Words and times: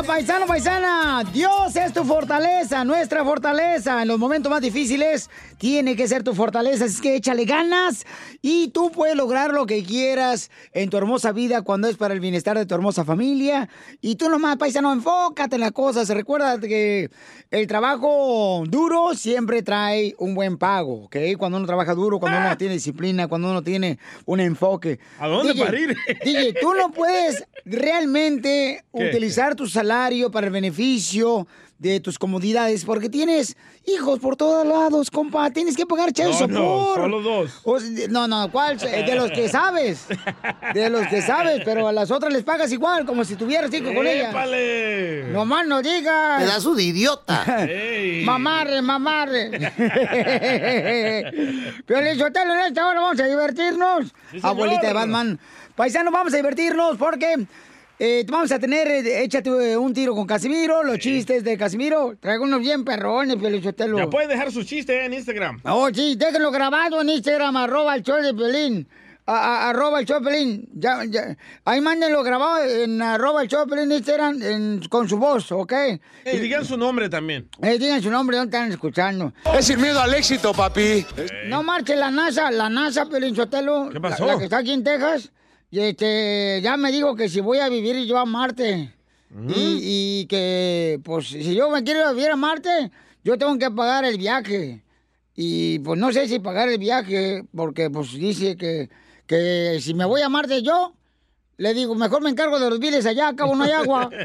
Recuerda, 0.00 0.14
paisano, 0.14 0.46
paisana, 0.46 1.24
Dios 1.30 1.76
es 1.76 1.92
tu 1.92 2.04
fortaleza, 2.04 2.84
nuestra 2.84 3.22
fortaleza. 3.22 4.00
En 4.00 4.08
los 4.08 4.18
momentos 4.18 4.48
más 4.48 4.62
difíciles 4.62 5.28
tiene 5.58 5.94
que 5.94 6.08
ser 6.08 6.22
tu 6.22 6.34
fortaleza. 6.34 6.86
Así 6.86 7.02
que 7.02 7.16
échale 7.16 7.44
ganas 7.44 8.06
y 8.40 8.68
tú 8.68 8.90
puedes 8.90 9.14
lograr 9.14 9.52
lo 9.52 9.66
que 9.66 9.84
quieras 9.84 10.50
en 10.72 10.88
tu 10.88 10.96
hermosa 10.96 11.32
vida 11.32 11.60
cuando 11.60 11.86
es 11.86 11.98
para 11.98 12.14
el 12.14 12.20
bienestar 12.20 12.56
de 12.56 12.64
tu 12.64 12.74
hermosa 12.74 13.04
familia. 13.04 13.68
Y 14.00 14.16
tú 14.16 14.30
nomás, 14.30 14.56
paisano, 14.56 14.90
enfócate 14.90 15.56
en 15.56 15.60
las 15.60 15.72
cosas. 15.72 16.08
Recuerda 16.08 16.58
que 16.58 17.10
el 17.50 17.66
trabajo 17.66 18.64
duro 18.66 19.14
siempre 19.14 19.62
trae 19.62 20.14
un 20.16 20.34
buen 20.34 20.56
pago, 20.56 21.04
¿ok? 21.04 21.16
Cuando 21.36 21.58
uno 21.58 21.66
trabaja 21.66 21.94
duro, 21.94 22.18
cuando 22.18 22.38
uno 22.38 22.56
tiene 22.56 22.72
disciplina, 22.72 23.28
cuando 23.28 23.50
uno 23.50 23.62
tiene 23.62 23.98
un 24.24 24.40
enfoque. 24.40 24.98
¿A 25.18 25.28
dónde 25.28 25.52
DJ, 25.52 25.64
para 25.66 25.78
ir? 25.78 25.96
DJ, 26.24 26.54
tú 26.58 26.72
no 26.72 26.90
puedes 26.90 27.44
realmente 27.66 28.82
¿Qué? 28.94 29.08
utilizar 29.10 29.54
tu 29.54 29.66
salario 29.66 29.89
para 30.30 30.46
el 30.46 30.52
beneficio 30.52 31.48
de 31.80 31.98
tus 31.98 32.16
comodidades 32.18 32.84
porque 32.84 33.08
tienes 33.08 33.56
hijos 33.86 34.20
por 34.20 34.36
todos 34.36 34.64
lados, 34.64 35.10
compa. 35.10 35.50
Tienes 35.50 35.76
que 35.76 35.84
pagar 35.84 36.12
child 36.12 36.48
No, 36.48 36.94
solo 36.94 37.20
dos. 37.20 37.60
O 37.64 37.78
no, 38.08 38.28
no, 38.28 38.52
¿cuál? 38.52 38.78
De 38.78 39.14
los 39.16 39.32
que 39.32 39.48
sabes. 39.48 40.06
De 40.74 40.88
los 40.90 41.08
que 41.08 41.22
sabes, 41.22 41.62
pero 41.64 41.88
a 41.88 41.92
las 41.92 42.12
otras 42.12 42.32
les 42.32 42.44
pagas 42.44 42.70
igual, 42.70 43.04
como 43.04 43.24
si 43.24 43.34
tuvieras 43.34 43.74
hijos 43.74 43.92
con 43.92 44.06
ellas. 44.06 44.30
¡Épale! 44.30 45.24
No 45.32 45.44
más 45.44 45.66
no 45.66 45.82
digas. 45.82 46.40
Pedazo 46.40 46.74
de 46.74 46.84
idiota. 46.84 47.66
Ey. 47.68 48.24
Mamarre, 48.24 48.82
mamarre. 48.82 49.50
Pero 51.86 52.00
en 52.00 52.06
esta 52.06 52.86
hora 52.86 53.00
vamos 53.00 53.18
a 53.18 53.26
divertirnos. 53.26 54.04
Sí, 54.30 54.40
señor. 54.40 54.46
Abuelita 54.46 54.86
de 54.86 54.92
Batman. 54.92 55.40
Paisanos, 55.74 56.12
vamos 56.12 56.32
a 56.34 56.36
divertirnos 56.36 56.96
porque 56.96 57.46
eh, 58.02 58.24
vamos 58.28 58.50
a 58.50 58.58
tener, 58.58 58.88
eh, 58.88 59.22
échate 59.24 59.50
eh, 59.72 59.76
un 59.76 59.92
tiro 59.92 60.14
con 60.14 60.26
Casimiro, 60.26 60.82
los 60.82 60.98
chistes 60.98 61.44
de 61.44 61.58
Casimiro. 61.58 62.16
Traigo 62.18 62.44
unos 62.44 62.60
bien 62.60 62.82
perrones, 62.84 63.36
Piolichotelo. 63.36 63.98
Ya 63.98 64.08
puede 64.08 64.26
dejar 64.26 64.50
su 64.50 64.64
chiste 64.64 65.04
en 65.04 65.12
Instagram. 65.12 65.60
Oh, 65.64 65.88
sí, 65.92 66.14
déjenlo 66.16 66.50
grabado 66.50 67.00
en 67.02 67.10
Instagram, 67.10 67.56
arroba 67.58 67.94
el 67.94 68.02
show 68.02 68.16
de 68.22 68.32
Pelín. 68.32 68.88
arroba 69.26 70.00
el 70.00 70.06
show 70.06 70.18
de 70.18 70.24
Pelín. 70.30 70.68
Ya, 70.74 71.04
ya. 71.04 71.36
Ahí 71.64 71.80
mándenlo 71.80 72.22
grabado 72.22 72.64
en 72.64 73.00
arroba 73.02 73.42
el 73.42 73.48
show 73.48 73.64
de 73.66 73.70
Pelín 73.76 73.92
Instagram 73.92 74.42
en- 74.42 74.80
con 74.88 75.06
su 75.08 75.18
voz, 75.18 75.52
¿ok? 75.52 75.72
Y 76.32 76.38
digan 76.38 76.64
su 76.64 76.76
nombre 76.78 77.08
también. 77.08 77.48
Eh, 77.62 77.78
digan 77.78 78.02
su 78.02 78.10
nombre, 78.10 78.38
¿dónde 78.38 78.56
están 78.56 78.72
escuchando? 78.72 79.32
Es 79.56 79.66
sin 79.66 79.80
miedo 79.80 80.00
al 80.00 80.14
éxito, 80.14 80.52
papi. 80.54 81.06
No 81.48 81.62
marche 81.62 81.94
la 81.96 82.10
NASA, 82.10 82.50
la 82.50 82.68
NASA, 82.70 83.06
Pelín 83.06 83.36
Sotelo. 83.36 83.90
¿Qué 83.92 84.00
pasó? 84.00 84.24
La, 84.26 84.32
la 84.32 84.38
que 84.38 84.44
está 84.46 84.58
aquí 84.58 84.72
en 84.72 84.82
Texas. 84.82 85.30
Y 85.70 85.80
este, 85.80 86.60
ya 86.62 86.76
me 86.76 86.90
dijo 86.90 87.14
que 87.14 87.28
si 87.28 87.40
voy 87.40 87.58
a 87.58 87.68
vivir 87.68 88.04
yo 88.06 88.18
a 88.18 88.24
Marte. 88.24 88.92
y, 89.54 90.22
y 90.22 90.26
que, 90.26 90.98
pues, 91.04 91.28
si 91.28 91.54
yo 91.54 91.70
me 91.70 91.84
quiero 91.84 92.12
vivir 92.12 92.30
a 92.30 92.36
Marte, 92.36 92.90
yo 93.22 93.38
tengo 93.38 93.56
que 93.58 93.70
pagar 93.70 94.04
el 94.04 94.18
viaje. 94.18 94.82
Y 95.36 95.78
pues 95.78 95.98
no 95.98 96.12
sé 96.12 96.26
si 96.28 96.38
pagar 96.40 96.68
el 96.68 96.78
viaje, 96.78 97.44
porque 97.54 97.88
pues 97.88 98.12
dice 98.12 98.56
que, 98.56 98.90
que 99.26 99.78
si 99.80 99.94
me 99.94 100.04
voy 100.04 100.20
a 100.22 100.28
Marte 100.28 100.60
yo, 100.62 100.94
le 101.56 101.72
digo, 101.72 101.94
mejor 101.94 102.22
me 102.22 102.30
encargo 102.30 102.58
de 102.58 102.68
los 102.68 102.78
biles 102.78 103.06
allá, 103.06 103.28
acabo 103.28 103.54
no 103.54 103.64
hay 103.64 103.70
agua. 103.72 104.10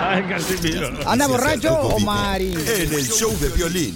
Ay, 0.00 0.22
Casimiro. 0.22 0.90
¿Anda 1.06 1.26
borracho 1.26 1.74
o 1.74 1.98
Mari? 2.00 2.54
En 2.54 2.92
el 2.94 3.06
show 3.06 3.36
de 3.38 3.50
Piolín. 3.50 3.94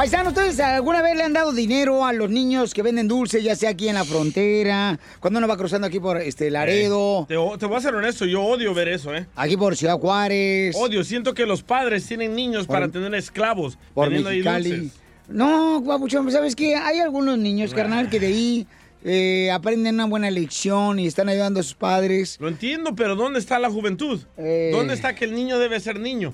Paisano, 0.00 0.30
¿ustedes 0.30 0.58
alguna 0.60 1.02
vez 1.02 1.14
le 1.14 1.24
han 1.24 1.34
dado 1.34 1.52
dinero 1.52 2.06
a 2.06 2.14
los 2.14 2.30
niños 2.30 2.72
que 2.72 2.80
venden 2.80 3.06
dulces, 3.06 3.44
ya 3.44 3.54
sea 3.54 3.68
aquí 3.68 3.86
en 3.86 3.96
la 3.96 4.04
frontera, 4.06 4.98
cuando 5.20 5.36
uno 5.40 5.46
va 5.46 5.58
cruzando 5.58 5.86
aquí 5.86 6.00
por 6.00 6.16
este 6.16 6.50
Laredo, 6.50 7.26
Te, 7.28 7.34
te 7.58 7.66
voy 7.66 7.76
a 7.76 7.80
ser 7.82 7.94
honesto, 7.94 8.24
yo 8.24 8.42
odio 8.42 8.72
ver 8.72 8.88
eso, 8.88 9.14
¿eh? 9.14 9.26
aquí 9.36 9.58
por 9.58 9.76
Ciudad 9.76 9.98
Juárez, 9.98 10.74
Odio, 10.74 11.04
siento 11.04 11.34
que 11.34 11.44
los 11.44 11.62
padres 11.62 12.06
tienen 12.06 12.34
niños 12.34 12.66
Por- 12.66 12.76
para 12.76 12.88
tener 12.88 13.14
esclavos. 13.14 13.76
por 13.92 14.08
Mexicali? 14.08 14.90
No, 15.28 15.82
guapuchón, 15.82 16.32
¿sabes 16.32 16.56
qué? 16.56 16.76
Hay 16.76 17.00
algunos 17.00 17.36
niños, 17.36 17.74
carnal, 17.74 18.08
que 18.08 18.20
de 18.20 18.26
ahí 18.28 18.66
eh, 19.04 19.50
aprenden 19.50 19.96
una 19.96 20.06
buena 20.06 20.30
lección 20.30 20.98
y 20.98 21.08
están 21.08 21.28
ayudando 21.28 21.60
a 21.60 21.62
sus 21.62 21.74
padres. 21.74 22.38
Lo 22.40 22.48
entiendo, 22.48 22.94
pero 22.94 23.16
¿dónde 23.16 23.38
está 23.38 23.58
la 23.58 23.68
juventud? 23.68 24.18
Eh. 24.38 24.70
¿Dónde 24.72 24.94
está 24.94 25.14
que 25.14 25.26
el 25.26 25.34
niño 25.34 25.58
debe 25.58 25.78
ser 25.78 26.00
niño? 26.00 26.32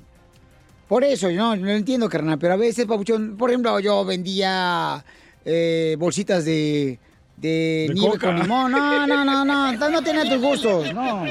Por 0.88 1.02
eso, 1.04 1.30
no, 1.32 1.56
lo 1.56 1.70
entiendo, 1.70 2.08
carnal, 2.08 2.38
pero 2.38 2.54
a 2.54 2.56
veces, 2.56 2.86
papuchón, 2.86 3.36
por 3.36 3.50
ejemplo, 3.50 3.78
yo 3.80 4.04
vendía 4.04 5.04
eh, 5.44 5.96
bolsitas 5.98 6.44
de, 6.44 6.98
de, 7.36 7.86
De 7.88 7.94
nieve 7.94 8.10
coca. 8.12 8.26
con 8.28 8.40
limón. 8.40 8.70
No, 8.72 9.06
no, 9.06 9.24
no, 9.24 9.44
no, 9.44 9.72
no, 9.72 9.90
no 9.90 10.02
tiene 10.02 10.28
tus 10.30 10.40
gustos, 10.40 10.94
no. 10.94 11.24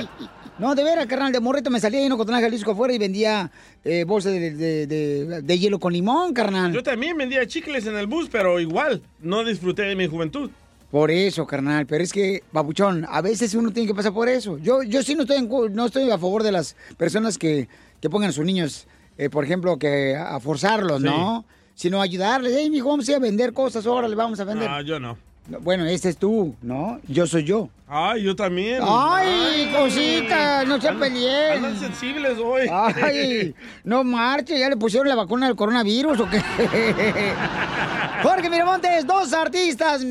No, 0.58 0.74
de 0.74 0.84
veras, 0.86 1.06
carnal, 1.08 1.34
de 1.34 1.40
morrito 1.42 1.70
me 1.70 1.82
salía 1.82 2.00
ahí 2.00 2.06
en 2.06 2.14
Ocotlán, 2.14 2.42
Jalisco 2.42 2.72
afuera 2.72 2.94
y 2.94 2.98
vendía 2.98 3.52
eh, 3.84 4.06
bolsas 4.06 4.32
de, 4.34 4.52
de- 4.56 4.88
de- 4.88 5.42
de 5.42 5.60
hielo 5.60 5.80
con 5.80 5.92
limón, 5.92 6.34
carnal. 6.34 6.72
Yo 6.74 6.82
también 6.82 7.18
vendía 7.18 7.46
chicles 7.46 7.86
en 7.88 7.96
el 7.98 8.08
bus, 8.08 8.30
pero 8.32 8.58
igual, 8.62 9.02
no 9.20 9.44
disfruté 9.44 9.82
de 9.84 9.96
mi 9.98 10.08
juventud. 10.08 10.50
Por 10.92 11.12
eso, 11.12 11.46
carnal, 11.46 11.86
pero 11.86 12.04
es 12.06 12.14
que, 12.14 12.42
babuchón, 12.54 13.06
a 13.10 13.22
veces 13.22 13.54
uno 13.54 13.72
tiene 13.72 13.88
que 13.88 13.94
pasar 13.96 14.14
por 14.14 14.30
eso. 14.30 14.58
Yo, 14.60 14.82
yo 14.84 15.03
sí 15.03 15.14
no 15.16 15.24
estoy, 15.24 15.38
en 15.38 15.50
no 15.76 15.85
estoy 15.88 16.09
a 16.09 16.18
favor 16.18 16.41
de 16.41 16.53
las 16.53 16.78
personas 16.96 17.38
que, 17.38 17.68
que 18.00 18.09
pongan 18.09 18.29
a 18.29 18.34
sus 18.34 18.46
niños, 18.46 18.88
eh, 19.17 19.29
por 19.29 19.44
ejemplo, 19.44 19.78
que 19.78 20.16
a 20.16 20.40
forzarlos, 20.40 21.02
¿no? 21.02 21.46
Sino 21.73 22.02
ayudarles. 22.02 22.53
Hey, 22.58 22.70
mijo, 22.70 22.90
vamos 22.90 23.08
a 23.08 23.12
ir 23.12 23.17
a 23.17 23.20
vender 23.20 23.53
cosas, 23.53 23.85
ahora 23.85 24.08
le 24.08 24.16
vamos 24.16 24.40
a 24.40 24.44
vender. 24.44 24.70
Ah, 24.70 24.82
yo 24.82 25.00
no. 25.00 25.17
No, 25.47 25.59
Bueno, 25.59 25.85
ese 25.85 26.09
es 26.09 26.17
tú, 26.17 26.56
¿no? 26.62 27.00
Yo 27.08 27.28
soy 27.28 27.44
yo. 27.44 27.70
Ay, 27.88 28.23
yo 28.23 28.35
también. 28.35 28.82
Ay, 28.82 29.72
cosita, 29.78 30.64
no 30.66 30.82
se 30.82 30.91
peleen. 30.94 31.58
Andan 31.58 31.78
sensibles 31.78 32.40
hoy. 32.40 32.67
Ay, 32.72 33.53
no 33.84 34.03
marche, 34.03 34.58
ya 34.58 34.70
le 34.70 34.78
pusieron 34.78 35.08
la 35.08 35.16
vacuna 35.16 35.46
del 35.47 35.56
coronavirus 35.56 36.20
o 36.22 36.29
qué. 36.29 36.41
Jorge 38.23 38.50
Miramontes, 38.50 39.06
dos 39.06 39.34
artistas 39.34 40.03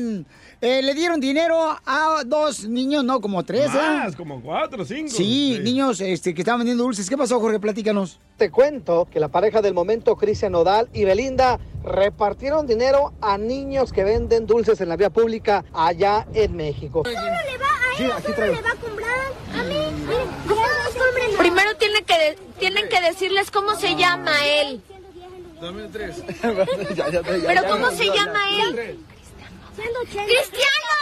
eh, 0.65 0.81
le 0.81 0.93
dieron 0.95 1.19
dinero 1.19 1.77
a 1.85 2.23
dos 2.25 2.65
niños, 2.67 3.03
no, 3.03 3.21
como 3.21 3.43
tres, 3.43 3.67
¿eh? 3.67 3.77
Más, 3.77 4.15
como 4.15 4.41
cuatro, 4.41 4.83
cinco. 4.83 5.11
Sí, 5.11 5.59
niños 5.61 6.01
este, 6.01 6.33
que 6.33 6.41
estaban 6.41 6.59
vendiendo 6.61 6.83
dulces. 6.83 7.07
¿Qué 7.07 7.15
pasó, 7.15 7.39
Jorge? 7.39 7.59
Platícanos. 7.59 8.19
Te 8.37 8.49
cuento 8.49 9.07
que 9.11 9.19
la 9.19 9.27
pareja 9.27 9.61
del 9.61 9.75
momento, 9.75 10.15
Cristian 10.15 10.53
Nodal 10.53 10.89
y 10.91 11.05
Belinda, 11.05 11.59
repartieron 11.83 12.65
dinero 12.65 13.13
a 13.21 13.37
niños 13.37 13.93
que 13.93 14.03
venden 14.03 14.47
dulces 14.47 14.81
en 14.81 14.89
la 14.89 14.95
vía 14.95 15.11
pública 15.11 15.63
allá 15.71 16.25
en 16.33 16.55
México. 16.55 17.03
Sí, 17.97 18.05
aquí 18.05 18.31
traigo. 18.33 18.57
Primero 21.37 21.75
tiene 21.77 22.03
que 22.03 22.17
de- 22.17 22.37
tienen 22.59 22.89
que 22.89 23.01
decirles 23.01 23.51
cómo 23.51 23.75
se 23.75 23.95
llama 23.95 24.31
él. 24.45 24.81
Dame 25.61 25.87
tres. 25.89 26.23
Pero 26.41 27.61
¿cómo 27.69 27.91
se 27.91 28.05
llama 28.05 28.39
él? 28.69 28.99
¡Cristiano! 29.75 30.95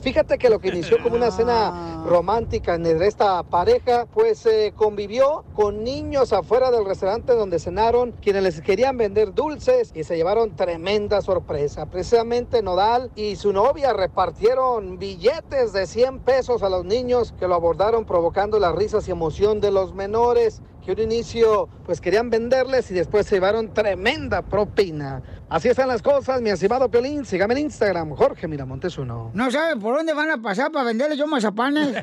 Fíjate 0.00 0.38
que 0.38 0.48
lo 0.48 0.60
que 0.60 0.68
inició 0.68 1.02
como 1.02 1.16
una 1.16 1.30
cena 1.30 2.04
romántica 2.06 2.74
entre 2.74 3.06
esta 3.06 3.42
pareja, 3.42 4.06
pues 4.06 4.46
eh, 4.46 4.72
convivió 4.76 5.44
con 5.54 5.82
niños 5.82 6.32
afuera 6.32 6.70
del 6.70 6.84
restaurante 6.84 7.34
donde 7.34 7.58
cenaron, 7.58 8.12
quienes 8.12 8.42
les 8.44 8.60
querían 8.60 8.96
vender 8.96 9.34
dulces 9.34 9.90
y 9.94 10.04
se 10.04 10.16
llevaron 10.16 10.54
tremenda 10.54 11.20
sorpresa. 11.22 11.86
Precisamente 11.86 12.62
Nodal 12.62 13.10
y 13.16 13.36
su 13.36 13.52
novia 13.52 13.92
repartieron 13.92 14.98
billetes 14.98 15.72
de 15.72 15.86
100 15.86 16.20
pesos 16.20 16.62
a 16.62 16.68
los 16.68 16.84
niños 16.84 17.34
que 17.38 17.48
lo 17.48 17.56
abordaron 17.56 18.04
provocando 18.04 18.58
las 18.60 18.74
risas 18.74 19.08
y 19.08 19.10
emoción 19.10 19.60
de 19.60 19.72
los 19.72 19.92
menores 19.92 20.62
que 20.86 20.92
un 20.92 21.00
inicio 21.00 21.68
pues 21.84 22.00
querían 22.00 22.30
venderles 22.30 22.88
y 22.92 22.94
después 22.94 23.26
se 23.26 23.34
llevaron 23.34 23.74
tremenda 23.74 24.40
propina. 24.42 25.20
Así 25.48 25.66
están 25.68 25.88
las 25.88 26.00
cosas, 26.00 26.40
mi 26.40 26.50
estimado 26.50 26.88
Piolín. 26.88 27.24
Sígame 27.24 27.54
en 27.54 27.60
Instagram, 27.62 28.14
Jorge 28.14 28.46
Miramontes 28.46 28.96
uno. 28.96 29.32
¿No 29.34 29.50
sabe 29.50 29.80
por 29.80 29.96
dónde 29.96 30.14
van 30.14 30.30
a 30.30 30.38
pasar 30.40 30.70
para 30.70 30.84
venderles 30.84 31.18
yo 31.18 31.26
mazapanes? 31.26 31.88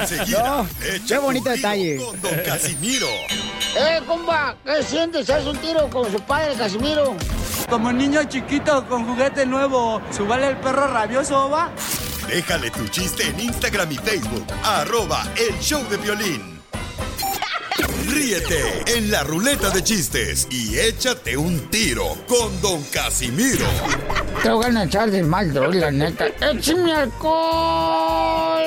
Enseguida, 0.00 0.62
No, 0.62 0.66
qué 1.08 1.18
bonito 1.18 1.50
detalle. 1.50 1.96
Con 1.96 2.20
Don 2.22 2.34
Casimiro. 2.44 3.08
¡Eh, 3.76 4.00
compa! 4.06 4.54
¿Qué 4.64 4.84
sientes? 4.84 5.28
¿Haz 5.28 5.44
un 5.44 5.56
tiro 5.56 5.90
con 5.90 6.10
su 6.10 6.20
padre, 6.20 6.54
Casimiro? 6.54 7.16
Como 7.68 7.92
niño 7.92 8.22
chiquito 8.24 8.86
con 8.88 9.04
juguete 9.06 9.44
nuevo, 9.44 10.00
¿subale 10.12 10.50
el 10.50 10.56
perro 10.58 10.86
rabioso, 10.86 11.50
va? 11.50 11.72
Déjale 12.28 12.70
tu 12.70 12.88
chiste 12.88 13.22
en 13.24 13.38
Instagram 13.38 13.90
y 13.92 13.96
Facebook. 13.96 14.44
Arroba 14.64 15.24
El 15.36 15.58
Show 15.60 15.82
de 15.88 15.96
Violín. 15.96 16.60
Ríete 18.08 18.82
en 18.86 19.10
la 19.10 19.22
ruleta 19.22 19.70
de 19.70 19.82
chistes 19.82 20.48
y 20.50 20.78
échate 20.78 21.36
un 21.36 21.70
tiro 21.70 22.16
con 22.26 22.60
Don 22.60 22.82
Casimiro. 22.84 23.66
Te 24.42 24.50
voy 24.50 24.76
a 24.76 24.84
echar 24.84 25.10
de 25.10 25.22
mal, 25.22 25.52
droga, 25.52 25.74
la 25.74 25.90
neta. 25.90 26.26
¡Échame 26.40 26.92
alcohol! 26.92 28.64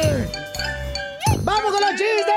¡Vamos 1.44 1.72
con 1.72 1.82
los 1.82 1.92
chistes! 1.92 2.34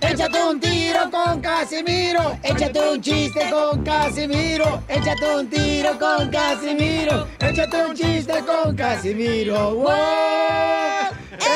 Échate 0.00 0.42
un 0.42 0.60
tiro 0.60 0.75
con 1.10 1.40
Casimiro. 1.40 2.38
Échate 2.42 2.80
un 2.90 3.00
chiste 3.00 3.40
con 3.50 3.82
Casimiro. 3.84 4.82
Échate 4.88 5.36
un 5.36 5.48
tiro 5.48 5.98
con 5.98 6.28
Casimiro. 6.30 7.26
Échate 7.40 7.76
un 7.86 7.94
chiste 7.94 8.34
con 8.44 8.74
Casimiro. 8.76 9.74
¡Wow! 9.74 9.92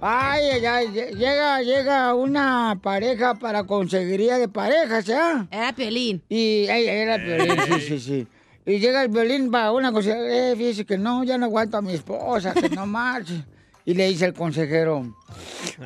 Ay, 0.00 0.44
ay, 0.52 0.64
ay, 0.66 0.86
lle- 0.88 1.10
llega, 1.16 1.60
llega 1.62 2.14
una 2.14 2.78
pareja 2.80 3.34
para 3.34 3.64
conseguiría 3.64 4.38
de 4.38 4.46
parejas, 4.48 5.04
¿ya? 5.06 5.46
Era 5.50 5.72
Piolín. 5.72 6.22
Y 6.28 6.68
ay, 6.68 6.86
era 6.86 7.16
Piolín, 7.16 7.56
sí, 7.66 7.80
sí, 7.80 7.98
sí. 8.00 8.26
Y 8.64 8.78
llega 8.78 9.02
el 9.02 9.08
violín 9.08 9.50
para 9.50 9.72
una 9.72 9.90
cosa, 9.90 10.10
eh, 10.14 10.54
fíjese 10.56 10.84
que 10.84 10.98
no, 10.98 11.24
ya 11.24 11.36
no 11.38 11.46
aguanto 11.46 11.78
a 11.78 11.82
mi 11.82 11.94
esposa, 11.94 12.52
que 12.54 12.68
no 12.68 12.86
marche. 12.86 13.42
Y 13.88 13.94
le 13.94 14.06
dice 14.08 14.26
el 14.26 14.34
consejero, 14.34 15.14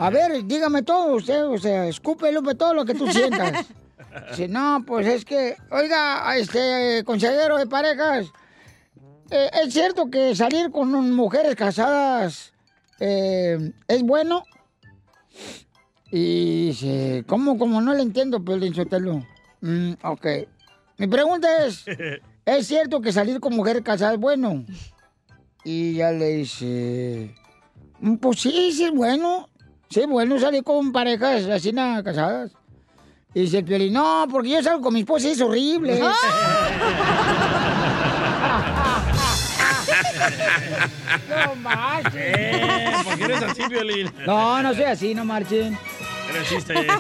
a 0.01 0.11
ver, 0.11 0.45
dígame 0.45 0.83
todo 0.83 1.15
usted, 1.15 1.45
o 1.47 1.57
sea, 1.57 1.87
escupe, 1.87 2.33
Lupe, 2.33 2.57
todo 2.57 2.75
lo 2.75 2.85
que 2.85 2.95
tú 2.95 3.07
sientas. 3.07 3.65
Dice, 4.31 4.49
no, 4.49 4.83
pues 4.85 5.07
es 5.07 5.25
que, 5.25 5.57
oiga, 5.71 6.37
este 6.37 7.05
consejero 7.07 7.59
de 7.59 7.69
parejas, 7.69 8.27
eh, 9.31 9.49
¿es 9.63 9.73
cierto 9.73 10.11
que 10.11 10.35
salir 10.35 10.73
con 10.73 11.13
mujeres 11.15 11.55
casadas 11.55 12.53
eh, 12.99 13.71
es 13.87 14.03
bueno? 14.03 14.43
Y 16.11 16.67
dice, 16.71 17.23
¿cómo, 17.29 17.57
cómo 17.57 17.81
no 17.81 17.95
le 17.95 18.03
entiendo, 18.03 18.45
Piolín 18.45 18.75
Sotelo? 18.75 19.25
Mm, 19.61 19.93
ok. 20.03 20.27
Mi 20.99 21.07
pregunta 21.07 21.67
es, 21.67 21.85
¿es 22.47 22.67
cierto 22.67 23.01
que 23.01 23.13
salir 23.13 23.39
con 23.39 23.55
mujeres 23.55 23.83
casadas 23.83 24.15
es 24.15 24.21
bueno? 24.21 24.67
Y 25.63 25.95
ya 25.95 26.11
le 26.11 26.29
dice, 26.31 27.33
"Mm, 27.33 27.42
pues 28.21 28.41
sí, 28.41 28.73
sí 28.73 28.85
es 28.85 28.93
bueno. 28.93 29.49
Sí 29.89 30.01
es 30.01 30.07
bueno 30.07 30.39
salir 30.39 30.65
con 30.65 30.93
parejas 30.93 31.45
así 31.47 31.73
nada 31.73 32.03
casadas. 32.03 32.53
Y 33.35 33.43
dice 33.43 33.59
el 33.59 33.65
Piolín, 33.65 33.93
no, 33.93 34.27
porque 34.31 34.51
yo 34.51 34.63
salgo 34.63 34.83
con 34.83 34.95
mi 34.95 35.01
esposa 35.01 35.29
y 35.29 35.33
es 35.33 35.41
horrible. 35.41 35.99
no 41.29 41.55
marches. 41.57 42.15
Eh, 42.15 42.93
¿Por 43.05 43.19
qué 43.19 43.25
eres 43.25 43.43
así, 43.43 43.63
Violín? 43.69 44.13
No, 44.27 44.63
no 44.63 44.75
soy 44.75 44.85
así, 44.85 45.15
no 45.15 45.25
marchen. 45.25 45.79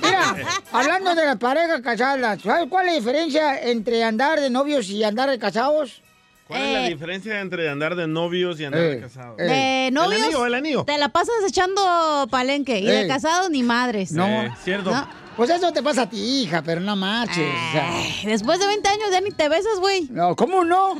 Mira, 0.02 0.36
hablando 0.72 1.14
de 1.14 1.24
las 1.24 1.36
parejas 1.36 1.80
casadas, 1.80 2.42
¿sabes 2.42 2.66
cuál 2.68 2.88
es 2.88 2.92
la 2.92 2.98
diferencia 2.98 3.62
entre 3.62 4.04
andar 4.04 4.40
de 4.40 4.50
novios 4.50 4.88
y 4.90 5.04
andar 5.04 5.30
de 5.30 5.38
casados? 5.38 6.02
¿Cuál 6.46 6.62
es 6.62 6.72
la 6.72 6.82
diferencia 6.88 7.40
entre 7.40 7.68
andar 7.68 7.94
de 7.96 8.06
novios 8.06 8.60
y 8.60 8.64
andar 8.64 8.80
Eh, 8.82 8.88
de 8.88 9.00
casados? 9.00 9.36
De 9.36 9.88
novios. 9.92 10.14
El 10.16 10.22
anillo, 10.24 10.46
el 10.46 10.54
anillo. 10.54 10.84
Te 10.84 10.98
la 10.98 11.08
pasas 11.08 11.34
echando 11.46 12.26
palenque. 12.30 12.78
Y 12.80 12.86
de 12.86 13.06
casados 13.08 13.48
ni 13.50 13.62
madres. 13.62 14.12
No. 14.12 14.26
Eh, 14.26 14.50
cierto. 14.62 14.90
No. 14.90 15.08
Pues 15.36 15.48
eso 15.50 15.72
te 15.72 15.82
pasa 15.82 16.02
a 16.02 16.10
ti, 16.10 16.42
hija, 16.42 16.60
pero 16.62 16.80
no 16.80 16.94
marches. 16.94 17.48
Ay, 17.74 18.14
Después 18.26 18.58
de 18.58 18.66
20 18.66 18.86
años 18.88 19.08
ya 19.10 19.20
ni 19.22 19.30
te 19.30 19.48
besas, 19.48 19.78
güey. 19.80 20.06
No, 20.10 20.36
¿cómo 20.36 20.62
no? 20.62 20.94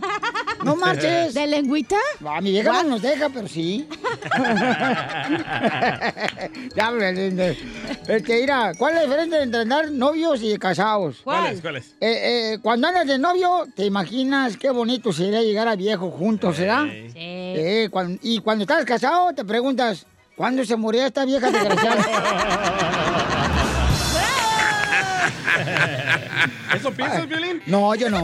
No 0.65 0.75
marches. 0.83 1.35
¿De 1.35 1.47
lengüita? 1.47 1.97
A 2.27 2.41
mi 2.41 2.51
vieja 2.51 2.83
no 2.83 2.89
nos 2.91 3.03
deja, 3.03 3.29
pero 3.29 3.47
sí. 3.47 3.87
ya, 6.75 6.91
me- 6.91 7.57
Este, 8.09 8.41
mira, 8.41 8.73
¿cuál 8.79 8.95
es 8.95 9.01
la 9.01 9.05
diferencia 9.05 9.43
entre 9.43 9.61
andar 9.61 9.91
novios 9.91 10.41
y 10.43 10.57
casados? 10.59 11.17
¿Cuál 11.25 11.53
es? 11.53 11.61
¿Cuál 11.61 11.77
es? 11.77 11.89
Eh, 12.01 12.55
eh, 12.55 12.59
cuando 12.63 12.89
andas 12.89 13.07
de 13.07 13.19
novio, 13.19 13.67
te 13.77 13.85
imaginas 13.85 14.57
qué 14.57 14.71
bonito 14.71 15.13
sería 15.13 15.43
llegar 15.43 15.69
a 15.69 15.77
viejo 15.77 16.11
juntos, 16.11 16.57
¿será? 16.57 16.85
Sí. 16.85 17.11
Eh, 17.15 17.91
y 18.23 18.39
cuando 18.39 18.63
estás 18.63 18.85
casado, 18.87 19.35
te 19.35 19.45
preguntas, 19.45 20.07
¿cuándo 20.37 20.65
se 20.65 20.75
moría 20.77 21.07
esta 21.07 21.27
vieja 21.27 21.51
desgraciada? 21.51 23.19
¿Eso 26.75 26.91
piensas, 26.93 27.29
Violín? 27.29 27.63
no, 27.67 27.95
yo 27.95 28.09
no. 28.11 28.21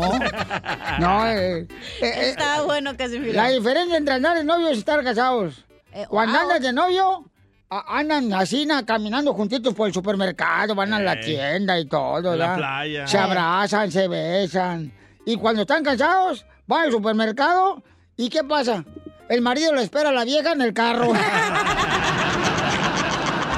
No, 0.99 1.27
eh, 1.27 1.61
eh, 1.61 1.67
eh, 2.03 2.31
Está 2.31 2.63
bueno, 2.63 2.97
Casimiro. 2.97 3.33
la 3.35 3.49
diferencia 3.51 3.97
entre 3.97 4.15
andar 4.15 4.37
de 4.37 4.45
novios 4.45 4.73
y 4.75 4.79
estar 4.79 5.03
casados. 5.05 5.65
Eh, 5.93 6.07
Cuando 6.09 6.33
wow. 6.35 6.43
andas 6.43 6.61
de 6.63 6.73
novio, 6.73 7.25
a- 7.71 7.99
andan 7.99 8.33
así, 8.33 8.65
na, 8.67 8.85
caminando 8.85 9.33
juntitos 9.35 9.75
por 9.75 9.89
el 9.89 9.95
supermercado, 9.95 10.75
van 10.75 10.93
a 10.93 11.01
la 11.01 11.19
tienda 11.21 11.79
y 11.79 11.87
todo, 11.87 12.33
En 12.33 12.39
la 12.39 12.47
¿verdad? 12.47 12.57
playa. 12.57 13.07
Se 13.07 13.19
abrazan, 13.19 13.91
se 13.93 14.09
besan. 14.09 14.93
Y 15.27 15.37
cuando 15.37 15.63
están 15.63 15.85
cansados, 15.85 16.45
van 16.67 16.83
al 16.87 16.91
supermercado 16.93 17.83
y 18.17 18.29
¿qué 18.31 18.43
pasa? 18.45 18.85
El 19.29 19.43
marido 19.43 19.75
le 19.75 19.83
espera 19.83 20.09
a 20.09 20.13
la 20.13 20.25
vieja 20.25 20.53
en 20.53 20.63
el 20.63 20.73
carro. 20.73 21.13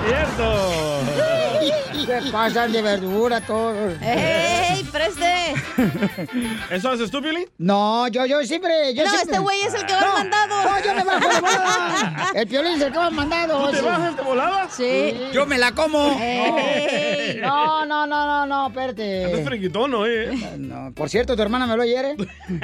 ¡Cierto! 0.07 0.90
Quase 2.31 2.69
de 2.69 2.83
verdura, 2.83 3.41
todo. 3.41 3.97
É. 4.03 4.60
3D. 4.91 6.71
¿Eso 6.71 6.91
haces 6.91 7.11
tú, 7.11 7.23
Pili? 7.23 7.47
No, 7.59 8.09
yo, 8.09 8.27
yo 8.27 8.43
siempre. 8.45 8.95
No, 8.95 9.03
este 9.03 9.39
güey 9.39 9.61
es 9.63 9.75
el 9.75 9.87
que 9.87 9.93
va 9.95 10.01
no, 10.01 10.13
mandado. 10.15 10.63
No, 10.63 10.85
yo 10.85 10.95
me 10.95 11.05
bajo 11.05 11.29
de 11.29 11.41
volada. 11.41 12.31
El 12.35 12.47
Piolín 12.47 12.73
es 12.73 12.83
el 12.83 12.93
que 12.93 12.99
va 12.99 13.11
mandado. 13.11 13.67
¿Tú 13.67 13.77
te 13.77 13.83
bajas 13.83 14.17
de 14.17 14.23
volada? 14.23 14.69
Sí. 14.71 15.15
Yo 15.33 15.47
me 15.47 15.59
la 15.59 15.73
como. 15.73 16.17
Hey. 16.19 17.41
No, 17.41 17.87
no, 17.87 18.07
no, 18.07 18.27
no, 18.27 18.47
no, 18.47 18.69
espérate. 18.69 19.25
Andas 19.27 19.45
friquitón, 19.45 19.93
¿eh? 20.07 20.57
No, 20.59 20.93
por 20.95 21.09
cierto, 21.09 21.37
tu 21.37 21.43
hermana 21.43 21.67
me 21.67 21.77
lo 21.77 21.85
hiere. 21.85 22.17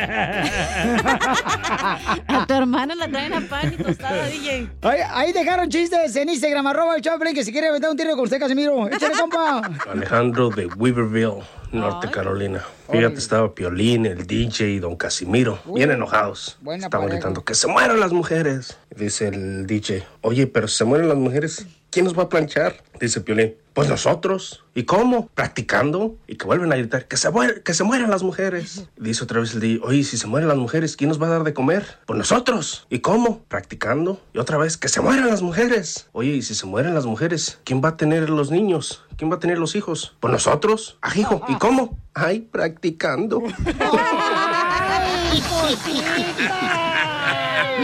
a 2.29 2.47
tu 2.47 2.55
hermana 2.55 2.95
la 2.95 3.09
traen 3.09 3.33
a 3.35 3.41
pan 3.43 3.75
y 3.75 3.83
tostada, 3.83 4.27
DJ. 4.29 4.69
Ahí, 4.83 5.33
dejaron 5.33 5.69
chistes 5.69 6.15
en 6.17 6.29
Instagram, 6.29 6.67
arroba 6.67 6.97
el 6.97 7.03
Chaplin, 7.03 7.35
que 7.35 7.45
si 7.45 7.53
quiere 7.53 7.69
aventar 7.69 7.91
un 7.91 7.97
tiro 7.97 8.13
con 8.13 8.21
usted, 8.25 8.39
Casimiro. 8.39 8.89
Échale, 8.89 9.15
compa. 9.15 9.63
Alejandro 9.91 10.51
de 10.51 10.67
Weaverville. 10.67 11.43
Norte 11.73 12.07
Ay. 12.07 12.13
Carolina. 12.13 12.65
Fíjate, 12.91 13.17
estaba 13.17 13.55
Piolín, 13.55 14.07
el 14.07 14.27
DJ 14.27 14.71
y 14.71 14.79
Don 14.79 14.97
Casimiro, 14.97 15.59
bien 15.75 15.91
enojados. 15.91 16.59
Estaban 16.61 16.91
pareja. 16.91 17.09
gritando 17.09 17.45
que 17.45 17.55
se 17.55 17.67
mueran 17.67 18.01
las 18.01 18.13
mujeres. 18.13 18.79
Dice 18.95 19.29
el 19.29 19.67
DJ, 19.67 20.05
oye, 20.21 20.47
pero 20.47 20.69
si 20.69 20.77
se 20.77 20.85
mueren 20.85 21.09
las 21.09 21.19
mujeres, 21.19 21.67
¿quién 21.97 22.05
nos 22.05 22.19
va 22.19 22.25
a 22.25 22.29
planchar? 22.29 22.83
Dice 23.01 23.23
Piolín. 23.23 23.55
Pues 23.73 23.89
nosotros. 23.89 24.63
¿Y 24.75 24.83
cómo? 24.85 25.29
Practicando. 25.35 26.15
Y 26.27 26.37
que 26.37 26.45
vuelven 26.45 26.71
a 26.75 26.77
gritar, 26.77 27.09
que 27.09 27.17
se, 27.17 27.31
muer- 27.31 27.63
que 27.63 27.73
se 27.73 27.85
mueran 27.85 28.11
las 28.11 28.23
mujeres. 28.23 28.85
Y 28.99 29.05
dice 29.05 29.25
otra 29.25 29.41
vez 29.41 29.55
el 29.55 29.61
DJ, 29.61 29.81
oye, 29.83 30.05
si 30.05 30.19
se 30.19 30.27
mueren 30.27 30.47
las 30.47 30.59
mujeres, 30.59 30.95
¿quién 30.95 31.09
nos 31.09 31.23
va 31.23 31.29
a 31.29 31.31
dar 31.31 31.43
de 31.43 31.55
comer? 31.55 31.87
Pues 32.05 32.19
nosotros. 32.19 32.87
¿Y 32.91 32.99
cómo? 32.99 33.41
Practicando. 33.49 34.21
Y 34.35 34.39
otra 34.41 34.59
vez, 34.59 34.77
que 34.77 34.91
se 34.91 35.01
mueran 35.01 35.29
las 35.29 35.41
mujeres. 35.41 36.07
Oye, 36.13 36.33
y 36.33 36.43
si 36.43 36.55
se 36.55 36.67
mueren 36.67 36.93
las 36.93 37.07
mujeres, 37.07 37.61
¿quién 37.65 37.81
va 37.83 37.89
a 37.91 37.97
tener 37.97 38.29
los 38.29 38.51
niños? 38.51 39.05
¿Quién 39.17 39.31
va 39.31 39.37
a 39.37 39.41
tener 39.41 39.57
los 39.57 39.75
hijos? 39.75 40.17
Pues 40.21 40.33
nosotros. 40.33 40.99
Ah, 41.01 41.13
hijo. 41.17 41.43
¿Y 41.49 41.55
cómo? 41.55 41.99
Ay, 42.13 42.41
practicando. 42.41 43.43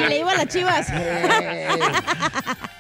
¡Ay, 0.03 0.09
Ni 0.09 0.09
le 0.09 0.19
iba 0.21 0.31
a 0.33 0.35
las 0.37 0.47
chivas. 0.49 0.89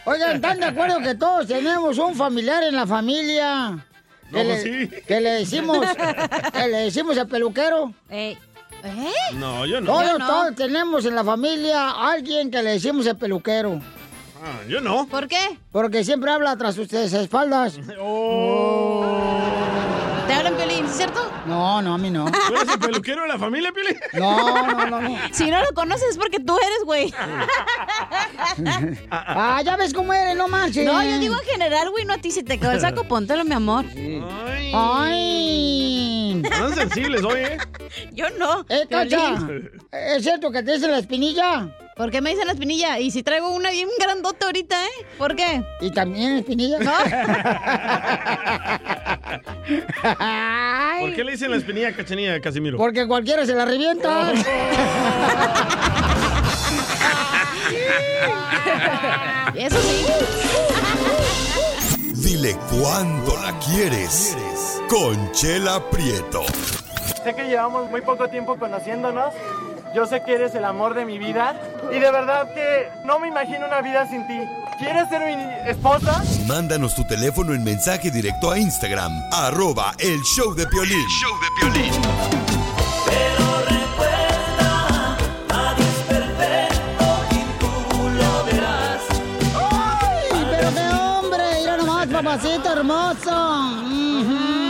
Oigan, 0.05 0.37
¿están 0.37 0.59
de 0.61 0.67
acuerdo 0.67 0.99
que 1.01 1.15
todos 1.15 1.47
tenemos 1.47 1.99
un 1.99 2.15
familiar 2.15 2.63
en 2.65 2.75
la 2.77 2.87
familia? 2.87 3.85
Que, 4.33 4.39
No, 4.39 4.45
le, 4.45 4.63
sí. 4.63 4.91
que 5.07 5.21
le 5.21 5.31
decimos, 5.31 5.79
que 6.53 6.69
le 6.69 6.77
decimos 6.79 7.17
el 7.17 7.29
peluquero. 7.29 7.93
¿Eh? 8.11 8.37
No, 9.35 9.65
yo 9.67 9.81
no. 9.81 9.87
Todos, 9.93 10.19
todos 10.19 10.55
tenemos 10.57 11.05
en 11.05 11.15
la 11.15 11.23
familia 11.23 11.91
a 11.91 12.13
alguien 12.13 12.51
que 12.51 12.63
le 12.63 12.71
decimos 12.73 13.07
el 13.07 13.17
peluquero. 13.17 13.81
Ah, 14.45 14.61
yo 14.69 14.81
no. 14.81 15.07
¿Por 15.07 15.29
qué? 15.29 15.59
Porque 15.71 16.03
siempre 16.03 16.33
habla 16.33 16.57
tras 16.57 16.75
sus 16.75 16.93
espaldas. 16.93 17.75
¿Te 17.75 17.97
Piolín, 20.51 20.85
¿sí 20.87 20.91
es 20.91 20.97
cierto? 20.97 21.31
No, 21.47 21.81
no, 21.83 21.95
a 21.95 21.99
mí 21.99 22.11
no. 22.11 22.25
¿Tú 22.31 22.55
eres 22.55 22.69
el 22.73 22.79
peluquero 22.79 23.23
de 23.23 23.29
la 23.29 23.39
familia, 23.39 23.73
Pili? 23.73 23.97
No, 24.15 24.67
no, 24.67 24.87
no, 24.87 25.01
no. 25.01 25.19
Si 25.33 25.51
no 25.51 25.61
lo 25.63 25.73
conoces 25.75 26.11
es 26.11 26.19
porque 26.19 26.41
tú 26.41 26.57
eres, 26.59 26.85
güey. 26.85 27.15
Ah, 29.11 29.63
ya 29.65 29.77
ves 29.77 29.95
cómo 29.95 30.13
eres, 30.13 30.37
no 30.37 30.49
marches. 30.49 30.85
No, 30.85 31.03
yo 31.03 31.19
digo 31.19 31.35
en 31.35 31.47
general, 31.49 31.91
güey, 31.91 32.05
no 32.05 32.15
a 32.15 32.19
ti. 32.19 32.31
Si 32.31 32.43
te 32.43 32.59
quedó 32.59 32.73
el 32.73 32.81
saco, 32.81 33.05
póntelo, 33.05 33.45
mi 33.45 33.55
amor. 33.55 33.85
Ay. 34.75 36.43
Tan 36.49 36.75
sensibles 36.75 37.23
hoy, 37.25 37.41
¿eh? 37.41 37.59
Yo 38.13 38.27
no. 38.39 38.65
Eh, 38.69 38.87
Cacha, 38.91 39.37
Piolín. 39.37 39.71
¿es 39.93 40.23
cierto 40.23 40.51
que 40.51 40.63
te 40.63 40.73
dicen 40.73 40.91
la 40.91 40.99
espinilla? 40.99 41.69
¿Por 41.97 42.11
qué 42.11 42.21
me 42.23 42.31
dicen 42.31 42.47
la 42.47 42.55
espinilla? 42.55 42.99
Y 42.99 43.11
si 43.11 43.23
traigo 43.23 43.51
una 43.51 43.71
bien 43.71 43.89
grandota 44.01 44.47
ahorita, 44.47 44.83
¿eh? 44.83 44.89
¿Por 45.19 45.37
qué? 45.37 45.63
¿Y 45.81 45.91
también 45.91 46.39
espinilla? 46.39 46.79
No. 46.79 46.91
¿Por 51.01 51.15
qué 51.15 51.23
le 51.23 51.33
dicen 51.33 51.51
la 51.51 51.59
espinilla 51.59 51.89
a 51.89 51.93
Cachanilla, 51.93 52.41
Casimiro? 52.41 52.79
Porque 52.79 53.07
cualquiera 53.07 53.45
se 53.45 53.55
la 53.55 53.67
revienta. 53.67 54.33
Eso 59.55 59.77
sí. 59.83 60.07
Dile 62.15 62.57
cuándo 62.71 63.37
la 63.43 63.53
quieres. 63.59 64.35
Conchela 64.89 65.91
Prieto. 65.91 66.43
Sé 67.23 67.35
que 67.35 67.45
llevamos 67.45 67.91
muy 67.91 68.01
poco 68.01 68.29
tiempo 68.29 68.57
conociéndonos. 68.57 69.35
Yo 69.95 70.07
sé 70.07 70.23
que 70.23 70.35
eres 70.35 70.55
el 70.55 70.65
amor 70.65 70.95
de 70.95 71.05
mi 71.05 71.19
vida. 71.19 71.55
Y 71.91 71.99
de 71.99 72.11
verdad 72.11 72.53
que 72.55 72.89
no 73.05 73.19
me 73.19 73.29
imagino 73.29 73.67
una 73.67 73.83
vida 73.83 74.07
sin 74.09 74.27
ti. 74.27 74.39
¿Quieres 74.79 75.09
ser 75.09 75.21
mi 75.27 75.71
esposa? 75.71 76.23
Mándanos 76.47 76.95
tu 76.95 77.05
teléfono 77.05 77.53
en 77.55 77.63
mensaje 77.63 78.11
directo 78.11 78.51
a 78.51 78.59
Instagram, 78.59 79.13
arroba 79.33 79.93
el 79.99 80.21
show 80.23 80.55
de 80.55 80.67
Piolín. 80.67 81.07
show 81.09 81.31
de 81.41 81.49
Piolín. 81.61 81.93
¡Ay, 89.55 90.47
pero 90.51 90.71
qué 90.75 90.95
hombre! 90.95 91.45
Mira 91.61 91.77
nomás, 91.77 92.07
papacito 92.07 92.73
hermoso. 92.73 93.31
Ujú. 93.85 94.62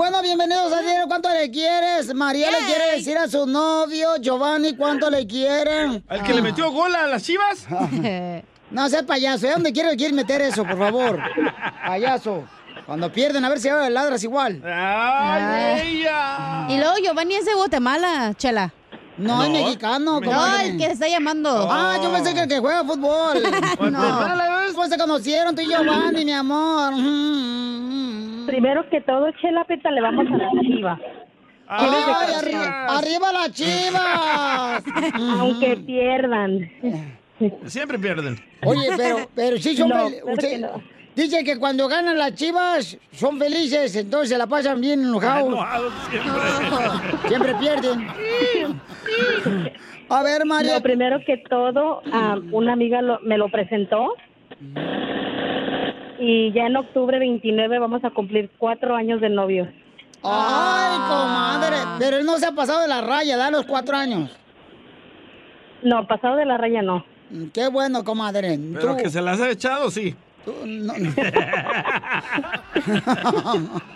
Bueno, 0.00 0.22
bienvenidos 0.22 0.72
a 0.72 0.80
Dile 0.80 1.04
¿Cuánto 1.06 1.28
le 1.28 1.50
quieres? 1.50 2.14
María 2.14 2.50
le 2.50 2.56
quiere 2.64 2.96
decir 2.96 3.18
a 3.18 3.28
su 3.28 3.46
novio, 3.46 4.16
Giovanni, 4.18 4.74
¿cuánto 4.74 5.10
le 5.10 5.26
quieren? 5.26 6.02
¿Al 6.08 6.22
que 6.22 6.32
le 6.32 6.40
metió 6.40 6.70
gol 6.72 6.94
a 6.94 7.06
las 7.06 7.22
chivas? 7.22 7.66
No, 8.70 8.88
sea 8.88 9.02
payaso. 9.02 9.46
¿De 9.46 9.52
dónde 9.52 9.72
quiere, 9.72 9.94
quiere 9.96 10.14
meter 10.14 10.40
eso, 10.40 10.64
por 10.64 10.78
favor? 10.78 11.20
Payaso. 11.84 12.44
Cuando 12.86 13.12
pierden, 13.12 13.44
a 13.44 13.50
ver 13.50 13.60
si 13.60 13.68
ahora 13.68 13.90
ladras 13.90 14.22
igual. 14.24 14.62
¡Ay, 14.64 15.98
ella! 15.98 16.66
Y 16.68 16.78
luego 16.78 16.94
Giovanni 17.02 17.34
es 17.34 17.44
de 17.44 17.52
Guatemala, 17.52 18.32
chela. 18.38 18.72
No, 19.18 19.42
es 19.42 19.50
mexicano, 19.50 20.20
No, 20.20 20.26
comadre. 20.26 20.68
el 20.68 20.78
que 20.78 20.86
está 20.86 21.08
llamando. 21.08 21.68
Ah, 21.70 21.98
yo 22.02 22.10
pensé 22.10 22.32
que 22.32 22.40
el 22.40 22.48
que 22.48 22.58
juega 22.58 22.84
fútbol. 22.84 23.42
no. 23.92 24.72
Pues 24.74 24.88
se 24.88 24.96
conocieron 24.96 25.54
tú 25.54 25.60
y 25.60 25.66
Giovanni, 25.66 26.24
mi 26.24 26.32
amor. 26.32 26.94
Primero 28.50 28.88
que 28.90 29.00
todo, 29.00 29.30
Chela 29.40 29.64
Peta, 29.64 29.90
le 29.90 30.00
vamos 30.00 30.26
a 30.26 30.36
la 30.36 30.50
chiva. 30.62 30.98
¡Ay, 31.68 31.86
Tienes 31.88 32.06
de 32.06 32.12
arri- 32.12 32.58
corazón. 32.58 32.96
arriba 32.98 33.32
las 33.32 33.52
chivas! 33.52 34.84
Aunque 35.40 35.76
pierdan. 35.76 36.70
Siempre 37.66 37.98
pierden. 37.98 38.36
Oye, 38.64 38.88
pero, 38.96 39.30
pero 39.34 39.56
sí 39.58 39.76
son 39.76 39.88
No, 39.88 39.94
fel- 40.08 40.20
usted- 40.32 40.60
no. 40.60 40.82
Dice 41.14 41.42
que 41.44 41.58
cuando 41.58 41.86
ganan 41.88 42.16
las 42.18 42.34
chivas 42.34 42.96
son 43.12 43.38
felices, 43.38 43.94
entonces 43.96 44.38
la 44.38 44.46
pasan 44.46 44.80
bien 44.80 45.00
enojados. 45.02 45.48
Enojados 45.48 45.92
siempre. 46.08 47.28
Siempre 47.28 47.54
pierden. 47.56 48.08
A 50.08 50.22
ver, 50.22 50.44
María. 50.46 50.74
No, 50.74 50.80
primero 50.82 51.18
que 51.26 51.36
todo, 51.48 52.02
ah, 52.12 52.38
una 52.52 52.72
amiga 52.72 53.02
lo- 53.02 53.20
me 53.20 53.36
lo 53.38 53.48
presentó. 53.48 54.14
Y 56.20 56.52
ya 56.52 56.66
en 56.66 56.76
octubre 56.76 57.18
29 57.18 57.78
vamos 57.78 58.04
a 58.04 58.10
cumplir 58.10 58.50
cuatro 58.58 58.94
años 58.94 59.20
de 59.22 59.30
novios. 59.30 59.68
Ay, 60.22 60.98
comadre. 61.08 61.76
Pero 61.98 62.18
él 62.18 62.26
no 62.26 62.36
se 62.38 62.44
ha 62.46 62.52
pasado 62.52 62.80
de 62.82 62.88
la 62.88 63.00
raya, 63.00 63.38
da 63.38 63.50
los 63.50 63.64
cuatro 63.64 63.96
años. 63.96 64.30
No, 65.82 66.06
pasado 66.06 66.36
de 66.36 66.44
la 66.44 66.58
raya 66.58 66.82
no. 66.82 67.04
Qué 67.54 67.68
bueno, 67.68 68.04
comadre. 68.04 68.58
Pero 68.74 68.96
Tú- 68.96 69.02
que 69.02 69.08
se 69.08 69.22
las 69.22 69.40
ha 69.40 69.48
echado, 69.50 69.90
sí. 69.90 70.14
no, 70.66 70.92
no. 70.98 71.10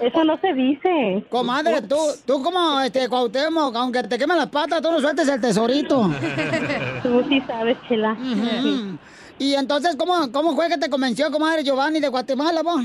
Eso 0.00 0.24
no 0.24 0.36
se 0.38 0.52
dice. 0.54 1.24
Comadre, 1.28 1.82
tú, 1.82 1.96
tú 2.26 2.42
como 2.42 2.80
este 2.80 3.08
Cuauhtémoc, 3.08 3.74
aunque 3.76 4.02
te 4.04 4.16
quemen 4.18 4.36
las 4.36 4.46
patas, 4.48 4.80
tú 4.80 4.90
no 4.92 5.00
sueltes 5.00 5.28
el 5.28 5.40
tesorito. 5.40 6.10
Tú 7.02 7.24
sí 7.28 7.40
sabes, 7.46 7.76
Chela. 7.88 8.12
Ujú. 8.12 8.96
Y 9.38 9.54
entonces, 9.54 9.96
¿cómo, 9.96 10.30
¿cómo 10.32 10.54
fue 10.54 10.68
que 10.68 10.78
te 10.78 10.90
convenció, 10.90 11.30
comadre 11.30 11.62
Giovanni 11.64 12.00
de 12.00 12.08
Guatemala, 12.08 12.62
vos? 12.62 12.80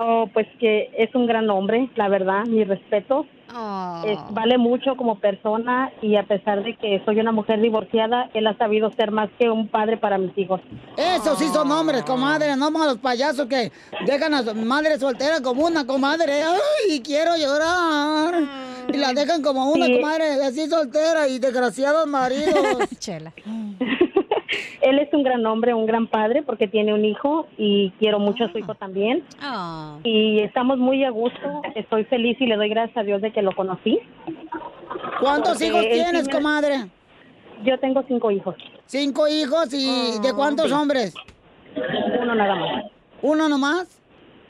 Oh, 0.00 0.28
pues 0.32 0.46
que 0.60 0.90
es 0.96 1.12
un 1.14 1.26
gran 1.26 1.50
hombre, 1.50 1.90
la 1.96 2.08
verdad, 2.08 2.44
mi 2.46 2.62
respeto. 2.64 3.26
Es- 4.04 4.18
vale 4.30 4.58
mucho 4.58 4.94
como 4.96 5.18
persona 5.18 5.90
y 6.02 6.16
a 6.16 6.22
pesar 6.22 6.62
de 6.62 6.76
que 6.76 7.02
soy 7.04 7.18
una 7.18 7.32
mujer 7.32 7.60
divorciada, 7.60 8.28
él 8.34 8.46
ha 8.46 8.56
sabido 8.58 8.92
ser 8.92 9.10
más 9.10 9.28
que 9.38 9.50
un 9.50 9.68
padre 9.68 9.96
para 9.96 10.18
mis 10.18 10.36
hijos. 10.38 10.60
Eso 10.96 11.34
sí 11.36 11.48
son 11.48 11.70
hombres, 11.72 12.02
comadre, 12.02 12.54
no 12.56 12.66
como 12.70 12.84
los 12.84 12.98
payasos 12.98 13.46
que 13.48 13.72
dejan 14.06 14.34
a 14.34 14.42
su 14.42 14.54
madre 14.54 14.98
soltera 14.98 15.40
como 15.42 15.64
una 15.66 15.86
comadre. 15.86 16.42
¡Ay, 16.42 17.00
quiero 17.00 17.36
llorar! 17.36 18.34
Y 18.92 18.96
la 18.98 19.12
dejan 19.14 19.42
como 19.42 19.70
una 19.72 19.86
Sí. 19.86 19.96
comadre 20.00 20.44
así 20.44 20.66
soltera 20.68 21.26
y 21.26 21.38
desgraciados 21.38 22.06
maridos. 22.06 22.54
Chela. 22.98 23.32
Él 24.80 24.98
es 24.98 25.12
un 25.12 25.22
gran 25.22 25.44
hombre, 25.46 25.74
un 25.74 25.86
gran 25.86 26.06
padre 26.06 26.42
porque 26.42 26.68
tiene 26.68 26.94
un 26.94 27.04
hijo 27.04 27.46
y 27.58 27.90
quiero 27.98 28.18
mucho 28.18 28.44
a 28.44 28.52
su 28.52 28.58
hijo 28.58 28.74
también. 28.74 29.24
Ah. 29.40 29.98
Y 30.04 30.40
estamos 30.40 30.78
muy 30.78 31.04
a 31.04 31.10
gusto, 31.10 31.62
estoy 31.74 32.04
feliz 32.04 32.36
y 32.40 32.46
le 32.46 32.56
doy 32.56 32.68
gracias 32.68 32.96
a 32.96 33.02
Dios 33.02 33.20
de 33.20 33.32
que 33.32 33.42
lo 33.42 33.54
conocí. 33.54 33.98
¿Cuántos 35.20 35.52
Porque 35.52 35.66
hijos 35.66 35.82
tienes, 35.82 36.24
tiene- 36.24 36.30
comadre? 36.32 36.86
Yo 37.64 37.78
tengo 37.78 38.02
cinco 38.06 38.30
hijos. 38.30 38.54
¿Cinco 38.86 39.28
hijos 39.28 39.72
y 39.74 40.18
de 40.22 40.32
cuántos 40.32 40.68
sí. 40.68 40.72
hombres? 40.72 41.14
Uno 42.20 42.34
nada 42.34 42.54
más. 42.54 42.84
¿Uno 43.20 43.48
nomás? 43.48 44.00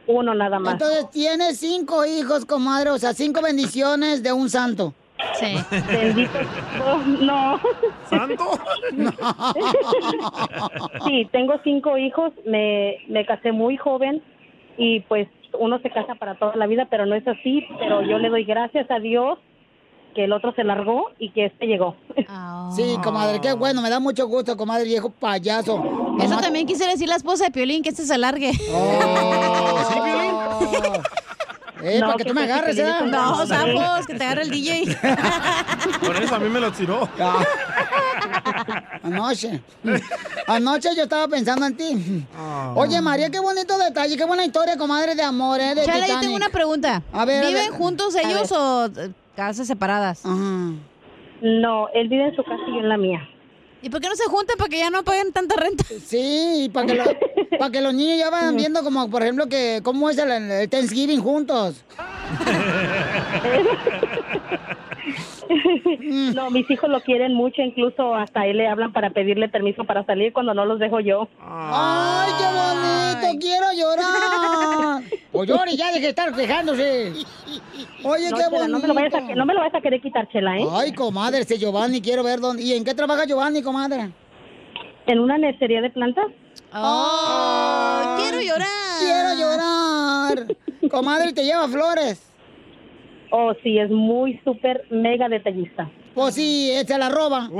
Uno 0.06 0.34
nada 0.34 0.58
más. 0.58 0.74
Entonces 0.74 1.10
tienes 1.10 1.58
cinco 1.58 2.04
hijos, 2.04 2.44
comadre, 2.44 2.90
o 2.90 2.98
sea, 2.98 3.14
cinco 3.14 3.42
bendiciones 3.42 4.22
de 4.22 4.32
un 4.32 4.48
santo. 4.48 4.94
Sí. 5.38 5.54
Bendito. 5.88 6.38
Oh, 6.84 6.98
no. 6.98 7.60
¿Santo? 8.08 8.44
Sí, 11.06 11.28
tengo 11.32 11.54
cinco 11.64 11.96
hijos, 11.96 12.32
me, 12.46 12.98
me 13.08 13.24
casé 13.24 13.52
muy 13.52 13.76
joven 13.76 14.22
y 14.76 15.00
pues 15.00 15.28
uno 15.58 15.78
se 15.80 15.90
casa 15.90 16.14
para 16.16 16.34
toda 16.34 16.56
la 16.56 16.66
vida, 16.66 16.86
pero 16.90 17.06
no 17.06 17.14
es 17.14 17.26
así, 17.26 17.64
pero 17.78 18.02
yo 18.02 18.18
le 18.18 18.28
doy 18.28 18.44
gracias 18.44 18.90
a 18.90 18.98
Dios 18.98 19.38
que 20.14 20.24
el 20.24 20.32
otro 20.32 20.52
se 20.54 20.64
largó 20.64 21.10
y 21.18 21.30
que 21.30 21.46
este 21.46 21.66
llegó. 21.66 21.96
Sí, 22.74 22.96
comadre, 23.02 23.40
qué 23.40 23.52
bueno, 23.52 23.82
me 23.82 23.90
da 23.90 24.00
mucho 24.00 24.26
gusto, 24.26 24.56
comadre, 24.56 24.84
viejo 24.84 25.10
payaso. 25.10 26.16
Eso 26.20 26.38
también 26.38 26.66
quisiera 26.66 26.92
decir 26.92 27.08
la 27.08 27.16
esposa 27.16 27.44
de 27.44 27.50
Piolín, 27.50 27.82
que 27.82 27.90
este 27.90 28.04
se 28.04 28.14
alargue. 28.14 28.50
Oh, 28.72 29.78
¿sí, 29.88 29.94
Piolín? 30.00 30.82
Eh, 31.82 31.98
No, 32.00 32.06
para 32.06 32.16
que 32.18 32.24
tú 32.24 32.34
me 32.34 32.42
agarres, 32.42 32.76
que 32.76 32.82
¿eh? 32.82 32.92
No, 33.06 33.46
sapos, 33.46 34.06
que 34.06 34.14
te 34.14 34.24
agarre 34.24 34.42
el 34.42 34.50
DJ. 34.50 34.96
Por 36.04 36.16
eso 36.22 36.34
a 36.34 36.38
mí 36.38 36.48
me 36.48 36.60
lo 36.60 36.72
tiró. 36.72 37.08
Anoche. 39.02 39.60
Anoche 40.46 40.88
yo 40.96 41.02
estaba 41.04 41.28
pensando 41.28 41.66
en 41.66 41.76
ti. 41.76 42.24
Oye, 42.74 43.00
María, 43.00 43.30
qué 43.30 43.38
bonito 43.40 43.78
detalle, 43.78 44.16
qué 44.16 44.24
buena 44.24 44.44
historia, 44.44 44.76
comadre 44.76 45.14
de 45.14 45.22
amor, 45.22 45.60
¿eh? 45.60 45.74
De 45.74 45.86
yo 45.86 45.92
Titanic. 45.92 46.20
tengo 46.20 46.36
una 46.36 46.48
pregunta. 46.48 47.02
A 47.12 47.24
ver, 47.24 47.44
a 47.44 47.46
¿Viven 47.48 47.70
ver. 47.70 47.78
juntos 47.78 48.14
ellos 48.16 48.50
o 48.52 48.86
eh, 48.86 49.10
casas 49.36 49.66
separadas? 49.66 50.24
No, 50.24 51.88
él 51.94 52.08
vive 52.08 52.26
en 52.28 52.34
su 52.36 52.42
casa 52.42 52.60
y 52.66 52.72
yo 52.74 52.80
en 52.80 52.88
la 52.88 52.96
mía. 52.96 53.20
¿Y 53.80 53.90
por 53.90 54.00
qué 54.00 54.08
no 54.08 54.16
se 54.16 54.24
juntan 54.24 54.56
para 54.58 54.68
que 54.68 54.78
ya 54.78 54.90
no 54.90 55.04
paguen 55.04 55.32
tanta 55.32 55.54
renta? 55.54 55.84
Sí, 56.04 56.64
y 56.64 56.68
para 56.68 56.86
que, 56.86 56.94
lo- 56.94 57.04
para 57.58 57.70
que 57.70 57.80
los 57.80 57.94
niños 57.94 58.18
ya 58.18 58.30
vayan 58.30 58.56
viendo 58.56 58.82
como, 58.82 59.08
por 59.10 59.22
ejemplo, 59.22 59.46
que 59.48 59.80
cómo 59.82 60.10
es 60.10 60.18
el, 60.18 60.30
el 60.30 60.68
Thanksgiving 60.68 61.20
juntos. 61.22 61.84
No, 66.34 66.50
mis 66.50 66.70
hijos 66.70 66.90
lo 66.90 67.00
quieren 67.00 67.32
mucho, 67.34 67.62
incluso 67.62 68.14
hasta 68.14 68.46
él 68.46 68.58
le 68.58 68.68
hablan 68.68 68.92
para 68.92 69.10
pedirle 69.10 69.48
permiso 69.48 69.84
para 69.84 70.04
salir 70.04 70.32
cuando 70.32 70.52
no 70.52 70.64
los 70.66 70.78
dejo 70.78 71.00
yo. 71.00 71.26
¡Ay, 71.40 72.30
qué 72.38 72.44
bonito! 73.24 73.38
¡Quiero 73.40 73.66
llorar! 73.72 75.02
Pues 75.32 75.48
llore, 75.48 75.76
ya 75.76 75.86
deje 75.88 76.00
de 76.00 76.08
estar 76.08 76.34
quejándose. 76.34 77.12
Oye, 78.02 78.30
No, 78.30 78.36
qué 78.36 78.42
Chela, 78.44 78.48
bonito. 78.50 78.68
no 78.68 78.78
me 78.80 78.88
lo 78.88 78.94
vayas 78.94 79.14
a- 79.14 79.20
no 79.34 79.46
me 79.46 79.54
lo 79.54 79.60
vayas 79.60 79.74
a 79.74 79.80
querer 79.80 80.00
quitar, 80.00 80.28
Chela, 80.30 80.58
¿eh? 80.58 80.66
Ay, 80.72 80.92
comadre, 80.92 81.40
ese 81.40 81.58
Giovanni, 81.58 82.00
quiero 82.00 82.22
ver 82.24 82.40
dónde. 82.40 82.62
¿Y 82.62 82.72
en 82.72 82.82
qué 82.84 82.94
trabaja 82.94 83.24
Giovanni, 83.26 83.62
comadre? 83.62 84.10
En 85.06 85.20
una 85.20 85.38
nursería 85.38 85.80
de 85.80 85.90
plantas. 85.90 86.26
Oh, 86.74 88.16
quiero 88.18 88.40
llorar. 88.40 88.68
Quiero 89.00 89.34
llorar. 89.38 90.46
Comadre, 90.90 91.32
¿te 91.32 91.44
lleva 91.44 91.68
flores? 91.68 92.22
Oh, 93.30 93.52
sí, 93.62 93.78
es 93.78 93.90
muy 93.90 94.40
súper 94.44 94.84
mega 94.90 95.28
detallista. 95.28 95.88
Pues 96.14 96.34
sí, 96.34 96.72
se 96.86 96.98
la 96.98 97.08
roba. 97.10 97.48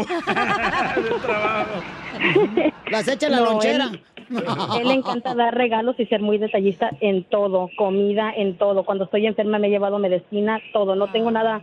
Las 2.91 3.07
echa 3.09 3.27
en 3.27 3.33
la 3.33 3.39
No, 3.41 3.45
lonchera. 3.47 3.91
Él, 4.31 4.45
él 4.81 4.89
le 4.89 4.95
encanta 4.95 5.35
dar 5.35 5.55
regalos 5.55 5.97
y 5.99 6.07
ser 6.07 6.21
muy 6.21 6.39
detallista 6.39 6.91
en 7.01 7.25
todo, 7.25 7.71
comida, 7.77 8.33
en 8.37 8.57
todo. 8.59 8.85
Cuando 8.85 9.05
estoy 9.05 9.27
enferma 9.27 9.59
me 9.59 9.69
he 9.69 9.71
llevado 9.71 9.99
medicina, 9.99 10.61
todo. 10.73 10.97
No 10.97 11.11
tengo 11.13 11.31
nada, 11.31 11.61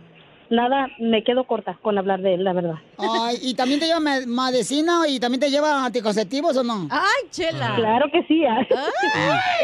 nada, 0.50 0.88
me 0.98 1.22
quedo 1.24 1.44
corta 1.44 1.78
con 1.82 1.98
hablar 1.98 2.20
de 2.20 2.34
él, 2.34 2.44
la 2.44 2.52
verdad. 2.52 2.74
Ay, 2.98 3.38
¿y 3.42 3.54
también 3.54 3.80
te 3.80 3.86
lleva 3.86 4.00
me- 4.00 4.26
medicina 4.26 5.00
y 5.08 5.18
también 5.20 5.40
te 5.40 5.50
lleva 5.50 5.84
anticonceptivos 5.84 6.56
o 6.56 6.62
no? 6.64 6.88
¡Ay, 6.90 7.28
Chela! 7.30 7.74
Claro 7.76 8.06
que 8.12 8.22
sí. 8.26 8.44
ah. 8.46 8.60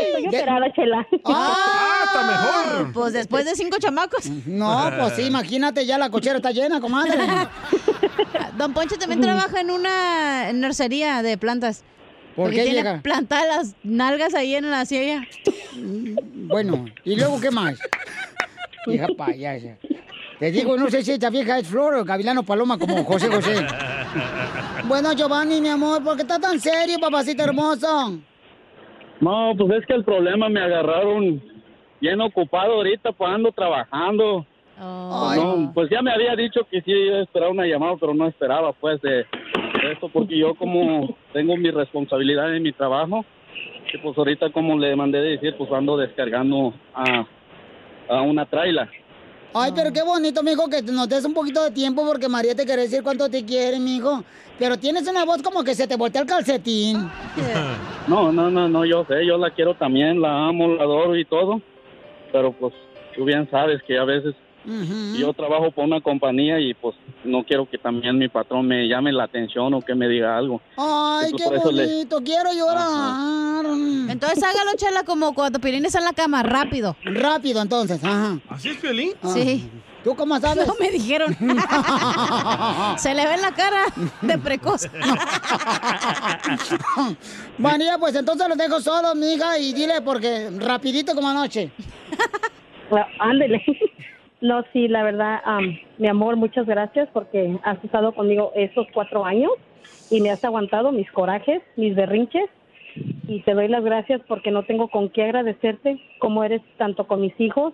Estoy 0.00 0.26
operada, 0.28 0.72
Chela. 0.72 1.06
¡Ah, 1.24 2.02
está 2.04 2.26
mejor! 2.26 2.92
Pues 2.92 3.12
después 3.12 3.44
de 3.44 3.54
cinco 3.54 3.76
chamacos. 3.78 4.28
No, 4.46 4.90
pues 4.98 5.14
sí, 5.14 5.22
imagínate, 5.22 5.84
ya 5.86 5.98
la 5.98 6.10
cochera 6.10 6.36
está 6.36 6.50
llena, 6.50 6.80
comadre. 6.80 7.18
Don 8.58 8.72
Poncho 8.74 8.96
también 8.96 9.20
trabaja 9.20 9.60
en 9.60 9.70
una 9.70 10.52
nursería 10.52 11.22
de 11.22 11.38
plantas. 11.38 11.84
¿Por 12.36 12.44
Porque 12.46 12.56
qué 12.56 12.62
tiene 12.64 12.78
llega? 12.78 13.02
plantadas 13.02 13.46
las 13.48 13.74
nalgas 13.84 14.34
ahí 14.34 14.54
en 14.54 14.70
la 14.70 14.86
silla. 14.86 15.26
Bueno, 15.76 16.86
¿y 17.04 17.16
luego 17.16 17.38
qué 17.40 17.50
más? 17.50 17.78
Hija 18.86 19.06
payasa. 19.16 19.76
Te 20.42 20.50
digo, 20.50 20.76
no 20.76 20.90
sé 20.90 21.04
si 21.04 21.12
esta 21.12 21.30
vieja 21.30 21.60
es 21.60 21.68
Flor 21.68 21.94
o 21.94 22.04
Gavilano 22.04 22.42
Paloma 22.42 22.76
como 22.76 23.04
José 23.04 23.28
José. 23.28 23.64
Bueno, 24.88 25.12
Giovanni, 25.12 25.60
mi 25.60 25.68
amor, 25.68 26.02
¿por 26.02 26.16
qué 26.16 26.22
está 26.22 26.40
tan 26.40 26.58
serio, 26.58 26.96
papacito 27.00 27.44
hermoso? 27.44 28.18
No, 29.20 29.52
pues 29.56 29.78
es 29.78 29.86
que 29.86 29.94
el 29.94 30.04
problema 30.04 30.48
me 30.48 30.60
agarraron 30.60 31.40
bien 32.00 32.20
ocupado 32.20 32.72
ahorita, 32.72 33.12
pues 33.12 33.30
ando 33.30 33.52
trabajando. 33.52 34.44
Pues, 34.74 35.36
no, 35.36 35.70
pues 35.72 35.88
ya 35.88 36.02
me 36.02 36.10
había 36.10 36.34
dicho 36.34 36.62
que 36.68 36.82
sí 36.82 36.90
iba 36.90 37.18
a 37.18 37.22
esperar 37.22 37.50
una 37.50 37.64
llamada, 37.64 37.94
pero 38.00 38.12
no 38.12 38.26
esperaba 38.26 38.72
pues 38.72 39.00
de, 39.00 39.18
de 39.18 39.92
esto 39.92 40.08
porque 40.08 40.36
yo 40.36 40.56
como 40.56 41.16
tengo 41.32 41.56
mi 41.56 41.70
responsabilidad 41.70 42.52
en 42.52 42.64
mi 42.64 42.72
trabajo, 42.72 43.24
y 43.94 43.98
pues 43.98 44.18
ahorita 44.18 44.50
como 44.50 44.76
le 44.76 44.96
mandé 44.96 45.20
decir, 45.20 45.54
pues 45.56 45.70
ando 45.70 45.96
descargando 45.96 46.74
a, 46.92 47.24
a 48.08 48.22
una 48.22 48.44
traila. 48.46 48.90
Ay, 49.54 49.72
pero 49.74 49.92
qué 49.92 50.02
bonito, 50.02 50.42
mijo, 50.42 50.68
que 50.68 50.80
nos 50.82 51.08
des 51.08 51.24
un 51.24 51.34
poquito 51.34 51.62
de 51.62 51.70
tiempo 51.70 52.06
porque 52.06 52.28
María 52.28 52.54
te 52.54 52.64
quiere 52.64 52.82
decir 52.82 53.02
cuánto 53.02 53.28
te 53.28 53.44
quiere, 53.44 53.78
mijo. 53.78 54.24
Pero 54.58 54.78
tienes 54.78 55.06
una 55.06 55.24
voz 55.24 55.42
como 55.42 55.62
que 55.62 55.74
se 55.74 55.86
te 55.86 55.96
voltea 55.96 56.22
el 56.22 56.26
calcetín. 56.26 57.10
No, 58.08 58.32
no, 58.32 58.50
no, 58.50 58.68
no, 58.68 58.84
yo 58.84 59.04
sé, 59.04 59.24
yo 59.24 59.38
la 59.38 59.50
quiero 59.54 59.74
también, 59.74 60.20
la 60.20 60.48
amo, 60.48 60.66
la 60.74 60.82
adoro 60.82 61.16
y 61.16 61.24
todo, 61.24 61.62
pero 62.32 62.52
pues 62.52 62.74
tú 63.14 63.24
bien 63.24 63.48
sabes 63.48 63.80
que 63.84 63.96
a 63.96 64.02
veces 64.02 64.34
yo 65.18 65.32
trabajo 65.32 65.70
por 65.70 65.84
una 65.84 66.00
compañía 66.00 66.60
y 66.60 66.74
pues 66.74 66.94
no 67.24 67.44
quiero 67.44 67.68
que 67.68 67.78
también 67.78 68.18
mi 68.18 68.28
patrón 68.28 68.66
me 68.66 68.86
llame 68.88 69.12
la 69.12 69.24
atención 69.24 69.72
o 69.74 69.80
que 69.82 69.94
me 69.94 70.08
diga 70.08 70.36
algo. 70.36 70.60
Ay, 70.76 71.30
Entonces, 71.32 71.60
qué 71.64 71.72
le- 71.72 71.86
bonito, 71.86 72.20
quiero 72.24 72.52
llorar. 72.52 73.64
Entonces 74.10 74.42
hágalo, 74.42 74.72
Chela, 74.76 75.04
como 75.04 75.34
cuando 75.34 75.58
Piolín 75.58 75.84
está 75.86 75.98
en 75.98 76.04
la 76.04 76.12
cama, 76.12 76.42
rápido. 76.42 76.96
Rápido, 77.04 77.62
entonces, 77.62 78.02
ajá. 78.04 78.38
¿Así 78.48 78.70
es, 78.70 78.76
Piolín? 78.78 79.12
Sí. 79.34 79.68
¿Tú 80.04 80.16
cómo 80.16 80.38
sabes? 80.40 80.66
No 80.66 80.74
me 80.80 80.90
dijeron. 80.90 81.32
Se 82.98 83.14
le 83.14 83.24
ve 83.24 83.34
en 83.34 83.42
la 83.42 83.52
cara 83.54 83.84
de 84.20 84.36
precoz. 84.38 84.88
María, 87.58 87.98
pues 87.98 88.14
entonces 88.16 88.48
los 88.48 88.58
dejo 88.58 88.80
solos, 88.80 89.14
mija, 89.14 89.58
y 89.58 89.72
dile 89.72 90.02
porque 90.02 90.50
rapidito 90.58 91.14
como 91.14 91.28
anoche. 91.28 91.70
Ah, 92.90 93.06
Ándele. 93.20 93.62
No, 94.42 94.64
sí, 94.72 94.88
la 94.88 95.04
verdad, 95.04 95.40
am, 95.44 95.78
mi 95.98 96.08
amor, 96.08 96.34
muchas 96.34 96.66
gracias 96.66 97.08
porque 97.12 97.56
has 97.62 97.82
estado 97.84 98.12
conmigo 98.12 98.50
estos 98.56 98.88
cuatro 98.92 99.24
años 99.24 99.52
y 100.10 100.20
me 100.20 100.30
has 100.30 100.42
aguantado 100.42 100.90
mis 100.90 101.08
corajes, 101.12 101.62
mis 101.76 101.94
berrinches 101.94 102.50
y 103.28 103.40
te 103.42 103.54
doy 103.54 103.68
las 103.68 103.84
gracias 103.84 104.20
porque 104.26 104.50
no 104.50 104.64
tengo 104.64 104.88
con 104.88 105.10
qué 105.10 105.22
agradecerte 105.22 106.00
como 106.18 106.42
eres 106.42 106.60
tanto 106.76 107.06
con 107.06 107.20
mis 107.20 107.38
hijos 107.40 107.72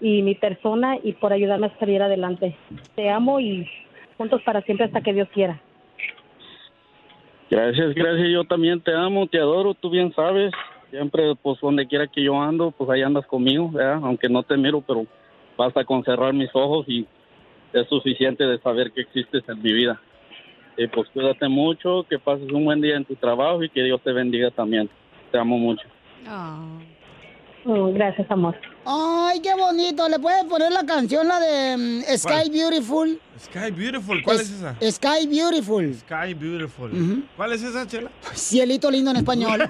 y 0.00 0.22
mi 0.22 0.34
persona 0.34 0.96
y 1.02 1.12
por 1.12 1.34
ayudarme 1.34 1.66
a 1.66 1.78
salir 1.78 2.00
adelante. 2.00 2.56
Te 2.96 3.10
amo 3.10 3.38
y 3.38 3.68
juntos 4.16 4.40
para 4.42 4.62
siempre 4.62 4.86
hasta 4.86 5.02
que 5.02 5.12
Dios 5.12 5.28
quiera. 5.34 5.60
Gracias, 7.50 7.94
gracias, 7.94 8.28
yo 8.32 8.44
también 8.44 8.80
te 8.80 8.94
amo, 8.94 9.26
te 9.26 9.38
adoro, 9.38 9.74
tú 9.74 9.90
bien 9.90 10.14
sabes, 10.14 10.50
siempre 10.88 11.34
pues 11.42 11.60
donde 11.60 11.86
quiera 11.86 12.06
que 12.06 12.22
yo 12.22 12.40
ando, 12.40 12.70
pues 12.70 12.88
ahí 12.88 13.02
andas 13.02 13.26
conmigo, 13.26 13.70
¿verdad? 13.70 14.00
aunque 14.02 14.30
no 14.30 14.42
te 14.42 14.56
miro, 14.56 14.80
pero 14.80 15.04
basta 15.56 15.84
con 15.84 16.02
cerrar 16.04 16.32
mis 16.32 16.50
ojos 16.54 16.86
y 16.88 17.06
es 17.72 17.88
suficiente 17.88 18.44
de 18.44 18.58
saber 18.58 18.90
que 18.92 19.02
existes 19.02 19.42
en 19.48 19.62
mi 19.62 19.72
vida. 19.72 20.00
Y 20.76 20.86
pues 20.86 21.08
cuídate 21.10 21.48
mucho, 21.48 22.04
que 22.08 22.18
pases 22.18 22.50
un 22.50 22.64
buen 22.64 22.80
día 22.80 22.96
en 22.96 23.04
tu 23.04 23.14
trabajo 23.16 23.62
y 23.62 23.68
que 23.68 23.82
Dios 23.82 24.00
te 24.02 24.12
bendiga 24.12 24.50
también. 24.50 24.88
Te 25.30 25.38
amo 25.38 25.58
mucho. 25.58 25.86
Mm, 27.64 27.92
Gracias, 27.92 28.30
amor. 28.30 28.56
Ay, 28.84 29.40
qué 29.40 29.54
bonito. 29.54 30.08
¿Le 30.08 30.18
puedes 30.18 30.44
poner 30.44 30.72
la 30.72 30.84
canción, 30.84 31.28
la 31.28 31.38
de 31.38 31.76
mm, 31.76 32.02
Sky 32.16 32.22
¿Cuál? 32.22 32.50
Beautiful? 32.50 33.20
Sky 33.44 33.70
Beautiful, 33.70 34.22
¿cuál 34.22 34.40
es, 34.40 34.50
esa? 34.50 34.74
Sky 34.90 35.26
Beautiful. 35.26 35.94
Sky 35.94 36.34
Beautiful. 36.34 37.24
¿Cuál 37.36 37.52
es 37.54 37.62
esa, 37.62 37.86
Chela? 37.86 38.10
Cielito 38.34 38.90
lindo 38.90 39.12
en 39.12 39.16
español. 39.18 39.62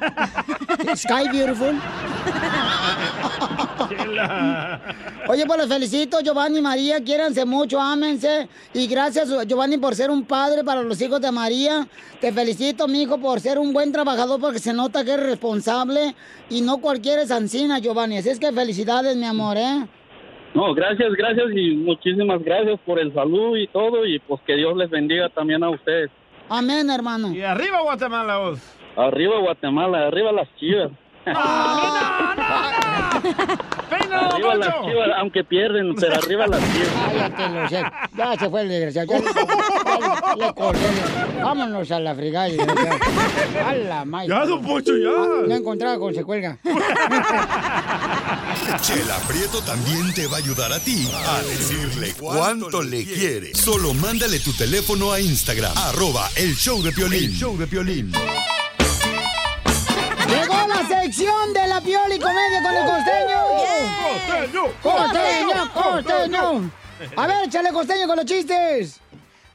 Sky 0.96 1.28
Beautiful. 1.30 1.78
Oye, 5.28 5.46
pues 5.46 5.60
los 5.60 5.68
felicito, 5.68 6.20
Giovanni 6.20 6.58
y 6.58 6.62
María. 6.62 7.00
Quiéranse 7.00 7.44
mucho, 7.44 7.80
ámense. 7.80 8.48
Y 8.74 8.88
gracias, 8.88 9.28
Giovanni, 9.46 9.78
por 9.78 9.94
ser 9.94 10.10
un 10.10 10.24
padre 10.24 10.64
para 10.64 10.82
los 10.82 11.00
hijos 11.00 11.20
de 11.20 11.30
María. 11.30 11.86
Te 12.20 12.32
felicito, 12.32 12.88
mi 12.88 13.02
hijo, 13.02 13.18
por 13.18 13.40
ser 13.40 13.56
un 13.58 13.72
buen 13.72 13.92
trabajador, 13.92 14.40
porque 14.40 14.58
se 14.58 14.72
nota 14.72 15.04
que 15.04 15.12
eres 15.12 15.26
responsable. 15.26 16.16
Y 16.48 16.62
no 16.62 16.78
cualquiera 16.78 17.22
es 17.22 17.30
Giovanni. 17.82 18.18
Así 18.18 18.30
es 18.30 18.40
que 18.40 18.50
felicidades, 18.50 18.99
mi 19.02 19.26
amor, 19.26 19.56
¿eh? 19.56 19.86
No, 20.54 20.74
gracias, 20.74 21.12
gracias 21.12 21.46
y 21.54 21.74
muchísimas 21.76 22.42
gracias 22.42 22.78
por 22.84 22.98
el 22.98 23.12
salud 23.14 23.56
y 23.56 23.66
todo 23.68 24.04
y 24.04 24.18
pues 24.18 24.40
que 24.46 24.56
Dios 24.56 24.76
les 24.76 24.90
bendiga 24.90 25.28
también 25.28 25.62
a 25.62 25.70
ustedes. 25.70 26.10
Amén, 26.48 26.90
hermano. 26.90 27.32
Y 27.32 27.42
arriba 27.42 27.82
Guatemala, 27.82 28.38
vos. 28.38 28.60
Arriba 28.96 29.38
Guatemala, 29.38 30.08
arriba 30.08 30.32
las 30.32 30.48
chivas. 30.56 30.90
Arriba 34.12 34.54
las 34.54 34.74
chivas, 34.84 35.08
aunque 35.18 35.44
pierden, 35.44 35.94
pero 35.94 36.14
arriba 36.16 36.46
las 36.46 36.60
chivas. 36.72 36.88
Cállate. 37.36 37.90
Ya 38.16 38.36
se 38.38 38.50
fue 38.50 38.62
el 38.62 38.68
desgraciado. 38.68 39.08
Ya, 39.12 39.18
ya- 39.20 39.34
ya 40.36 40.46
le 40.46 40.52
colgué. 40.54 40.80
Vámonos 41.42 41.90
a 41.90 42.00
la 42.00 42.14
frigada. 42.14 42.48
desgraciado. 42.48 42.98
A 43.66 43.74
la 43.74 44.04
madre. 44.04 44.28
Ya, 44.28 44.44
don 44.46 44.62
Poncho, 44.62 44.96
ya. 44.96 45.08
Ah, 45.10 45.42
No 45.46 45.54
encontraba 45.54 45.98
con 45.98 46.14
se 46.14 46.22
cuelga. 46.24 46.58
Chela 48.82 49.16
Prieto 49.26 49.60
también 49.62 50.12
te 50.14 50.26
va 50.26 50.36
a 50.36 50.38
ayudar 50.38 50.72
a 50.72 50.78
ti 50.80 51.08
a 51.26 51.42
decirle 51.42 52.14
cuánto 52.18 52.82
le 52.82 53.04
quiere. 53.04 53.54
Solo 53.54 53.94
mándale 53.94 54.38
tu 54.40 54.52
teléfono 54.52 55.12
a 55.12 55.20
Instagram, 55.20 55.72
arroba 55.76 56.28
el 56.36 56.54
show 56.56 56.82
de 56.82 56.92
Piolín. 56.92 57.24
El 57.24 57.32
show 57.36 57.56
de 57.56 57.66
Piolín. 57.66 58.12
Llegó 60.30 60.66
la 60.68 60.86
sección 60.86 61.52
de 61.52 61.66
la 61.66 61.80
piola 61.80 62.14
y 62.14 62.18
comedia 62.18 62.62
con 62.62 62.76
el 62.76 62.84
costeño. 62.86 63.40
¡Costeño! 64.02 64.62
¡Costeño! 64.82 65.72
¡Costeño! 65.74 66.70
A 67.16 67.26
ver, 67.26 67.44
échale 67.44 67.72
costeño 67.72 68.06
con 68.06 68.16
los 68.16 68.24
chistes. 68.26 69.00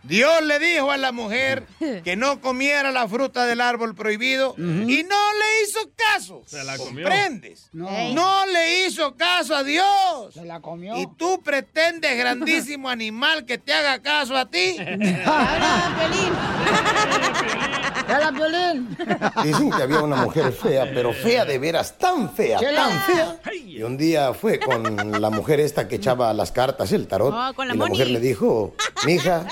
Dios 0.08 0.44
le 0.44 0.60
dijo 0.60 0.91
a 0.91 0.98
la 0.98 1.12
mujer 1.12 1.65
que 2.04 2.15
no 2.15 2.39
comiera 2.41 2.91
la 2.91 3.08
fruta 3.08 3.46
del 3.46 3.62
árbol 3.62 3.96
prohibido 3.96 4.54
y 4.58 4.62
no 4.62 5.34
le 5.34 5.63
hizo 5.63 5.80
caso. 5.96 6.44
Se 6.46 6.63
la 6.63 6.78
comió. 6.78 7.06
¿Comprendes? 7.08 7.70
No. 7.74 7.89
No 8.13 8.46
le 8.48 8.86
hizo 8.86 9.15
caso 9.15 9.56
a 9.56 9.63
Dios. 9.63 10.34
Se 10.34 10.46
la 10.46 10.60
comió. 10.62 10.96
Y 10.98 11.08
tú 11.18 11.41
pretendes, 11.44 12.18
grandísimo 12.18 12.89
animal, 12.96 13.46
que 13.46 13.58
te 13.58 13.74
haga 13.74 14.02
caso 14.02 14.36
a 14.38 14.50
ti. 14.50 14.78
¡Hola, 18.08 18.32
Violín! 18.32 18.96
Dicen 19.44 19.72
que 19.72 19.82
había 19.82 20.02
una 20.02 20.18
mujer 20.18 20.54
fea, 20.54 20.89
pero 20.94 21.12
fea 21.12 21.44
de 21.46 21.58
veras, 21.58 21.98
tan 21.98 22.32
fea, 22.34 22.60
Chela. 22.60 22.88
tan 22.88 23.02
fea. 23.02 23.39
Y 23.65 23.82
un 23.82 23.98
día 23.98 24.34
fue 24.34 24.60
con 24.60 25.20
la 25.20 25.30
mujer 25.32 25.60
esta 25.60 25.88
que 25.88 25.96
echaba 25.96 26.32
las 26.34 26.52
cartas, 26.52 26.91
el 26.91 27.08
tarot. 27.08 27.34
Oh, 27.34 27.54
con 27.56 27.68
la 27.68 27.74
y 27.74 27.78
la 27.78 27.86
mujer 27.88 28.08
le 28.10 28.20
dijo, 28.20 28.76
mija, 29.06 29.46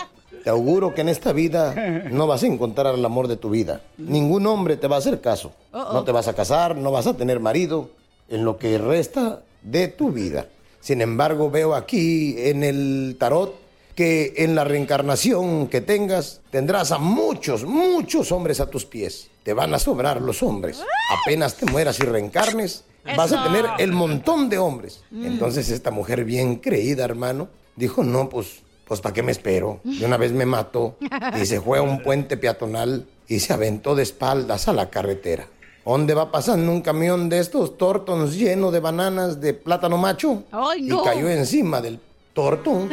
te 0.43 0.49
auguro 0.49 0.93
que 0.93 1.01
en 1.01 1.09
esta 1.09 1.31
vida 1.31 1.73
no 2.11 2.27
vas 2.27 2.43
a 2.43 2.47
encontrar 2.47 2.93
el 2.95 3.05
amor 3.05 3.27
de 3.27 3.37
tu 3.37 3.49
vida. 3.49 3.81
Ningún 3.97 4.45
hombre 4.45 4.77
te 4.77 4.87
va 4.87 4.97
a 4.97 4.99
hacer 4.99 5.21
caso. 5.21 5.53
Oh, 5.71 5.93
No 5.93 6.03
te 6.03 6.11
vas 6.11 6.27
a 6.27 6.33
casar, 6.33 6.75
no 6.75 6.91
vas 6.91 7.07
a 7.07 7.15
tener 7.15 7.39
marido 7.39 7.89
en 8.29 8.43
lo 8.45 8.57
que 8.57 8.77
resta 8.77 9.41
de 9.61 9.87
tu 9.87 10.11
vida. 10.11 10.47
Sin 10.81 11.01
embargo, 11.01 11.49
veo 11.49 11.75
aquí 11.75 12.35
en 12.37 12.63
el 12.63 13.15
tarot 13.17 13.55
que 13.95 14.33
en 14.37 14.55
la 14.55 14.63
reencarnación 14.63 15.67
que 15.67 15.79
tengas 15.79 16.41
tendrás 16.49 16.91
a 16.91 16.97
muchos, 16.97 17.63
muchos 17.63 18.31
hombres 18.31 18.59
a 18.59 18.69
tus 18.69 18.85
pies. 18.85 19.29
Te 19.43 19.53
van 19.53 19.73
a 19.73 19.79
sobrar 19.79 20.21
los 20.21 20.41
hombres. 20.43 20.81
Apenas 21.21 21.55
te 21.55 21.65
mueras 21.67 21.99
y 21.99 22.03
reencarnes, 22.03 22.85
vas 23.15 23.31
a 23.33 23.43
tener 23.43 23.65
el 23.77 23.91
montón 23.91 24.49
de 24.49 24.57
hombres. 24.57 25.03
Entonces 25.11 25.69
esta 25.69 25.91
mujer 25.91 26.25
bien 26.25 26.57
creída, 26.57 27.05
hermano, 27.05 27.49
dijo, 27.75 28.03
no, 28.03 28.29
pues, 28.29 28.61
pues 28.85 29.01
¿para 29.01 29.13
qué 29.13 29.23
me 29.23 29.31
espero? 29.31 29.79
De 29.83 30.05
una 30.05 30.17
vez 30.17 30.31
me 30.31 30.45
mató 30.45 30.97
y 31.39 31.45
se 31.45 31.61
fue 31.61 31.79
a 31.79 31.81
un 31.81 32.01
puente 32.01 32.37
peatonal 32.37 33.05
y 33.27 33.39
se 33.39 33.53
aventó 33.53 33.95
de 33.95 34.03
espaldas 34.03 34.67
a 34.67 34.73
la 34.73 34.89
carretera. 34.89 35.47
¿Dónde 35.85 36.13
va 36.13 36.31
pasando 36.31 36.71
un 36.71 36.81
camión 36.81 37.27
de 37.27 37.39
estos 37.39 37.77
tortons 37.77 38.35
lleno 38.35 38.71
de 38.71 38.79
bananas 38.79 39.41
de 39.41 39.53
plátano 39.53 39.97
macho? 39.97 40.43
Ay, 40.51 40.83
no. 40.83 41.01
Y 41.01 41.05
cayó 41.05 41.29
encima 41.29 41.81
del 41.81 41.99
tortón, 42.33 42.89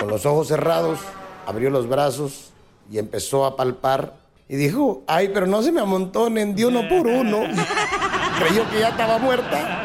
con 0.00 0.08
los 0.08 0.26
ojos 0.26 0.48
cerrados, 0.48 0.98
abrió 1.46 1.70
los 1.70 1.88
brazos 1.88 2.50
y 2.90 2.98
empezó 2.98 3.44
a 3.44 3.56
palpar. 3.56 4.14
Y 4.48 4.56
dijo, 4.56 5.02
ay, 5.06 5.30
pero 5.32 5.46
no 5.46 5.62
se 5.62 5.72
me 5.72 5.80
amontonen 5.80 6.54
de 6.54 6.66
uno 6.66 6.88
por 6.88 7.06
uno. 7.06 7.44
Creyó 8.38 8.68
que 8.70 8.80
ya 8.80 8.88
estaba 8.88 9.18
muerta. 9.18 9.81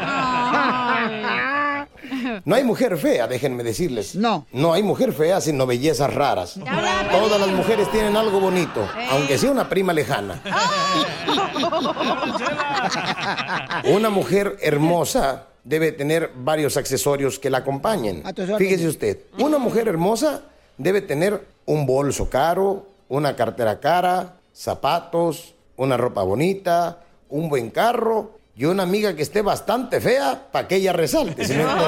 No 2.44 2.54
hay 2.54 2.64
mujer 2.64 2.96
fea, 2.96 3.26
déjenme 3.26 3.62
decirles. 3.62 4.14
No. 4.14 4.46
No 4.52 4.72
hay 4.72 4.82
mujer 4.82 5.12
fea, 5.12 5.40
sino 5.40 5.66
bellezas 5.66 6.12
raras. 6.12 6.58
Todas 7.10 7.40
las 7.40 7.50
mujeres 7.50 7.90
tienen 7.90 8.16
algo 8.16 8.40
bonito, 8.40 8.86
aunque 9.10 9.38
sea 9.38 9.50
una 9.50 9.68
prima 9.68 9.92
lejana. 9.92 10.42
Una 13.84 14.10
mujer 14.10 14.56
hermosa 14.60 15.46
debe 15.64 15.92
tener 15.92 16.32
varios 16.34 16.76
accesorios 16.76 17.38
que 17.38 17.50
la 17.50 17.58
acompañen. 17.58 18.22
Fíjese 18.58 18.88
usted, 18.88 19.18
una 19.38 19.58
mujer 19.58 19.88
hermosa 19.88 20.42
debe 20.76 21.00
tener 21.02 21.46
un 21.66 21.86
bolso 21.86 22.30
caro, 22.30 22.86
una 23.08 23.36
cartera 23.36 23.80
cara, 23.80 24.36
zapatos, 24.54 25.54
una 25.76 25.96
ropa 25.96 26.22
bonita, 26.22 27.00
un 27.28 27.48
buen 27.48 27.70
carro 27.70 28.37
y 28.58 28.64
una 28.64 28.82
amiga 28.82 29.14
que 29.14 29.22
esté 29.22 29.40
bastante 29.40 30.00
fea 30.00 30.48
para 30.50 30.66
que 30.66 30.76
ella 30.76 30.92
resalte. 30.92 31.46
Si 31.46 31.54
no, 31.54 31.62
¿cómo? 31.68 31.78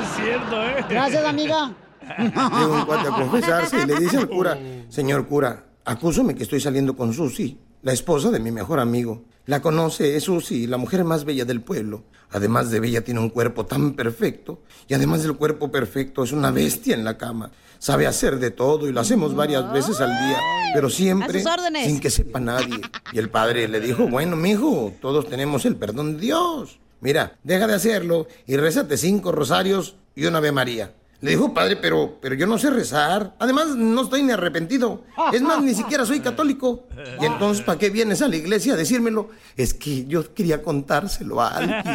Es 0.00 0.16
cierto, 0.16 0.62
¿eh? 0.64 0.84
Gracias, 0.90 1.24
amiga. 1.24 1.72
Llega 2.18 2.66
un 2.66 2.84
cuate 2.84 3.08
a 3.08 3.12
confesarse 3.12 3.82
y 3.84 3.86
le 3.86 4.00
dice 4.00 4.16
al 4.16 4.28
cura, 4.28 4.58
señor 4.88 5.28
cura, 5.28 5.64
acúsame 5.84 6.34
que 6.34 6.42
estoy 6.42 6.60
saliendo 6.60 6.96
con 6.96 7.12
Susi, 7.14 7.56
la 7.82 7.92
esposa 7.92 8.32
de 8.32 8.40
mi 8.40 8.50
mejor 8.50 8.80
amigo. 8.80 9.22
La 9.46 9.62
conoce, 9.62 10.16
es 10.16 10.24
Susi, 10.24 10.66
la 10.66 10.76
mujer 10.76 11.04
más 11.04 11.24
bella 11.24 11.44
del 11.44 11.60
pueblo. 11.60 12.02
Además 12.32 12.70
de 12.70 12.80
bella, 12.80 13.02
tiene 13.02 13.20
un 13.20 13.30
cuerpo 13.30 13.66
tan 13.66 13.92
perfecto. 13.94 14.60
Y 14.88 14.94
además 14.94 15.22
del 15.22 15.36
cuerpo 15.36 15.70
perfecto, 15.70 16.24
es 16.24 16.32
una 16.32 16.50
bestia 16.50 16.94
en 16.94 17.04
la 17.04 17.18
cama. 17.18 17.50
Sabe 17.78 18.06
hacer 18.06 18.38
de 18.38 18.50
todo 18.50 18.88
y 18.88 18.92
lo 18.92 19.00
hacemos 19.00 19.34
varias 19.34 19.70
veces 19.72 20.00
al 20.00 20.10
día, 20.10 20.38
pero 20.72 20.88
siempre 20.88 21.42
sin 21.84 22.00
que 22.00 22.10
sepa 22.10 22.38
nadie. 22.38 22.80
Y 23.12 23.18
el 23.18 23.28
padre 23.28 23.66
le 23.68 23.80
dijo, 23.80 24.06
bueno, 24.06 24.36
mijo, 24.36 24.94
todos 25.00 25.28
tenemos 25.28 25.64
el 25.64 25.76
perdón 25.76 26.14
de 26.14 26.20
Dios. 26.20 26.78
Mira, 27.00 27.36
deja 27.42 27.66
de 27.66 27.74
hacerlo 27.74 28.28
y 28.46 28.56
rézate 28.56 28.96
cinco 28.96 29.32
rosarios 29.32 29.96
y 30.14 30.26
una 30.26 30.38
Ave 30.38 30.52
María. 30.52 30.94
Le 31.22 31.30
dijo, 31.30 31.54
padre, 31.54 31.76
pero, 31.76 32.18
pero 32.20 32.34
yo 32.34 32.48
no 32.48 32.58
sé 32.58 32.68
rezar. 32.68 33.34
Además, 33.38 33.68
no 33.76 34.02
estoy 34.02 34.24
ni 34.24 34.32
arrepentido. 34.32 35.04
Es 35.32 35.40
más, 35.40 35.62
ni 35.62 35.72
siquiera 35.72 36.04
soy 36.04 36.18
católico. 36.18 36.88
Y 37.20 37.24
entonces, 37.26 37.64
¿para 37.64 37.78
qué 37.78 37.90
vienes 37.90 38.22
a 38.22 38.28
la 38.28 38.34
iglesia 38.34 38.72
a 38.74 38.76
decírmelo? 38.76 39.30
Es 39.56 39.72
que 39.72 40.04
yo 40.06 40.34
quería 40.34 40.64
contárselo 40.64 41.40
a 41.40 41.48
alguien. 41.50 41.78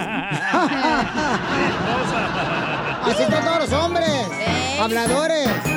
Así 3.03 3.21
están 3.23 3.43
todos 3.43 3.69
los 3.69 3.73
hombres. 3.73 4.09
Habladores. 4.79 5.76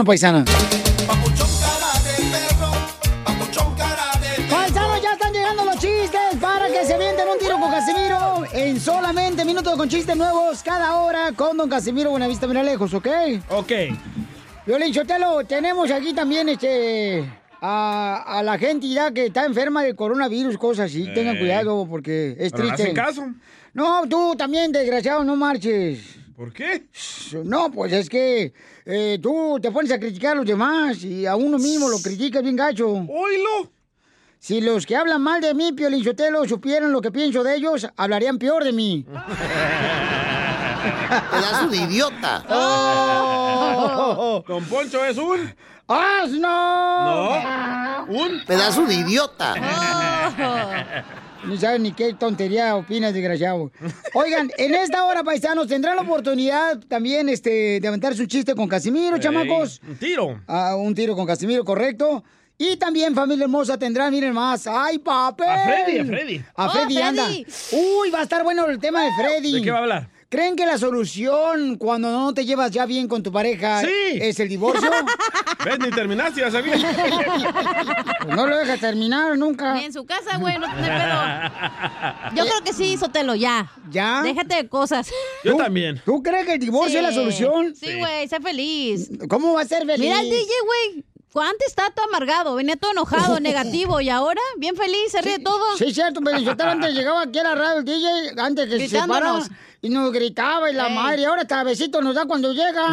paisana. 0.03 0.45
Paisanos, 4.49 5.01
ya 5.01 5.13
están 5.13 5.33
llegando 5.33 5.63
los 5.65 5.75
chistes 5.75 6.19
para 6.39 6.67
que 6.67 6.85
se 6.85 6.93
avienten 6.95 7.27
un 7.27 7.37
tiro 7.39 7.59
con 7.59 7.71
Casimiro 7.71 8.43
en 8.53 8.79
solamente 8.79 9.45
minutos 9.45 9.75
con 9.77 9.87
chistes 9.89 10.15
nuevos 10.15 10.61
cada 10.63 10.97
hora 10.97 11.31
con 11.33 11.57
Don 11.57 11.69
Casimiro 11.69 12.09
Buenavista 12.11 12.47
Mira 12.47 12.63
Lejos, 12.63 12.93
¿ok? 12.93 13.07
Ok. 13.49 13.71
Violín 14.65 14.93
Sotelo, 14.93 15.43
tenemos 15.45 15.89
aquí 15.91 16.13
también 16.13 16.49
este 16.49 17.23
a, 17.61 18.23
a 18.39 18.43
la 18.43 18.57
gente 18.57 18.87
ya 18.89 19.11
que 19.11 19.27
está 19.27 19.45
enferma 19.45 19.83
de 19.83 19.95
coronavirus, 19.95 20.57
cosas 20.57 20.87
así. 20.91 21.05
Tengan 21.13 21.35
Eh. 21.35 21.39
cuidado 21.39 21.87
porque 21.89 22.35
es 22.39 22.51
Pero 22.51 22.63
no 22.65 22.69
triste. 22.75 22.83
hacen 22.83 22.95
caso. 22.95 23.25
No, 23.73 24.03
tú 24.07 24.35
también, 24.35 24.71
desgraciado, 24.71 25.23
no 25.23 25.35
marches. 25.35 25.99
¿Por 26.35 26.51
qué? 26.51 26.83
No, 27.43 27.71
pues 27.71 27.93
es 27.93 28.09
que 28.09 28.53
eh, 28.85 29.19
tú 29.21 29.59
te 29.61 29.71
pones 29.71 29.91
a 29.91 29.99
criticar 29.99 30.33
a 30.33 30.35
los 30.35 30.45
demás 30.45 31.03
y 31.03 31.25
a 31.25 31.35
uno 31.35 31.57
mismo 31.57 31.89
lo 31.89 31.99
criticas 32.01 32.41
bien 32.43 32.55
gacho. 32.55 32.87
¡Oílo! 32.87 33.71
Si 34.39 34.59
los 34.59 34.85
que 34.85 34.95
hablan 34.95 35.21
mal 35.21 35.39
de 35.39 35.53
mí, 35.53 35.71
Piolín 35.71 36.03
Sotelo, 36.03 36.47
supieran 36.47 36.91
lo 36.91 36.99
que 36.99 37.11
pienso 37.11 37.43
de 37.43 37.55
ellos, 37.55 37.87
hablarían 37.95 38.39
peor 38.39 38.63
de 38.63 38.71
mí. 38.71 39.05
Pedazo 41.31 41.67
de 41.67 41.77
idiota. 41.77 42.43
Oh. 42.49 44.43
Don 44.47 44.65
Poncho 44.65 45.05
es 45.05 45.17
un... 45.17 45.53
¡Asno! 45.87 46.47
No. 46.47 48.05
Un... 48.07 48.43
Pedazo 48.47 48.85
de 48.85 48.95
idiota. 48.95 49.53
Ni 51.45 51.57
sabes 51.57 51.79
ni 51.81 51.91
qué 51.91 52.13
tontería 52.13 52.75
opinas, 52.75 53.13
desgraciado. 53.13 53.71
Oigan, 54.13 54.51
en 54.57 54.75
esta 54.75 55.03
hora, 55.05 55.23
paisanos, 55.23 55.67
tendrán 55.67 55.95
la 55.95 56.03
oportunidad 56.03 56.77
también 56.87 57.29
este, 57.29 57.79
de 57.79 57.87
aventarse 57.87 58.21
un 58.21 58.27
chiste 58.27 58.53
con 58.53 58.67
Casimiro, 58.67 59.17
chamacos. 59.17 59.81
Un 59.87 59.95
tiro. 59.97 60.39
Ah, 60.47 60.75
un 60.75 60.93
tiro 60.93 61.15
con 61.15 61.25
Casimiro, 61.25 61.65
correcto. 61.65 62.23
Y 62.59 62.77
también, 62.77 63.15
familia 63.15 63.45
hermosa, 63.45 63.75
tendrán, 63.79 64.11
miren 64.13 64.33
más. 64.33 64.67
¡Ay, 64.67 64.99
papel! 64.99 65.47
A 65.49 65.63
Freddy, 65.63 65.97
a 65.99 66.05
Freddy. 66.05 66.41
A 66.55 66.67
Oh, 66.67 66.69
Freddy. 66.69 66.97
anda. 67.01 67.27
Uy, 67.71 68.11
va 68.11 68.19
a 68.19 68.23
estar 68.23 68.43
bueno 68.43 68.67
el 68.67 68.77
tema 68.77 69.03
de 69.03 69.09
Freddy. 69.19 69.53
¿De 69.53 69.61
qué 69.63 69.71
va 69.71 69.79
a 69.79 69.81
hablar? 69.81 70.09
¿Creen 70.31 70.55
que 70.55 70.65
la 70.65 70.77
solución 70.77 71.75
cuando 71.75 72.09
no 72.09 72.33
te 72.33 72.45
llevas 72.45 72.71
ya 72.71 72.85
bien 72.85 73.09
con 73.09 73.21
tu 73.21 73.33
pareja 73.33 73.81
Sí. 73.81 73.87
es 74.13 74.39
el 74.39 74.47
divorcio? 74.47 74.89
¿Ves? 75.65 75.77
Ni 75.77 75.89
terminaste, 75.91 76.39
ya 76.39 76.49
sabía. 76.49 76.77
Pues 78.23 78.33
no 78.37 78.47
lo 78.47 78.55
dejas 78.57 78.79
terminar 78.79 79.37
nunca. 79.37 79.73
Ni 79.73 79.83
en 79.83 79.91
su 79.91 80.05
casa, 80.05 80.37
güey, 80.37 80.57
no 80.57 80.67
tiene 80.71 80.87
pedo. 80.87 82.35
Yo 82.35 82.45
creo 82.45 82.63
que 82.63 82.71
sí, 82.71 82.95
Sotelo, 82.97 83.35
ya. 83.35 83.69
¿Ya? 83.89 84.21
Déjate 84.23 84.55
de 84.55 84.69
cosas. 84.69 85.11
Yo 85.43 85.57
también. 85.57 86.01
¿Tú 86.05 86.23
crees 86.23 86.45
que 86.45 86.53
el 86.53 86.59
divorcio 86.59 86.99
es 86.99 87.03
la 87.05 87.11
solución? 87.11 87.75
Sí, 87.75 87.97
güey, 87.99 88.25
sé 88.29 88.39
feliz. 88.39 89.09
¿Cómo 89.29 89.51
va 89.53 89.61
a 89.63 89.65
ser 89.65 89.85
feliz? 89.85 89.99
Mira 89.99 90.21
el 90.21 90.29
DJ, 90.29 90.45
güey. 90.65 91.05
Antes 91.33 91.67
estaba 91.67 91.89
todo 91.91 92.05
amargado, 92.05 92.55
venía 92.55 92.75
todo 92.75 92.91
enojado, 92.91 93.39
negativo, 93.41 94.01
y 94.01 94.09
ahora 94.09 94.41
bien 94.57 94.75
feliz, 94.75 95.11
se 95.11 95.21
ríe 95.21 95.37
de 95.37 95.43
todo. 95.43 95.77
Sí, 95.77 95.93
cierto, 95.93 96.19
pero 96.23 96.37
yo 96.39 96.51
antes 96.59 96.93
llegaba 96.93 97.21
aquí 97.23 97.39
a 97.39 97.43
la 97.43 97.55
radio 97.55 97.77
el 97.79 97.85
DJ, 97.85 98.07
antes 98.37 98.67
que 98.69 98.89
se 98.89 98.99
y 99.83 99.89
nos 99.89 100.11
gritaba 100.11 100.69
y 100.69 100.73
la 100.75 100.87
Ey. 100.89 100.93
madre, 100.95 101.21
y 101.21 101.25
ahora 101.25 101.41
hasta 101.41 101.63
besito 101.63 102.01
nos 102.01 102.13
da 102.13 102.25
cuando 102.25 102.51
llega. 102.53 102.85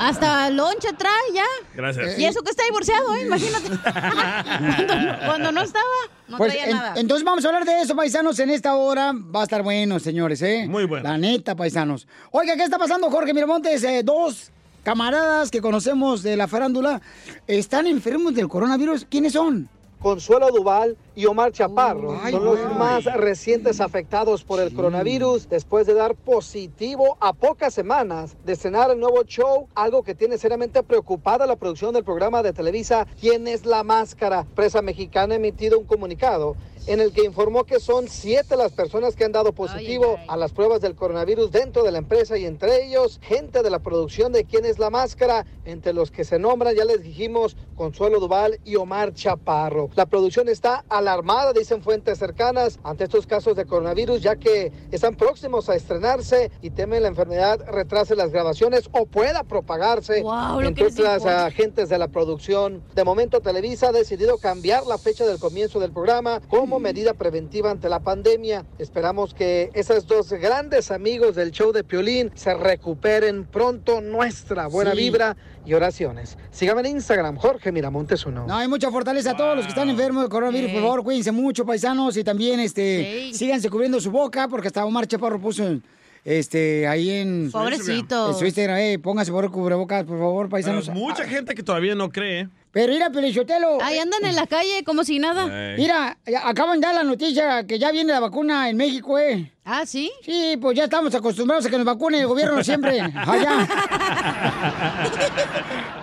Hasta 0.00 0.48
lonche 0.50 0.92
trae 0.96 1.12
ya. 1.34 1.44
Gracias. 1.74 2.18
Y 2.18 2.24
eso 2.24 2.40
que 2.42 2.50
está 2.50 2.62
divorciado, 2.64 3.14
¿eh? 3.16 3.22
Imagínate. 3.26 3.68
cuando, 3.68 4.94
no- 4.96 5.18
cuando 5.26 5.52
no 5.52 5.62
estaba, 5.62 5.84
no 6.28 6.36
Pues, 6.36 6.52
traía 6.52 6.66
en- 6.70 6.76
nada. 6.76 6.92
entonces 6.96 7.24
vamos 7.24 7.44
a 7.44 7.48
hablar 7.48 7.64
de 7.64 7.80
eso, 7.80 7.96
paisanos, 7.96 8.38
en 8.38 8.50
esta 8.50 8.76
hora. 8.76 9.12
Va 9.12 9.40
a 9.40 9.42
estar 9.44 9.62
bueno, 9.62 9.98
señores, 9.98 10.40
¿eh? 10.42 10.66
Muy 10.68 10.84
bueno. 10.84 11.08
La 11.08 11.18
neta, 11.18 11.56
paisanos. 11.56 12.06
Oiga, 12.30 12.56
¿qué 12.56 12.62
está 12.62 12.78
pasando, 12.78 13.10
Jorge 13.10 13.34
Miramontes? 13.34 13.82
Eh, 13.82 14.02
dos 14.04 14.50
camaradas 14.88 15.50
que 15.50 15.60
conocemos 15.60 16.22
de 16.22 16.34
la 16.34 16.48
farándula 16.48 17.02
están 17.46 17.86
enfermos 17.86 18.34
del 18.34 18.48
coronavirus. 18.48 19.04
¿Quiénes 19.04 19.34
son? 19.34 19.68
Consuelo 20.00 20.48
Duval 20.50 20.96
y 21.14 21.26
Omar 21.26 21.52
Chaparro 21.52 22.18
Ay, 22.22 22.32
son 22.32 22.42
los 22.42 22.74
más 22.74 23.04
recientes 23.04 23.82
afectados 23.82 24.44
por 24.44 24.60
el 24.60 24.72
coronavirus 24.72 25.50
después 25.50 25.86
de 25.86 25.92
dar 25.92 26.14
positivo 26.14 27.18
a 27.20 27.34
pocas 27.34 27.74
semanas 27.74 28.34
de 28.46 28.54
estrenar 28.54 28.90
el 28.90 28.98
nuevo 28.98 29.24
show, 29.24 29.68
algo 29.74 30.02
que 30.02 30.14
tiene 30.14 30.38
seriamente 30.38 30.82
preocupada 30.82 31.44
la 31.44 31.56
producción 31.56 31.92
del 31.92 32.04
programa 32.04 32.42
de 32.42 32.54
Televisa 32.54 33.06
¿Quién 33.20 33.46
es 33.46 33.66
la 33.66 33.82
máscara? 33.82 34.46
Presa 34.54 34.80
mexicana 34.80 35.34
ha 35.34 35.36
emitido 35.36 35.78
un 35.78 35.84
comunicado 35.84 36.56
en 36.88 37.00
el 37.00 37.12
que 37.12 37.22
informó 37.22 37.64
que 37.64 37.80
son 37.80 38.08
siete 38.08 38.56
las 38.56 38.72
personas 38.72 39.14
que 39.14 39.24
han 39.24 39.32
dado 39.32 39.52
positivo 39.52 40.16
a 40.26 40.38
las 40.38 40.52
pruebas 40.52 40.80
del 40.80 40.94
coronavirus 40.94 41.52
dentro 41.52 41.82
de 41.82 41.92
la 41.92 41.98
empresa 41.98 42.38
y 42.38 42.46
entre 42.46 42.86
ellos 42.86 43.20
gente 43.22 43.62
de 43.62 43.68
la 43.68 43.80
producción 43.80 44.32
de 44.32 44.44
quién 44.44 44.64
es 44.64 44.78
la 44.78 44.88
máscara, 44.88 45.44
entre 45.66 45.92
los 45.92 46.10
que 46.10 46.24
se 46.24 46.38
nombran, 46.38 46.74
ya 46.74 46.86
les 46.86 47.02
dijimos, 47.02 47.58
Consuelo 47.76 48.20
Duval 48.20 48.58
y 48.64 48.76
Omar 48.76 49.12
Chaparro. 49.12 49.90
La 49.96 50.06
producción 50.06 50.48
está 50.48 50.82
alarmada, 50.88 51.52
dicen 51.52 51.82
fuentes 51.82 52.18
cercanas, 52.18 52.78
ante 52.82 53.04
estos 53.04 53.26
casos 53.26 53.54
de 53.54 53.66
coronavirus, 53.66 54.22
ya 54.22 54.36
que 54.36 54.72
están 54.90 55.14
próximos 55.14 55.68
a 55.68 55.74
estrenarse 55.74 56.50
y 56.62 56.70
temen 56.70 57.02
la 57.02 57.08
enfermedad 57.08 57.60
retrase 57.68 58.16
las 58.16 58.32
grabaciones 58.32 58.88
o 58.92 59.04
pueda 59.04 59.44
propagarse 59.44 60.22
lo 60.22 60.62
entre 60.62 60.86
otras 60.86 61.26
agentes 61.26 61.90
de 61.90 61.98
la 61.98 62.08
producción. 62.08 62.82
De 62.94 63.04
momento, 63.04 63.40
Televisa 63.40 63.88
ha 63.88 63.92
decidido 63.92 64.38
cambiar 64.38 64.86
la 64.86 64.96
fecha 64.96 65.26
del 65.26 65.38
comienzo 65.38 65.80
del 65.80 65.92
programa 65.92 66.40
como 66.48 66.77
medida 66.80 67.14
preventiva 67.14 67.70
ante 67.70 67.88
la 67.88 68.00
pandemia. 68.00 68.64
Esperamos 68.78 69.34
que 69.34 69.70
esos 69.74 70.06
dos 70.06 70.32
grandes 70.32 70.90
amigos 70.90 71.34
del 71.36 71.50
show 71.50 71.72
de 71.72 71.84
Piolín 71.84 72.30
se 72.34 72.54
recuperen 72.54 73.44
pronto. 73.44 74.00
Nuestra 74.00 74.66
buena 74.68 74.92
Sí. 74.92 74.98
vibra 74.98 75.36
y 75.66 75.74
oraciones. 75.74 76.38
Síganme 76.50 76.80
en 76.82 76.96
Instagram, 76.96 77.36
Jorge 77.36 77.72
Miramontes 77.72 78.24
uno. 78.26 78.46
No, 78.46 78.56
hay 78.56 78.68
mucha 78.68 78.90
fortaleza 78.90 79.32
a 79.32 79.36
todos 79.36 79.56
los 79.56 79.64
que 79.66 79.70
están 79.70 79.88
enfermos 79.90 80.22
de 80.24 80.28
coronavirus. 80.28 80.72
Por 80.72 80.82
favor, 80.82 81.02
cuídense 81.04 81.32
mucho, 81.32 81.64
paisanos. 81.66 82.16
Y 82.16 82.24
también, 82.24 82.60
este, 82.60 83.30
Sí. 83.32 83.34
síganse 83.34 83.68
cubriendo 83.70 84.00
su 84.00 84.10
boca, 84.10 84.48
porque 84.48 84.68
hasta 84.68 84.84
Omar 84.84 85.06
Chaparro 85.06 85.40
puso, 85.40 85.80
este, 86.24 86.86
ahí 86.86 87.10
en... 87.10 87.50
Pobrecito. 87.50 88.30
En 88.30 88.34
su 88.34 88.44
Instagram, 88.44 88.78
eh, 88.78 88.98
pónganse 88.98 89.32
por 89.32 89.50
cubrebocas, 89.50 90.04
por 90.04 90.18
favor, 90.18 90.46
Pero 90.46 90.50
paisanos. 90.50 90.88
mucha 90.90 91.24
gente 91.24 91.54
que 91.54 91.62
todavía 91.62 91.94
no 91.94 92.10
cree. 92.10 92.48
Pero 92.70 92.92
mira, 92.92 93.10
Pelichotelo. 93.10 93.78
Ahí 93.82 93.98
andan 93.98 94.24
en 94.24 94.36
la 94.36 94.46
calle 94.46 94.84
como 94.84 95.04
si 95.04 95.18
nada. 95.18 95.46
Mira, 95.76 96.18
ya 96.26 96.48
acaban 96.48 96.80
de 96.80 96.86
dar 96.86 96.94
la 96.94 97.02
noticia 97.02 97.66
que 97.66 97.78
ya 97.78 97.90
viene 97.90 98.12
la 98.12 98.20
vacuna 98.20 98.68
en 98.68 98.76
México, 98.76 99.18
¿eh? 99.18 99.52
Ah, 99.64 99.84
¿sí? 99.86 100.10
Sí, 100.24 100.56
pues 100.60 100.76
ya 100.76 100.84
estamos 100.84 101.14
acostumbrados 101.14 101.66
a 101.66 101.70
que 101.70 101.76
nos 101.76 101.84
vacune 101.84 102.20
el 102.20 102.26
gobierno 102.26 102.62
siempre. 102.64 103.00
Allá. 103.14 103.68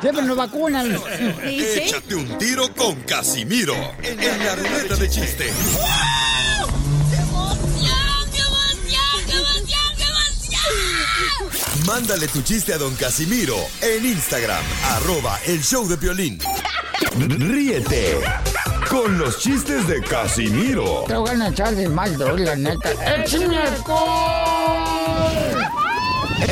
siempre 0.01 0.23
nos 0.23 0.37
vacunan. 0.37 0.85
Sí, 1.43 1.59
sí. 1.59 1.79
Échate 1.79 2.15
un 2.15 2.37
tiro 2.37 2.73
con 2.75 2.95
Casimiro 3.01 3.75
en 4.03 4.17
la 4.45 4.55
ruleta 4.55 4.95
de 4.95 5.09
chiste. 5.09 5.45
Mándale 11.85 12.27
tu 12.27 12.41
chiste 12.41 12.73
a 12.73 12.77
don 12.77 12.95
Casimiro 12.95 13.55
en 13.81 14.05
Instagram, 14.05 14.63
arroba 14.95 15.39
el 15.45 15.61
show 15.61 15.87
de 15.87 15.95
violín. 15.97 16.39
Ríete 17.17 18.19
con 18.89 19.17
los 19.17 19.39
chistes 19.39 19.87
de 19.87 20.01
Casimiro 20.01 21.03
Te 21.07 21.15
voy 21.15 21.29
a 21.29 21.47
echar 21.47 21.75
de 21.75 21.87
mal, 21.87 22.17
la 22.17 22.55
neta. 22.55 22.91
¡Échame 23.17 23.59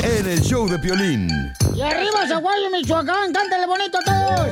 en 0.04 0.28
el 0.28 0.42
show 0.42 0.68
de 0.68 0.78
violín. 0.78 1.28
Y 1.76 1.82
arriba, 1.82 2.28
Zaguayo, 2.28 2.70
Michoacán, 2.70 3.34
cántale 3.34 3.66
bonito 3.66 3.98
a 4.00 4.36
todos. 4.36 4.48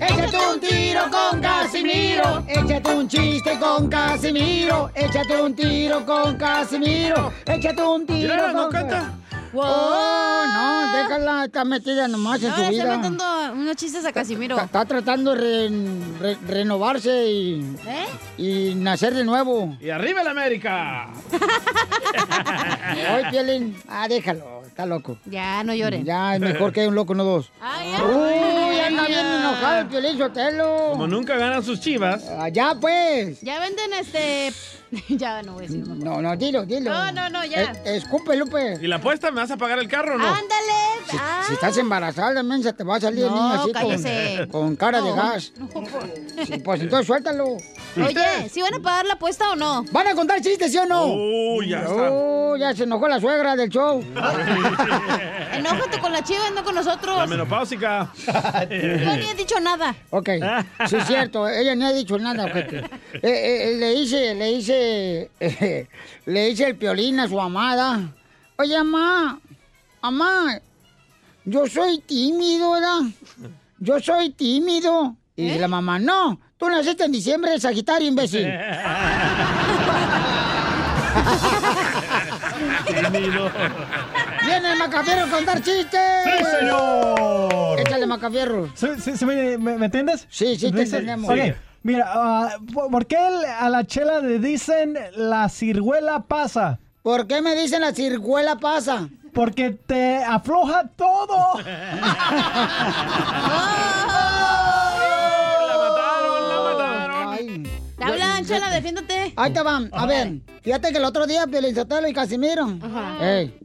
Échate 0.00 0.36
un 0.36 0.60
tiro 0.60 1.02
con 1.10 1.40
Casimiro. 1.40 2.44
Échate 2.48 2.94
un 2.94 3.08
chiste 3.08 3.58
con 3.58 3.88
Casimiro. 3.88 4.90
Échate 4.94 5.40
un 5.40 5.54
tiro 5.54 6.04
con 6.04 6.36
Casimiro. 6.36 7.32
Échate 7.46 7.82
un 7.82 8.06
tiro 8.06 8.34
Mira, 8.34 8.52
con 8.52 8.54
no 8.54 8.68
canta. 8.68 9.12
Oh, 9.54 10.44
no, 10.54 10.92
déjala, 10.96 11.44
está 11.44 11.64
metida 11.64 12.08
nomás 12.08 12.42
en 12.42 12.50
su 12.54 12.56
le 12.60 12.68
está 12.68 12.70
vida. 12.70 12.96
metiendo 12.96 13.24
unos 13.52 13.76
chistes 13.76 14.04
a 14.04 14.12
Casimiro. 14.12 14.54
Está, 14.54 14.64
está 14.66 14.84
tratando 14.86 15.34
de 15.34 15.68
re- 15.68 15.68
re- 16.20 16.38
renovarse 16.46 17.30
y, 17.30 17.60
¿Eh? 17.86 18.06
y 18.38 18.74
nacer 18.74 19.14
de 19.14 19.24
nuevo. 19.24 19.76
Y 19.80 19.90
arriba 19.90 20.22
el 20.22 20.28
América. 20.28 21.08
Hoy, 23.14 23.22
Pielín. 23.30 23.76
Ah, 23.88 24.06
déjalo, 24.08 24.61
está 24.72 24.86
loco. 24.86 25.18
Ya, 25.26 25.62
no 25.62 25.74
lloren. 25.74 26.04
Ya 26.04 26.34
es 26.34 26.40
mejor 26.40 26.72
que 26.72 26.80
hay 26.80 26.86
un 26.86 26.94
loco, 26.94 27.14
no 27.14 27.24
dos. 27.24 27.50
Ay, 27.60 27.92
ay, 27.94 28.02
Uy, 28.02 28.80
anda 28.80 29.06
bien 29.06 29.26
enojado 29.26 29.80
el 29.80 29.86
Piolín 29.86 30.18
Sotelo. 30.18 30.88
Como 30.92 31.06
nunca 31.06 31.36
ganan 31.36 31.62
sus 31.62 31.78
chivas. 31.80 32.26
Allá, 32.28 32.74
pues. 32.80 33.40
Ya 33.42 33.60
venden 33.60 33.92
este. 33.92 34.52
ya 35.08 35.42
no 35.42 35.54
voy 35.54 35.66
a 35.66 35.68
decir. 35.68 35.86
No, 35.86 36.22
no, 36.22 36.36
dilo, 36.36 36.64
dilo. 36.64 36.90
No, 36.90 37.12
no, 37.12 37.28
no, 37.28 37.44
ya. 37.44 37.72
Eh, 37.84 37.96
escupe, 37.96 38.34
Lupe. 38.34 38.78
¿Y 38.80 38.86
la 38.86 38.96
apuesta 38.96 39.30
me 39.30 39.40
vas 39.40 39.50
a 39.50 39.56
pagar 39.58 39.78
el 39.78 39.88
carro 39.88 40.14
o 40.14 40.18
no? 40.18 40.26
Ándale. 40.26 40.72
Si, 41.10 41.16
ah. 41.20 41.44
si 41.46 41.52
estás 41.54 41.76
embarazada, 41.76 42.42
men, 42.42 42.62
se 42.62 42.72
te 42.72 42.84
va 42.84 42.96
a 42.96 43.00
salir 43.00 43.24
el 43.24 43.30
niño 43.30 43.52
así 43.52 43.72
con, 43.72 44.46
con 44.48 44.76
cara 44.76 45.00
de 45.02 45.12
gas. 45.12 45.52
No, 45.62 45.68
por- 45.68 45.86
Sí, 46.46 46.58
pues 46.58 46.80
entonces 46.80 47.06
suéltalo. 47.06 47.56
Oye, 47.96 48.48
¿sí 48.50 48.62
van 48.62 48.74
a 48.74 48.80
pagar 48.80 49.06
la 49.06 49.14
apuesta 49.14 49.50
o 49.50 49.56
no? 49.56 49.84
¿Van 49.92 50.06
a 50.06 50.14
contar 50.14 50.40
chistes, 50.40 50.72
sí 50.72 50.78
o 50.78 50.86
no? 50.86 51.02
Oh, 51.04 51.62
ya 51.62 51.80
está. 51.80 52.10
Oh, 52.10 52.56
ya 52.56 52.74
se 52.74 52.84
enojó 52.84 53.08
la 53.08 53.20
suegra 53.20 53.54
del 53.54 53.68
show. 53.68 54.02
Enójate 55.52 55.98
con 56.00 56.12
la 56.12 56.22
chiva, 56.24 56.50
no 56.54 56.64
con 56.64 56.74
nosotros. 56.74 57.16
La 57.16 57.26
menopáusica. 57.26 58.10
Yo 58.70 59.16
ni 59.16 59.28
he 59.28 59.34
dicho 59.36 59.60
nada. 59.60 59.94
Ok, 60.10 60.30
sí 60.88 60.96
es 60.96 61.06
cierto, 61.06 61.46
ella 61.48 61.74
ni 61.74 61.84
ha 61.84 61.92
dicho 61.92 62.18
nada. 62.18 62.50
Eh, 63.14 63.20
eh, 63.22 63.76
le 63.78 63.94
hice, 63.94 64.34
le 64.34 64.52
hice, 64.52 65.30
eh, 65.38 65.86
le 66.26 66.48
hice 66.48 66.66
el 66.66 66.76
piolín 66.76 67.20
a 67.20 67.28
su 67.28 67.40
amada. 67.40 68.12
Oye, 68.56 68.76
mamá, 68.78 69.38
mamá, 70.00 70.58
yo 71.44 71.66
soy 71.66 71.98
tímido, 72.00 72.72
¿verdad? 72.72 73.00
Yo 73.78 74.00
soy 74.00 74.30
tímido. 74.30 75.16
Y 75.36 75.44
dice 75.44 75.60
la 75.60 75.68
mamá, 75.68 75.98
no, 75.98 76.40
tú 76.62 76.70
naciste 76.70 77.02
en 77.04 77.10
diciembre, 77.10 77.58
Sagitario, 77.58 78.06
imbécil. 78.06 78.46
¡Viene 84.44 84.72
el 84.72 84.78
Macafierro 84.78 85.26
a 85.26 85.30
contar 85.30 85.60
chistes! 85.60 86.00
¡Sí, 86.24 86.44
señor! 86.60 87.80
Échale, 87.80 88.06
Macafierro. 88.06 88.68
¿Sí, 88.74 88.86
sí, 89.00 89.16
sí, 89.16 89.24
me, 89.26 89.58
me- 89.58 89.76
me 89.78 89.86
entiendes? 89.86 90.28
Sí, 90.30 90.56
sí, 90.56 90.70
te 90.70 90.82
entendemos. 90.82 91.28
Ok, 91.30 91.36
Sí. 91.36 91.52
Mira, 91.84 92.06
ah, 92.14 92.48
¿por 92.72 93.06
qué 93.06 93.16
a 93.16 93.68
la 93.68 93.84
chela 93.84 94.20
le 94.20 94.38
dicen 94.38 94.96
la 95.16 95.48
ciruela 95.48 96.20
pasa? 96.28 96.78
¿Por 97.02 97.26
qué 97.26 97.42
me 97.42 97.56
dicen 97.56 97.80
la 97.80 97.92
ciruela 97.92 98.54
pasa? 98.60 99.08
Porque 99.34 99.70
te 99.70 100.22
afloja 100.22 100.84
todo. 100.94 101.54
Te 108.06 108.12
hablan, 108.12 108.44
chela, 108.46 108.70
defiéndete. 108.70 109.32
Ahí 109.36 109.52
te 109.52 109.62
van. 109.62 109.88
A 109.92 110.06
ver, 110.06 110.40
fíjate 110.62 110.90
que 110.92 110.98
el 110.98 111.04
otro 111.04 111.26
día 111.26 111.46
Pielizotelo 111.46 112.08
y 112.08 112.12
Casimiro. 112.12 112.66
Ey, 113.20 113.58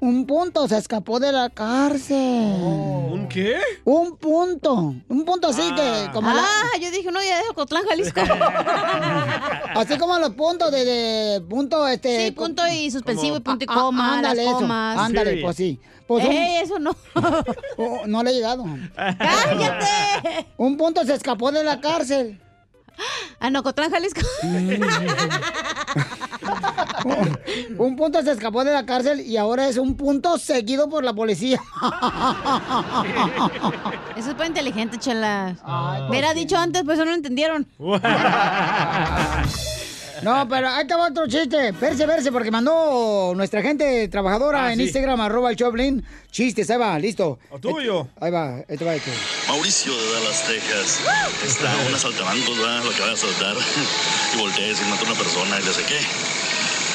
un 0.00 0.26
punto 0.26 0.66
se 0.68 0.78
escapó 0.78 1.18
de 1.20 1.32
la 1.32 1.48
cárcel. 1.50 2.16
¿Un 2.16 3.28
qué? 3.28 3.58
Un 3.84 4.16
punto. 4.16 4.94
Un 5.08 5.24
punto 5.24 5.48
así 5.48 5.62
que 5.74 6.08
como 6.12 6.32
la- 6.32 6.42
Ah, 6.42 6.78
yo 6.80 6.90
dije, 6.90 7.10
no, 7.10 7.20
ya 7.22 7.42
de 7.42 7.48
Ocotlán, 7.50 7.84
Jalisco. 7.88 8.20
así 9.74 9.96
como 9.98 10.18
los 10.18 10.30
puntos 10.30 10.70
de, 10.70 10.84
de 10.84 11.40
punto 11.42 11.86
este 11.88 12.26
Sí, 12.26 12.30
punto 12.32 12.62
y 12.68 12.90
suspensivo 12.90 13.36
y 13.36 13.40
punto 13.40 13.64
y 13.64 13.68
Ah, 13.70 13.74
coma, 13.74 14.14
ándale 14.16 14.44
las 14.44 14.54
eso, 14.54 14.66
ándale, 14.72 15.34
Sí. 15.36 15.40
pues 15.42 15.56
sí. 15.56 15.80
Pues 16.06 16.24
un- 16.24 16.32
Ey, 16.32 16.62
eso 16.62 16.78
no. 16.78 16.96
Oh, 17.76 18.02
no 18.06 18.22
le 18.22 18.30
he 18.30 18.34
llegado. 18.34 18.64
¡Cállate! 18.96 20.46
Un 20.56 20.76
punto 20.76 21.04
se 21.04 21.14
escapó 21.14 21.52
de 21.52 21.62
la 21.64 21.80
cárcel. 21.80 22.40
¿A 23.40 23.50
Nocotlán, 23.50 23.90
Jalisco? 23.90 24.20
Un 27.78 27.96
punto 27.96 28.22
se 28.22 28.32
escapó 28.32 28.64
de 28.64 28.72
la 28.72 28.84
cárcel 28.84 29.20
y 29.20 29.36
ahora 29.36 29.68
es 29.68 29.76
un 29.76 29.96
punto 29.96 30.36
seguido 30.38 30.88
por 30.88 31.04
la 31.04 31.14
policía. 31.14 31.60
Eso 34.16 34.30
es 34.30 34.34
para 34.34 34.48
inteligente, 34.48 34.98
chela. 34.98 35.54
Hubiera 36.08 36.34
dicho 36.34 36.56
antes, 36.56 36.82
pues 36.84 36.96
eso 36.96 37.04
no 37.04 37.12
lo 37.12 37.16
entendieron. 37.16 37.68
No, 40.22 40.48
pero 40.48 40.68
ahí 40.68 40.82
estaba 40.82 41.08
otro 41.08 41.26
chiste. 41.28 41.72
Verse, 41.72 42.06
verse, 42.06 42.32
porque 42.32 42.50
mandó 42.50 43.32
nuestra 43.36 43.62
gente 43.62 44.08
trabajadora 44.08 44.66
Ah, 44.66 44.72
en 44.72 44.78
sí. 44.78 44.84
Instagram, 44.84 45.20
arroba 45.20 45.50
el 45.50 45.56
Choplin. 45.56 46.04
Chistes, 46.30 46.68
ahí 46.70 46.76
va, 46.78 46.98
listo. 46.98 47.38
¿O 47.50 47.58
tuyo? 47.58 48.08
Ahí 48.20 48.30
va, 48.30 48.56
ahí 48.68 48.76
te 48.76 48.84
va 48.84 48.94
este. 48.94 49.12
Mauricio 49.48 49.92
de 49.96 50.12
Dallas, 50.12 50.42
Texas. 50.46 51.00
Está 51.46 51.74
un 51.88 51.94
asaltamiento, 51.94 52.50
¿verdad? 52.56 52.84
Lo 52.84 52.90
que 52.90 53.00
va 53.00 53.08
a 53.10 53.12
asaltar. 53.12 53.56
Y 54.34 54.38
voltea 54.38 54.68
y 54.68 54.74
se 54.74 54.84
mata 54.86 55.04
una 55.04 55.14
persona 55.14 55.56
y 55.58 55.62
le 55.62 55.68
dice, 55.68 55.82
¿qué? 55.86 55.98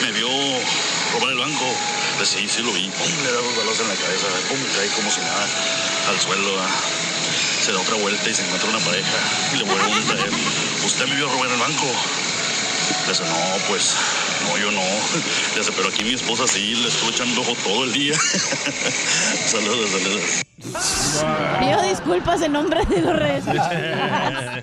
Me 0.06 0.12
vio 0.12 0.28
robar 1.14 1.32
el 1.32 1.40
banco. 1.40 1.66
Pues 2.18 2.30
sí, 2.30 2.48
sí 2.48 2.62
lo 2.62 2.72
vi. 2.74 2.90
Pum, 2.90 3.24
le 3.24 3.32
da 3.32 3.38
dos 3.42 3.56
balas 3.58 3.80
en 3.80 3.88
la 3.88 3.96
cabeza. 3.96 4.28
Pum, 4.50 4.60
cae 4.76 4.88
como 4.96 5.10
si 5.10 5.22
nada 5.22 5.46
al 6.10 6.20
suelo. 6.20 6.54
¿verdad? 6.56 6.70
Se 7.64 7.72
da 7.72 7.80
otra 7.80 7.96
vuelta 7.96 8.30
y 8.30 8.34
se 8.34 8.44
encuentra 8.46 8.70
una 8.70 8.80
pareja 8.80 9.18
y 9.54 9.58
le 9.58 9.64
vuelve 9.64 9.84
a 9.94 10.02
traer. 10.14 10.30
¿Usted 10.86 11.08
me 11.08 11.16
vio 11.16 11.30
robar 11.30 11.50
el 11.50 11.60
banco? 11.60 11.86
Le 13.06 13.10
dice, 13.10 13.24
no, 13.24 13.68
pues, 13.68 13.96
no, 14.48 14.58
yo 14.58 14.72
no. 14.72 14.82
Le 15.54 15.60
dice, 15.60 15.72
pero 15.76 15.90
aquí 15.90 16.04
mi 16.04 16.14
esposa 16.14 16.48
sí, 16.48 16.76
le 16.76 16.88
estuvo 16.88 17.10
echando 17.10 17.42
ojo 17.42 17.54
todo 17.64 17.84
el 17.86 17.94
día. 17.94 18.16
saludos, 19.48 19.90
saludos. 19.90 20.44
Pido 21.60 21.82
disculpas 21.82 22.42
en 22.42 22.54
nombre 22.54 22.86
de 22.86 23.02
los 23.02 23.16
redes. 23.16 23.44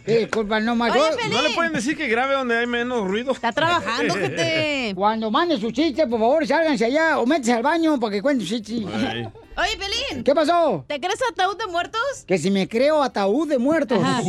Disculpa, 0.06 0.58
no 0.60 0.74
más. 0.74 0.94
¿No 1.30 1.42
le 1.42 1.50
pueden 1.50 1.72
decir 1.72 1.96
que 1.96 2.08
grabe 2.08 2.34
donde 2.34 2.56
hay 2.58 2.66
menos 2.66 3.06
ruido? 3.06 3.32
Está 3.32 3.52
trabajando, 3.52 4.14
gente. 4.20 4.92
Cuando 4.94 5.30
mande 5.30 5.58
su 5.58 5.70
chiste, 5.70 6.06
por 6.06 6.18
favor, 6.20 6.46
sálganse 6.46 6.86
allá 6.86 7.18
o 7.18 7.26
métese 7.26 7.52
al 7.52 7.62
baño 7.62 8.00
para 8.00 8.12
que 8.12 8.22
cuente 8.22 8.44
su 8.46 8.58
chiste. 8.60 8.86
Oye, 8.86 9.76
Pelín. 9.76 9.99
¿Qué 10.24 10.34
pasó? 10.34 10.84
¿Te 10.88 11.00
crees 11.00 11.20
ataúd 11.30 11.56
de 11.56 11.66
muertos? 11.66 12.00
Que 12.26 12.38
si 12.38 12.50
me 12.50 12.68
creo 12.68 13.02
ataúd 13.02 13.48
de 13.48 13.58
muertos. 13.58 13.98
Ajá. 14.02 14.22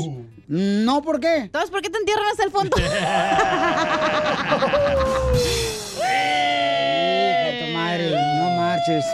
No, 0.48 1.02
¿por 1.02 1.20
qué? 1.20 1.38
Entonces, 1.38 1.70
¿por 1.72 1.82
qué 1.82 1.90
te 1.90 1.98
entierran 1.98 2.26
hasta 2.28 2.44
el 2.44 2.52
fondo? 2.52 2.76
Hija 5.98 7.46
de 7.46 7.66
tu 7.66 7.74
madre, 7.74 8.12
no 8.12 8.58
marches. 8.58 9.06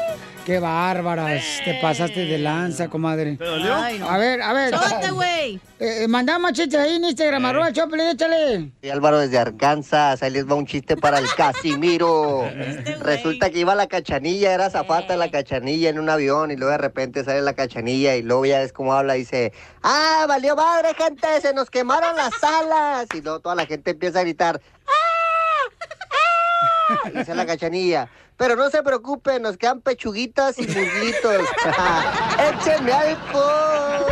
Qué 0.47 0.59
bárbaras. 0.59 1.43
Te 1.65 1.73
pasaste 1.81 2.21
de 2.25 2.37
lanza, 2.37 2.87
comadre. 2.87 3.35
¿Te 3.35 3.43
dolió? 3.43 3.75
Ay, 3.75 3.99
no. 3.99 4.09
A 4.09 4.17
ver, 4.17 4.41
a 4.41 4.53
ver. 4.53 4.73
Suéltate, 4.73 5.11
güey. 5.11 5.59
Eh, 5.77 6.07
mandamos 6.07 6.53
chistes 6.53 6.79
ahí 6.79 6.95
en 6.95 7.03
Instagram, 7.03 7.43
arroba 7.43 7.73
Choplin, 7.73 8.07
échale. 8.07 8.71
Soy 8.79 8.89
Álvaro 8.89 9.19
desde 9.19 9.37
Arkansas, 9.39 10.23
ahí 10.23 10.31
les 10.31 10.49
va 10.49 10.55
un 10.55 10.65
chiste 10.65 10.95
para 10.95 11.19
el 11.19 11.25
Casimiro. 11.35 12.49
Resulta 13.01 13.49
que 13.49 13.59
iba 13.59 13.75
la 13.75 13.87
cachanilla, 13.87 14.53
era 14.53 14.69
zafata 14.69 15.17
la 15.17 15.29
cachanilla 15.29 15.89
en 15.89 15.99
un 15.99 16.09
avión 16.09 16.49
y 16.49 16.55
luego 16.55 16.71
de 16.71 16.77
repente 16.77 17.25
sale 17.25 17.41
la 17.41 17.51
cachanilla 17.51 18.15
y 18.15 18.21
luego 18.21 18.45
ya 18.45 18.59
ves 18.59 18.71
cómo 18.71 18.93
habla, 18.93 19.15
dice, 19.15 19.51
ah, 19.83 20.23
valió 20.29 20.55
madre 20.55 20.93
gente, 20.93 21.27
se 21.41 21.53
nos 21.53 21.69
quemaron 21.69 22.15
las 22.15 22.41
alas. 22.41 23.07
Y 23.13 23.19
luego 23.19 23.41
toda 23.41 23.55
la 23.55 23.65
gente 23.65 23.91
empieza 23.91 24.19
a 24.19 24.23
gritar, 24.23 24.61
¡ah! 24.87 25.06
Dice 27.13 27.35
la 27.35 27.45
cachanilla, 27.45 28.09
pero 28.37 28.55
no 28.55 28.69
se 28.69 28.81
preocupen, 28.83 29.41
nos 29.41 29.57
quedan 29.57 29.81
pechuguitas 29.81 30.57
y 30.59 30.63
muslitos. 30.63 31.41
¡Échenme 32.61 32.91
alcohol! 32.91 34.05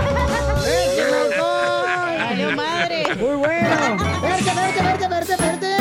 ¡Échale 0.65 1.17
alcohol! 1.33 1.85
Valió 2.17 2.51
madre. 2.51 3.03
Muy 3.15 3.35
bueno. 3.35 3.97
Verte, 4.21 4.51
verte, 4.53 4.81
verte, 4.83 5.07
verte, 5.07 5.35
verte. 5.37 5.75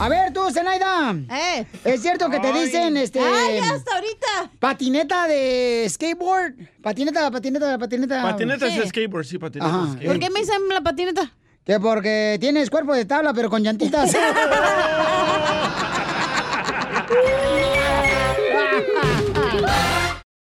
A 0.00 0.08
ver, 0.08 0.32
tú, 0.32 0.50
Zenaida. 0.50 1.14
Eh. 1.30 1.64
¿Es 1.84 2.02
cierto 2.02 2.28
que 2.28 2.38
te 2.40 2.52
dicen, 2.52 2.96
este... 2.96 3.20
Ay, 3.20 3.58
hasta 3.58 3.94
ahorita. 3.94 4.50
Patineta 4.58 5.26
de 5.28 5.86
skateboard. 5.88 6.54
Patineta, 6.82 7.30
patineta, 7.30 7.78
patineta. 7.78 8.22
Patineta 8.22 8.68
Sí. 8.68 8.80
es 8.80 8.88
skateboard, 8.90 9.24
sí, 9.24 9.38
patineta 9.38 9.70
skateboard. 9.70 10.04
¿Por 10.06 10.18
qué 10.18 10.30
me 10.30 10.40
dicen 10.40 10.68
la 10.68 10.80
patineta? 10.82 11.32
Que 11.64 11.80
porque 11.80 12.36
tienes 12.40 12.68
cuerpo 12.68 12.94
de 12.94 13.06
tabla, 13.06 13.32
pero 13.32 13.48
con 13.48 13.62
llantitas. 13.62 14.14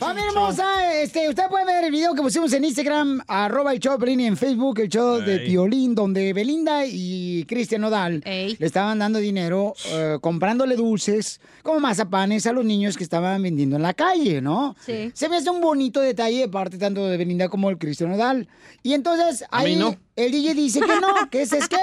Familia 0.00 0.30
hermosa, 0.30 0.94
este, 1.02 1.28
usted 1.28 1.42
puede 1.50 1.66
ver 1.66 1.84
el 1.84 1.90
video 1.90 2.14
que 2.14 2.22
pusimos 2.22 2.50
en 2.54 2.64
Instagram, 2.64 3.20
arroba 3.28 3.74
el 3.74 3.80
show 3.80 3.98
Pelín 3.98 4.20
y 4.20 4.26
en 4.28 4.36
Facebook, 4.38 4.80
el 4.80 4.88
show 4.88 5.20
de. 5.20 5.40
Piolín, 5.40 5.94
donde 5.94 6.32
Belinda 6.32 6.86
y 6.86 7.44
Cristian 7.46 7.82
Nodal 7.82 8.22
le 8.24 8.56
estaban 8.60 8.98
dando 8.98 9.18
dinero, 9.18 9.74
eh, 9.88 10.16
comprándole 10.22 10.76
dulces, 10.76 11.42
como 11.62 11.80
mazapanes 11.80 12.46
a 12.46 12.54
los 12.54 12.64
niños 12.64 12.96
que 12.96 13.04
estaban 13.04 13.42
vendiendo 13.42 13.76
en 13.76 13.82
la 13.82 13.92
calle, 13.92 14.40
¿no? 14.40 14.74
Sí. 14.80 15.10
Se 15.12 15.28
me 15.28 15.36
hace 15.36 15.50
un 15.50 15.60
bonito 15.60 16.00
detalle 16.00 16.38
de 16.38 16.48
parte 16.48 16.78
tanto 16.78 17.06
de 17.06 17.18
Belinda 17.18 17.50
como 17.50 17.68
el 17.68 17.76
Cristian 17.76 18.08
Nodal. 18.08 18.48
Y 18.82 18.94
entonces, 18.94 19.44
ahí 19.50 19.76
no. 19.76 19.98
el 20.16 20.32
DJ 20.32 20.54
dice 20.54 20.80
que 20.80 20.98
no, 20.98 21.28
que 21.30 21.42
ese 21.42 21.58
es 21.58 21.68
qué. 21.68 21.76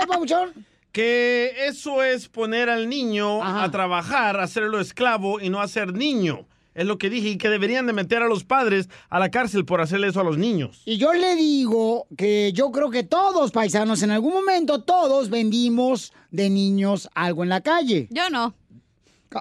Que 0.91 1.53
eso 1.67 2.01
es 2.01 2.27
poner 2.27 2.67
al 2.67 2.89
niño 2.89 3.43
a 3.43 3.69
trabajar, 3.69 4.39
hacerlo 4.39 4.79
esclavo 4.79 5.39
y 5.39 5.51
no 5.51 5.61
hacer 5.61 5.93
niño. 5.93 6.47
Es 6.77 6.85
lo 6.85 6.99
que 6.99 7.09
dije 7.09 7.29
y 7.29 7.37
que 7.39 7.49
deberían 7.49 7.87
de 7.87 7.93
meter 7.93 8.21
a 8.21 8.27
los 8.27 8.43
padres 8.43 8.87
a 9.09 9.17
la 9.17 9.31
cárcel 9.31 9.65
por 9.65 9.81
hacerle 9.81 10.09
eso 10.09 10.21
a 10.21 10.23
los 10.23 10.37
niños. 10.37 10.83
Y 10.85 10.97
yo 10.97 11.11
le 11.11 11.35
digo 11.35 12.05
que 12.15 12.53
yo 12.53 12.71
creo 12.71 12.91
que 12.91 13.01
todos 13.01 13.51
paisanos, 13.51 14.03
en 14.03 14.11
algún 14.11 14.33
momento, 14.33 14.83
todos 14.83 15.31
vendimos 15.31 16.13
de 16.29 16.51
niños 16.51 17.09
algo 17.15 17.41
en 17.41 17.49
la 17.49 17.61
calle. 17.61 18.07
Yo 18.11 18.29
no. 18.29 18.53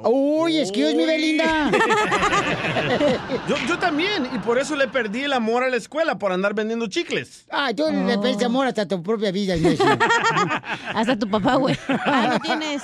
Uy, 0.05 0.59
excuse 0.59 0.95
me, 0.95 1.07
Belinda. 1.07 1.71
Yo, 3.49 3.57
yo 3.69 3.79
también, 3.79 4.29
y 4.35 4.39
por 4.39 4.59
eso 4.59 4.75
le 4.77 4.89
perdí 4.89 5.23
el 5.23 5.33
amor 5.33 5.63
a 5.63 5.69
la 5.71 5.77
escuela, 5.77 6.19
por 6.19 6.33
andar 6.33 6.55
vendiendo 6.55 6.87
chicles. 6.89 7.47
Ah, 7.51 7.71
tú 7.75 7.85
le 7.91 8.19
pediste 8.19 8.45
amor 8.45 8.67
hasta 8.67 8.87
tu 8.87 9.03
propia 9.03 9.31
vida. 9.31 9.55
Hasta 10.95 11.19
tu 11.19 11.29
papá, 11.29 11.57
güey. 11.57 11.77
Ah, 11.89 12.31
no 12.33 12.41
tienes. 12.41 12.83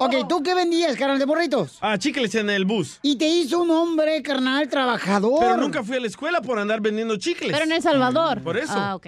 Ok, 0.00 0.28
¿tú 0.28 0.42
qué 0.42 0.54
vendías, 0.54 0.96
carnal 0.96 1.18
de 1.18 1.26
morritos? 1.26 1.78
Ah, 1.80 1.98
chicles 1.98 2.34
en 2.34 2.50
el 2.50 2.64
bus. 2.64 2.98
Y 3.02 3.16
te 3.16 3.26
hizo 3.28 3.60
un 3.60 3.70
hombre, 3.70 4.22
carnal, 4.22 4.68
trabajador. 4.68 5.38
Pero 5.40 5.56
nunca 5.56 5.82
fui 5.82 5.96
a 5.96 6.00
la 6.00 6.06
escuela 6.06 6.40
por 6.40 6.58
andar 6.58 6.80
vendiendo 6.80 7.16
chicles. 7.16 7.52
Pero 7.52 7.64
en 7.64 7.72
El 7.72 7.82
Salvador. 7.82 8.42
Por 8.42 8.56
eso. 8.56 8.72
Ah, 8.74 8.94
ok. 8.94 9.06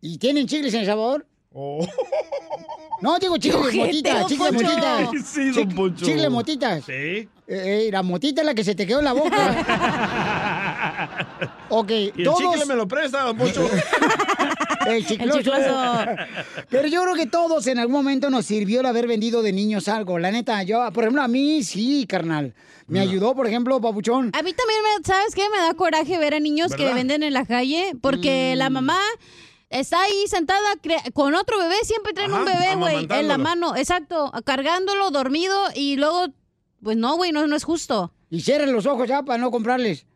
¿Y 0.00 0.18
tienen 0.18 0.46
chicles 0.46 0.74
en 0.74 0.80
El 0.80 0.86
Salvador? 0.86 1.26
Oh. 1.58 1.86
No, 3.00 3.18
digo 3.18 3.36
chicles 3.38 3.72
de 3.72 3.78
motita, 3.78 4.20
Poncho. 4.20 4.36
motitas. 4.52 5.08
Sí, 5.26 5.50
don 5.52 5.68
Poncho. 5.70 6.06
De 6.06 6.28
motitas. 6.28 6.84
Sí. 6.84 6.92
Eh, 6.92 7.28
eh, 7.48 7.88
la 7.90 8.02
motita 8.02 8.42
es 8.42 8.46
la 8.46 8.54
que 8.54 8.62
se 8.64 8.74
te 8.74 8.86
quedó 8.86 8.98
en 8.98 9.04
la 9.06 9.12
boca. 9.14 9.36
ok, 11.70 11.90
Y 11.90 12.12
el 12.18 12.24
todos... 12.24 12.38
chicle 12.40 12.66
me 12.66 12.74
lo 12.74 12.86
presta, 12.86 13.22
don 13.22 13.36
Poncho. 13.36 13.68
El 14.86 15.04
chicloso. 15.04 15.38
El 15.38 15.44
chicloso. 15.44 16.06
Pero 16.70 16.86
yo 16.86 17.02
creo 17.02 17.14
que 17.16 17.26
todos 17.26 17.66
en 17.66 17.80
algún 17.80 17.94
momento 17.96 18.30
nos 18.30 18.46
sirvió 18.46 18.80
el 18.80 18.86
haber 18.86 19.08
vendido 19.08 19.42
de 19.42 19.52
niños 19.52 19.88
algo. 19.88 20.16
La 20.20 20.30
neta, 20.30 20.62
yo, 20.62 20.92
por 20.92 21.02
ejemplo, 21.02 21.22
a 21.22 21.28
mí 21.28 21.64
sí, 21.64 22.06
carnal. 22.08 22.54
Me 22.86 23.00
ayudó, 23.00 23.34
por 23.34 23.48
ejemplo, 23.48 23.80
Papuchón. 23.80 24.30
A 24.32 24.42
mí 24.44 24.52
también, 24.52 24.78
me, 24.84 25.04
¿sabes 25.04 25.34
qué? 25.34 25.42
Me 25.50 25.58
da 25.58 25.74
coraje 25.74 26.18
ver 26.18 26.34
a 26.34 26.40
niños 26.40 26.72
que 26.72 26.94
venden 26.94 27.24
en 27.24 27.32
la 27.32 27.44
calle 27.44 27.94
porque 28.00 28.52
Mm. 28.54 28.58
la 28.58 28.70
mamá 28.70 28.98
está 29.70 30.02
ahí 30.02 30.26
sentada 30.28 30.74
con 31.12 31.34
otro 31.34 31.58
bebé, 31.58 31.76
siempre 31.82 32.12
traen 32.12 32.32
un 32.32 32.44
bebé, 32.44 32.76
güey, 32.76 33.06
en 33.10 33.28
la 33.28 33.38
mano, 33.38 33.76
exacto, 33.76 34.32
cargándolo, 34.44 35.10
dormido 35.10 35.56
y 35.74 35.96
luego, 35.96 36.26
pues 36.82 36.96
no, 36.96 37.16
güey, 37.16 37.32
no, 37.32 37.46
no 37.46 37.56
es 37.56 37.64
justo. 37.64 38.12
Y 38.30 38.40
cierren 38.40 38.72
los 38.72 38.86
ojos 38.86 39.08
ya 39.08 39.22
para 39.22 39.38
no 39.38 39.50
comprarles. 39.50 40.06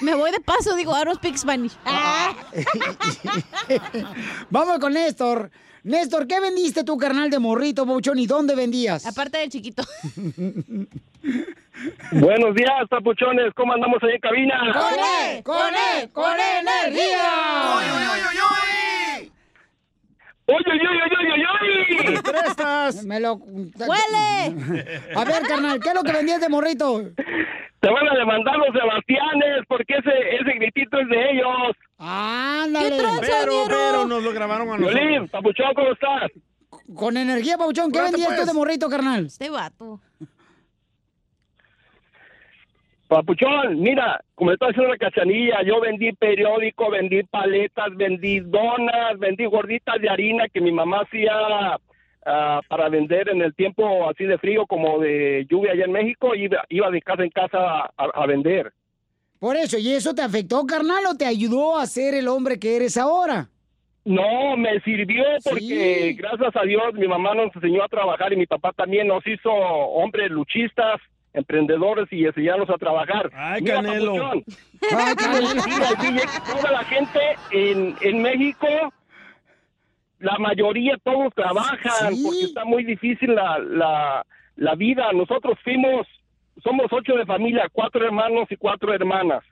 Me 0.00 0.14
voy 0.14 0.30
de 0.30 0.40
paso, 0.40 0.74
digo, 0.74 0.92
I 0.92 1.04
don't 1.04 1.18
speak 1.18 1.36
Spanish. 1.36 1.72
Ah. 1.84 2.34
Vamos 4.50 4.78
con 4.78 4.94
Néstor. 4.94 5.50
Néstor, 5.82 6.26
¿qué 6.26 6.40
vendiste 6.40 6.84
tu 6.84 6.96
carnal 6.96 7.30
de 7.30 7.38
morrito, 7.38 7.86
Papuchón? 7.86 8.18
¿Y 8.18 8.26
dónde 8.26 8.54
vendías? 8.54 9.06
Aparte 9.06 9.38
del 9.38 9.50
chiquito. 9.50 9.82
Buenos 12.12 12.54
días, 12.54 12.88
papuchones. 12.88 13.52
¿Cómo 13.54 13.72
andamos 13.72 14.02
ahí 14.02 14.12
en 14.14 14.20
cabina? 14.20 14.54
¡Con 14.72 14.94
E! 14.98 15.42
¡Con 15.42 15.74
E! 15.74 16.08
¡Con 16.12 16.32
energía! 16.32 17.76
¡Uy, 17.76 17.84
uy, 20.50 20.64
uy, 20.72 20.80
uy, 20.90 21.32
uy, 21.32 22.06
uy! 22.06 22.12
¿Me 22.14 22.22
prestas? 22.22 23.04
Me 23.04 23.20
lo... 23.20 23.34
¡Huele! 23.34 24.84
A 25.16 25.24
ver, 25.24 25.42
carnal, 25.48 25.80
¿qué 25.80 25.88
es 25.90 25.94
lo 25.94 26.02
que 26.02 26.12
vendías 26.12 26.40
de 26.40 26.48
morrito? 26.48 27.02
Te 27.80 27.90
van 27.90 28.08
a 28.08 28.14
demandar 28.14 28.56
los 28.58 28.68
Sebastianes 28.72 29.64
porque 29.68 29.94
ese, 29.94 30.10
ese 30.36 30.58
gritito 30.58 30.98
es 31.00 31.08
de 31.08 31.30
ellos. 31.30 31.76
¡Ándale! 31.98 32.96
Pero, 33.20 33.64
pero 33.68 34.06
nos 34.06 34.22
lo 34.22 34.32
grabaron 34.32 34.68
a 34.68 34.76
nosotros. 34.76 34.94
Violín, 34.94 35.28
papuchón, 35.28 35.72
¿cómo 35.74 35.92
estás? 35.92 36.30
Con 36.94 37.16
energía, 37.16 37.56
Papuchón, 37.56 37.92
¿qué 37.92 38.00
vendías 38.00 38.36
tú 38.36 38.44
de 38.44 38.52
morrito, 38.52 38.88
carnal? 38.88 39.26
Este 39.26 39.48
vato. 39.48 40.00
Papuchón, 43.10 43.80
mira, 43.80 44.20
como 44.36 44.52
estoy 44.52 44.70
haciendo 44.70 44.92
la 44.92 44.96
cachanilla, 44.96 45.62
yo 45.66 45.80
vendí 45.80 46.12
periódico, 46.12 46.88
vendí 46.92 47.24
paletas, 47.24 47.88
vendí 47.96 48.38
donas, 48.38 49.18
vendí 49.18 49.46
gorditas 49.46 50.00
de 50.00 50.08
harina 50.08 50.46
que 50.48 50.60
mi 50.60 50.70
mamá 50.70 51.00
hacía 51.00 51.32
ah, 52.24 52.60
para 52.68 52.88
vender 52.88 53.28
en 53.30 53.42
el 53.42 53.52
tiempo 53.52 54.08
así 54.08 54.22
de 54.22 54.38
frío 54.38 54.64
como 54.64 55.00
de 55.00 55.44
lluvia 55.50 55.72
allá 55.72 55.86
en 55.86 55.90
México, 55.92 56.36
iba, 56.36 56.64
iba 56.68 56.88
de 56.88 57.02
casa 57.02 57.24
en 57.24 57.30
casa 57.30 57.58
a, 57.58 58.04
a 58.14 58.26
vender. 58.28 58.72
Por 59.40 59.56
eso, 59.56 59.76
¿y 59.76 59.90
eso 59.90 60.14
te 60.14 60.22
afectó, 60.22 60.64
carnal, 60.64 61.04
o 61.10 61.16
te 61.16 61.26
ayudó 61.26 61.78
a 61.78 61.86
ser 61.86 62.14
el 62.14 62.28
hombre 62.28 62.60
que 62.60 62.76
eres 62.76 62.96
ahora? 62.96 63.48
No, 64.04 64.56
me 64.56 64.78
sirvió 64.82 65.24
porque 65.42 66.10
Sí. 66.10 66.14
gracias 66.14 66.54
a 66.54 66.62
Dios 66.62 66.94
mi 66.94 67.08
mamá 67.08 67.34
nos 67.34 67.52
enseñó 67.56 67.82
a 67.82 67.88
trabajar 67.88 68.32
y 68.32 68.36
mi 68.36 68.46
papá 68.46 68.72
también 68.72 69.08
nos 69.08 69.26
hizo 69.26 69.50
hombres 69.50 70.30
luchistas, 70.30 71.00
emprendedores 71.32 72.06
y 72.10 72.24
enseñarnos 72.26 72.68
a 72.70 72.76
trabajar. 72.78 73.30
Ay, 73.34 73.62
Mira, 73.62 73.76
Canelo. 73.76 74.12
papuchón, 74.14 74.44
Ay, 74.96 75.14
Canelo. 75.14 75.62
Toda 76.52 76.72
la 76.72 76.84
gente 76.84 77.20
en, 77.52 77.96
en 78.00 78.22
México, 78.22 78.66
la 80.18 80.38
mayoría 80.38 80.96
todos 81.02 81.32
trabajan 81.34 82.14
Sí. 82.14 82.22
porque 82.24 82.44
está 82.44 82.64
muy 82.64 82.84
difícil 82.84 83.34
la, 83.34 83.58
la, 83.58 84.26
la 84.56 84.74
vida. 84.74 85.12
Nosotros 85.12 85.58
fuimos, 85.64 86.06
somos 86.62 86.86
ocho 86.90 87.14
de 87.14 87.24
familia, 87.26 87.68
cuatro 87.72 88.04
hermanos 88.04 88.46
y 88.50 88.56
cuatro 88.56 88.92
hermanas. 88.92 89.42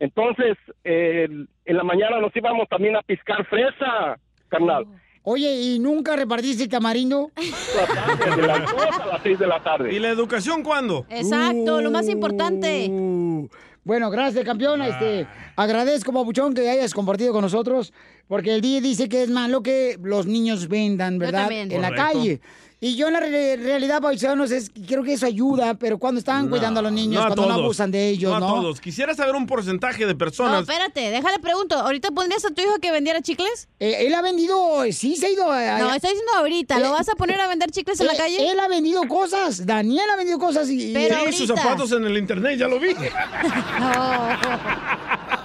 Entonces, 0.00 0.56
eh, 0.84 1.28
en 1.64 1.76
la 1.76 1.82
mañana 1.84 2.20
nos 2.20 2.34
íbamos 2.34 2.68
también 2.68 2.96
a 2.96 3.02
piscar 3.02 3.44
fresa, 3.46 4.16
carnal. 4.48 4.86
Oye, 5.22 5.52
¿y 5.60 5.78
nunca 5.78 6.16
repartiste 6.16 6.62
el 6.64 6.68
tamarindo? 6.68 7.30
De 7.36 8.46
las 8.46 8.60
dos 8.70 9.00
a 9.00 9.06
las 9.06 9.22
seis 9.22 9.38
de 9.38 9.46
la 9.46 9.58
¿Y 9.58 9.60
tarde. 9.62 10.00
la 10.00 10.08
educación 10.10 10.62
cuándo? 10.62 11.06
Exacto, 11.10 11.80
lo 11.80 11.90
más 11.90 12.08
importante. 12.08 12.88
Uh, 12.90 13.48
Bueno, 13.84 14.10
gracias, 14.10 14.44
campeón. 14.44 14.82
Este, 14.82 15.26
agradezco, 15.56 16.12
Papuchón, 16.12 16.52
que 16.54 16.68
hayas 16.68 16.92
compartido 16.92 17.32
con 17.32 17.42
nosotros, 17.42 17.92
porque 18.26 18.54
el 18.54 18.60
día 18.60 18.80
dice 18.80 19.08
que 19.08 19.22
es 19.22 19.30
malo 19.30 19.62
que 19.62 19.98
los 20.02 20.26
niños 20.26 20.68
vendan, 20.68 21.18
¿verdad? 21.18 21.50
En 21.52 21.80
la 21.80 21.94
calle. 21.94 22.40
Y 22.80 22.94
yo 22.94 23.08
en 23.08 23.14
la 23.14 23.18
re- 23.20 23.56
realidad, 23.56 24.00
paisanos, 24.00 24.52
es 24.52 24.70
creo 24.86 25.02
que 25.02 25.14
eso 25.14 25.26
ayuda, 25.26 25.74
pero 25.74 25.98
cuando 25.98 26.20
están 26.20 26.44
No, 26.44 26.50
cuidando 26.50 26.78
a 26.78 26.82
los 26.84 26.92
niños, 26.92 27.14
no 27.14 27.22
a 27.22 27.26
cuando 27.34 27.46
no 27.48 27.54
abusan 27.54 27.90
de 27.90 28.08
ellos, 28.08 28.30
No 28.32 28.38
¿no? 28.38 28.46
a 28.46 28.50
todos. 28.50 28.80
Quisiera 28.80 29.16
saber 29.16 29.34
un 29.34 29.48
porcentaje 29.48 30.06
de 30.06 30.12
No, 30.12 30.18
personas. 30.18 30.60
espérate, 30.60 31.10
déjale 31.10 31.40
pregunto. 31.40 31.74
¿Ahorita 31.76 32.12
pondrías 32.12 32.44
a 32.44 32.50
tu 32.50 32.62
hijo 32.62 32.78
que 32.80 32.92
vendiera 32.92 33.20
chicles? 33.20 33.66
Eh, 33.80 34.06
él 34.06 34.14
ha 34.14 34.22
vendido, 34.22 34.84
sí 34.92 35.16
se 35.16 35.26
ha 35.26 35.30
ido 35.30 35.50
a... 35.50 35.78
No, 35.80 35.92
estoy 35.92 36.10
diciendo 36.10 36.32
ahorita. 36.36 36.76
Eh, 36.76 36.80
¿Lo 36.80 36.92
vas 36.92 37.08
a 37.08 37.16
poner 37.16 37.40
a 37.40 37.48
vender 37.48 37.68
chicles 37.72 37.98
en 38.00 38.06
la 38.06 38.12
Eh, 38.12 38.16
calle? 38.16 38.48
Él 38.48 38.60
ha 38.60 38.68
vendido 38.68 39.02
cosas, 39.08 39.66
Daniel 39.66 40.08
ha 40.12 40.16
vendido 40.16 40.38
cosas 40.38 40.70
y... 40.70 40.90
y- 40.90 40.94
Pero 40.94 41.16
Sí, 41.32 41.46
sus 41.46 41.48
zapatos 41.48 41.90
en 41.90 42.04
el 42.04 42.16
internet, 42.16 42.58
ya 42.60 42.68
lo 42.68 42.78
vi. 42.78 42.90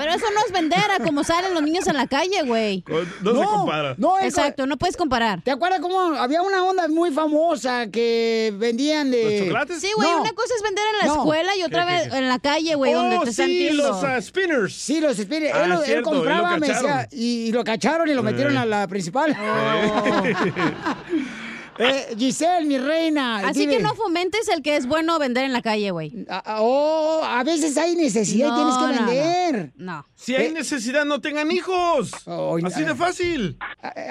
Pero 0.00 0.12
eso 0.14 0.24
no 0.34 0.40
es 0.46 0.52
vender 0.52 0.90
a 0.98 1.04
como 1.04 1.24
salen 1.24 1.52
los 1.52 1.62
niños 1.62 1.86
en 1.86 1.94
la 1.96 2.06
calle, 2.06 2.42
güey. 2.44 2.82
No, 3.20 3.34
se 3.38 3.44
compara. 3.44 3.94
No, 3.98 4.18
es- 4.18 4.24
Exacto, 4.26 4.66
no 4.66 4.78
puedes 4.78 4.96
comparar. 4.96 5.42
¿Te 5.42 5.50
acuerdas 5.50 5.80
cómo 5.80 6.00
había 6.00 6.40
una 6.40 6.64
onda 6.64 6.88
muy 6.88 7.10
famosa 7.10 7.88
que 7.90 8.50
vendían 8.56 9.10
de... 9.10 9.24
¿Los 9.24 9.38
chocolates? 9.40 9.80
Sí, 9.80 9.90
güey, 9.94 10.10
No. 10.10 10.22
una 10.22 10.32
cosa 10.32 10.54
es 10.56 10.62
vender 10.62 10.84
en 10.92 10.98
la 11.06 11.14
No. 11.14 11.20
escuela 11.20 11.54
y 11.56 11.62
otra 11.64 11.86
¿Qué, 11.86 11.92
qué, 11.92 11.98
vez 12.08 12.14
en 12.14 12.28
la 12.28 12.38
calle, 12.38 12.74
güey, 12.76 12.92
donde 12.94 13.18
oh, 13.18 13.22
te 13.24 13.30
están 13.30 13.46
sí, 13.46 13.70
los 13.72 14.02
ah, 14.02 14.22
spinners. 14.22 14.72
Sí, 14.74 15.00
los. 15.00 15.18
Ah, 15.18 15.22
él, 15.22 15.72
él 15.72 15.78
cierto, 15.84 15.90
y 15.90 15.94
lo 15.96 16.02
compraba, 16.04 16.56
me 16.56 16.66
cacharon. 16.66 16.90
decía, 16.96 17.08
y, 17.12 17.48
y 17.48 17.52
lo 17.52 17.62
cacharon 17.62 18.08
y 18.08 18.14
lo 18.14 18.22
metieron 18.22 18.54
Eh. 18.54 18.58
a 18.58 18.64
la 18.64 18.88
principal. 18.88 19.36
Eh, 21.82 22.14
Giselle, 22.18 22.66
mi 22.66 22.76
reina. 22.78 23.38
Así 23.38 23.60
dime. 23.60 23.78
que 23.78 23.82
no 23.82 23.94
fomentes 23.94 24.48
el 24.48 24.62
que 24.62 24.76
es 24.76 24.86
bueno 24.86 25.18
vender 25.18 25.44
en 25.44 25.52
la 25.52 25.62
calle, 25.62 25.90
güey. 25.90 26.26
Ah, 26.28 26.42
ah, 26.44 26.58
oh, 26.60 27.22
a 27.24 27.42
veces 27.42 27.76
hay 27.78 27.96
necesidad 27.96 28.48
y 28.48 28.50
No, 28.50 28.56
tienes 28.56 28.74
que 28.76 28.82
no, 28.82 28.92
no. 28.92 29.10
vender. 29.10 29.72
No. 29.76 30.06
Si 30.14 30.36
hay 30.36 30.52
necesidad, 30.52 31.04
no 31.06 31.20
tengan 31.20 31.50
hijos. 31.50 32.10
Oh, 32.26 32.58
Así 32.64 32.84
de 32.84 32.94
fácil. 32.94 33.56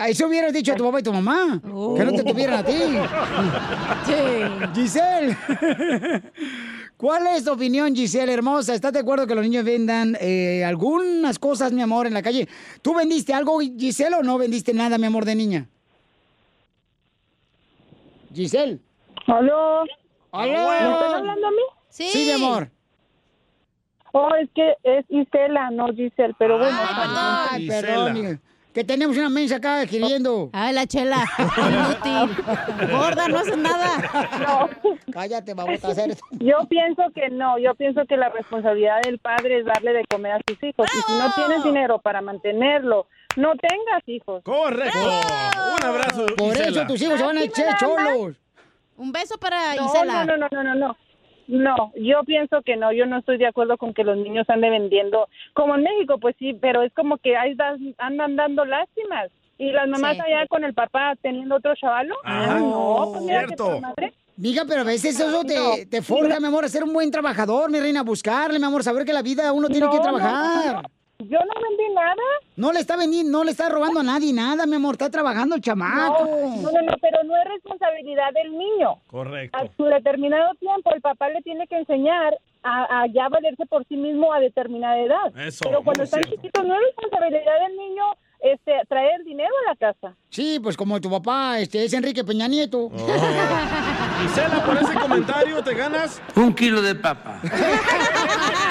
Eso 0.07 0.27
hubieras 0.27 0.51
dicho 0.51 0.73
a 0.73 0.75
tu 0.75 0.83
papá 0.83 0.99
y 0.99 1.03
tu 1.03 1.13
mamá. 1.13 1.61
Que 1.61 2.03
no 2.05 2.11
te 2.11 2.23
tuvieran 2.23 2.59
a 2.59 2.63
ti. 2.65 2.73
Giselle. 4.73 5.37
¿Cuál 6.97 7.27
es 7.27 7.45
tu 7.45 7.51
opinión, 7.53 7.95
Giselle, 7.95 8.33
hermosa? 8.33 8.73
¿Estás 8.75 8.91
de 8.91 8.99
acuerdo 8.99 9.25
que 9.25 9.33
los 9.35 9.43
niños 9.43 9.63
vendan 9.63 10.17
eh, 10.19 10.65
algunas 10.65 11.39
cosas, 11.39 11.71
mi 11.71 11.81
amor, 11.81 12.07
en 12.07 12.13
la 12.13 12.21
calle? 12.21 12.49
¿Tú 12.81 12.93
vendiste 12.93 13.33
algo, 13.33 13.59
Giselle, 13.59 14.15
o 14.15 14.23
no 14.23 14.37
vendiste 14.37 14.73
nada, 14.73 14.97
mi 14.97 15.05
amor, 15.05 15.23
de 15.23 15.35
niña? 15.35 15.69
Giselle. 18.39 18.79
¿Aló? 19.27 19.83
¿Aló? 20.31 20.69
¿Me 20.69 20.91
están 20.91 21.13
hablando 21.15 21.47
a 21.47 21.51
mí? 21.51 21.63
Sí. 21.89 22.09
Sí, 22.09 22.25
mi 22.25 22.31
amor. 22.31 22.69
Oh, 24.13 24.33
es 24.35 24.49
que 24.55 24.75
es 24.83 25.05
Isela, 25.09 25.69
no 25.71 25.87
Giselle, 25.87 26.33
pero 26.39 26.57
bueno. 26.57 26.77
Ay, 26.79 27.67
perdón. 27.67 28.41
Que 28.73 28.83
tenemos 28.83 29.17
una 29.17 29.29
mensa 29.29 29.57
acá 29.57 29.81
escribiendo. 29.81 30.51
Ay, 30.53 30.73
la 30.73 30.85
chela. 30.85 31.25
Inútil. 31.57 32.45
Gorda, 32.91 33.27
no 33.27 33.39
haces 33.39 33.57
nada. 33.57 33.89
No. 34.39 34.69
Cállate, 35.11 35.53
vamos 35.53 35.83
a 35.83 35.87
hacer 35.89 36.11
esto. 36.11 36.23
Yo 36.39 36.57
pienso 36.69 37.03
que 37.13 37.29
no, 37.29 37.57
yo 37.57 37.75
pienso 37.75 38.05
que 38.05 38.15
la 38.15 38.29
responsabilidad 38.29 39.01
del 39.01 39.19
padre 39.19 39.59
es 39.59 39.65
darle 39.65 39.91
de 39.93 40.05
comer 40.05 40.33
a 40.33 40.39
sus 40.47 40.63
hijos. 40.63 40.87
Y 40.95 41.01
si 41.01 41.17
no 41.17 41.31
tienes 41.35 41.63
dinero 41.63 41.99
para 41.99 42.21
mantenerlo, 42.21 43.07
no 43.39 43.51
tengas 43.55 44.03
hijos. 44.07 44.43
Correcto. 44.43 44.97
Un 44.99 45.85
abrazo. 45.87 46.25
Por 46.37 46.53
Isela. 46.55 46.67
eso 46.81 46.87
tus 46.87 47.01
hijos 47.01 47.17
se 47.19 47.25
van 47.25 47.37
a 47.37 47.43
echar 47.43 47.77
cholos. 47.77 48.35
Un 48.97 49.11
beso 49.11 49.37
para 49.37 49.75
No, 49.75 49.85
Isela. 49.85 50.25
no, 50.25 50.37
no, 50.37 50.47
no, 50.51 50.63
no, 50.63 50.75
no. 50.75 50.97
No, 51.47 51.91
yo 51.95 52.23
pienso 52.25 52.61
que 52.63 52.75
no, 52.77 52.91
yo 52.91 53.07
no 53.07 53.17
estoy 53.17 53.39
de 53.39 53.47
acuerdo 53.47 53.75
con 53.77 53.93
que 53.95 54.03
los 54.03 54.15
niños 54.17 54.47
anden 54.49 54.69
vendiendo, 54.71 55.27
como 55.53 55.73
en 55.75 55.81
México, 55.81 56.19
pues 56.19 56.35
sí, 56.37 56.53
pero 56.53 56.83
es 56.83 56.93
como 56.93 57.17
que 57.17 57.35
ahí 57.35 57.55
andan 57.97 58.35
dando 58.35 58.65
lástimas. 58.65 59.31
Y 59.57 59.71
las 59.71 59.87
mamás 59.89 60.13
Sí. 60.15 60.21
allá 60.21 60.45
con 60.47 60.63
el 60.63 60.73
papá 60.75 61.15
teniendo 61.21 61.55
otro 61.55 61.73
chavalo. 61.75 62.15
Ah, 62.23 62.57
no, 62.59 63.09
pues 63.11 63.23
mira 63.23 63.41
que 63.41 63.47
cierto. 63.47 63.81
madre. 63.81 64.13
Diga, 64.37 64.63
pero 64.67 64.81
a 64.81 64.83
veces 64.85 65.19
eso 65.19 65.43
te, 65.43 65.55
No. 65.55 65.71
te 65.89 66.01
forja, 66.03 66.39
mi 66.39 66.45
amor, 66.47 66.63
a 66.65 66.69
ser 66.69 66.83
un 66.83 66.93
buen 66.93 67.09
trabajador, 67.11 67.69
mi 67.71 67.79
reina, 67.79 68.03
buscarle, 68.03 68.59
mi 68.59 68.65
amor, 68.65 68.83
saber 68.83 69.03
que 69.03 69.11
la 69.11 69.21
vida 69.23 69.51
uno 69.51 69.67
tiene 69.69 69.87
No, 69.87 69.91
que 69.91 69.97
no, 69.97 70.03
trabajar. 70.03 70.75
no. 70.75 70.81
Yo 71.19 71.37
no 71.37 71.53
vendí 71.61 71.93
nada. 71.93 72.15
No 72.55 72.71
le 72.71 72.79
está 72.79 72.95
vendiendo, 72.95 73.37
no 73.37 73.43
le 73.43 73.51
está 73.51 73.67
robando 73.67 73.99
a 73.99 74.03
nadie 74.03 74.31
nada, 74.31 74.65
mi 74.65 74.75
amor, 74.75 74.93
está 74.93 75.09
trabajando 75.09 75.55
el 75.55 75.61
chamaco. 75.61 76.23
No, 76.25 76.71
no, 76.71 76.81
no, 76.81 76.93
pero 77.01 77.23
no 77.25 77.35
es 77.35 77.45
responsabilidad 77.55 78.31
del 78.33 78.57
niño. 78.57 79.01
Correcto. 79.07 79.57
A 79.57 79.67
su 79.75 79.83
determinado 79.83 80.53
tiempo, 80.55 80.93
el 80.93 81.01
papá 81.01 81.27
le 81.29 81.41
tiene 81.41 81.67
que 81.67 81.77
enseñar 81.77 82.37
a, 82.63 83.01
a 83.01 83.07
ya 83.07 83.27
valerse 83.27 83.65
por 83.65 83.85
sí 83.87 83.97
mismo 83.97 84.31
a 84.31 84.39
determinada 84.39 84.97
edad. 84.97 85.37
Eso, 85.37 85.59
pero 85.63 85.83
cuando 85.83 86.03
están 86.03 86.23
cierto. 86.23 86.41
chiquitos, 86.41 86.65
no 86.65 86.73
es 86.73 86.81
responsabilidad 86.87 87.67
del 87.67 87.77
niño 87.77 88.03
este, 88.39 88.71
traer 88.87 89.21
dinero 89.25 89.53
a 89.65 89.71
la 89.71 89.75
casa. 89.75 90.15
Sí, 90.29 90.59
pues 90.63 90.77
como 90.77 91.01
tu 91.01 91.09
papá, 91.09 91.59
este, 91.59 91.83
es 91.83 91.93
Enrique 91.93 92.23
Peña 92.23 92.47
Nieto. 92.47 92.89
Isela, 94.25 94.63
por 94.65 94.77
ese 94.77 94.93
comentario 94.93 95.61
te 95.63 95.73
ganas 95.73 96.21
Un 96.35 96.53
kilo 96.53 96.81
de 96.81 96.95
papa. 96.95 97.41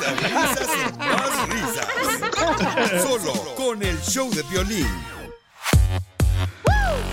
Risas, 0.00 0.58
risas 0.60 0.98
más 0.98 1.48
risas. 1.48 3.02
Solo 3.02 3.32
con 3.54 3.82
el 3.82 4.00
show 4.00 4.30
de 4.30 4.42
violín. 4.44 4.86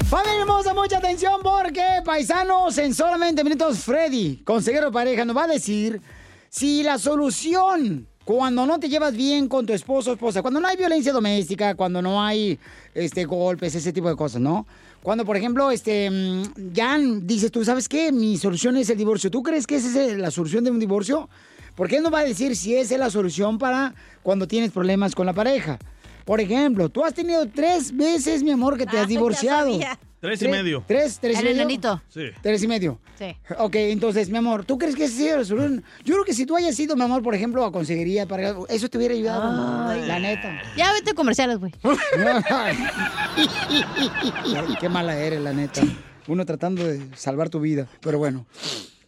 Familia 0.10 0.42
hermosa, 0.42 0.74
mucha 0.74 1.00
atención 1.00 1.42
porque, 1.44 1.84
paisanos, 2.06 2.78
en 2.78 2.94
solamente 2.94 3.44
minutos, 3.44 3.80
Freddy, 3.80 4.38
consejero 4.38 4.86
de 4.86 4.92
pareja, 4.94 5.26
nos 5.26 5.36
va 5.36 5.44
a 5.44 5.48
decir 5.48 6.02
si 6.50 6.82
la 6.82 6.98
solución 6.98 8.08
cuando 8.24 8.66
no 8.66 8.80
te 8.80 8.88
llevas 8.88 9.16
bien 9.16 9.48
con 9.48 9.66
tu 9.66 9.74
esposo 9.74 10.12
o 10.12 10.14
esposa, 10.14 10.42
cuando 10.42 10.60
no 10.60 10.68
hay 10.68 10.78
violencia 10.78 11.12
doméstica, 11.12 11.76
cuando 11.76 12.02
no 12.02 12.22
hay 12.22 12.58
este 12.94 13.26
golpes, 13.26 13.76
ese 13.76 13.92
tipo 13.92 14.10
de 14.10 14.16
cosas, 14.16 14.42
¿no? 14.42 14.66
Cuando, 15.02 15.26
por 15.26 15.38
ejemplo, 15.38 15.72
este, 15.72 16.10
mm, 16.10 16.74
ya 16.74 16.98
dices 16.98 17.52
tú, 17.52 17.64
¿sabes 17.64 17.88
qué? 17.88 18.12
Mi 18.12 18.38
solución 18.38 18.76
es 18.78 18.90
el 18.90 18.98
divorcio. 18.98 19.32
¿Tú 19.32 19.44
crees 19.44 19.66
que 19.68 19.78
esa 19.78 20.04
es 20.04 20.18
la 20.18 20.32
solución 20.32 20.64
de 20.64 20.72
un 20.72 20.80
divorcio? 20.80 21.30
Porque 21.78 21.98
él 21.98 22.04
nos 22.04 22.12
va 22.14 22.20
a 22.20 22.24
decir 22.24 22.56
si 22.56 22.76
esa 22.76 22.96
es 22.96 23.00
la 23.00 23.10
solución 23.12 23.58
para 23.60 23.94
cuando 24.24 24.48
tienes 24.48 24.72
problemas 24.72 25.14
con 25.16 25.26
la 25.28 25.34
pareja. 25.34 25.78
Por 26.26 26.42
ejemplo, 26.42 26.90
tú 26.90 27.06
has 27.06 27.14
tenido 27.14 27.48
tres 27.48 27.96
veces, 27.96 28.44
mi 28.44 28.52
amor, 28.52 28.78
que 28.78 28.86
te 28.86 28.98
has 29.00 29.08
divorciado. 29.08 29.80
Tres 30.20 30.42
y 30.42 30.48
medio. 30.48 30.84
¿Tres? 30.88 31.20
¿Tres 31.22 31.36
y 31.36 31.40
El 31.40 31.44
medio? 31.46 31.62
enanito. 31.62 32.02
Sí. 32.10 32.24
Tres 32.42 32.64
y 32.64 32.68
medio. 32.68 33.00
Sí. 33.20 33.38
Ok, 33.60 33.76
entonces, 33.76 34.28
mi 34.30 34.40
amor, 34.40 34.66
¿tú 34.66 34.78
crees 34.80 34.96
que 34.96 35.04
esa 35.06 35.16
sea 35.16 35.38
la 35.38 35.46
solución? 35.46 35.84
Yo 36.04 36.16
creo 36.16 36.26
que 36.26 36.34
si 36.34 36.46
tú 36.48 36.56
hayas 36.58 36.78
ido, 36.80 36.96
mi 36.96 37.04
amor, 37.04 37.22
por 37.22 37.36
ejemplo, 37.36 37.64
a 37.64 37.72
consejería, 37.72 38.26
para 38.26 38.56
eso 38.70 38.90
te 38.90 38.98
hubiera 38.98 39.14
ayudado. 39.14 39.96
La 40.08 40.20
neta. 40.20 40.60
Ya 40.76 40.92
vete 40.94 41.12
a 41.12 41.14
comerciales, 41.14 41.60
güey. 41.60 41.72
Qué 44.80 44.90
mala 44.90 45.18
eres, 45.18 45.42
la 45.42 45.54
neta. 45.54 45.82
Uno 46.28 46.46
tratando 46.46 46.84
de 46.86 47.08
salvar 47.16 47.50
tu 47.50 47.60
vida, 47.60 47.88
pero 48.02 48.18
bueno. 48.18 48.46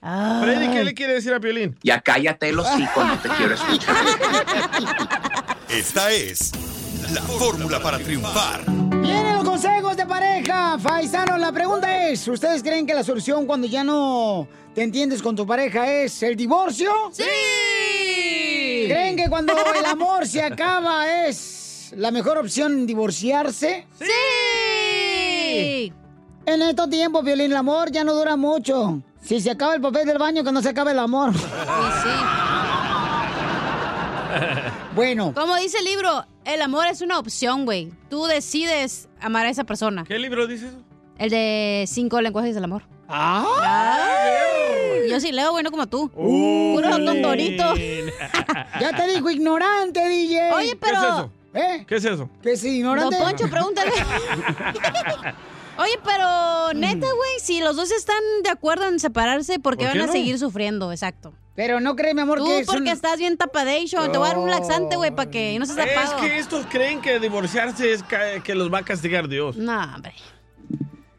Freddy, 0.01 0.69
¿qué 0.69 0.83
le 0.83 0.93
quiere 0.93 1.13
decir 1.15 1.33
a 1.33 1.39
Piolín? 1.39 1.77
Ya 1.83 1.99
cállate 1.99 2.53
los 2.53 2.65
hocico, 2.65 3.03
no 3.03 3.19
te 3.19 3.29
quiero 3.29 3.53
escuchar. 3.53 3.95
Esta 5.67 6.11
es 6.11 6.51
la 7.13 7.21
fórmula 7.21 7.81
para 7.81 7.99
triunfar. 7.99 8.63
Vienen 9.01 9.35
los 9.35 9.43
consejos 9.43 9.97
de 9.97 10.05
pareja, 10.05 10.77
paisanos. 10.81 11.39
La 11.39 11.51
pregunta 11.51 12.07
es, 12.07 12.25
¿ustedes 12.27 12.63
creen 12.63 12.85
que 12.85 12.93
la 12.93 13.03
solución 13.03 13.45
cuando 13.45 13.67
ya 13.67 13.83
no 13.83 14.47
te 14.73 14.83
entiendes 14.83 15.21
con 15.21 15.35
tu 15.35 15.45
pareja 15.45 15.91
es 15.91 16.23
el 16.23 16.37
divorcio? 16.37 16.91
¡Sí! 17.11 17.23
¿Creen 18.87 19.17
que 19.17 19.29
cuando 19.29 19.53
el 19.77 19.85
amor 19.85 20.25
se 20.25 20.41
acaba 20.41 21.25
es 21.27 21.93
la 21.97 22.11
mejor 22.11 22.37
opción 22.37 22.87
divorciarse? 22.87 23.85
¡Sí! 23.99 25.91
En 26.45 26.61
estos 26.61 26.89
tiempos, 26.89 27.23
Violín, 27.23 27.51
el 27.51 27.57
amor 27.57 27.91
ya 27.91 28.03
no 28.03 28.13
dura 28.13 28.35
mucho. 28.35 29.03
Si 29.29 29.39
se 29.39 29.51
acaba 29.51 29.75
el 29.75 29.81
papel 29.81 30.07
del 30.07 30.17
baño, 30.17 30.43
que 30.43 30.51
no 30.51 30.59
se 30.59 30.69
acabe 30.69 30.91
el 30.91 30.97
amor. 30.97 31.31
Bueno. 34.95 35.33
Como 35.33 35.55
dice 35.55 35.77
el 35.77 35.85
libro, 35.85 36.25
el 36.45 36.61
amor 36.61 36.87
es 36.87 37.01
una 37.01 37.19
opción, 37.19 37.65
güey. 37.65 37.91
Tú 38.09 38.25
decides 38.25 39.07
amar 39.21 39.45
a 39.45 39.49
esa 39.49 39.63
persona. 39.63 40.03
¿Qué 40.03 40.17
libro 40.19 40.45
dice 40.45 40.67
eso? 40.67 40.77
El 41.17 41.29
de 41.29 41.85
cinco 41.87 42.19
lenguajes 42.21 42.53
del 42.53 42.63
amor. 42.63 42.83
¡Ah! 43.07 44.07
Yo 45.09 45.19
sí 45.19 45.31
leo, 45.31 45.51
bueno, 45.51 45.71
como 45.71 45.87
tú. 45.87 46.11
Uy. 46.15 46.75
Puro 46.75 46.89
tontorito. 47.05 47.75
Ya 48.79 48.95
te 48.95 49.07
dijo 49.13 49.29
ignorante, 49.29 50.07
DJ. 50.07 50.53
Oye, 50.53 50.75
pero... 50.75 50.99
¿Qué 50.99 51.07
es 51.07 51.13
eso? 51.13 51.31
¿Eh? 51.53 51.85
¿Qué 51.87 51.95
es 51.95 52.05
eso? 52.05 52.29
¿Que 52.41 52.51
es 52.53 52.63
ignorante? 52.63 53.15
Don 53.15 53.25
Poncho, 53.25 53.47
pregúntale. 53.49 53.91
Oye, 55.79 55.99
pero 56.03 56.73
neta, 56.73 57.07
güey, 57.07 57.39
si 57.41 57.61
los 57.61 57.75
dos 57.75 57.89
están 57.91 58.21
de 58.43 58.49
acuerdo 58.49 58.87
en 58.87 58.99
separarse, 58.99 59.59
¿por 59.59 59.77
qué 59.77 59.85
¿Por 59.85 59.93
van 59.93 60.03
a 60.03 60.05
no? 60.07 60.11
seguir 60.11 60.37
sufriendo? 60.37 60.91
Exacto. 60.91 61.33
Pero 61.55 61.79
no 61.79 61.95
cree, 61.95 62.13
mi 62.13 62.21
amor, 62.21 62.37
Tú 62.39 62.45
que 62.45 62.59
es 62.59 62.67
porque 62.67 62.81
un- 62.83 62.87
estás 62.87 63.17
bien 63.17 63.35
tapadation. 63.37 64.11
Te 64.11 64.17
voy 64.17 64.27
a 64.27 64.29
dar 64.31 64.39
un 64.39 64.49
laxante, 64.49 64.95
güey, 64.95 65.11
para 65.11 65.29
que 65.29 65.57
no 65.59 65.65
seas 65.65 65.77
Es 65.79 65.93
tapado. 65.95 66.21
que 66.21 66.39
estos 66.39 66.65
creen 66.67 67.01
que 67.01 67.19
divorciarse 67.19 67.91
es 67.93 68.03
que 68.43 68.55
los 68.55 68.71
va 68.73 68.79
a 68.79 68.83
castigar 68.83 69.27
Dios. 69.27 69.57
No, 69.57 69.81
hombre. 69.95 70.13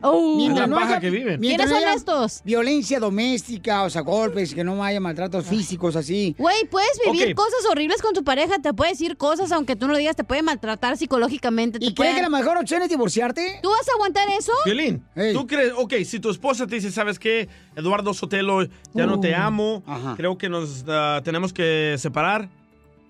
Es 0.03 0.57
la 0.59 0.67
no 0.67 0.77
paja 0.77 0.89
haya- 0.93 1.01
que 1.01 1.11
viven. 1.11 1.39
mientras 1.41 1.69
¿Quiénes 1.71 1.87
no 1.87 1.91
son 1.91 1.99
estos? 2.23 2.43
Violencia 2.45 2.99
doméstica, 3.01 3.83
o 3.85 3.91
sea, 3.91 4.01
golpes, 4.03 4.55
que 4.55 4.65
no 4.65 4.83
haya 4.83 5.01
maltratos 5.01 5.45
físicos 5.47 5.95
así. 5.97 6.35
Güey, 6.39 6.65
puedes 6.71 6.99
vivir 7.05 7.35
cosas 7.35 7.61
horribles 7.71 8.01
con 8.03 8.15
tu 8.15 8.25
pareja, 8.25 8.59
te 8.61 8.73
puede 8.73 8.93
decir 8.93 9.17
cosas 9.17 9.53
aunque 9.53 9.77
tú 9.77 9.87
no 9.87 9.93
lo 9.93 9.99
digas, 9.99 10.17
te 10.17 10.25
puede 10.25 10.43
maltratar 10.43 10.97
psicológicamente. 10.97 11.79
¿Y 11.81 11.95
cree 11.95 12.15
que 12.15 12.23
la 12.23 12.31
mejor 12.31 12.57
opción 12.57 12.83
es 12.83 12.89
divorciarte? 12.89 13.61
¿Tú 13.63 13.69
vas 13.71 13.89
a 13.89 13.93
aguantar 13.95 14.29
eso? 14.31 14.53
Violín, 14.65 15.05
¿tú 15.33 15.47
crees? 15.47 15.73
Ok, 15.77 15.95
si 16.05 16.19
tu 16.21 16.31
esposa 16.31 16.67
te 16.67 16.77
dice, 16.77 16.91
¿sabes 16.91 17.19
qué? 17.19 17.49
Eduardo 17.77 18.15
Sotelo, 18.15 18.65
ya 18.95 19.07
no 19.07 19.21
te 19.21 19.33
Uh, 19.33 19.37
amo, 19.37 19.83
creo 20.17 20.37
que 20.39 20.49
nos 20.49 20.85
ah, 20.89 21.21
tenemos 21.25 21.53
que 21.53 21.97
separar. 21.99 22.49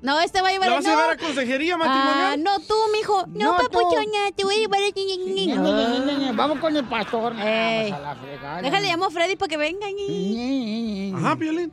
No, 0.02 0.18
este 0.20 0.40
va 0.40 0.48
a 0.48 0.52
llevar 0.52 0.68
¿La 0.70 0.76
vas 0.76 0.84
a 0.86 0.88
no. 0.88 0.94
llevar 0.96 1.10
a 1.10 1.16
consejería 1.18 1.76
matrimonial? 1.76 2.32
Ah, 2.32 2.36
no, 2.38 2.58
tú, 2.60 2.74
mijo. 2.92 3.26
No, 3.28 3.52
No, 3.52 3.56
tú. 3.58 3.64
papuchona, 3.70 4.32
te 4.34 4.44
voy 4.44 4.54
a 4.54 4.58
llevar 4.58 4.80
a... 4.82 6.32
Vamos 6.32 6.58
con 6.58 6.74
el 6.76 6.84
pastor. 6.84 7.34
Ey. 7.38 7.90
Vamos 7.90 8.06
a 8.06 8.08
la 8.14 8.16
fregada. 8.20 8.62
Déjale, 8.62 8.88
llamo 8.88 9.04
a 9.06 9.10
Freddy 9.10 9.36
para 9.36 9.48
que 9.48 9.56
venga. 9.58 9.86
Ajá, 11.18 11.34
Violín. 11.34 11.70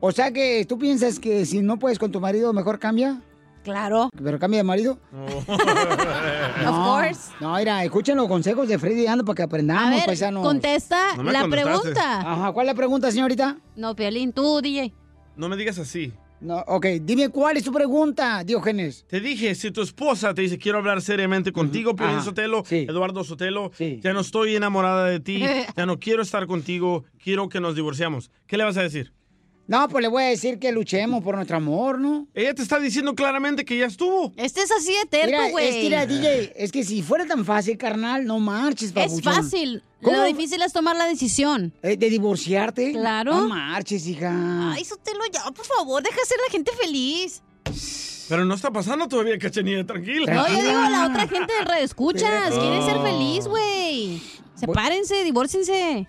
O 0.00 0.12
sea 0.12 0.30
que 0.30 0.64
tú 0.68 0.78
piensas 0.78 1.18
que 1.18 1.44
si 1.44 1.60
no 1.60 1.78
puedes 1.78 1.98
con 1.98 2.12
tu 2.12 2.20
marido, 2.20 2.52
mejor 2.52 2.78
cambia. 2.78 3.20
Claro. 3.64 4.08
¿Pero 4.22 4.38
cambia 4.38 4.58
de 4.60 4.64
marido? 4.64 4.98
No, 6.64 6.84
course. 6.96 7.32
No, 7.40 7.54
mira, 7.54 7.84
escuchen 7.84 8.16
los 8.16 8.28
consejos 8.28 8.68
de 8.68 8.78
Freddy 8.78 9.06
Ando 9.06 9.24
para 9.24 9.36
que 9.36 9.42
aprendamos, 9.42 9.86
A 9.86 9.90
ver, 9.96 10.06
paisanos. 10.06 10.42
contesta 10.44 11.14
No 11.16 11.22
la 11.24 11.46
pregunta. 11.48 12.20
Ajá, 12.20 12.52
¿cuál 12.52 12.66
es 12.66 12.72
la 12.72 12.76
pregunta, 12.76 13.10
señorita? 13.10 13.56
No, 13.76 13.94
Piolín, 13.94 14.32
tú, 14.32 14.60
DJ. 14.60 14.92
No 15.36 15.48
me 15.48 15.56
digas 15.56 15.78
así. 15.78 16.12
No, 16.40 16.58
ok, 16.66 16.86
dime 17.02 17.30
cuál 17.30 17.56
es 17.56 17.64
tu 17.64 17.72
pregunta, 17.72 18.44
Diógenes. 18.44 19.04
Te 19.08 19.20
dije, 19.20 19.54
si 19.54 19.70
tu 19.70 19.82
esposa 19.82 20.34
te 20.34 20.42
dice, 20.42 20.58
quiero 20.58 20.78
hablar 20.78 21.02
seriamente 21.02 21.52
contigo, 21.52 21.96
Piolín 21.96 22.16
Ajá. 22.16 22.24
Sotelo, 22.24 22.64
Eduardo 22.70 23.24
Sotelo, 23.24 23.72
ya 23.78 24.12
no 24.12 24.20
estoy 24.20 24.54
enamorada 24.54 25.06
de 25.06 25.20
ti, 25.20 25.42
ya 25.76 25.86
no 25.86 25.98
quiero 25.98 26.22
estar 26.22 26.46
contigo, 26.46 27.04
quiero 27.22 27.48
que 27.48 27.60
nos 27.60 27.74
divorciamos. 27.74 28.30
¿Qué 28.46 28.56
le 28.56 28.64
vas 28.64 28.76
a 28.76 28.82
decir? 28.82 29.12
No, 29.68 29.86
pues 29.90 30.00
le 30.00 30.08
voy 30.08 30.22
a 30.22 30.26
decir 30.28 30.58
que 30.58 30.72
luchemos 30.72 31.22
por 31.22 31.34
nuestro 31.36 31.58
amor, 31.58 32.00
¿no? 32.00 32.26
Ella 32.32 32.54
te 32.54 32.62
está 32.62 32.80
diciendo 32.80 33.14
claramente 33.14 33.66
que 33.66 33.76
ya 33.76 33.84
estuvo. 33.84 34.32
Este 34.36 34.62
es 34.62 34.72
así 34.72 34.92
de 34.94 35.04
terco, 35.04 35.50
güey. 35.50 35.68
es 35.68 35.74
que, 35.74 35.82
mira, 35.82 36.06
DJ, 36.06 36.52
es 36.56 36.72
que 36.72 36.82
si 36.84 37.02
fuera 37.02 37.26
tan 37.26 37.44
fácil, 37.44 37.76
carnal, 37.76 38.24
no 38.24 38.40
marches, 38.40 38.88
Es 38.88 38.92
papuchón. 38.94 39.34
fácil. 39.34 39.82
¿Cómo? 40.02 40.16
Lo 40.16 40.24
difícil 40.24 40.62
es 40.62 40.72
tomar 40.72 40.96
la 40.96 41.04
decisión. 41.04 41.74
Eh, 41.82 41.98
¿De 41.98 42.08
divorciarte? 42.08 42.92
Claro. 42.92 43.34
No 43.34 43.48
marches, 43.48 44.06
hija. 44.06 44.72
Ay, 44.72 44.86
Sotelo, 44.86 45.20
ya, 45.30 45.44
por 45.50 45.66
favor, 45.66 46.02
deja 46.02 46.16
ser 46.24 46.38
la 46.46 46.50
gente 46.50 46.72
feliz. 46.72 47.42
Pero 48.30 48.46
no 48.46 48.54
está 48.54 48.70
pasando 48.70 49.06
todavía, 49.06 49.38
cachanilla, 49.38 49.84
tranquila. 49.84 50.32
No, 50.32 50.48
yo 50.48 50.62
digo 50.62 50.78
a 50.78 50.88
la 50.90 51.06
otra 51.08 51.28
gente 51.28 51.52
de 51.74 51.82
Escuchas. 51.82 52.54
Quieren 52.54 52.82
ser 52.84 53.02
feliz, 53.02 53.46
güey. 53.46 54.22
Sepárense, 54.54 55.24
divórciense. 55.24 56.08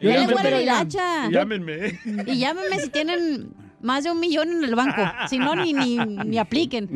Dije, 0.00 0.26
la 0.26 0.42
pero 0.42 0.56
ya. 0.56 0.62
hilacha. 0.62 1.30
Llámenme. 1.30 1.98
Y 2.26 2.38
llámenme 2.38 2.78
si 2.80 2.88
tienen 2.90 3.48
más 3.80 4.04
de 4.04 4.10
un 4.10 4.20
millón 4.20 4.50
en 4.50 4.64
el 4.64 4.74
banco. 4.74 5.02
Si 5.28 5.38
no, 5.38 5.54
ni, 5.56 5.72
ni, 5.72 5.96
ni 5.98 6.38
apliquen. 6.38 6.88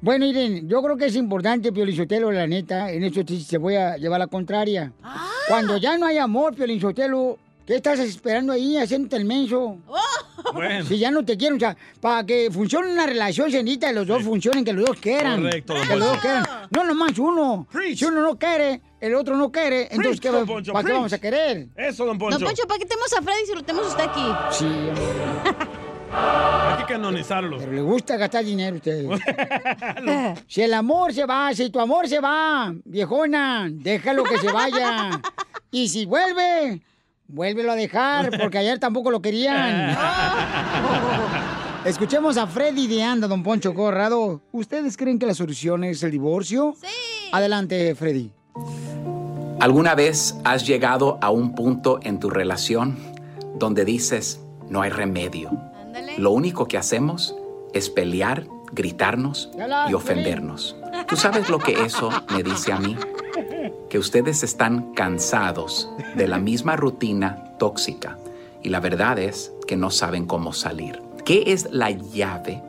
Bueno, 0.00 0.26
miren, 0.26 0.68
yo 0.68 0.82
creo 0.82 0.96
que 0.98 1.06
es 1.06 1.16
importante, 1.16 1.72
Piolinsotelo, 1.72 2.30
la 2.30 2.46
neta, 2.46 2.90
en 2.90 3.04
esto 3.04 3.22
sí 3.26 3.40
se 3.40 3.56
voy 3.56 3.76
a 3.76 3.96
llevar 3.96 4.18
la 4.20 4.26
contraria. 4.26 4.92
Ah. 5.02 5.30
Cuando 5.48 5.78
ya 5.78 5.96
no 5.96 6.04
hay 6.04 6.18
amor, 6.18 6.54
Piolinsotelo, 6.54 7.38
¿qué 7.66 7.76
estás 7.76 7.98
esperando 8.00 8.52
ahí 8.52 8.76
haciéndote 8.76 9.16
el 9.16 9.24
menso? 9.24 9.78
Bueno. 10.52 10.84
Si 10.84 10.98
ya 10.98 11.10
no 11.10 11.24
te 11.24 11.38
quieren, 11.38 11.56
o 11.56 11.60
sea, 11.60 11.74
para 12.02 12.26
que 12.26 12.50
funcione 12.50 12.92
una 12.92 13.06
relación, 13.06 13.50
se 13.50 13.62
necesita 13.62 13.88
que 13.88 13.94
los 13.94 14.06
dos 14.06 14.22
funcionen, 14.22 14.62
que 14.62 14.74
los 14.74 14.84
dos 14.84 14.98
quieran. 14.98 15.40
Correcto, 15.42 15.74
Que 15.88 15.96
los 15.96 16.06
dos 16.06 16.18
quieran. 16.18 16.44
No 16.70 16.84
nomás 16.84 17.18
uno. 17.18 17.66
Si 17.94 18.04
uno 18.04 18.20
no 18.20 18.38
quiere, 18.38 18.82
el 19.04 19.14
otro 19.14 19.36
no 19.36 19.52
quiere, 19.52 19.88
entonces, 19.90 20.18
¿qué, 20.18 20.30
¿para 20.72 20.82
qué 20.82 20.92
vamos 20.92 21.12
a 21.12 21.18
querer? 21.18 21.68
Eso, 21.76 22.06
don 22.06 22.16
Poncho. 22.16 22.38
Don 22.38 22.48
Poncho, 22.48 22.66
¿para 22.66 22.78
qué 22.78 22.86
tenemos 22.86 23.12
a 23.12 23.20
Freddy 23.20 23.46
si 23.46 23.54
lo 23.54 23.62
tenemos 23.62 23.88
usted 23.88 24.04
aquí? 24.04 24.24
Sí, 24.50 24.66
Hay 26.16 26.78
que 26.78 26.92
canonizarlo. 26.92 27.58
pero 27.58 27.72
le 27.72 27.82
gusta 27.82 28.16
gastar 28.16 28.44
dinero 28.44 28.76
a 28.76 28.78
ustedes. 28.78 29.20
si 30.46 30.62
el 30.62 30.72
amor 30.72 31.12
se 31.12 31.26
va, 31.26 31.52
si 31.52 31.68
tu 31.68 31.80
amor 31.80 32.08
se 32.08 32.18
va, 32.20 32.72
viejona, 32.84 33.68
déjalo 33.70 34.24
que 34.24 34.38
se 34.38 34.50
vaya. 34.50 35.20
Y 35.70 35.88
si 35.88 36.06
vuelve, 36.06 36.82
vuélvelo 37.26 37.72
a 37.72 37.74
dejar, 37.74 38.30
porque 38.38 38.58
ayer 38.58 38.78
tampoco 38.78 39.10
lo 39.10 39.20
querían. 39.20 39.98
Escuchemos 41.84 42.36
a 42.36 42.46
Freddy 42.46 42.86
de 42.86 43.02
Anda, 43.02 43.26
don 43.26 43.42
Poncho 43.42 43.74
Corrado. 43.74 44.40
¿Ustedes 44.52 44.96
creen 44.96 45.18
que 45.18 45.26
la 45.26 45.34
solución 45.34 45.82
es 45.82 46.00
el 46.04 46.12
divorcio? 46.12 46.76
Sí. 46.80 46.86
Adelante, 47.32 47.96
Freddy. 47.96 48.30
¿Alguna 49.64 49.94
vez 49.94 50.36
has 50.44 50.66
llegado 50.66 51.16
a 51.22 51.30
un 51.30 51.54
punto 51.54 51.98
en 52.02 52.20
tu 52.20 52.28
relación 52.28 52.98
donde 53.54 53.86
dices, 53.86 54.38
no 54.68 54.82
hay 54.82 54.90
remedio? 54.90 55.58
Lo 56.18 56.32
único 56.32 56.68
que 56.68 56.76
hacemos 56.76 57.34
es 57.72 57.88
pelear, 57.88 58.44
gritarnos 58.72 59.48
y 59.88 59.94
ofendernos. 59.94 60.76
¿Tú 61.08 61.16
sabes 61.16 61.48
lo 61.48 61.58
que 61.58 61.82
eso 61.82 62.10
me 62.30 62.42
dice 62.42 62.74
a 62.74 62.78
mí? 62.78 62.94
Que 63.88 63.98
ustedes 63.98 64.42
están 64.42 64.92
cansados 64.92 65.88
de 66.14 66.28
la 66.28 66.36
misma 66.36 66.76
rutina 66.76 67.56
tóxica 67.58 68.18
y 68.62 68.68
la 68.68 68.80
verdad 68.80 69.18
es 69.18 69.50
que 69.66 69.78
no 69.78 69.90
saben 69.90 70.26
cómo 70.26 70.52
salir. 70.52 71.00
¿Qué 71.24 71.42
es 71.46 71.70
la 71.72 71.90
llave 71.90 72.62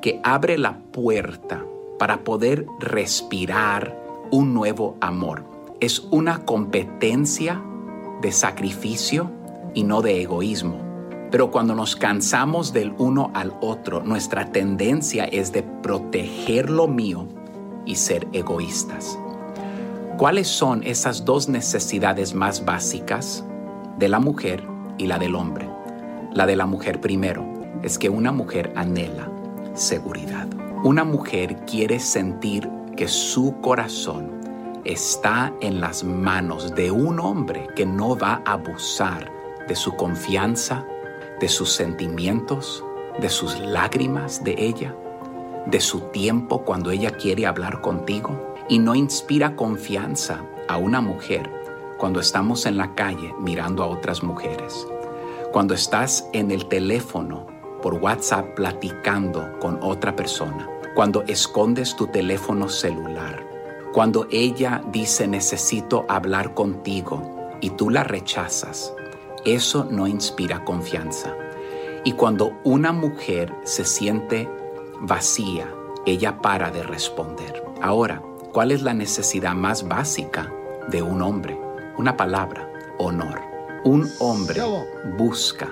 que 0.00 0.20
abre 0.24 0.58
la 0.58 0.76
puerta 0.90 1.64
para 2.00 2.24
poder 2.24 2.66
respirar 2.80 3.96
un 4.32 4.52
nuevo 4.52 4.96
amor? 5.00 5.51
Es 5.82 6.06
una 6.12 6.44
competencia 6.44 7.60
de 8.20 8.30
sacrificio 8.30 9.32
y 9.74 9.82
no 9.82 10.00
de 10.00 10.22
egoísmo. 10.22 10.78
Pero 11.32 11.50
cuando 11.50 11.74
nos 11.74 11.96
cansamos 11.96 12.72
del 12.72 12.94
uno 12.98 13.32
al 13.34 13.52
otro, 13.60 14.00
nuestra 14.04 14.52
tendencia 14.52 15.24
es 15.24 15.50
de 15.50 15.64
proteger 15.64 16.70
lo 16.70 16.86
mío 16.86 17.26
y 17.84 17.96
ser 17.96 18.28
egoístas. 18.32 19.18
¿Cuáles 20.18 20.46
son 20.46 20.84
esas 20.84 21.24
dos 21.24 21.48
necesidades 21.48 22.32
más 22.32 22.64
básicas 22.64 23.44
de 23.98 24.08
la 24.08 24.20
mujer 24.20 24.62
y 24.98 25.08
la 25.08 25.18
del 25.18 25.34
hombre? 25.34 25.68
La 26.32 26.46
de 26.46 26.54
la 26.54 26.66
mujer 26.66 27.00
primero 27.00 27.44
es 27.82 27.98
que 27.98 28.08
una 28.08 28.30
mujer 28.30 28.72
anhela 28.76 29.28
seguridad. 29.74 30.46
Una 30.84 31.02
mujer 31.02 31.56
quiere 31.66 31.98
sentir 31.98 32.70
que 32.96 33.08
su 33.08 33.56
corazón 33.60 34.41
está 34.84 35.52
en 35.60 35.80
las 35.80 36.04
manos 36.04 36.74
de 36.74 36.90
un 36.90 37.20
hombre 37.20 37.68
que 37.76 37.86
no 37.86 38.16
va 38.16 38.42
a 38.44 38.52
abusar 38.52 39.30
de 39.68 39.74
su 39.74 39.94
confianza, 39.96 40.86
de 41.40 41.48
sus 41.48 41.72
sentimientos, 41.72 42.84
de 43.20 43.28
sus 43.28 43.58
lágrimas 43.60 44.42
de 44.42 44.54
ella, 44.58 44.96
de 45.66 45.80
su 45.80 46.00
tiempo 46.10 46.62
cuando 46.64 46.90
ella 46.90 47.12
quiere 47.12 47.46
hablar 47.46 47.80
contigo 47.80 48.54
y 48.68 48.78
no 48.78 48.94
inspira 48.94 49.54
confianza 49.54 50.44
a 50.68 50.76
una 50.76 51.00
mujer 51.00 51.50
cuando 51.98 52.20
estamos 52.20 52.66
en 52.66 52.76
la 52.76 52.94
calle 52.94 53.32
mirando 53.38 53.82
a 53.82 53.86
otras 53.86 54.22
mujeres. 54.22 54.86
Cuando 55.52 55.74
estás 55.74 56.28
en 56.32 56.50
el 56.50 56.66
teléfono 56.66 57.46
por 57.82 57.94
WhatsApp 57.94 58.54
platicando 58.54 59.58
con 59.60 59.78
otra 59.82 60.16
persona. 60.16 60.68
Cuando 60.94 61.22
escondes 61.22 61.94
tu 61.96 62.06
teléfono 62.06 62.68
celular. 62.68 63.51
Cuando 63.92 64.26
ella 64.30 64.82
dice 64.90 65.28
necesito 65.28 66.06
hablar 66.08 66.54
contigo 66.54 67.50
y 67.60 67.70
tú 67.70 67.90
la 67.90 68.04
rechazas. 68.04 68.94
Eso 69.44 69.86
no 69.90 70.06
inspira 70.06 70.64
confianza. 70.64 71.34
Y 72.02 72.12
cuando 72.12 72.58
una 72.64 72.92
mujer 72.92 73.54
se 73.64 73.84
siente 73.84 74.48
vacía, 75.00 75.68
ella 76.06 76.40
para 76.40 76.70
de 76.70 76.82
responder. 76.82 77.62
Ahora, 77.82 78.22
¿cuál 78.52 78.70
es 78.70 78.80
la 78.80 78.94
necesidad 78.94 79.54
más 79.54 79.86
básica 79.86 80.50
de 80.88 81.02
un 81.02 81.20
hombre? 81.20 81.60
Una 81.98 82.16
palabra, 82.16 82.72
honor. 82.98 83.42
Un 83.84 84.08
hombre 84.20 84.62
busca 85.18 85.68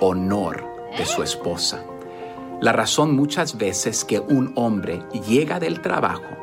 honor 0.00 0.64
de 0.96 1.04
su 1.04 1.24
esposa. 1.24 1.82
La 2.60 2.72
razón 2.72 3.16
muchas 3.16 3.58
veces 3.58 4.04
que 4.04 4.20
un 4.20 4.52
hombre 4.54 5.02
llega 5.26 5.58
del 5.58 5.80
trabajo 5.80 6.40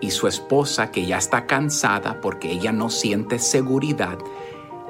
y 0.00 0.10
su 0.10 0.26
esposa 0.26 0.90
que 0.90 1.06
ya 1.06 1.18
está 1.18 1.46
cansada 1.46 2.20
porque 2.20 2.50
ella 2.50 2.72
no 2.72 2.90
siente 2.90 3.38
seguridad 3.38 4.18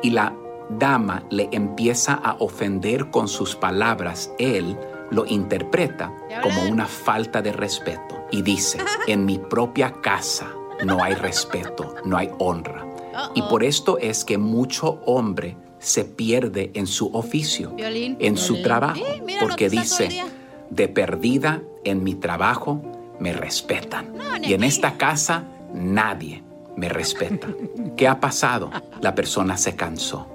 y 0.03 0.11
la 0.11 0.35
dama 0.79 1.25
le 1.31 1.49
empieza 1.53 2.15
a 2.15 2.37
ofender 2.39 3.11
con 3.11 3.29
sus 3.29 3.57
palabras, 3.57 4.31
él 4.39 4.79
lo 5.11 5.27
interpreta 5.27 6.15
como 6.43 6.63
una 6.63 6.87
falta 6.87 7.43
de 7.43 7.53
respeto 7.53 8.25
y 8.31 8.43
dice, 8.43 8.79
en 9.07 9.25
mi 9.25 9.39
propia 9.39 9.93
casa 10.01 10.53
no 10.85 11.03
hay 11.03 11.15
respeto, 11.15 11.95
no 12.05 12.17
hay 12.17 12.31
honra. 12.39 12.87
Y 13.35 13.43
por 13.43 13.65
esto 13.65 13.99
es 13.99 14.25
que 14.25 14.39
mucho 14.39 15.01
hombre 15.05 15.57
se 15.79 16.05
pierde 16.05 16.71
en 16.75 16.87
su 16.87 17.09
oficio, 17.15 17.75
en 17.79 18.37
su 18.37 18.63
trabajo, 18.63 19.03
porque 19.41 19.69
dice, 19.69 20.25
de 20.71 20.89
perdida 20.89 21.63
en 21.85 22.05
mi 22.05 22.15
trabajo 22.15 23.00
me 23.21 23.33
respetan. 23.33 24.15
y 24.43 24.55
en 24.55 24.65
esta 24.65 24.97
casa 24.97 25.45
nadie 25.73 26.43
me 26.77 26.89
respeta. 26.89 27.49
¿Qué 27.97 28.09
ha 28.09 28.19
pasado? 28.19 28.71
La 29.01 29.15
persona 29.15 29.57
se 29.57 29.77
cansó. 29.77 30.27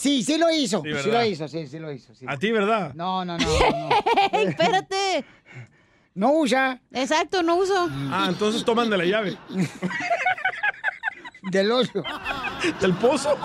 Sí, 0.00 0.22
sí 0.24 0.38
lo 0.38 0.50
hizo. 0.50 0.82
Sí, 0.82 0.88
Sí, 0.88 0.92
¿verdad? 0.94 1.12
lo 1.20 1.24
hizo, 1.26 1.48
sí, 1.48 1.66
sí 1.66 1.78
lo 1.78 1.92
hizo. 1.92 2.14
sí. 2.14 2.24
A 2.28 2.36
ti, 2.36 2.50
¿verdad? 2.52 2.92
No, 2.94 3.24
no, 3.24 3.38
no. 3.38 3.44
no. 3.46 3.88
Espérate. 4.32 5.24
No 6.14 6.32
usa. 6.34 6.78
Exacto, 6.92 7.42
no 7.42 7.56
uso. 7.56 7.88
Ah, 8.10 8.26
entonces 8.28 8.64
toman 8.64 8.90
de 8.90 8.98
la 8.98 9.04
llave. 9.04 9.36
Del 11.50 11.70
hoyo. 11.72 12.04
Del 12.80 12.92
pozo. 12.94 13.36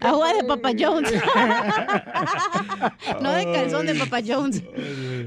Agua 0.00 0.32
de 0.34 0.44
Papa 0.44 0.70
Jones. 0.78 1.12
no 3.20 3.32
de 3.32 3.52
calzón 3.52 3.86
de 3.86 3.94
Papa 3.94 4.20
Jones. 4.26 4.62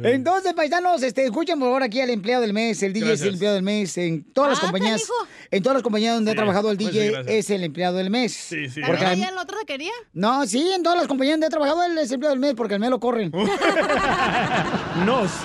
Entonces, 0.03 0.53
paisanos, 0.53 1.01
este, 1.03 1.25
escuchen 1.25 1.59
por 1.59 1.67
favor 1.69 1.83
aquí 1.83 2.01
al 2.01 2.09
empleado 2.09 2.41
del 2.41 2.53
mes. 2.53 2.81
El 2.83 2.93
DJ 2.93 3.13
es 3.13 3.21
el 3.21 3.29
empleado 3.33 3.55
del 3.55 3.63
mes 3.63 3.97
en 3.97 4.23
todas 4.33 4.51
las 4.51 4.59
Ah, 4.59 4.61
compañías. 4.71 5.03
En 5.51 5.61
todas 5.63 5.75
las 5.75 5.83
compañías 5.83 6.15
donde 6.15 6.31
Sí, 6.31 6.35
ha 6.35 6.37
trabajado 6.37 6.71
el 6.71 6.77
pues 6.77 6.89
sí, 6.91 6.99
DJ 6.99 7.37
es 7.37 7.49
el 7.49 7.63
empleado 7.63 7.97
del 7.97 8.09
mes. 8.09 8.33
Sí, 8.33 8.69
sí. 8.69 8.81
Porque 8.85 9.03
¿También 9.03 9.05
al- 9.05 9.11
allá 9.19 9.29
en 9.29 9.35
la 9.35 9.41
otra 9.41 9.57
taquería? 9.59 9.91
No, 10.13 10.45
sí, 10.47 10.71
en 10.73 10.83
todas 10.83 10.97
las 10.97 11.07
compañías 11.07 11.33
donde 11.35 11.47
ha 11.47 11.49
trabajado 11.49 11.83
él 11.83 11.97
es 11.97 12.09
el 12.09 12.15
empleado 12.15 12.33
del 12.35 12.39
mes 12.41 12.53
porque 12.55 12.73
al 12.75 12.79
mes 12.79 12.89
lo 12.89 12.99
corren. 12.99 13.31
Nos. 15.05 15.31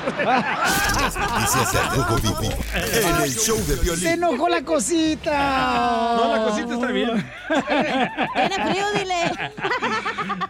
Noticias 1.20 1.72
de 1.72 1.80
Rojo 1.96 2.16
Vivo 2.16 2.40
en 2.42 3.22
el 3.22 3.30
show 3.34 3.56
de 3.58 3.76
Se 3.76 3.82
violín. 3.82 4.06
enojó 4.06 4.48
la 4.48 4.62
cosita. 4.62 6.14
No, 6.16 6.29
la 6.30 6.44
cosita 6.44 6.74
está 6.74 6.86
bien. 6.92 7.10
Tiene 8.34 8.70
frío, 8.70 8.84
dile. 8.98 9.50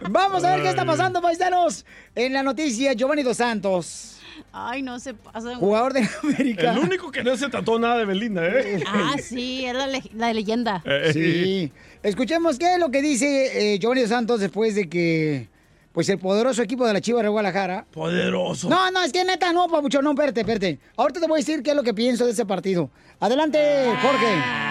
Vamos 0.09 0.43
a 0.43 0.51
ver 0.55 0.63
qué 0.63 0.69
está 0.69 0.85
pasando, 0.85 1.21
paisanos. 1.21 1.85
En 2.15 2.33
la 2.33 2.43
noticia, 2.43 2.93
Giovanni 2.93 3.23
Dos 3.23 3.37
Santos, 3.37 4.17
Ay, 4.53 4.81
no 4.81 4.99
se 4.99 5.13
pasa. 5.13 5.55
jugador 5.55 5.93
de 5.93 6.07
América. 6.23 6.71
El 6.73 6.79
único 6.79 7.11
que 7.11 7.23
no 7.23 7.35
se 7.37 7.47
trató 7.49 7.79
nada 7.79 7.97
de 7.97 8.05
Belinda, 8.05 8.45
¿eh? 8.45 8.83
Ah, 8.87 9.15
sí, 9.21 9.65
es 9.65 9.73
la, 9.73 9.87
le- 9.87 10.03
la 10.15 10.33
leyenda. 10.33 10.83
Sí. 11.13 11.71
Escuchemos 12.03 12.57
qué 12.57 12.73
es 12.73 12.79
lo 12.79 12.89
que 12.91 13.01
dice 13.01 13.73
eh, 13.75 13.79
Giovanni 13.79 14.01
Dos 14.01 14.09
Santos 14.09 14.39
después 14.39 14.75
de 14.75 14.89
que, 14.89 15.47
pues, 15.93 16.09
el 16.09 16.17
poderoso 16.19 16.61
equipo 16.63 16.85
de 16.87 16.93
la 16.93 17.01
Chivas 17.01 17.23
de 17.23 17.29
Guadalajara. 17.29 17.85
Poderoso. 17.91 18.67
No, 18.69 18.89
no, 18.91 19.01
es 19.03 19.13
que 19.13 19.23
neta, 19.23 19.53
no, 19.53 19.67
papucho, 19.67 20.01
no, 20.01 20.11
espérate, 20.11 20.41
espérate. 20.41 20.79
Ahorita 20.97 21.19
te 21.21 21.27
voy 21.27 21.37
a 21.37 21.41
decir 21.41 21.61
qué 21.63 21.69
es 21.71 21.75
lo 21.75 21.83
que 21.83 21.93
pienso 21.93 22.25
de 22.25 22.31
ese 22.31 22.45
partido. 22.45 22.89
Adelante, 23.19 23.59
Jorge. 24.01 24.70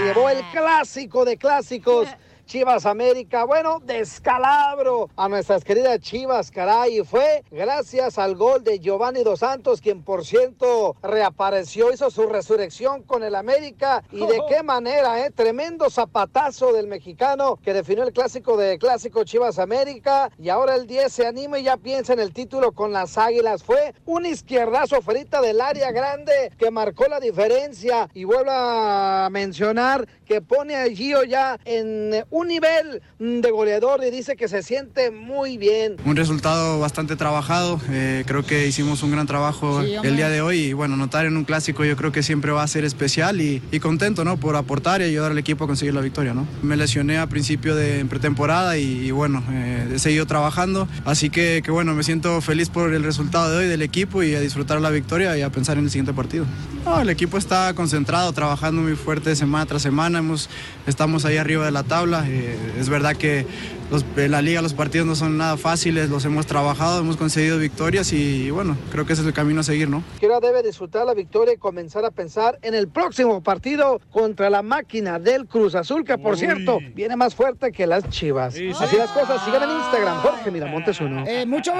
Se 0.00 0.06
llevó 0.06 0.30
el 0.30 0.42
clásico 0.50 1.26
de 1.26 1.36
clásicos. 1.36 2.08
Chivas 2.50 2.84
América, 2.84 3.44
bueno, 3.44 3.78
descalabro 3.78 5.08
a 5.14 5.28
nuestras 5.28 5.62
queridas 5.62 6.00
Chivas, 6.00 6.50
caray, 6.50 7.04
fue 7.04 7.44
gracias 7.48 8.18
al 8.18 8.34
gol 8.34 8.64
de 8.64 8.80
Giovanni 8.80 9.22
Dos 9.22 9.38
Santos, 9.38 9.80
quien 9.80 10.02
por 10.02 10.26
cierto 10.26 10.96
reapareció, 11.00 11.92
hizo 11.92 12.10
su 12.10 12.26
resurrección 12.26 13.04
con 13.04 13.22
el 13.22 13.36
América, 13.36 14.02
y 14.10 14.26
de 14.26 14.40
qué 14.48 14.64
manera, 14.64 15.24
eh, 15.24 15.30
tremendo 15.30 15.90
zapatazo 15.90 16.72
del 16.72 16.88
mexicano 16.88 17.56
que 17.62 17.72
definió 17.72 18.02
el 18.02 18.12
clásico 18.12 18.56
de 18.56 18.80
clásico 18.80 19.22
Chivas 19.22 19.60
América, 19.60 20.28
y 20.36 20.48
ahora 20.48 20.74
el 20.74 20.88
10 20.88 21.12
se 21.12 21.26
anima 21.28 21.60
y 21.60 21.62
ya 21.62 21.76
piensa 21.76 22.14
en 22.14 22.18
el 22.18 22.32
título 22.32 22.72
con 22.72 22.90
las 22.90 23.16
Águilas, 23.16 23.62
fue 23.62 23.94
un 24.06 24.26
izquierdazo 24.26 25.00
ferita 25.02 25.40
del 25.40 25.60
área 25.60 25.92
grande 25.92 26.50
que 26.58 26.72
marcó 26.72 27.06
la 27.06 27.20
diferencia, 27.20 28.08
y 28.12 28.24
vuelvo 28.24 28.50
a 28.50 29.28
mencionar 29.30 30.08
que 30.26 30.40
pone 30.40 30.74
a 30.74 30.86
Gio 30.86 31.22
ya 31.22 31.56
en 31.64 32.14
eh, 32.14 32.24
un 32.40 32.48
nivel 32.48 33.02
de 33.18 33.50
goleador 33.50 34.00
y 34.02 34.10
dice 34.10 34.34
que 34.34 34.48
se 34.48 34.62
siente 34.62 35.10
muy 35.10 35.58
bien. 35.58 35.96
Un 36.06 36.16
resultado 36.16 36.80
bastante 36.80 37.14
trabajado, 37.14 37.78
eh, 37.90 38.24
creo 38.26 38.44
que 38.44 38.66
hicimos 38.66 39.02
un 39.02 39.10
gran 39.10 39.26
trabajo 39.26 39.82
Sí, 39.82 39.94
el 40.02 40.16
día 40.16 40.30
de 40.30 40.40
hoy 40.40 40.58
y 40.58 40.72
bueno, 40.72 40.94
anotar 40.94 41.26
en 41.26 41.36
un 41.36 41.44
clásico 41.44 41.84
yo 41.84 41.96
creo 41.96 42.12
que 42.12 42.22
siempre 42.22 42.50
va 42.50 42.62
a 42.62 42.66
ser 42.66 42.84
especial 42.84 43.40
y, 43.42 43.62
y 43.70 43.78
contento 43.80 44.24
¿no? 44.24 44.38
por 44.38 44.56
aportar 44.56 45.02
y 45.02 45.04
ayudar 45.04 45.32
al 45.32 45.38
equipo 45.38 45.64
a 45.64 45.66
conseguir 45.66 45.92
la 45.94 46.00
victoria. 46.00 46.32
¿no? 46.32 46.46
Me 46.62 46.76
lesioné 46.76 47.18
a 47.18 47.26
principio 47.26 47.74
de 47.76 48.04
pretemporada 48.06 48.78
y, 48.78 48.84
y 49.06 49.10
bueno, 49.10 49.44
eh, 49.50 49.92
he 49.94 49.98
seguido 49.98 50.26
trabajando, 50.26 50.88
así 51.04 51.28
que, 51.28 51.60
que 51.62 51.70
bueno, 51.70 51.94
me 51.94 52.02
siento 52.02 52.40
feliz 52.40 52.70
por 52.70 52.94
el 52.94 53.02
resultado 53.02 53.50
de 53.50 53.58
hoy 53.58 53.66
del 53.68 53.82
equipo 53.82 54.22
y 54.22 54.34
a 54.34 54.40
disfrutar 54.40 54.80
la 54.80 54.88
victoria 54.90 55.36
y 55.36 55.42
a 55.42 55.50
pensar 55.50 55.76
en 55.76 55.84
el 55.84 55.90
siguiente 55.90 56.14
partido. 56.14 56.46
No, 56.86 56.98
el 56.98 57.10
equipo 57.10 57.36
está 57.36 57.74
concentrado, 57.74 58.32
trabajando 58.32 58.80
muy 58.80 58.96
fuerte 58.96 59.36
semana 59.36 59.66
tras 59.66 59.82
semana, 59.82 60.20
hemos, 60.20 60.48
estamos 60.90 61.24
ahí 61.24 61.38
arriba 61.38 61.64
de 61.64 61.70
la 61.70 61.82
tabla, 61.82 62.24
eh, 62.28 62.56
es 62.78 62.88
verdad 62.88 63.16
que 63.16 63.46
los- 63.90 64.04
en 64.16 64.30
la 64.30 64.42
liga 64.42 64.62
los 64.62 64.74
partidos 64.74 65.06
no 65.06 65.14
son 65.14 65.36
nada 65.38 65.56
fáciles, 65.56 66.08
los 66.10 66.24
hemos 66.24 66.46
trabajado, 66.46 67.00
hemos 67.00 67.16
conseguido 67.16 67.58
victorias 67.58 68.12
y, 68.12 68.50
bueno, 68.50 68.76
creo 68.90 69.04
que 69.06 69.12
ese 69.14 69.22
es 69.22 69.28
el 69.28 69.34
camino 69.34 69.60
a 69.60 69.64
seguir, 69.64 69.88
¿no? 69.88 70.02
Que 70.18 70.26
ahora 70.26 70.40
debe 70.40 70.62
disfrutar 70.62 71.04
la 71.06 71.14
victoria 71.14 71.54
y 71.54 71.56
comenzar 71.56 72.04
a 72.04 72.10
pensar 72.10 72.58
en 72.62 72.74
el 72.74 72.88
próximo 72.88 73.42
partido 73.42 74.00
contra 74.10 74.50
la 74.50 74.62
máquina 74.62 75.18
del 75.18 75.46
Cruz 75.46 75.74
Azul, 75.74 76.04
que 76.04 76.16
por 76.18 76.34
Uy. 76.34 76.38
cierto 76.40 76.78
viene 76.94 77.16
más 77.16 77.34
fuerte 77.34 77.72
que 77.72 77.86
las 77.86 78.08
chivas. 78.10 78.54
Sí, 78.54 78.72
sí. 78.72 78.84
Así 78.84 78.96
las 78.96 79.10
cosas, 79.10 79.44
sigan 79.44 79.62
en 79.64 79.70
Instagram, 79.76 80.18
Jorge 80.22 80.50
Miramontes 80.50 81.00
uno. 81.00 81.24
Eh, 81.26 81.44
mucho, 81.46 81.72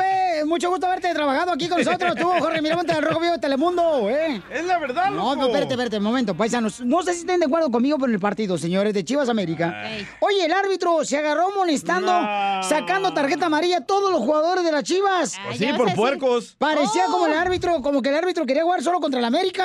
mucho 0.46 0.70
gusto 0.70 0.88
verte 0.88 1.12
trabajando 1.14 1.52
aquí 1.52 1.68
con 1.68 1.78
nosotros, 1.78 2.14
tú, 2.16 2.28
Jorge 2.40 2.61
Miramonte 2.62 2.92
del 2.94 3.02
Rojo 3.04 3.20
Vivo 3.20 3.32
de 3.34 3.38
Telemundo, 3.38 4.08
¿eh? 4.11 4.40
Es 4.52 4.64
la 4.64 4.78
verdad, 4.78 5.11
No, 5.11 5.36
no, 5.36 5.46
espérate, 5.46 5.74
espérate, 5.74 5.96
un 5.98 6.02
momento, 6.04 6.34
paisanos. 6.34 6.80
No 6.80 7.02
sé 7.02 7.12
si 7.14 7.20
estén 7.20 7.40
de 7.40 7.46
acuerdo 7.46 7.70
conmigo 7.70 7.98
por 7.98 8.11
el 8.11 8.18
partido, 8.18 8.56
señores, 8.58 8.94
de 8.94 9.04
Chivas 9.04 9.28
América. 9.28 9.74
Oye, 10.20 10.44
el 10.44 10.52
árbitro 10.52 11.04
se 11.04 11.16
agarró 11.18 11.50
molestando, 11.54 11.99
sacando 12.62 13.12
tarjeta 13.12 13.46
amarilla 13.46 13.78
a 13.78 13.80
todos 13.84 14.11
los 14.12 14.20
jugadores 14.20 14.64
de 14.64 14.72
las 14.72 14.84
Chivas. 14.84 15.36
Pues 15.46 15.59
sí, 15.59 15.66
por 15.76 15.92
puercos. 15.94 16.55
Parecía 16.59 17.05
Oh. 17.09 17.12
como 17.12 17.26
el 17.26 17.34
árbitro, 17.34 17.80
como 17.82 18.03
que 18.03 18.09
el 18.11 18.14
árbitro 18.16 18.46
quería 18.46 18.62
jugar 18.62 18.82
solo 18.82 19.01
contra 19.01 19.18
el 19.20 19.24
América. 19.26 19.64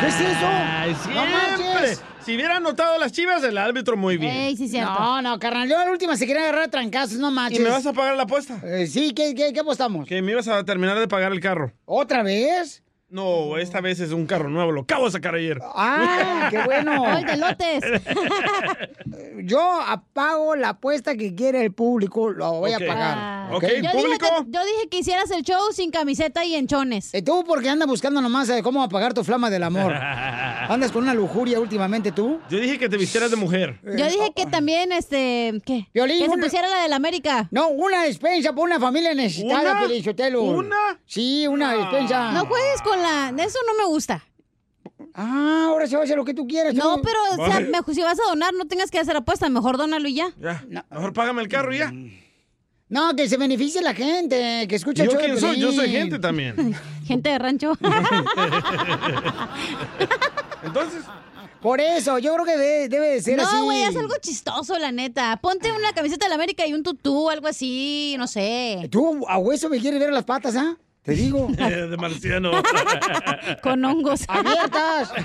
¿Qué 0.00 0.06
es 0.08 0.14
eso? 0.20 0.46
Ay, 0.46 0.90
No 0.92 0.98
siempre. 1.02 1.30
marches. 1.32 2.02
si 2.24 2.34
hubiera 2.34 2.56
anotado 2.56 2.98
las 2.98 3.12
chivas, 3.12 3.42
el 3.44 3.56
árbitro 3.58 3.96
muy 3.96 4.16
bien. 4.16 4.34
Ey, 4.34 4.56
sí, 4.56 4.68
cierto. 4.68 4.92
No, 4.98 5.22
no, 5.22 5.38
carnal, 5.38 5.68
yo 5.68 5.78
a 5.78 5.84
la 5.84 5.90
última 5.90 6.16
se 6.16 6.26
quería 6.26 6.42
agarrar 6.42 6.62
a 6.64 6.68
trancazos, 6.68 7.18
no 7.18 7.30
¿Y 7.30 7.34
manches. 7.34 7.60
me 7.60 7.70
vas 7.70 7.86
a 7.86 7.92
pagar 7.92 8.16
la 8.16 8.24
apuesta? 8.24 8.58
Eh, 8.64 8.86
sí, 8.86 9.12
¿qué, 9.14 9.34
qué, 9.34 9.52
qué 9.52 9.60
apostamos? 9.60 10.06
Que 10.06 10.20
me 10.22 10.32
ibas 10.32 10.48
a 10.48 10.64
terminar 10.64 10.98
de 10.98 11.08
pagar 11.08 11.32
el 11.32 11.40
carro. 11.40 11.72
¿Otra 11.84 12.22
vez? 12.22 12.82
No, 13.10 13.56
esta 13.58 13.80
vez 13.80 13.98
es 13.98 14.12
un 14.12 14.24
carro 14.24 14.48
nuevo, 14.48 14.70
lo 14.70 14.82
acabo 14.82 15.06
de 15.06 15.10
sacar 15.10 15.34
ayer. 15.34 15.58
¡Ah, 15.74 16.48
qué 16.50 16.62
bueno! 16.62 16.90
Oh, 17.00 17.18
el 17.18 17.24
de 17.24 17.36
lotes. 17.36 17.82
Yo 19.44 19.80
apago 19.80 20.54
la 20.54 20.70
apuesta 20.70 21.16
que 21.16 21.34
quiere 21.34 21.64
el 21.64 21.72
público, 21.72 22.30
lo 22.30 22.52
voy 22.52 22.72
a 22.72 22.78
pagar. 22.78 23.16
Ah. 23.18 23.50
Ok, 23.52 23.62
Yo 23.62 23.68
dije, 23.80 23.92
público. 23.92 24.26
que, 24.44 24.50
yo 24.50 24.64
dije 24.64 24.88
que 24.90 24.98
hicieras 24.98 25.30
el 25.30 25.42
show 25.42 25.72
sin 25.72 25.90
camiseta 25.90 26.44
y 26.44 26.54
en 26.54 26.66
chones. 26.66 27.12
Eh, 27.14 27.22
tú 27.22 27.42
porque 27.46 27.68
andas 27.68 27.88
buscando 27.88 28.20
nomás 28.20 28.48
eh, 28.50 28.62
cómo 28.62 28.82
apagar 28.82 29.14
tu 29.14 29.24
flama 29.24 29.50
del 29.50 29.62
amor. 29.62 29.92
Andas 30.70 30.92
con 30.92 31.02
una 31.02 31.14
lujuria 31.14 31.58
últimamente 31.58 32.12
tú. 32.12 32.38
Yo 32.48 32.58
dije 32.60 32.78
que 32.78 32.88
te 32.88 32.96
vistieras 32.96 33.30
de 33.30 33.36
mujer. 33.36 33.80
Yo 33.82 34.06
dije 34.06 34.32
que 34.36 34.46
también, 34.46 34.92
este, 34.92 35.60
¿qué? 35.64 35.88
Violín, 35.92 36.24
que 36.24 36.30
se 36.30 36.38
pusiera 36.38 36.68
la 36.68 36.82
del 36.82 36.92
América. 36.92 37.48
No, 37.50 37.68
una 37.70 38.04
despensa 38.04 38.50
para 38.50 38.62
una 38.62 38.78
familia 38.78 39.14
necesitada, 39.14 39.82
¿Una? 39.82 40.40
¿Una? 40.40 41.00
Sí, 41.06 41.46
una 41.48 41.74
despensa. 41.76 42.32
No 42.32 42.46
juegues 42.46 42.82
con 42.82 42.99
Eso 43.04 43.58
no 43.66 43.74
me 43.82 43.84
gusta. 43.88 44.24
Ah, 45.14 45.66
ahora 45.68 45.86
se 45.86 45.96
va 45.96 46.02
a 46.02 46.04
hacer 46.04 46.16
lo 46.16 46.24
que 46.24 46.34
tú 46.34 46.46
quieres. 46.46 46.74
No, 46.74 46.96
tú. 46.96 47.02
pero 47.02 47.18
o 47.32 47.46
sea, 47.46 47.60
me- 47.60 47.94
si 47.94 48.00
vas 48.02 48.18
a 48.20 48.24
donar, 48.28 48.52
no 48.54 48.66
tengas 48.66 48.90
que 48.90 48.98
hacer 48.98 49.16
apuesta. 49.16 49.48
Mejor 49.48 49.76
dónalo 49.76 50.08
y 50.08 50.14
ya. 50.14 50.32
Ya, 50.38 50.64
mejor 50.90 51.12
págame 51.12 51.42
el 51.42 51.48
carro 51.48 51.74
y 51.74 51.78
ya. 51.78 51.92
No, 52.88 53.14
que 53.14 53.28
se 53.28 53.36
beneficie 53.36 53.80
la 53.82 53.94
gente, 53.94 54.66
que 54.68 54.74
escuche 54.76 55.02
el 55.02 55.08
¿Yo 55.08 55.12
show 55.14 55.20
de 55.20 55.26
quién 55.26 55.40
soy? 55.40 55.60
Yo 55.60 55.68
soy 55.72 55.84
Piolín. 55.88 55.92
gente 56.02 56.18
también. 56.18 56.74
Gente 57.06 57.28
de 57.30 57.38
rancho. 57.38 57.72
Entonces, 60.62 61.02
Por 61.60 61.80
eso, 61.80 62.18
yo 62.18 62.32
creo 62.34 62.44
que 62.46 62.56
de- 62.56 62.88
debe 62.88 63.08
de 63.10 63.22
ser 63.22 63.40
así. 63.40 63.54
No, 63.54 63.64
güey, 63.64 63.82
haz 63.84 63.94
algo 63.96 64.14
chistoso, 64.20 64.78
la 64.78 64.92
neta. 64.92 65.36
Ponte 65.42 65.70
una 65.72 65.92
camiseta 65.92 66.24
de 66.26 66.30
la 66.30 66.34
América 66.36 66.66
y 66.66 66.72
un 66.72 66.82
tutú, 66.82 67.28
algo 67.30 67.46
así, 67.48 68.14
no 68.18 68.26
sé. 68.26 68.88
Tú 68.90 69.24
a 69.28 69.38
hueso 69.38 69.68
me 69.68 69.78
quieres 69.78 70.00
ver 70.00 70.12
las 70.12 70.24
patas, 70.24 70.56
¿ah? 70.56 70.76
Te 71.02 71.12
digo. 71.12 71.48
eh, 71.58 71.86
de 71.88 71.96
marciano. 71.96 72.50
Con 73.62 73.84
hongos. 73.84 74.22
¡Abiertas! 74.28 75.12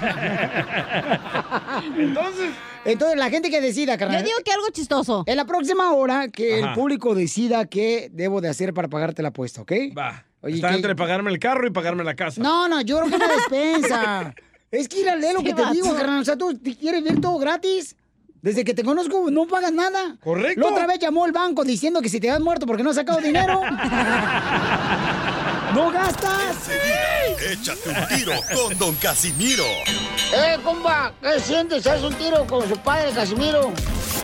Entonces, 1.97 2.49
Entonces, 2.85 3.17
la 3.17 3.29
gente 3.29 3.49
que 3.49 3.61
decida, 3.61 3.93
Yo 3.93 3.99
carnal. 3.99 4.23
digo 4.23 4.37
que 4.43 4.51
algo 4.51 4.67
chistoso. 4.71 5.23
En 5.27 5.37
la 5.37 5.45
próxima 5.45 5.91
hora, 5.93 6.27
que 6.29 6.59
el 6.59 6.73
público 6.73 7.15
decida 7.15 7.65
qué 7.65 8.09
debo 8.11 8.41
de 8.41 8.49
hacer 8.49 8.73
para 8.73 8.87
pagarte 8.87 9.21
la 9.21 9.29
apuesta, 9.29 9.61
¿ok? 9.61 9.71
va. 9.97 10.25
Oye, 10.41 10.55
Está 10.55 10.69
¿qué? 10.69 10.75
entre 10.75 10.95
pagarme 10.95 11.31
el 11.31 11.39
carro 11.39 11.65
y 11.67 11.71
pagarme 11.71 12.03
la 12.03 12.13
casa. 12.13 12.41
No, 12.41 12.67
no, 12.69 12.81
yo 12.81 12.99
creo 12.99 13.09
que 13.09 13.15
una 13.15 13.27
despensa. 13.27 14.35
es 14.69 14.87
que 14.87 15.01
ir 15.01 15.09
a 15.09 15.15
leer 15.15 15.33
lo 15.33 15.41
que 15.43 15.53
te 15.53 15.61
vato. 15.61 15.73
digo, 15.73 15.95
carnal. 15.95 16.21
O 16.21 16.25
sea, 16.25 16.37
tú 16.37 16.57
quieres 16.79 17.03
ver 17.03 17.19
todo 17.19 17.37
gratis. 17.39 17.95
Desde 18.43 18.63
que 18.63 18.75
te 18.75 18.83
conozco 18.83 19.31
no 19.31 19.47
pagas 19.47 19.73
nada. 19.73 20.17
Correcto. 20.19 20.61
La 20.61 20.67
otra 20.67 20.85
vez 20.85 20.99
llamó 20.99 21.25
el 21.25 21.31
banco 21.31 21.63
diciendo 21.63 21.99
que 21.99 22.09
si 22.09 22.19
te 22.19 22.29
has 22.29 22.39
muerto 22.39 22.67
porque 22.67 22.83
no 22.83 22.91
has 22.91 22.95
sacado 22.95 23.19
dinero. 23.19 23.59
¡No 25.75 25.91
gastas! 25.91 26.69
Échate 27.51 27.89
un 27.89 28.07
tiro 28.07 28.31
con 28.53 28.77
Don 28.79 28.95
Casimiro. 28.95 29.65
¡Eh, 30.33 30.57
compa! 30.63 31.11
¿Qué 31.21 31.37
sientes? 31.41 31.85
¿Haz 31.85 32.01
un 32.01 32.13
tiro 32.13 32.47
con 32.47 32.65
su 32.69 32.77
padre, 32.77 33.11
Casimiro? 33.11 33.73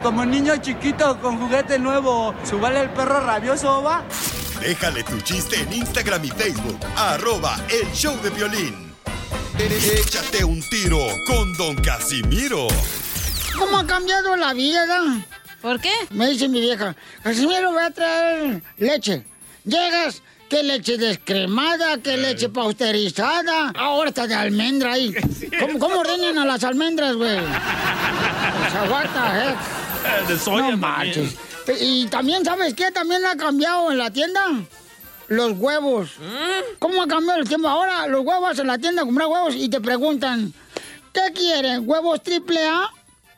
Como 0.02 0.24
niño 0.24 0.56
chiquito 0.62 1.20
con 1.20 1.38
juguete 1.38 1.78
nuevo, 1.78 2.34
¿subale 2.50 2.80
el 2.80 2.90
perro 2.92 3.20
rabioso, 3.20 3.84
va? 3.84 4.02
Déjale 4.62 5.04
tu 5.04 5.20
chiste 5.20 5.60
en 5.60 5.74
Instagram 5.74 6.24
y 6.24 6.30
Facebook. 6.30 6.80
Arroba 6.96 7.60
El 7.70 7.92
Show 7.92 8.16
de 8.22 8.30
Violín. 8.30 8.96
Échate 9.60 10.46
un 10.46 10.62
tiro 10.70 11.00
con 11.28 11.52
Don 11.58 11.76
Casimiro. 11.76 12.70
¿Cómo 13.58 13.78
ha 13.78 13.86
cambiado 13.86 14.38
la 14.38 14.54
vida? 14.54 14.86
¿Por 15.62 15.82
qué? 15.82 15.92
Me 16.12 16.30
dice 16.30 16.48
mi 16.48 16.62
vieja, 16.62 16.96
Casimiro, 17.22 17.74
voy 17.74 17.84
a 17.84 17.92
traer 17.92 18.64
leche. 18.78 19.26
Llegas, 19.66 20.24
que 20.52 20.62
leche 20.64 20.98
descremada, 20.98 21.98
que 22.04 22.18
leche 22.18 22.50
pasteurizada. 22.50 23.70
Ahora 23.74 24.10
está 24.10 24.28
de 24.28 24.36
almendra 24.36 24.92
ahí. 24.92 25.16
¿Cómo, 25.62 25.80
cómo 25.80 26.00
ordenan 26.02 26.38
a 26.40 26.46
las 26.46 26.62
almendras, 26.66 27.16
güey? 27.16 27.38
Pues 27.40 28.76
aguanta, 28.76 29.46
¿eh? 29.46 29.56
De 30.28 30.38
soya 30.38 30.58
No 30.58 30.62
también. 30.72 30.80
marches. 30.82 31.36
Y 31.80 32.06
también, 32.08 32.44
¿sabes 32.44 32.74
qué? 32.74 32.92
También 32.92 33.26
ha 33.26 33.38
cambiado 33.38 33.94
en 33.94 33.98
la 33.98 34.12
tienda. 34.12 34.42
Los 35.30 35.54
huevos. 35.54 36.16
¿Cómo 36.80 37.02
ha 37.02 37.08
cambiado 37.08 37.40
el 37.40 37.48
tiempo? 37.48 37.70
Ahora 37.70 38.06
los 38.08 38.26
huevos 38.26 38.60
en 38.60 38.68
la 38.68 38.78
tienda, 38.78 39.04
comprar 39.04 39.30
huevos 39.30 39.56
y 39.56 39.70
te 39.70 39.80
preguntan, 39.80 40.54
¿qué 41.14 41.32
quieren? 41.34 41.84
¿Huevos 41.88 42.22
triple 42.24 42.68
A? 42.68 42.90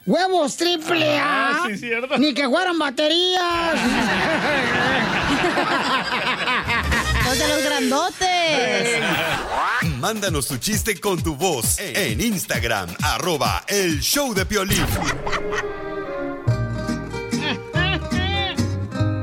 ¿Huevos 0.07 0.57
triple 0.57 1.19
A? 1.19 1.49
Ah, 1.49 1.63
sí, 1.67 1.77
cierto. 1.77 2.17
Ni 2.17 2.33
que 2.33 2.49
fueran 2.49 2.79
baterías. 2.79 3.75
Los 7.33 7.39
de 7.39 7.47
los 7.47 7.63
grandotes. 7.63 9.01
Mándanos 9.97 10.45
tu 10.47 10.57
chiste 10.57 10.99
con 10.99 11.19
tu 11.23 11.35
voz 11.35 11.79
en 11.79 12.21
Instagram. 12.21 12.89
Arroba 13.01 13.63
El 13.67 14.01
Show 14.01 14.35
de 14.35 14.43
Violín. 14.43 14.85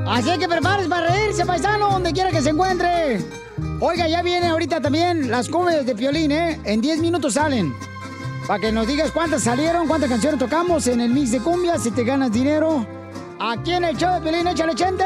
Así 0.09 0.37
que 0.37 0.45
prepárese 0.45 0.89
para 0.89 1.07
reírse, 1.07 1.45
paisano, 1.45 1.89
donde 1.89 2.11
quiera 2.11 2.31
que 2.31 2.41
se 2.41 2.49
encuentre. 2.49 3.25
Oiga, 3.79 4.09
ya 4.09 4.21
viene 4.21 4.47
ahorita 4.47 4.81
también 4.81 5.31
las 5.31 5.47
cumbias 5.47 5.85
de 5.85 5.95
Piolín, 5.95 6.33
¿eh? 6.33 6.59
En 6.65 6.81
10 6.81 6.99
minutos 6.99 7.35
salen. 7.35 7.73
Para 8.45 8.59
que 8.59 8.73
nos 8.73 8.87
digas 8.87 9.11
cuántas 9.11 9.43
salieron, 9.43 9.87
cuántas 9.87 10.09
canciones 10.09 10.37
tocamos 10.37 10.85
en 10.87 10.99
el 10.99 11.11
mix 11.11 11.31
de 11.31 11.39
cumbias, 11.39 11.83
si 11.83 11.91
te 11.91 12.03
ganas 12.03 12.33
dinero. 12.33 12.85
Aquí 13.39 13.71
en 13.71 13.85
el 13.85 13.95
show 13.95 14.15
de 14.15 14.19
Piolín, 14.19 14.47
échale 14.47 14.75
chente. 14.75 15.05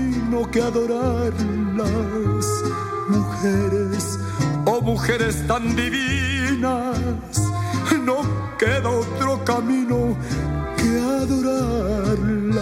que 0.31 0.61
adorarlas. 0.61 1.35
Mujeres, 3.09 4.17
oh 4.65 4.81
mujeres 4.81 5.45
tan 5.45 5.75
divinas, 5.75 6.97
no 8.05 8.21
queda 8.57 8.89
otro 8.89 9.43
camino 9.43 10.17
que 10.77 10.87
adorarlas. 10.87 12.61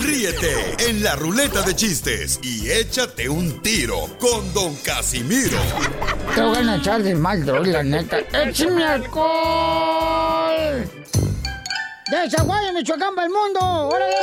Ríete 0.00 0.88
en 0.88 1.02
la 1.02 1.16
ruleta 1.16 1.62
de 1.62 1.74
chistes 1.74 2.38
y 2.42 2.70
échate 2.70 3.28
un 3.28 3.60
tiro 3.60 4.08
con 4.20 4.54
Don 4.54 4.76
Casimiro. 4.76 5.58
Te 6.32 6.42
voy 6.42 6.58
a 6.58 6.76
echar 6.76 7.02
de 7.02 7.16
mal, 7.16 7.44
droga, 7.44 7.72
la 7.72 7.82
neta. 7.82 8.18
¡Échame 8.32 8.84
alcohol! 8.84 10.20
¡De 12.10 12.28
Zaguayo, 12.28 12.72
Michoacán, 12.72 13.14
para 13.14 13.26
el 13.28 13.32
mundo! 13.32 13.60
¡Órale! 13.60 14.14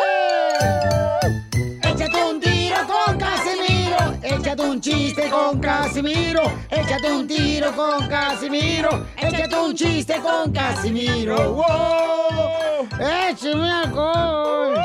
¡Échate 1.83 2.23
un 2.23 2.39
tiro 2.41 2.75
con 2.85 3.17
Casimiro! 3.17 3.97
¡Échate 4.21 4.61
un 4.61 4.81
chiste 4.81 5.29
con 5.29 5.59
Casimiro! 5.61 6.41
¡Échate 6.69 7.11
un 7.11 7.27
tiro 7.27 7.73
con 7.73 8.07
Casimiro! 8.09 9.05
¡Échate 9.15 9.55
un 9.55 9.73
chiste 9.73 10.19
con 10.21 10.51
Casimiro! 10.51 11.53
¡Wow! 11.53 12.89
¡Échame 13.29 13.71
alcohol! 13.71 14.77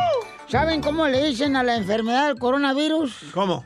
¿Saben 0.49 0.81
cómo 0.81 1.09
le 1.09 1.25
dicen 1.25 1.57
a 1.57 1.65
la 1.65 1.75
enfermedad 1.75 2.29
del 2.29 2.39
coronavirus? 2.39 3.31
¿Cómo? 3.35 3.65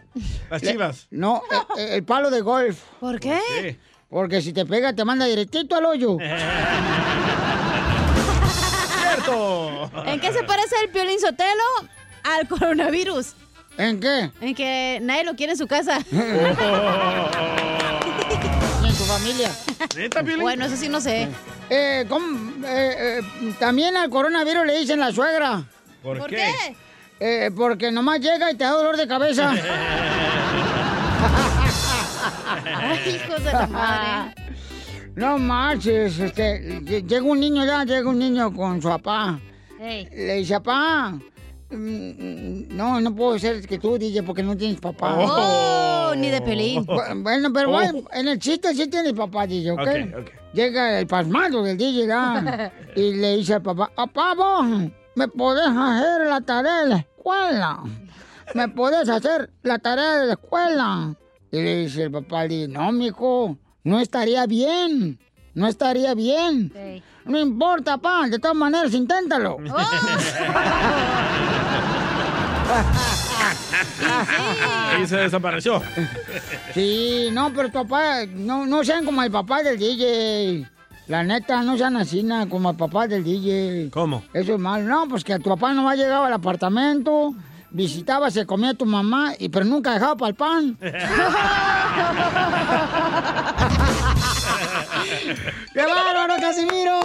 Las 0.49 0.63
Le- 0.63 0.71
chivas. 0.73 1.09
No, 1.11 1.43
eh, 1.51 1.57
eh, 1.79 1.89
el, 1.97 2.05
palo 2.05 2.31
de 2.31 2.41
golf. 2.41 2.81
¿Por 3.01 3.21
qué? 3.21 3.39
¿Qué? 3.61 3.79
Porque 4.09 4.41
si 4.41 4.55
te 4.55 4.65
pega, 4.65 4.95
te 4.95 5.05
manda 5.05 5.27
directito 5.27 5.77
al 5.77 5.85
hoyo. 5.85 6.17
¿En 10.07 10.21
qué 10.21 10.33
se 10.33 10.43
parece 10.45 10.77
el 10.85 10.91
Piolín 10.91 11.19
Sotelo 11.21 11.65
al 12.23 12.49
coronavirus? 12.49 13.35
¿En 13.79 14.01
qué? 14.01 14.31
En 14.41 14.55
que 14.55 14.99
nadie 15.03 15.25
lo 15.25 15.35
quiere 15.35 15.53
en 15.53 15.59
su 15.59 15.67
casa. 15.67 15.99
Ni 16.11 16.19
en 18.89 18.97
tu 18.97 19.05
familia. 19.05 19.51
Bueno, 20.41 20.65
eso 20.65 20.77
sí 20.77 20.89
no 20.89 21.01
sé. 21.01 21.29
Eh, 21.69 22.07
¿cómo? 22.09 22.65
Eh, 22.67 23.21
eh, 23.21 23.55
también 23.59 23.97
al 23.97 24.09
coronavirus 24.11 24.67
le 24.67 24.79
dicen 24.79 25.01
la 25.01 25.13
suegra. 25.13 25.65
¿Por, 26.03 26.19
¿Por 26.19 26.31
qué? 26.31 26.53
Eh, 27.19 27.51
porque 27.57 27.91
nomás 27.91 28.21
llega 28.21 28.51
y 28.51 28.57
te 28.57 28.65
da 28.65 28.71
dolor 28.71 28.97
de 28.97 29.09
cabeza. 29.09 29.51
Ay, 32.75 33.21
hijos 33.23 33.45
de 33.45 33.53
la 33.53 33.67
madre. 33.67 34.35
No 35.17 35.39
marches, 35.39 36.19
este, 36.21 36.81
lle- 36.83 37.07
llega 37.07 37.23
un 37.23 37.41
niño 37.41 37.65
ya, 37.65 37.85
llega 37.85 38.09
un 38.09 38.19
niño 38.19 38.53
con 38.53 38.81
su 38.83 38.89
papá. 38.89 39.41
Le 40.13 40.35
dice, 40.37 40.55
papá, 40.61 41.19
mm, 41.71 42.77
no, 42.77 43.01
no 43.01 43.15
puedo 43.15 43.39
ser 43.39 43.67
que 43.67 43.79
tú, 43.79 43.99
DJ, 43.99 44.23
porque 44.23 44.43
no 44.43 44.57
tienes 44.57 44.79
papá. 44.81 45.17
Oh, 45.19 46.15
ni 46.15 46.29
de 46.31 46.41
pelín. 46.43 46.85
Bu- 46.87 47.23
Bueno, 47.23 47.51
pero 47.53 47.71
bueno, 47.71 48.03
en 48.13 48.29
el 48.29 48.39
chiste 48.39 48.75
sí 48.75 48.89
tienes 48.89 49.15
papá, 49.15 49.47
DJ, 49.47 49.73
¿ok? 49.73 49.81
Llega 50.53 50.99
el 51.01 51.07
pasmado 51.07 51.63
del 51.63 51.77
DJ 51.79 52.07
ya, 52.07 52.73
y 52.97 53.15
le 53.15 53.37
dice 53.39 53.55
al 53.55 53.63
papá, 53.63 53.91
papá, 53.95 54.35
vos, 54.35 54.67
¿me 55.15 55.29
podés 55.29 55.67
hacer 55.69 56.27
la 56.27 56.41
tarea 56.43 56.81
de 56.83 56.89
la 56.89 56.97
escuela? 56.99 57.81
¿Me 58.55 58.69
podés 58.69 59.09
hacer 59.09 59.51
la 59.63 59.79
tarea 59.79 60.17
de 60.19 60.27
la 60.27 60.33
escuela? 60.35 61.15
Y 61.51 61.57
le 61.63 61.77
dice 61.85 62.05
el 62.05 62.11
papá, 62.11 62.47
no, 62.69 62.93
mijo, 62.93 63.57
no 63.87 64.01
estaría 64.01 64.45
bien, 64.47 65.19
no 65.55 65.69
estaría 65.69 66.13
bien. 66.15 66.73
No 67.25 67.39
importa, 67.39 67.99
papá, 67.99 68.29
de 68.29 68.41
todas 68.41 68.57
maneras, 68.57 68.93
inténtalo. 68.93 69.59
Ahí 74.91 75.07
se 75.07 75.19
desapareció. 75.19 75.81
Sí, 76.75 77.29
no, 77.33 77.53
pero 77.53 77.69
tu 77.69 77.75
papá, 77.75 78.27
no, 78.27 78.67
no 78.67 78.83
sean 78.83 79.05
como 79.05 79.23
el 79.23 79.31
papá 79.31 79.63
del 79.63 79.79
DJ. 79.79 80.69
La 81.07 81.23
neta, 81.23 81.63
no 81.63 81.79
sean 81.79 81.97
así 81.97 82.25
na, 82.25 82.49
como 82.49 82.71
el 82.71 82.77
papá 82.77 83.07
del 83.07 83.23
DJ. 83.23 83.91
¿Cómo? 83.93 84.25
Eso 84.33 84.55
es 84.55 84.59
malo. 84.59 84.85
No, 84.89 85.07
pues 85.09 85.23
que 85.23 85.39
tu 85.39 85.51
papá 85.51 85.73
no 85.73 85.89
llegaba 85.95 86.27
al 86.27 86.33
apartamento, 86.33 87.33
visitaba, 87.77 88.31
se 88.31 88.47
comía 88.47 88.71
a 88.71 88.75
tu 88.75 88.87
mamá, 88.87 89.35
y 89.39 89.51
pero 89.51 89.67
nunca 89.67 89.93
dejaba 89.93 90.17
para 90.17 90.31
el 90.31 90.35
pan. 90.35 90.79
¡Qué 95.75 95.83
bárbaro, 95.83 96.35
Casimiro! 96.41 97.01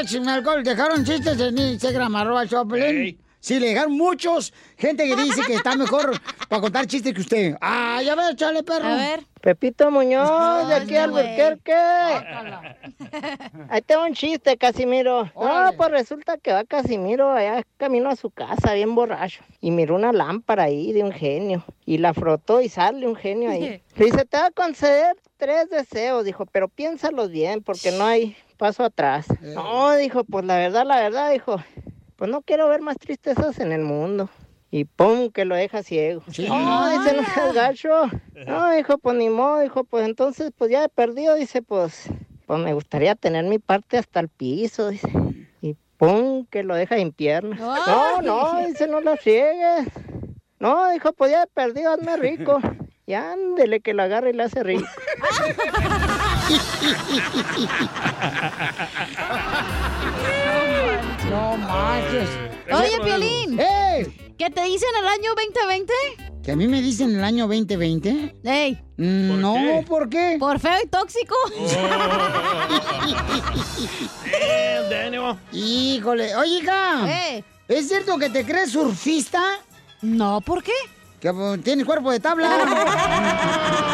Échame 0.00 0.30
alcohol, 0.30 0.62
dejaron 0.62 1.04
chistes 1.04 1.40
en 1.40 1.58
Instagram, 1.58 2.14
arroba 2.14 2.46
Choplin. 2.46 3.18
Sí, 3.46 3.60
le 3.60 3.68
dejaron 3.68 3.92
muchos. 3.92 4.52
Gente 4.76 5.06
que 5.06 5.14
dice 5.14 5.40
que 5.46 5.54
está 5.54 5.76
mejor 5.76 6.20
para 6.48 6.60
contar 6.60 6.84
chistes 6.88 7.14
que 7.14 7.20
usted. 7.20 7.56
¡Ay, 7.60 8.08
a 8.08 8.16
ver, 8.16 8.34
chale, 8.34 8.64
perro! 8.64 8.88
A 8.88 8.96
ver. 8.96 9.24
Pepito 9.40 9.88
Muñoz, 9.88 10.66
de 10.68 10.74
aquí 10.74 10.96
al 10.96 11.12
güey. 11.12 11.24
Albuquerque. 11.24 11.72
Ahí 13.70 13.82
tengo 13.82 14.02
un 14.04 14.14
chiste, 14.14 14.56
Casimiro. 14.56 15.30
No, 15.36 15.70
pues 15.76 15.90
resulta 15.92 16.38
que 16.38 16.52
va 16.52 16.64
Casimiro 16.64 17.30
allá 17.30 17.62
camino 17.76 18.08
a 18.08 18.16
su 18.16 18.30
casa, 18.30 18.74
bien 18.74 18.96
borracho. 18.96 19.44
Y 19.60 19.70
miró 19.70 19.94
una 19.94 20.12
lámpara 20.12 20.64
ahí 20.64 20.92
de 20.92 21.04
un 21.04 21.12
genio. 21.12 21.64
Y 21.84 21.98
la 21.98 22.14
frotó 22.14 22.60
y 22.60 22.68
sale 22.68 23.06
un 23.06 23.14
genio 23.14 23.52
ahí. 23.52 23.80
Le 23.94 24.04
dice, 24.06 24.24
te 24.24 24.38
va 24.38 24.46
a 24.46 24.50
conceder 24.50 25.16
tres 25.36 25.70
deseos, 25.70 26.24
dijo, 26.24 26.46
pero 26.46 26.66
piénsalos 26.66 27.30
bien, 27.30 27.62
porque 27.62 27.92
no 27.92 28.06
hay 28.06 28.36
paso 28.56 28.82
atrás. 28.82 29.26
No, 29.40 29.94
dijo, 29.94 30.24
pues 30.24 30.44
la 30.44 30.56
verdad, 30.56 30.84
la 30.84 30.96
verdad, 30.98 31.30
dijo, 31.30 31.60
pues 32.16 32.30
no 32.30 32.42
quiero 32.42 32.68
ver 32.68 32.80
más 32.80 32.98
tristezas 32.98 33.60
en 33.60 33.72
el 33.72 33.82
mundo. 33.82 34.28
Y 34.70 34.84
pum, 34.84 35.30
que 35.30 35.44
lo 35.44 35.54
deja 35.54 35.82
ciego. 35.82 36.22
No, 36.26 36.90
dice, 36.90 37.16
no 37.16 37.24
seas 37.34 37.54
gacho. 37.54 38.10
No, 38.46 38.70
dijo, 38.72 38.98
pues 38.98 39.16
ni 39.16 39.30
modo, 39.30 39.60
dijo, 39.60 39.84
pues 39.84 40.04
entonces, 40.04 40.50
pues 40.56 40.70
ya 40.70 40.84
he 40.84 40.88
perdido, 40.88 41.36
dice, 41.36 41.62
pues, 41.62 42.08
pues 42.46 42.60
me 42.60 42.74
gustaría 42.74 43.14
tener 43.14 43.44
mi 43.44 43.58
parte 43.58 43.96
hasta 43.96 44.20
el 44.20 44.28
piso, 44.28 44.88
dice. 44.88 45.08
Y 45.62 45.76
pum, 45.96 46.46
que 46.46 46.64
lo 46.64 46.74
deja 46.74 46.98
en 46.98 47.12
piernas. 47.12 47.60
No, 47.60 48.22
no, 48.22 48.66
dice, 48.66 48.88
no 48.88 49.00
la 49.00 49.16
friegues. 49.16 49.86
No, 50.58 50.90
dijo, 50.90 51.12
pues 51.12 51.30
ya 51.30 51.44
he 51.44 51.46
perdido, 51.46 51.92
hazme 51.92 52.16
rico. 52.16 52.58
Y 53.06 53.14
ándele 53.14 53.80
que 53.80 53.94
lo 53.94 54.02
agarre 54.02 54.30
y 54.30 54.32
le 54.32 54.42
hace 54.42 54.64
rico. 54.64 54.86
No 61.36 61.56
manches. 61.58 62.28
Oye, 62.72 62.98
Piolín. 63.04 63.60
¡Ey! 63.60 64.34
¿Qué 64.38 64.48
te 64.50 64.62
dicen 64.64 64.88
el 65.00 65.06
año 65.06 65.34
2020? 65.34 65.92
¿Que 66.42 66.52
a 66.52 66.56
mí 66.56 66.66
me 66.66 66.80
dicen 66.80 67.14
el 67.14 67.22
año 67.22 67.46
2020? 67.46 68.36
Ey. 68.42 68.80
Mm, 68.96 69.40
no, 69.40 69.54
qué? 69.54 69.84
¿por 69.86 70.08
qué? 70.08 70.36
Por 70.40 70.58
feo 70.58 70.76
y 70.82 70.86
tóxico. 70.88 71.34
Eh, 74.32 74.80
Daniel. 74.90 75.36
Híjole, 75.52 76.34
oye, 76.36 76.58
hija, 76.58 77.04
Eh. 77.08 77.44
¿es 77.68 77.88
cierto 77.88 78.18
que 78.18 78.28
te 78.30 78.44
crees 78.44 78.72
surfista? 78.72 79.42
No, 80.02 80.40
¿por 80.40 80.62
qué? 80.62 80.72
Que 81.20 81.32
pues, 81.32 81.62
tienes 81.62 81.84
cuerpo 81.86 82.10
de 82.10 82.20
tabla. 82.20 82.48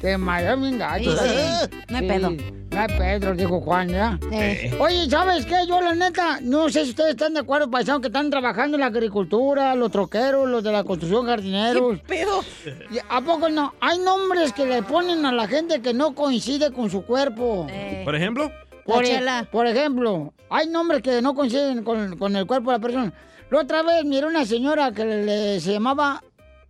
Te 0.00 0.16
mareó 0.18 0.56
bien 0.58 0.78
gacho. 0.78 1.12
Sí, 1.16 1.18
sí. 1.28 1.34
¿eh? 1.36 1.68
No 1.88 1.98
hay 1.98 2.08
pedo. 2.08 2.30
No 2.30 2.80
hay 2.80 2.88
pedo, 2.88 3.34
dijo 3.34 3.60
Juan, 3.60 3.88
¿ya? 3.88 4.18
Eh. 4.32 4.72
Oye, 4.78 5.10
¿sabes 5.10 5.44
qué? 5.44 5.56
Yo, 5.66 5.80
la 5.80 5.94
neta, 5.94 6.38
no 6.40 6.68
sé 6.68 6.84
si 6.84 6.90
ustedes 6.90 7.10
están 7.10 7.34
de 7.34 7.40
acuerdo, 7.40 7.68
paisanos, 7.70 8.00
que 8.00 8.06
están 8.06 8.30
trabajando 8.30 8.76
en 8.76 8.80
la 8.82 8.86
agricultura, 8.86 9.74
los 9.74 9.90
troqueros, 9.90 10.48
los 10.48 10.62
de 10.62 10.70
la 10.72 10.84
construcción, 10.84 11.26
jardineros. 11.26 11.98
Pedo. 12.06 12.42
Y, 12.90 12.98
¿A 13.08 13.20
poco 13.22 13.48
no? 13.48 13.74
Hay 13.80 13.98
nombres 13.98 14.52
que 14.52 14.64
le 14.66 14.82
ponen 14.82 15.26
a 15.26 15.32
la 15.32 15.48
gente 15.48 15.82
que 15.82 15.92
no 15.92 16.14
coincide 16.14 16.70
con 16.72 16.88
su 16.90 17.02
cuerpo. 17.04 17.66
Eh. 17.70 18.02
Por 18.04 18.14
ejemplo, 18.14 18.50
Por, 18.84 19.04
e- 19.04 19.70
ejemplo, 19.70 20.32
hay 20.48 20.68
nombres 20.68 21.02
que 21.02 21.20
no 21.20 21.34
coinciden 21.34 21.82
con, 21.82 22.16
con 22.16 22.36
el 22.36 22.46
cuerpo 22.46 22.70
de 22.70 22.78
la 22.78 22.82
persona. 22.82 23.12
La 23.50 23.60
otra 23.62 23.82
vez 23.82 24.04
miré 24.04 24.26
una 24.26 24.44
señora 24.46 24.92
que 24.92 25.04
le, 25.04 25.24
le- 25.24 25.60
se 25.60 25.72
llamaba 25.72 26.22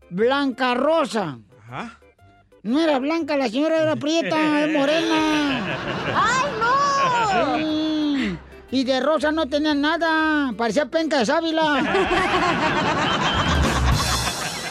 Blanca 0.09 0.75
Rosa. 0.75 1.39
Ajá. 1.69 1.99
No 2.63 2.79
era 2.79 2.99
blanca, 2.99 3.39
la 3.39 3.49
señora 3.49 3.81
era 3.81 3.97
prieta, 3.97 4.37
es 4.65 4.73
morena. 4.73 5.79
¡Ay, 6.15 6.45
no! 6.61 7.57
Sí. 7.57 8.39
Y 8.73 8.85
de 8.85 9.01
rosa 9.01 9.33
no 9.33 9.47
tenía 9.47 9.75
nada, 9.75 10.53
parecía 10.57 10.87
penca 10.87 11.19
de 11.19 11.27
sábila. 11.27 11.83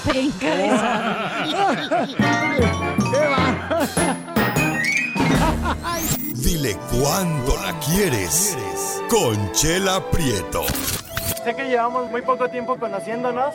Penca 0.05 0.55
de 0.55 0.69
¡Qué 3.11 3.19
va! 3.27 3.87
Dile 6.35 6.77
cuándo 6.89 7.57
la 7.57 7.77
quieres. 7.79 8.57
Conchela 9.09 9.99
Prieto. 10.09 10.63
Sé 11.43 11.53
que 11.55 11.65
llevamos 11.65 12.09
muy 12.09 12.21
poco 12.21 12.47
tiempo 12.49 12.77
conociéndonos. 12.77 13.53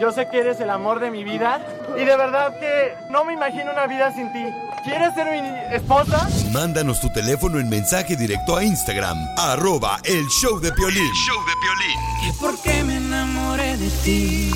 Yo 0.00 0.10
sé 0.10 0.28
que 0.28 0.40
eres 0.40 0.60
el 0.60 0.70
amor 0.70 1.00
de 1.00 1.10
mi 1.10 1.24
vida. 1.24 1.60
Y 1.96 2.04
de 2.04 2.16
verdad 2.16 2.58
que 2.58 2.94
no 3.10 3.24
me 3.24 3.34
imagino 3.34 3.72
una 3.72 3.86
vida 3.86 4.12
sin 4.12 4.32
ti. 4.32 4.44
¿Quieres 4.84 5.14
ser 5.14 5.30
mi 5.30 5.74
esposa? 5.74 6.28
Mándanos 6.52 7.00
tu 7.00 7.10
teléfono 7.12 7.58
en 7.58 7.68
mensaje 7.68 8.16
directo 8.16 8.56
a 8.56 8.64
Instagram, 8.64 9.16
arroba 9.38 9.98
el 10.04 10.26
show 10.28 10.60
de 10.60 10.72
Piolín. 10.72 11.10
Show 11.14 11.38
de 11.46 11.52
Piolín. 11.62 12.38
¿Por 12.38 12.60
qué 12.60 12.82
me 12.82 12.96
enamoré 12.96 13.76
de 13.76 13.88
ti? 14.04 14.50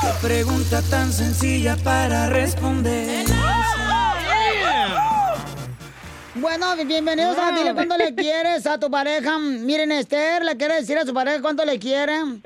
Qué 0.00 0.08
pregunta 0.20 0.82
tan 0.90 1.12
sencilla 1.12 1.76
para 1.82 2.26
responder. 2.26 3.24
Bueno, 6.34 6.76
bienvenidos 6.84 7.38
a 7.38 7.52
Dile 7.52 7.72
cuánto 7.72 7.96
le 7.96 8.14
quieres 8.14 8.66
a 8.66 8.78
tu 8.78 8.90
pareja. 8.90 9.38
Miren, 9.38 9.92
Esther 9.92 10.44
le 10.44 10.56
quiere 10.56 10.74
decir 10.74 10.98
a 10.98 11.06
su 11.06 11.14
pareja 11.14 11.40
cuánto 11.40 11.64
le 11.64 11.78
quieren. 11.78 12.42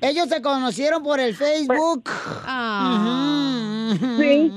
Ellos 0.00 0.28
se 0.28 0.42
conocieron 0.42 1.02
por 1.02 1.20
el 1.20 1.34
Facebook. 1.34 2.04
Ah. 2.46 3.94
Sí. 4.18 4.52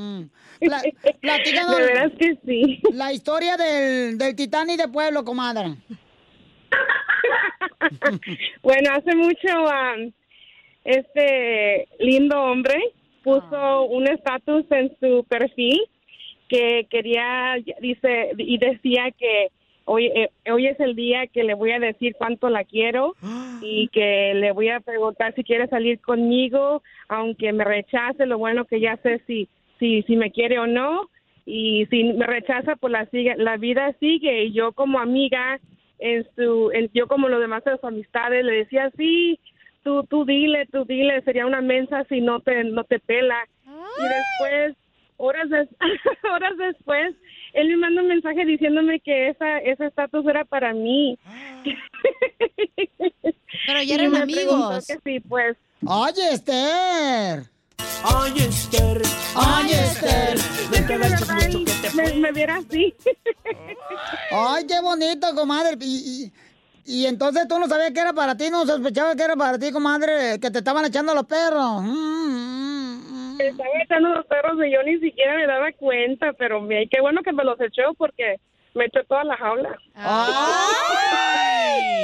platícanos 1.21 1.77
De 1.77 1.83
veras 1.83 2.11
que 2.17 2.37
sí. 2.45 2.81
la 2.93 3.13
historia 3.13 3.57
del, 3.57 4.17
del 4.17 4.35
Titanic 4.35 4.77
de 4.77 4.87
Pueblo, 4.87 5.23
comadre. 5.23 5.75
Bueno, 8.63 8.89
hace 8.93 9.15
mucho 9.15 9.69
am, 9.69 10.11
este 10.83 11.87
lindo 11.99 12.41
hombre 12.41 12.79
puso 13.23 13.83
un 13.83 14.07
estatus 14.07 14.65
en 14.71 14.95
su 14.99 15.23
perfil 15.25 15.79
que 16.49 16.87
quería, 16.89 17.55
dice, 17.81 18.31
y 18.37 18.57
decía 18.57 19.11
que 19.17 19.51
hoy, 19.87 20.07
eh, 20.07 20.29
hoy 20.51 20.67
es 20.67 20.79
el 20.79 20.95
día 20.95 21.27
que 21.27 21.43
le 21.43 21.55
voy 21.55 21.71
a 21.71 21.79
decir 21.79 22.15
cuánto 22.17 22.49
la 22.49 22.63
quiero 22.63 23.15
y 23.61 23.87
que 23.87 24.33
le 24.35 24.51
voy 24.51 24.69
a 24.69 24.81
preguntar 24.81 25.33
si 25.33 25.43
quiere 25.43 25.67
salir 25.67 25.99
conmigo, 26.01 26.83
aunque 27.07 27.51
me 27.53 27.63
rechace, 27.63 28.25
lo 28.25 28.37
bueno 28.37 28.65
que 28.65 28.79
ya 28.79 28.97
sé 28.97 29.21
si, 29.25 29.47
si, 29.79 30.03
si 30.03 30.15
me 30.15 30.31
quiere 30.31 30.59
o 30.59 30.67
no. 30.67 31.09
Y 31.45 31.85
si 31.89 32.03
me 32.03 32.27
rechaza, 32.27 32.75
pues 32.75 32.91
la, 32.91 33.05
sigue, 33.05 33.35
la 33.37 33.55
vida 33.55 33.95
sigue. 34.01 34.43
Y 34.43 34.51
yo 34.51 34.73
como 34.73 34.99
amiga, 34.99 35.59
en 35.97 36.27
su, 36.35 36.71
en, 36.73 36.89
yo 36.93 37.07
como 37.07 37.29
los 37.29 37.39
demás 37.39 37.63
de 37.63 37.71
sus 37.71 37.85
amistades, 37.85 38.43
le 38.43 38.51
decía, 38.51 38.91
sí, 38.97 39.39
tú, 39.81 40.03
tú 40.03 40.25
dile, 40.25 40.65
tú 40.65 40.83
dile, 40.83 41.21
sería 41.21 41.45
una 41.45 41.61
mensa 41.61 42.03
si 42.09 42.19
no 42.19 42.41
te, 42.41 42.65
no 42.65 42.83
te 42.83 42.99
pela. 42.99 43.47
Y 43.65 44.03
después, 44.03 44.75
horas, 45.17 45.49
des- 45.49 45.69
horas 46.31 46.53
después, 46.57 47.15
él 47.53 47.67
me 47.69 47.77
manda 47.77 48.01
un 48.01 48.07
mensaje 48.07 48.45
diciéndome 48.45 48.99
que 48.99 49.29
esa 49.29 49.57
ese 49.59 49.87
estatus 49.87 50.25
era 50.27 50.45
para 50.45 50.73
mí. 50.73 51.17
Pero 53.67 53.83
ya 53.83 53.95
eran 53.95 54.15
amigos. 54.15 54.85
Que 54.87 54.97
sí, 55.03 55.19
pues. 55.19 55.57
Oye, 55.85 56.33
Esther. 56.33 57.43
Ay, 58.03 58.33
Esther. 58.37 59.01
Ay, 59.35 59.71
Esther. 59.71 60.37
Que 60.87 60.97
me, 61.95 62.13
me 62.19 62.31
viera 62.31 62.57
así. 62.57 62.93
Ay, 64.31 64.65
qué 64.67 64.79
bonito, 64.81 65.27
comadre. 65.35 65.77
Y, 65.81 66.31
y, 66.85 66.99
y 67.01 67.05
entonces 67.05 67.47
tú 67.47 67.59
no 67.59 67.67
sabías 67.67 67.91
que 67.91 67.99
era 67.99 68.13
para 68.13 68.35
ti, 68.37 68.49
no 68.49 68.65
sospechabas 68.65 69.15
que 69.15 69.23
era 69.23 69.35
para 69.35 69.59
ti, 69.59 69.71
comadre, 69.71 70.39
que 70.39 70.49
te 70.51 70.59
estaban 70.59 70.85
echando 70.85 71.13
los 71.13 71.25
perros. 71.25 71.81
Mm, 71.83 72.86
Me 73.37 73.47
Estaba 73.47 73.69
echando 73.83 74.09
los 74.09 74.25
perros 74.25 74.53
y 74.65 74.71
yo 74.71 74.83
ni 74.83 74.99
siquiera 74.99 75.35
me 75.35 75.45
daba 75.47 75.71
cuenta, 75.73 76.33
pero 76.33 76.61
me- 76.61 76.87
qué 76.89 76.99
bueno 77.01 77.21
que 77.23 77.31
me 77.31 77.43
los 77.43 77.59
echó 77.61 77.93
porque 77.97 78.39
me 78.73 78.85
echó 78.85 79.03
toda 79.07 79.23
la 79.23 79.37
jaula. 79.37 79.77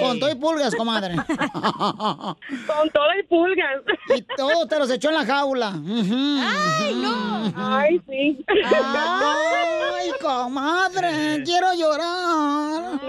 Con 0.01 0.19
todo 0.19 0.31
y 0.31 0.35
pulgas, 0.35 0.75
comadre. 0.75 1.15
Con 1.27 2.89
todo 2.91 3.07
y 3.19 3.23
pulgas. 3.23 3.81
Y 4.15 4.21
todo 4.35 4.67
te 4.67 4.79
los 4.79 4.89
echó 4.91 5.09
en 5.09 5.15
la 5.15 5.25
jaula. 5.25 5.73
Ay, 5.75 6.95
no. 6.95 7.53
Ay, 7.55 8.01
sí. 8.07 8.45
Ay, 8.75 10.11
comadre, 10.21 11.43
quiero 11.45 11.73
llorar. 11.73 12.99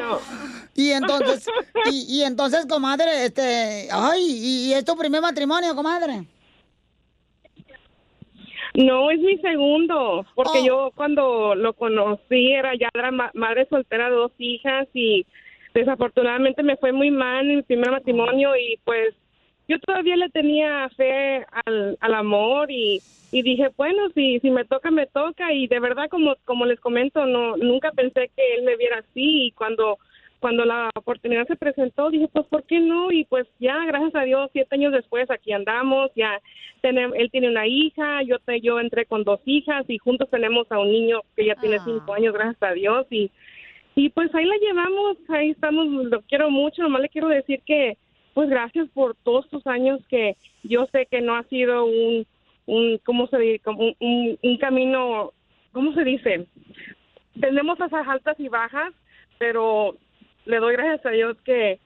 Y 0.74 0.90
entonces, 0.90 1.46
y, 1.90 2.18
y 2.18 2.22
entonces, 2.24 2.66
comadre, 2.66 3.24
este, 3.26 3.88
ay, 3.90 4.20
y, 4.22 4.66
y 4.70 4.74
es 4.74 4.84
tu 4.84 4.96
primer 4.96 5.20
matrimonio, 5.22 5.74
comadre. 5.74 6.24
No, 8.74 9.10
es 9.10 9.20
mi 9.20 9.38
segundo, 9.38 10.26
porque 10.34 10.58
Oh. 10.60 10.64
yo 10.66 10.92
cuando 10.96 11.54
lo 11.54 11.74
conocí 11.74 12.52
era 12.52 12.74
ya 12.74 12.88
era 12.92 13.10
ma- 13.12 13.30
madre 13.34 13.66
soltera 13.70 14.10
de 14.10 14.16
dos 14.16 14.32
hijas 14.38 14.88
y 14.94 15.24
desafortunadamente 15.74 16.62
me 16.62 16.76
fue 16.76 16.92
muy 16.92 17.10
mal 17.10 17.48
en 17.48 17.56
mi 17.56 17.62
primer 17.62 17.90
matrimonio 17.92 18.56
y 18.56 18.76
pues 18.84 19.14
yo 19.68 19.78
todavía 19.80 20.16
le 20.16 20.28
tenía 20.30 20.88
fe 20.96 21.44
al, 21.64 21.96
al 22.00 22.14
amor 22.14 22.70
y, 22.70 23.00
y 23.32 23.42
dije, 23.42 23.68
bueno, 23.76 24.08
si, 24.14 24.40
si 24.40 24.50
me 24.50 24.64
toca, 24.64 24.90
me 24.90 25.06
toca 25.06 25.52
y 25.52 25.66
de 25.68 25.80
verdad 25.80 26.08
como, 26.10 26.34
como 26.44 26.66
les 26.66 26.80
comento, 26.80 27.26
no 27.26 27.56
nunca 27.56 27.92
pensé 27.92 28.30
que 28.36 28.54
él 28.56 28.64
me 28.64 28.76
viera 28.76 28.98
así 28.98 29.46
y 29.46 29.50
cuando 29.52 29.98
cuando 30.40 30.64
la 30.64 30.90
oportunidad 30.94 31.46
se 31.46 31.56
presentó, 31.56 32.10
dije, 32.10 32.28
pues, 32.32 32.46
¿por 32.46 32.64
qué 32.64 32.78
no? 32.78 33.10
Y 33.10 33.24
pues 33.24 33.46
ya, 33.58 33.84
gracias 33.86 34.14
a 34.14 34.22
Dios, 34.22 34.50
siete 34.52 34.74
años 34.74 34.92
después, 34.92 35.30
aquí 35.30 35.52
andamos, 35.52 36.10
ya 36.14 36.40
tenemos, 36.82 37.16
él 37.18 37.30
tiene 37.30 37.48
una 37.48 37.66
hija, 37.66 38.22
yo 38.22 38.38
te, 38.40 38.60
yo 38.60 38.78
entré 38.78 39.06
con 39.06 39.24
dos 39.24 39.40
hijas 39.46 39.84
y 39.88 39.98
juntos 39.98 40.28
tenemos 40.30 40.70
a 40.70 40.78
un 40.78 40.90
niño 40.90 41.20
que 41.34 41.46
ya 41.46 41.54
tiene 41.56 41.78
cinco 41.84 42.12
años, 42.12 42.34
gracias 42.34 42.62
a 42.62 42.72
Dios, 42.72 43.06
y, 43.10 43.30
y 43.94 44.10
pues 44.10 44.34
ahí 44.34 44.44
la 44.44 44.56
llevamos, 44.58 45.16
ahí 45.28 45.50
estamos, 45.50 45.86
lo 45.86 46.20
quiero 46.22 46.50
mucho, 46.50 46.82
nomás 46.82 47.02
le 47.02 47.08
quiero 47.08 47.28
decir 47.28 47.60
que, 47.64 47.96
pues 48.34 48.50
gracias 48.50 48.88
por 48.90 49.14
todos 49.22 49.44
estos 49.46 49.66
años 49.66 50.00
que 50.08 50.36
yo 50.62 50.86
sé 50.92 51.06
que 51.10 51.20
no 51.20 51.36
ha 51.36 51.44
sido 51.44 51.86
un, 51.86 52.26
un 52.66 52.98
¿cómo 53.04 53.28
se 53.28 53.38
dice? 53.38 53.60
Como 53.60 53.84
un, 53.84 53.96
un, 54.00 54.38
un 54.42 54.56
camino, 54.58 55.32
¿cómo 55.72 55.94
se 55.94 56.04
dice? 56.04 56.46
Tenemos 57.40 57.80
esas 57.80 58.06
altas 58.06 58.38
y 58.38 58.48
bajas, 58.48 58.92
pero 59.38 59.96
le 60.44 60.58
doy 60.58 60.74
gracias 60.74 61.04
a 61.06 61.10
Dios 61.10 61.36
que 61.44 61.78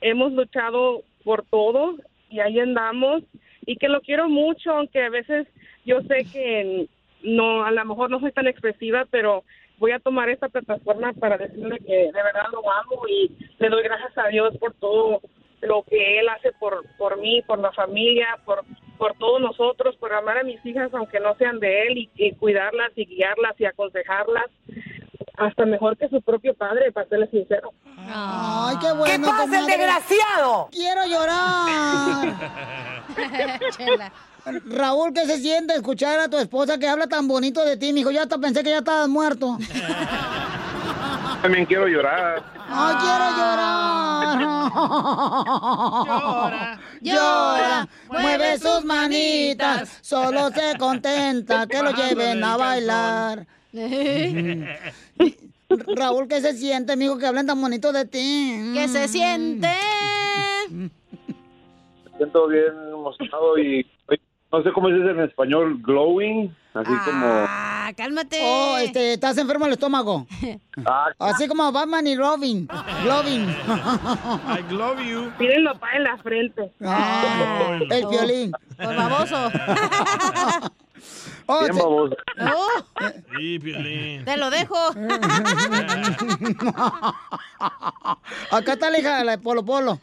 hemos 0.00 0.32
luchado 0.32 1.02
por 1.24 1.44
todo 1.44 1.96
y 2.28 2.40
ahí 2.40 2.58
andamos 2.60 3.22
y 3.66 3.76
que 3.76 3.88
lo 3.88 4.00
quiero 4.00 4.28
mucho, 4.28 4.70
aunque 4.72 5.02
a 5.02 5.10
veces 5.10 5.46
yo 5.84 6.00
sé 6.02 6.26
que 6.32 6.88
no, 7.22 7.64
a 7.64 7.70
lo 7.70 7.84
mejor 7.84 8.10
no 8.10 8.20
soy 8.20 8.32
tan 8.32 8.46
expresiva, 8.46 9.06
pero 9.10 9.44
voy 9.78 9.92
a 9.92 9.98
tomar 9.98 10.28
esta 10.28 10.48
plataforma 10.48 11.12
para 11.14 11.38
decirle 11.38 11.78
que 11.78 11.92
de 11.92 12.12
verdad 12.12 12.46
lo 12.52 12.70
amo 12.70 13.02
y 13.08 13.30
le 13.58 13.68
doy 13.68 13.82
gracias 13.82 14.16
a 14.18 14.28
Dios 14.28 14.56
por 14.58 14.74
todo 14.74 15.20
lo 15.62 15.82
que 15.82 16.20
él 16.20 16.28
hace 16.28 16.52
por 16.52 16.84
por 16.96 17.18
mí, 17.18 17.42
por 17.42 17.58
la 17.58 17.72
familia, 17.72 18.38
por 18.44 18.64
por 18.98 19.16
todos 19.16 19.40
nosotros, 19.40 19.96
por 19.96 20.12
amar 20.12 20.38
a 20.38 20.44
mis 20.44 20.64
hijas 20.64 20.92
aunque 20.92 21.20
no 21.20 21.34
sean 21.36 21.58
de 21.58 21.86
él 21.86 22.10
y, 22.14 22.32
cuidarlas 22.32 22.92
y 22.96 23.06
guiarlas 23.06 23.58
y 23.58 23.64
aconsejarlas 23.64 24.46
hasta 25.36 25.64
mejor 25.64 25.96
que 25.96 26.08
su 26.08 26.20
propio 26.20 26.52
padre, 26.54 26.92
para 26.92 27.08
serles 27.08 27.30
sincero. 27.30 27.72
Ay, 28.12 28.76
qué 28.80 28.92
bueno. 28.92 29.26
¿Qué 29.26 29.32
pasa, 29.32 29.58
el 29.60 29.66
desgraciado? 29.66 30.68
Quiero 30.72 31.06
llorar. 31.06 32.34
Raúl, 34.66 35.12
¿qué 35.12 35.26
se 35.26 35.38
siente 35.38 35.74
escuchar 35.74 36.18
a 36.18 36.28
tu 36.28 36.38
esposa 36.38 36.78
que 36.78 36.88
habla 36.88 37.06
tan 37.06 37.28
bonito 37.28 37.64
de 37.64 37.76
ti, 37.76 37.92
mijo? 37.92 38.10
Ya 38.10 38.22
hasta 38.22 38.38
pensé 38.38 38.62
que 38.62 38.70
ya 38.70 38.78
estabas 38.78 39.08
muerto. 39.08 39.58
También 41.42 41.66
quiero 41.66 41.86
llorar. 41.86 42.42
Ay, 42.68 42.96
quiero 42.96 43.30
llorar. 43.36 44.00
Llora, 46.30 46.78
llora, 47.00 47.88
mueve 48.08 48.58
sus 48.58 48.84
manitas, 48.84 49.98
solo 50.00 50.50
se 50.50 50.76
contenta 50.78 51.66
que 51.66 51.82
lo 51.82 51.90
lleven 51.92 52.44
a 52.44 52.56
bailar. 52.56 53.46
Raúl, 55.96 56.26
¿qué 56.28 56.40
se 56.40 56.52
siente, 56.54 56.96
mijo, 56.96 57.18
que 57.18 57.26
hablen 57.26 57.46
tan 57.46 57.60
bonito 57.60 57.92
de 57.92 58.04
ti? 58.04 58.72
¿Qué 58.74 58.88
se 58.88 59.06
siente? 59.08 59.68
Me 60.70 60.90
siento 62.16 62.48
bien 62.48 62.72
emocionado 62.92 63.58
y 63.58 63.86
no 64.52 64.62
sé 64.62 64.72
cómo 64.72 64.88
se 64.88 64.94
dice 64.94 65.10
en 65.10 65.20
español, 65.20 65.80
glowing, 65.80 66.54
así 66.74 66.90
Ah, 67.06 67.92
cálmate. 67.96 68.38
Oh, 68.42 68.78
este, 68.78 69.12
estás 69.14 69.38
enfermo 69.38 69.64
del 69.66 69.74
estómago. 69.74 70.26
como... 70.74 70.88
Ah, 70.88 71.08
Así 71.18 71.46
como 71.46 71.70
Batman 71.70 72.06
y 72.06 72.16
Robin. 72.16 72.68
Robin. 73.04 73.42
I 73.48 74.72
love 74.72 74.98
you. 75.00 75.30
Mírenlo 75.38 75.78
para 75.78 75.96
en 75.96 76.02
la 76.04 76.18
frente. 76.18 76.72
Ah, 76.84 77.78
el 77.90 78.06
violín. 78.06 78.52
Por 78.76 78.96
baboso. 78.96 79.50
Oh, 81.46 81.60
bien. 81.60 81.76
Oh, 81.80 82.08
Sí, 83.36 83.58
Piolín. 83.58 84.24
te 84.24 84.36
lo 84.36 84.50
dejo. 84.50 84.76
Acá 88.50 88.72
está 88.74 88.90
la 88.90 88.98
hija, 88.98 89.24
la 89.24 89.32
de 89.32 89.38
Polo 89.38 89.64
Polo. 89.64 89.98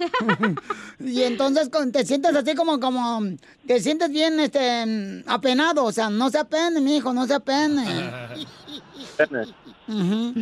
y 1.00 1.24
entonces 1.24 1.70
te 1.92 2.06
sientes 2.06 2.36
así 2.36 2.56
como, 2.56 2.80
como, 2.80 3.22
te 3.66 3.80
sientes 3.80 4.10
bien, 4.12 4.40
este, 4.40 5.24
apenado. 5.28 5.86
O 5.86 5.92
sea, 5.92 6.10
no 6.10 6.30
se 6.30 6.38
apene, 6.40 6.82
mi 6.82 6.98
hijo, 6.98 7.14
no 7.14 7.26
se 7.26 7.36
apene. 7.36 8.12
Ujú. 9.88 10.34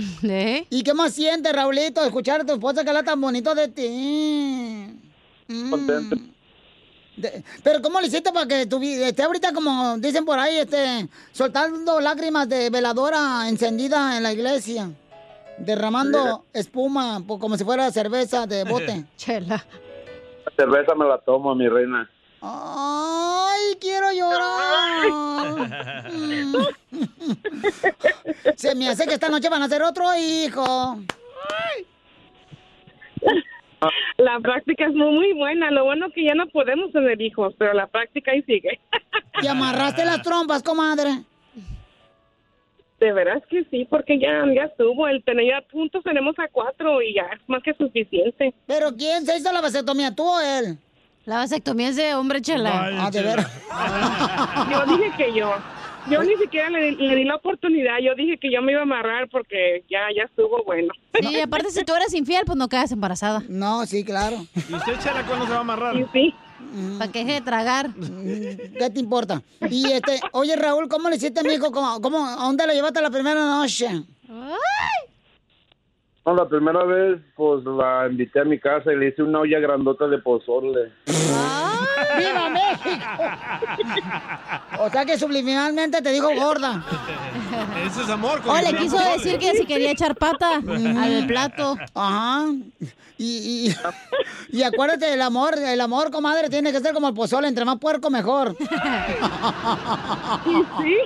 ¿Y 0.69 0.83
qué 0.83 0.93
más 0.93 1.13
sientes, 1.13 1.53
Raulito, 1.53 2.03
escuchar 2.03 2.41
a 2.41 2.45
tu 2.45 2.53
esposa 2.53 2.83
que 2.83 2.89
habla 2.89 3.03
tan 3.03 3.21
bonito 3.21 3.53
de 3.55 3.67
ti? 3.67 4.99
Mm. 5.47 5.69
Contento. 5.69 6.17
De- 7.17 7.43
Pero 7.63 7.81
¿cómo 7.81 8.01
le 8.01 8.07
hiciste 8.07 8.31
para 8.33 8.45
que 8.45 8.65
tu 8.65 8.81
esté 8.81 9.23
ahorita 9.23 9.53
como 9.53 9.97
dicen 9.99 10.25
por 10.25 10.37
ahí, 10.37 10.57
este, 10.57 11.07
soltando 11.31 12.01
lágrimas 12.01 12.49
de 12.49 12.69
veladora 12.69 13.47
encendida 13.47 14.17
en 14.17 14.23
la 14.23 14.33
iglesia, 14.33 14.89
derramando 15.57 16.43
espuma 16.53 17.23
como 17.25 17.55
si 17.57 17.63
fuera 17.63 17.89
cerveza 17.91 18.45
de 18.45 18.65
bote? 18.65 19.05
Chela. 19.17 19.65
La 20.45 20.51
cerveza 20.57 20.93
me 20.95 21.05
la 21.07 21.17
tomo, 21.19 21.55
mi 21.55 21.69
reina. 21.69 22.09
Ay, 22.41 23.77
quiero 23.79 24.11
llorar. 24.11 25.05
Se 28.55 28.75
me 28.75 28.87
hace 28.89 29.07
que 29.07 29.15
esta 29.15 29.29
noche 29.29 29.49
van 29.49 29.63
a 29.63 29.65
hacer 29.65 29.81
otro 29.81 30.05
hijo. 30.15 30.99
La 34.17 34.39
práctica 34.39 34.85
es 34.85 34.93
muy, 34.93 35.11
muy 35.11 35.33
buena. 35.33 35.71
Lo 35.71 35.85
bueno 35.85 36.07
que 36.13 36.23
ya 36.23 36.35
no 36.35 36.47
podemos 36.47 36.91
tener 36.91 37.21
hijos, 37.21 37.53
pero 37.57 37.73
la 37.73 37.87
práctica 37.87 38.31
ahí 38.31 38.41
sigue. 38.43 38.79
¿Te 39.41 39.49
amarraste 39.49 40.05
las 40.05 40.21
trompas, 40.21 40.63
comadre? 40.63 41.23
De 42.99 43.11
veras 43.11 43.43
que 43.49 43.65
sí, 43.65 43.85
porque 43.89 44.17
ya, 44.19 44.43
ya 44.53 44.63
estuvo. 44.63 45.07
El 45.07 45.23
tener 45.23 45.45
ya 45.45 45.63
juntos 45.71 46.03
tenemos 46.03 46.37
a 46.39 46.47
cuatro 46.47 47.01
y 47.01 47.13
ya 47.13 47.23
es 47.33 47.41
más 47.47 47.61
que 47.61 47.73
suficiente. 47.73 48.53
¿Pero 48.65 48.95
quién 48.95 49.25
se 49.25 49.37
hizo 49.37 49.51
la 49.51 49.61
vasectomía, 49.61 50.15
tú 50.15 50.23
o 50.23 50.39
él? 50.39 50.77
La 51.25 51.37
vasectomía 51.37 51.89
es 51.89 51.95
de 51.95 52.13
hombre 52.13 52.41
chela. 52.41 52.89
Ah, 52.99 53.11
de 53.11 53.21
veras. 53.21 53.51
Yo 54.71 54.95
dije 54.95 55.11
que 55.17 55.33
yo. 55.33 55.53
Yo 56.09 56.21
ni 56.23 56.35
siquiera 56.35 56.69
le, 56.69 56.91
le 56.91 57.15
di 57.15 57.23
la 57.23 57.35
oportunidad. 57.35 57.97
Yo 58.01 58.13
dije 58.15 58.37
que 58.37 58.51
yo 58.51 58.61
me 58.61 58.73
iba 58.73 58.81
a 58.81 58.83
amarrar 58.83 59.27
porque 59.29 59.83
ya, 59.89 60.01
ya 60.15 60.23
estuvo 60.23 60.63
bueno. 60.63 60.93
Sí, 61.19 61.39
aparte 61.39 61.71
si 61.71 61.83
tú 61.83 61.93
eres 61.95 62.13
infiel, 62.13 62.43
pues 62.45 62.57
no 62.57 62.67
quedas 62.67 62.91
embarazada. 62.91 63.41
No, 63.49 63.85
sí, 63.85 64.03
claro. 64.03 64.37
¿Y 64.69 64.73
usted, 64.73 64.99
Chela, 64.99 65.25
cuándo 65.25 65.45
se 65.45 65.51
va 65.51 65.57
a 65.57 65.61
amarrar? 65.61 65.95
Sí. 66.13 66.33
¿Para 66.99 67.11
qué 67.11 67.19
deje 67.19 67.33
de 67.33 67.41
tragar? 67.41 67.87
¿Qué 67.93 68.89
te 68.93 68.99
importa? 68.99 69.41
Y 69.69 69.91
este, 69.91 70.19
oye 70.31 70.55
Raúl, 70.55 70.87
¿cómo 70.89 71.09
le 71.09 71.15
hiciste, 71.15 71.41
mijo? 71.43 71.71
¿Cómo, 71.71 72.01
cómo, 72.01 72.25
¿A 72.25 72.45
dónde 72.45 72.67
lo 72.67 72.73
llevaste 72.73 73.01
la 73.01 73.09
primera 73.09 73.39
noche? 73.45 73.87
No, 76.25 76.35
la 76.35 76.47
primera 76.47 76.83
vez, 76.83 77.19
pues 77.35 77.63
la 77.65 78.07
invité 78.09 78.39
a 78.39 78.45
mi 78.45 78.59
casa 78.59 78.91
y 78.91 78.97
le 78.97 79.09
hice 79.09 79.21
una 79.21 79.41
olla 79.41 79.59
grandota 79.59 80.07
de 80.07 80.17
pozole. 80.17 80.91
¡Viva 82.17 82.49
México! 82.49 83.23
O 84.79 84.89
sea 84.89 85.05
que 85.05 85.17
subliminalmente 85.17 86.01
te 86.01 86.11
dijo 86.11 86.29
gorda. 86.35 86.83
Ese 87.85 88.01
es 88.01 88.09
amor. 88.09 88.41
O 88.45 88.57
le 88.57 88.77
quiso 88.77 88.97
decir 88.97 89.39
que 89.39 89.53
si 89.53 89.65
quería 89.65 89.91
echar 89.91 90.15
pata 90.15 90.55
al 90.55 91.25
plato. 91.27 91.77
Ajá. 91.93 92.47
Y, 93.17 93.69
y, 93.69 94.57
y 94.57 94.63
acuérdate, 94.63 95.13
el 95.13 95.21
amor, 95.21 95.55
el 95.57 95.79
amor, 95.79 96.11
comadre, 96.11 96.49
tiene 96.49 96.73
que 96.73 96.81
ser 96.81 96.93
como 96.93 97.07
el 97.07 97.13
pozole, 97.13 97.47
entre 97.47 97.63
más 97.65 97.79
puerco 97.79 98.09
mejor. 98.09 98.55
Sí. 100.83 100.97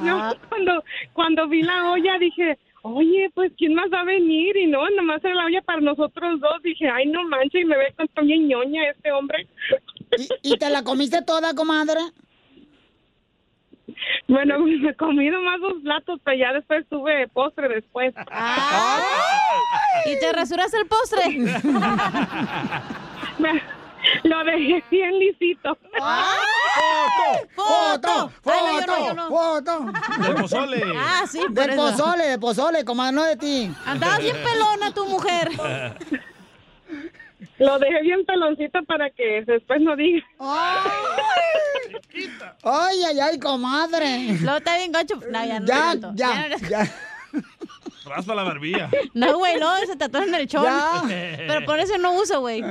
No, 0.00 0.34
cuando, 0.50 0.84
cuando 1.14 1.48
vi 1.48 1.62
la 1.62 1.90
olla 1.92 2.18
dije, 2.18 2.58
oye, 2.82 3.30
pues 3.34 3.50
¿quién 3.56 3.74
más 3.74 3.86
va 3.92 4.00
a 4.00 4.04
venir? 4.04 4.56
Y 4.56 4.66
no, 4.66 4.88
nomás 4.90 5.24
era 5.24 5.34
la 5.34 5.44
olla 5.46 5.62
para 5.62 5.80
nosotros 5.80 6.40
dos. 6.40 6.62
Dije, 6.62 6.88
ay, 6.88 7.06
no 7.06 7.24
manches, 7.24 7.62
y 7.62 7.64
me 7.64 7.76
ve 7.76 7.94
con 7.96 8.06
toda 8.08 8.26
ñoña 8.26 8.90
este 8.90 9.10
hombre. 9.12 9.46
¿Y, 10.42 10.52
y 10.52 10.58
te 10.58 10.70
la 10.70 10.82
comiste 10.82 11.22
toda, 11.22 11.54
comadre? 11.54 12.00
Bueno, 14.28 14.58
me 14.80 14.94
comí 14.96 15.28
nomás 15.30 15.60
dos 15.60 15.74
platos, 15.82 16.20
pero 16.24 16.36
ya 16.38 16.52
después 16.52 16.86
tuve 16.88 17.28
postre 17.28 17.68
después. 17.68 18.14
¿Y 20.06 20.18
te 20.18 20.32
rasuraste 20.32 20.76
el 20.78 20.86
postre? 20.86 21.28
Me- 23.38 23.62
lo 24.22 24.44
dejé 24.44 24.84
bien 24.90 25.18
lisito. 25.18 25.76
¡Foto! 27.56 28.30
¡Foto! 28.40 28.52
Ay, 28.52 28.84
no, 28.86 29.14
no. 29.14 29.28
¡Foto! 29.28 29.86
Del 30.22 30.34
pozole. 30.34 30.82
Ah, 30.96 31.24
sí, 31.28 31.40
eso. 31.40 31.76
pozole, 31.76 32.24
del 32.28 32.38
pozole, 32.38 32.84
comadre, 32.84 33.12
no 33.12 33.24
de 33.24 33.36
ti. 33.36 33.68
Andabas 33.84 34.20
bien 34.20 34.36
pelona 34.36 34.94
tu 34.94 35.06
mujer. 35.06 35.48
Lo 37.58 37.78
dejé 37.78 38.02
bien 38.02 38.24
peloncito 38.24 38.82
para 38.84 39.10
que 39.10 39.42
después 39.46 39.80
no 39.80 39.94
diga. 39.96 40.24
Ay, 42.62 42.98
ay, 43.08 43.20
ay, 43.20 43.38
comadre. 43.38 44.38
Lo 44.42 44.56
está 44.56 44.76
bien 44.78 44.92
gacho. 44.92 45.16
No, 45.30 45.44
ya 45.44 45.60
no. 45.94 46.14
Ya, 46.14 46.48
ya. 46.68 46.94
Raspa 48.06 48.34
la 48.34 48.42
barbilla. 48.44 48.88
No, 49.14 49.38
güey, 49.38 49.58
no, 49.58 49.76
se 49.78 49.96
tatuó 49.96 50.22
en 50.22 50.34
el 50.34 50.46
chón. 50.46 50.64
Ya. 50.64 51.02
Pero 51.08 51.64
por 51.66 51.78
eso 51.78 51.98
no 51.98 52.14
uso, 52.14 52.40
güey. 52.40 52.62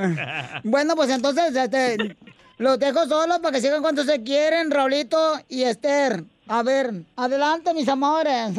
Bueno, 0.64 0.96
pues 0.96 1.10
entonces, 1.10 1.54
este, 1.54 2.16
los 2.58 2.78
dejo 2.78 3.06
solos 3.06 3.38
para 3.40 3.52
que 3.52 3.60
sigan 3.60 3.82
cuando 3.82 4.02
se 4.02 4.22
quieren, 4.22 4.70
Raulito 4.70 5.38
y 5.48 5.62
Esther. 5.64 6.24
A 6.48 6.62
ver, 6.62 6.90
adelante, 7.16 7.74
mis 7.74 7.88
amores. 7.88 8.54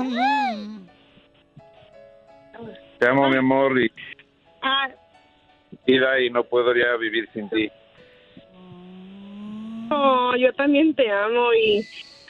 Te 2.99 3.07
amo, 3.07 3.29
mi 3.29 3.37
amor, 3.37 3.79
y 3.81 3.91
Ah, 4.61 4.89
vida 5.87 6.19
y 6.19 6.29
no 6.29 6.43
puedo 6.43 6.75
ya 6.75 6.95
vivir 6.97 7.27
sin 7.33 7.49
ti. 7.49 7.69
no, 9.89 10.35
yo 10.35 10.53
también 10.53 10.93
te 10.93 11.09
amo 11.09 11.53
y 11.53 11.81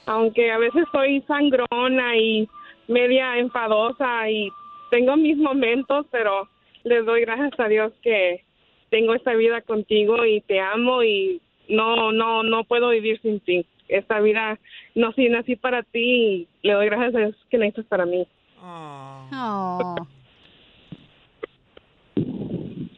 aunque 0.06 0.52
a 0.52 0.58
veces 0.58 0.86
soy 0.92 1.22
sangrona 1.22 2.16
y 2.16 2.48
media 2.88 3.38
enfadosa 3.38 4.30
y 4.30 4.50
tengo 4.92 5.18
mis 5.18 5.38
momentos, 5.38 6.06
pero 6.12 6.48
les 6.84 7.06
doy 7.06 7.22
gracias 7.22 7.60
a 7.60 7.68
Dios 7.68 7.92
que 8.02 8.44
tengo 8.90 9.14
esta 9.16 9.34
vida 9.34 9.62
contigo 9.62 10.24
y 10.24 10.42
te 10.42 10.60
amo 10.60 11.04
y 11.04 11.42
no, 11.68 12.12
no, 12.12 12.44
no 12.44 12.64
puedo 12.64 12.90
vivir 12.90 13.20
sin 13.22 13.40
ti. 13.42 13.66
Esta 13.90 14.20
vida 14.20 14.60
no 14.96 15.12
sí 15.14 15.28
nací 15.30 15.56
para 15.56 15.84
ti 15.84 16.00
y 16.00 16.48
le 16.62 16.74
doy 16.74 16.86
gracias 16.86 17.16
a 17.16 17.20
Dios 17.20 17.36
que 17.50 17.58
la 17.58 17.72
para 17.90 18.06
mí. 18.06 18.26
Oh. 18.62 20.08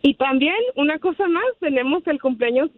Y 0.01 0.13
también, 0.15 0.55
una 0.76 0.97
cosa 0.99 1.27
más, 1.27 1.43
tenemos 1.59 2.05
el 2.07 2.21
cumpleaños 2.21 2.69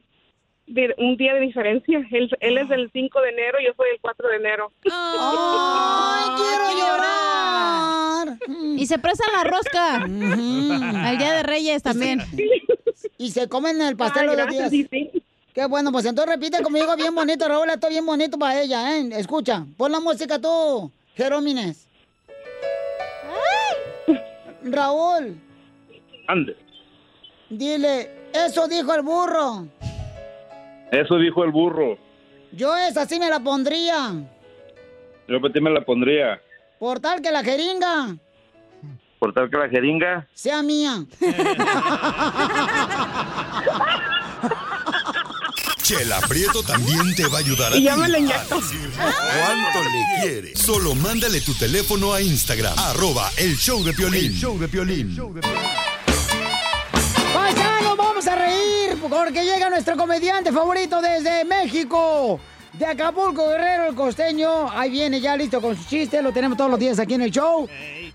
de 0.67 0.93
un 0.97 1.17
día 1.17 1.33
de 1.35 1.41
diferencia. 1.41 2.05
Él, 2.11 2.29
él 2.39 2.57
es 2.57 2.69
del 2.69 2.89
5 2.91 3.21
de 3.21 3.29
enero, 3.29 3.57
yo 3.65 3.73
soy 3.75 3.87
el 3.93 3.99
4 4.01 4.27
de 4.29 4.35
enero. 4.37 4.71
¡Ay, 4.91 6.29
quiero 6.37 6.79
llorar! 6.79 8.37
Y 8.77 8.85
se 8.87 8.97
presa 8.99 9.23
la 9.35 9.43
rosca. 9.49 9.95
Al 10.03 11.17
Día 11.17 11.33
de 11.33 11.43
Reyes 11.43 11.83
también. 11.83 12.21
Y 13.17 13.31
se 13.31 13.47
comen 13.47 13.81
el 13.81 13.95
pastel 13.97 14.23
Ay, 14.23 14.27
los 14.27 14.35
gracias, 14.37 14.71
días. 14.71 14.87
sí, 14.89 15.23
Qué 15.53 15.65
bueno, 15.65 15.91
pues 15.91 16.05
entonces 16.05 16.33
repite 16.33 16.63
conmigo 16.63 16.95
bien 16.95 17.13
bonito, 17.13 17.45
Raúl, 17.47 17.69
esto 17.69 17.89
bien 17.89 18.05
bonito 18.05 18.39
para 18.39 18.61
ella, 18.61 18.95
¿eh? 18.97 19.09
Escucha, 19.17 19.65
pon 19.75 19.91
la 19.91 19.99
música 19.99 20.39
tú, 20.39 20.89
Jerómines. 21.15 21.87
Raúl, 24.63 25.35
Ande. 26.27 26.55
Dile, 27.51 28.29
eso 28.33 28.67
dijo 28.67 28.93
el 28.95 29.01
burro. 29.03 29.67
Eso 30.91 31.17
dijo 31.17 31.43
el 31.43 31.51
burro. 31.51 31.97
Yo 32.53 32.75
esa 32.75 33.05
sí 33.07 33.19
me 33.19 33.29
la 33.29 33.39
pondría. 33.39 34.11
Yo 35.27 35.39
para 35.39 35.53
ti 35.53 35.61
me 35.61 35.69
la 35.69 35.81
pondría. 35.85 36.41
Por 36.79 36.99
tal 36.99 37.21
que 37.21 37.31
la 37.31 37.43
jeringa 37.43 38.15
Por 39.19 39.33
tal 39.33 39.49
que 39.49 39.57
la 39.57 39.69
jeringa. 39.69 40.27
sea 40.33 40.61
mía. 40.63 41.05
Chela 45.83 46.19
Prieto 46.27 46.63
también 46.63 47.13
te 47.15 47.27
va 47.27 47.37
a 47.37 47.39
ayudar 47.39 47.73
a 47.73 47.75
Y 47.75 47.79
ti 47.79 47.85
ya 47.85 47.95
me 47.97 48.05
a 48.05 48.19
inyecto. 48.19 48.59
cuánto 48.59 49.79
le 49.89 50.21
quiere. 50.21 50.55
Solo 50.55 50.95
mándale 50.95 51.41
tu 51.41 51.53
teléfono 51.55 52.13
a 52.13 52.21
Instagram, 52.21 52.77
arroba 52.77 53.29
el 53.37 53.55
show 53.57 53.83
de 53.83 53.93
Piolín. 53.93 54.25
El 54.31 54.33
show 54.37 54.57
de 54.59 54.67
Piolín. 54.67 55.15
Vamos 57.97 58.25
a 58.27 58.35
reír 58.35 58.97
porque 59.01 59.43
llega 59.43 59.69
nuestro 59.69 59.97
comediante 59.97 60.51
favorito 60.51 61.01
desde 61.01 61.43
México. 61.43 62.39
De 62.73 62.85
Acapulco, 62.85 63.47
Guerrero, 63.49 63.87
el 63.87 63.95
costeño. 63.95 64.69
Ahí 64.71 64.91
viene 64.91 65.19
ya 65.19 65.35
listo 65.35 65.61
con 65.61 65.75
su 65.75 65.83
chiste. 65.89 66.21
Lo 66.21 66.31
tenemos 66.31 66.57
todos 66.57 66.71
los 66.71 66.79
días 66.79 66.99
aquí 66.99 67.15
en 67.15 67.23
el 67.23 67.31
show. 67.31 67.67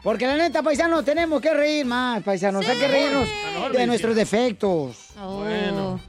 Porque 0.02 0.26
la 0.26 0.36
neta, 0.36 0.62
paisanos, 0.62 1.04
tenemos 1.04 1.42
que 1.42 1.52
reír 1.52 1.84
más, 1.84 2.22
paisanos. 2.22 2.66
Hay 2.66 2.78
que 2.78 2.88
reírnos 2.88 3.28
de 3.72 3.86
nuestros 3.86 4.16
defectos. 4.16 5.08
Oh. 5.20 5.44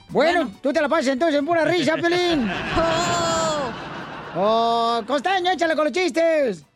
Bueno, 0.09 0.51
tú 0.61 0.71
te 0.71 0.81
la 0.81 0.87
pasas 0.87 1.07
entonces 1.07 1.39
en 1.39 1.45
pura 1.45 1.65
risa, 1.65 1.95
Pelín. 1.95 2.49
Oh, 4.39 5.01
costeño, 5.07 5.49
échale 5.49 5.75
con 5.75 5.85
los 5.85 5.93
chistes. 5.93 6.66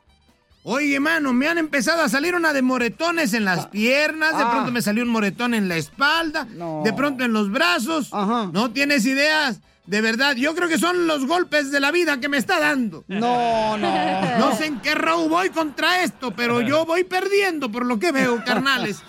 Oye, 0.64 1.00
mano, 1.00 1.34
me 1.34 1.48
han 1.48 1.58
empezado 1.58 2.04
a 2.04 2.10
salir 2.10 2.36
una 2.36 2.54
de 2.54 2.62
moretones 2.62 3.34
en 3.34 3.46
las 3.46 3.66
piernas, 3.68 4.38
de 4.38 4.44
Ah. 4.44 4.52
pronto 4.52 4.72
me 4.72 4.82
salió 4.84 5.02
un 5.04 5.10
moretón 5.10 5.56
en 5.56 5.68
la 5.68 5.76
espalda, 5.78 6.46
de 6.84 6.94
pronto 6.94 7.24
en 7.24 7.34
los 7.34 7.50
brazos. 7.52 8.12
No 8.14 8.72
tienes 8.72 9.06
ideas. 9.06 9.60
De 9.88 10.00
verdad, 10.00 10.36
yo 10.36 10.54
creo 10.54 10.70
que 10.70 10.78
son 10.78 11.08
los 11.08 11.26
golpes 11.26 11.72
de 11.72 11.80
la 11.80 11.90
vida 11.92 12.20
que 12.20 12.30
me 12.30 12.38
está 12.38 12.60
dando. 12.60 13.04
No, 13.08 13.76
no. 13.78 13.92
No 14.40 14.56
sé 14.56 14.68
en 14.68 14.80
qué 14.80 14.94
row 14.94 15.28
voy 15.28 15.50
contra 15.50 16.04
esto, 16.04 16.32
pero 16.36 16.62
yo 16.62 16.86
voy 16.86 17.04
perdiendo 17.04 17.72
por 17.72 17.86
lo 17.86 17.98
que 18.00 18.12
veo, 18.12 18.44
carnales. 18.46 19.02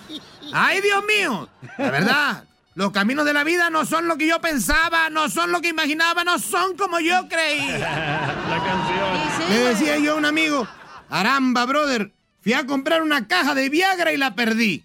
¡Ay, 0.52 0.80
Dios 0.80 1.04
mío! 1.06 1.48
La 1.78 1.90
verdad, 1.90 2.44
los 2.74 2.90
caminos 2.90 3.26
de 3.26 3.34
la 3.34 3.44
vida 3.44 3.68
no 3.70 3.84
son 3.84 4.08
lo 4.08 4.16
que 4.16 4.26
yo 4.26 4.40
pensaba, 4.40 5.10
no 5.10 5.28
son 5.28 5.52
lo 5.52 5.60
que 5.60 5.68
imaginaba, 5.68 6.24
no 6.24 6.38
son 6.38 6.76
como 6.76 6.98
yo 7.00 7.28
creía. 7.28 7.78
La 8.48 8.62
canción. 8.64 9.50
Le 9.50 9.58
decía 9.68 9.98
yo 9.98 10.12
a 10.12 10.16
un 10.16 10.24
amigo, 10.24 10.66
Aramba, 11.12 11.66
brother, 11.66 12.10
fui 12.40 12.54
a 12.54 12.64
comprar 12.64 13.02
una 13.02 13.28
caja 13.28 13.54
de 13.54 13.68
Viagra 13.68 14.14
y 14.14 14.16
la 14.16 14.34
perdí. 14.34 14.82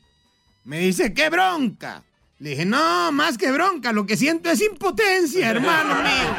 Me 0.65 0.79
dice, 0.79 1.13
qué 1.13 1.29
bronca. 1.29 2.03
Le 2.39 2.49
dije, 2.49 2.65
no, 2.65 3.13
más 3.13 3.37
que 3.37 3.49
bronca, 3.49 3.93
lo 3.93 4.05
que 4.05 4.17
siento 4.17 4.49
es 4.49 4.59
impotencia, 4.61 5.49
hermano 5.51 5.95
mío. 6.03 6.35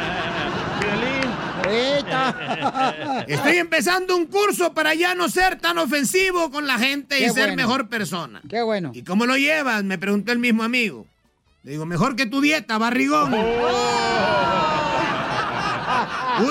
Estoy 3.29 3.57
empezando 3.57 4.15
un 4.15 4.27
curso 4.27 4.75
para 4.75 4.93
ya 4.93 5.15
no 5.15 5.31
ser 5.31 5.57
tan 5.59 5.79
ofensivo 5.79 6.51
con 6.51 6.67
la 6.67 6.79
gente 6.79 7.19
y 7.19 7.25
ser 7.31 7.47
bueno. 7.49 7.57
mejor 7.57 7.89
persona. 7.89 8.43
Qué 8.47 8.61
bueno. 8.61 8.91
¿Y 8.95 9.05
cómo 9.05 9.25
lo 9.25 9.39
llevas? 9.39 9.85
Me 9.85 9.97
preguntó 9.97 10.33
el 10.33 10.39
mismo 10.39 10.65
amigo. 10.65 11.07
Le 11.63 11.73
digo, 11.73 11.87
mejor 11.87 12.15
que 12.15 12.27
tu 12.27 12.43
dieta, 12.43 12.77
barrigón. 12.77 13.33
Uy, 13.33 13.41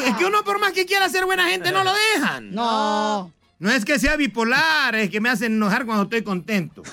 es 0.05 0.15
que 0.15 0.25
uno 0.25 0.43
por 0.43 0.59
más 0.59 0.71
que 0.73 0.85
quiera 0.85 1.09
ser 1.09 1.25
buena 1.25 1.47
gente 1.49 1.71
no 1.71 1.83
lo 1.83 1.91
dejan. 2.15 2.53
No. 2.53 3.31
No 3.59 3.71
es 3.71 3.85
que 3.85 3.97
sea 3.97 4.15
bipolar, 4.17 4.93
es 4.95 5.09
que 5.09 5.19
me 5.19 5.29
hacen 5.29 5.53
enojar 5.53 5.85
cuando 5.85 6.03
estoy 6.03 6.21
contento. 6.21 6.83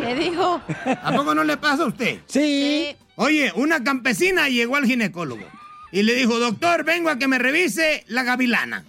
¿Qué 0.00 0.14
dijo? 0.14 0.60
¿A 1.02 1.12
poco 1.12 1.34
no 1.34 1.44
le 1.44 1.56
pasa 1.56 1.82
a 1.82 1.86
usted? 1.86 2.20
Sí. 2.26 2.96
Oye, 3.16 3.52
una 3.54 3.82
campesina 3.84 4.48
llegó 4.48 4.76
al 4.76 4.86
ginecólogo. 4.86 5.44
y 5.92 6.02
le 6.02 6.14
dijo, 6.14 6.38
doctor, 6.38 6.84
vengo 6.84 7.10
a 7.10 7.18
que 7.18 7.28
me 7.28 7.38
revise 7.38 8.04
la 8.08 8.22
gavilana. 8.22 8.84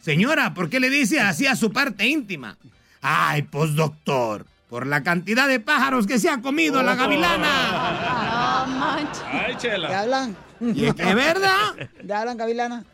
Señora, 0.00 0.52
¿por 0.54 0.68
qué 0.68 0.80
le 0.80 0.90
dice 0.90 1.20
así 1.20 1.46
a 1.46 1.56
su 1.56 1.72
parte 1.72 2.06
íntima? 2.06 2.56
Ay, 3.00 3.42
pues 3.42 3.74
doctor, 3.74 4.46
por 4.68 4.86
la 4.86 5.02
cantidad 5.02 5.48
de 5.48 5.60
pájaros 5.60 6.06
que 6.06 6.18
se 6.18 6.28
ha 6.28 6.40
comido 6.40 6.82
la 6.82 6.94
gavilana. 6.94 8.66
No 8.66 8.78
manches. 8.78 9.22
Ay, 9.32 9.54
chela. 9.58 9.88
¿Te 9.88 9.94
hablan? 9.94 10.36
¿Y 10.62 10.86
es 10.86 10.94
que 10.94 11.14
verdad? 11.14 11.74
¿Te 12.06 12.14
hablan, 12.14 12.36
gavilana? 12.36 12.84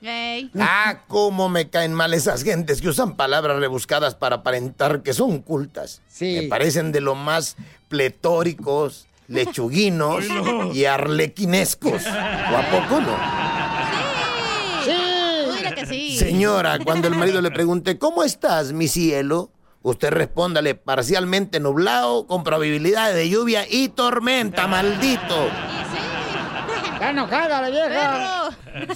Ah, 0.59 1.03
cómo 1.07 1.49
me 1.51 1.69
caen 1.69 1.93
mal 1.93 2.15
esas 2.15 2.43
gentes 2.43 2.81
que 2.81 2.89
usan 2.89 3.15
palabras 3.17 3.59
rebuscadas 3.59 4.15
para 4.15 4.37
aparentar 4.37 5.03
que 5.03 5.13
son 5.13 5.43
cultas. 5.43 6.01
Sí. 6.09 6.39
Me 6.43 6.49
parecen 6.49 6.93
de 6.93 7.01
lo 7.03 7.15
más 7.15 7.57
pletóricos, 7.89 9.07
lechuguinos 9.29 10.21
Ay, 10.23 10.29
no. 10.43 10.73
y 10.73 10.87
arlequinescos. 10.87 12.07
¿O 12.07 12.57
a 12.57 12.63
poco 12.71 13.01
no? 13.03 13.17
Sí. 14.85 15.53
Mira 15.57 15.75
que 15.75 15.87
sí. 15.87 16.17
Señora, 16.19 16.79
cuando 16.79 17.09
el 17.09 17.15
marido 17.15 17.43
le 17.43 17.51
pregunte, 17.53 17.99
¿cómo 17.99 18.25
estás, 18.25 18.73
mi 18.73 18.89
cielo? 18.89 19.51
Usted 19.83 20.11
respóndale, 20.11 20.75
parcialmente 20.75 21.61
nublado, 21.61 22.27
con 22.27 22.43
probabilidad 22.45 23.15
de 23.15 23.29
lluvia 23.29 23.65
y 23.71 23.89
tormenta, 23.89 24.67
maldito. 24.67 25.49
Está 26.99 27.11
enojada 27.11 27.63
la 27.63 27.71
vieja. 27.71 28.51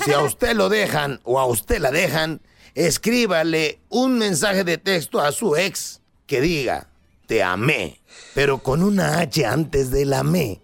Si 0.04 0.12
a 0.12 0.22
usted 0.22 0.56
lo 0.56 0.68
dejan 0.68 1.20
o 1.22 1.38
a 1.38 1.46
usted 1.46 1.78
la 1.78 1.92
dejan, 1.92 2.40
escríbale 2.74 3.78
un 3.90 4.18
mensaje 4.18 4.64
de 4.64 4.76
texto 4.76 5.20
a 5.20 5.30
su 5.30 5.54
ex 5.54 6.00
que 6.26 6.40
diga, 6.40 6.88
te 7.26 7.44
amé, 7.44 8.00
pero 8.34 8.58
con 8.58 8.82
una 8.82 9.20
H 9.20 9.46
antes 9.46 9.92
de 9.92 10.04
la 10.04 10.24
me, 10.24 10.60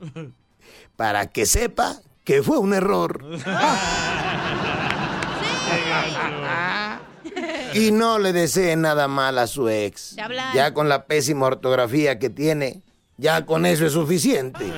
para 0.96 1.26
que 1.30 1.46
sepa 1.46 2.00
que 2.24 2.42
fue 2.42 2.58
un 2.58 2.74
error. 2.74 3.24
Y 7.74 7.92
no 7.92 8.18
le 8.18 8.32
desee 8.32 8.74
nada 8.74 9.06
mal 9.06 9.38
a 9.38 9.46
su 9.46 9.68
ex. 9.68 10.16
Ya 10.54 10.74
con 10.74 10.88
la 10.88 11.06
pésima 11.06 11.46
ortografía 11.46 12.18
que 12.18 12.30
tiene, 12.30 12.82
ya 13.18 13.44
con 13.44 13.66
eso 13.66 13.84
es 13.84 13.92
suficiente. 13.92 14.64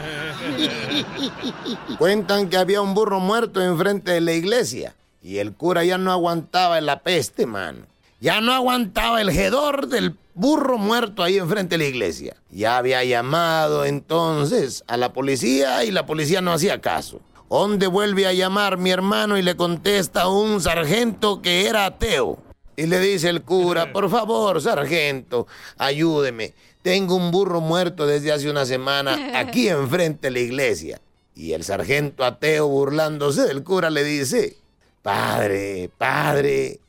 Cuentan 1.99 2.49
que 2.49 2.57
había 2.57 2.81
un 2.81 2.95
burro 2.95 3.21
muerto 3.21 3.63
enfrente 3.63 4.13
de 4.13 4.21
la 4.21 4.33
iglesia 4.33 4.97
y 5.23 5.39
el 5.39 5.53
cura 5.53 5.85
ya 5.85 5.99
no 5.99 6.11
aguantaba 6.11 6.81
la 6.81 7.03
peste, 7.03 7.47
mano. 7.47 7.87
Ya 8.19 8.41
no 8.41 8.53
aguantaba 8.53 9.21
el 9.21 9.29
hedor 9.29 9.89
del 9.89 10.17
burro 10.35 10.79
muerto 10.79 11.23
ahí 11.23 11.37
enfrente 11.37 11.77
de 11.77 11.85
la 11.85 11.91
iglesia. 11.91 12.37
Ya 12.51 12.79
había 12.79 13.05
llamado 13.05 13.85
entonces 13.85 14.85
a 14.89 14.97
la 14.97 15.13
policía 15.13 15.85
y 15.85 15.91
la 15.91 16.07
policía 16.07 16.41
no 16.41 16.53
hacía 16.53 16.81
caso. 16.81 17.21
¿Dónde 17.51 17.89
vuelve 17.89 18.27
a 18.27 18.33
llamar 18.33 18.79
mi 18.79 18.91
hermano 18.91 19.37
y 19.37 19.43
le 19.43 19.57
contesta 19.57 20.29
un 20.29 20.61
sargento 20.61 21.43
que 21.43 21.67
era 21.67 21.85
ateo? 21.85 22.39
Y 22.77 22.87
le 22.87 23.01
dice 23.01 23.29
el 23.29 23.43
cura, 23.43 23.93
por 23.93 24.09
favor, 24.09 24.63
sargento, 24.63 25.47
ayúdeme. 25.77 26.55
Tengo 26.83 27.15
un 27.15 27.31
burro 27.31 27.61
muerto 27.61 28.07
desde 28.07 28.33
hace 28.33 28.51
una 28.51 28.65
semana 28.65 29.33
aquí 29.39 29.69
enfrente 29.69 30.29
de 30.29 30.31
la 30.33 30.41
iglesia. 30.41 31.01
Y 31.35 31.53
el 31.53 31.65
sargento 31.65 32.25
ateo, 32.25 32.69
burlándose 32.69 33.43
del 33.43 33.63
cura, 33.63 33.91
le 33.91 34.05
dice, 34.05 34.57
Padre, 35.03 35.91
padre, 35.97 36.81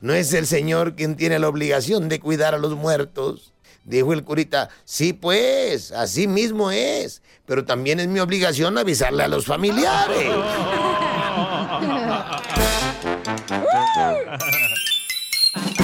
¿no 0.00 0.14
es 0.14 0.32
el 0.32 0.46
Señor 0.46 0.96
quien 0.96 1.16
tiene 1.16 1.38
la 1.38 1.48
obligación 1.48 2.08
de 2.08 2.18
cuidar 2.18 2.54
a 2.54 2.58
los 2.58 2.74
muertos? 2.74 3.52
Dijo 3.84 4.12
el 4.12 4.24
curita, 4.24 4.70
sí 4.84 5.12
pues, 5.12 5.92
así 5.92 6.26
mismo 6.26 6.70
es, 6.70 7.22
pero 7.46 7.64
también 7.64 8.00
es 8.00 8.08
mi 8.08 8.18
obligación 8.18 8.78
avisarle 8.78 9.22
a 9.22 9.28
los 9.28 9.44
familiares. 9.44 10.28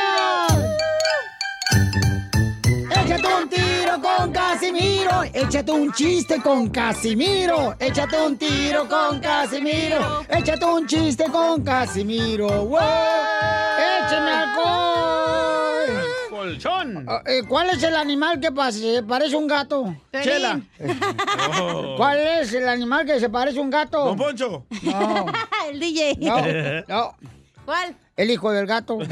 tiro 3.91 4.01
con 4.01 4.31
Casimiro. 4.31 5.23
Échate 5.33 5.71
un 5.71 5.91
chiste 5.91 6.41
con 6.41 6.69
Casimiro. 6.69 7.75
Échate 7.79 8.21
un 8.21 8.37
tiro 8.37 8.87
con 8.87 9.19
Casimiro. 9.19 10.23
Échate 10.29 10.65
un 10.65 10.87
chiste 10.87 11.25
con 11.25 11.63
Casimiro. 11.63 12.65
¡Wow! 12.65 12.79
¡Échame 13.79 14.31
alcohol! 14.31 16.05
Colchón. 16.29 17.05
Ah, 17.07 17.21
eh, 17.25 17.41
¿Cuál 17.47 17.69
es 17.71 17.81
el 17.83 17.95
animal 17.95 18.39
que 18.39 18.51
parece 18.51 19.35
a 19.35 19.37
un 19.37 19.47
gato? 19.47 19.95
Chela. 20.23 20.61
Oh. 21.59 21.95
¿Cuál 21.97 22.19
es 22.19 22.53
el 22.53 22.67
animal 22.67 23.05
que 23.05 23.19
se 23.19 23.29
parece 23.29 23.59
a 23.59 23.61
un 23.61 23.69
gato? 23.69 24.05
Don 24.05 24.17
Poncho. 24.17 24.65
No. 24.83 25.25
el 25.69 25.79
DJ. 25.79 26.17
No, 26.19 26.41
no. 26.87 27.15
¿Cuál? 27.65 27.95
El 28.15 28.31
hijo 28.31 28.51
del 28.51 28.65
gato. 28.65 28.99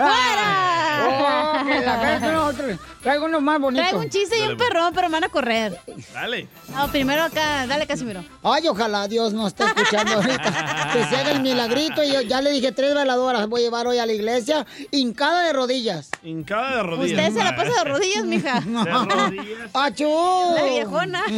Oh, 0.00 1.64
que 1.66 1.80
la 1.80 2.00
cara 2.00 2.20
con 2.20 2.34
otro. 2.36 2.78
Traigo 3.02 3.24
uno 3.26 3.40
más 3.40 3.60
bonito. 3.60 3.82
Traigo 3.82 4.00
un 4.00 4.08
chiste 4.10 4.38
y 4.38 4.42
un 4.48 4.56
perrón, 4.56 4.92
pero 4.94 5.08
me 5.08 5.14
van 5.14 5.24
a 5.24 5.28
correr. 5.28 5.78
Dale. 6.12 6.48
No, 6.68 6.88
primero 6.88 7.24
acá, 7.24 7.66
dale 7.66 7.86
Casimiro. 7.86 8.24
Ay, 8.42 8.68
ojalá 8.68 9.08
Dios 9.08 9.32
no 9.32 9.46
esté 9.46 9.64
escuchando 9.64 10.14
ahorita. 10.14 10.88
Que 10.92 11.04
se 11.04 11.16
haga 11.16 11.32
el 11.32 11.40
milagrito. 11.40 12.02
Y 12.02 12.12
yo 12.12 12.22
ya 12.22 12.40
le 12.40 12.50
dije 12.50 12.72
tres 12.72 12.94
veladoras 12.94 13.46
voy 13.48 13.60
a 13.60 13.64
llevar 13.64 13.86
hoy 13.86 13.98
a 13.98 14.06
la 14.06 14.12
iglesia, 14.12 14.66
hincada 14.90 15.44
de 15.46 15.52
rodillas. 15.52 16.10
Hincada 16.22 16.76
de 16.76 16.82
rodillas. 16.82 17.18
Usted 17.18 17.38
se 17.38 17.44
la 17.44 17.56
pasa 17.56 17.84
de 17.84 17.90
rodillas, 17.90 18.24
mija. 18.24 18.60
De 18.60 18.84
rodillas. 18.94 19.70
¡Achú! 19.74 20.54
La 20.54 20.64
viejona. 20.64 21.22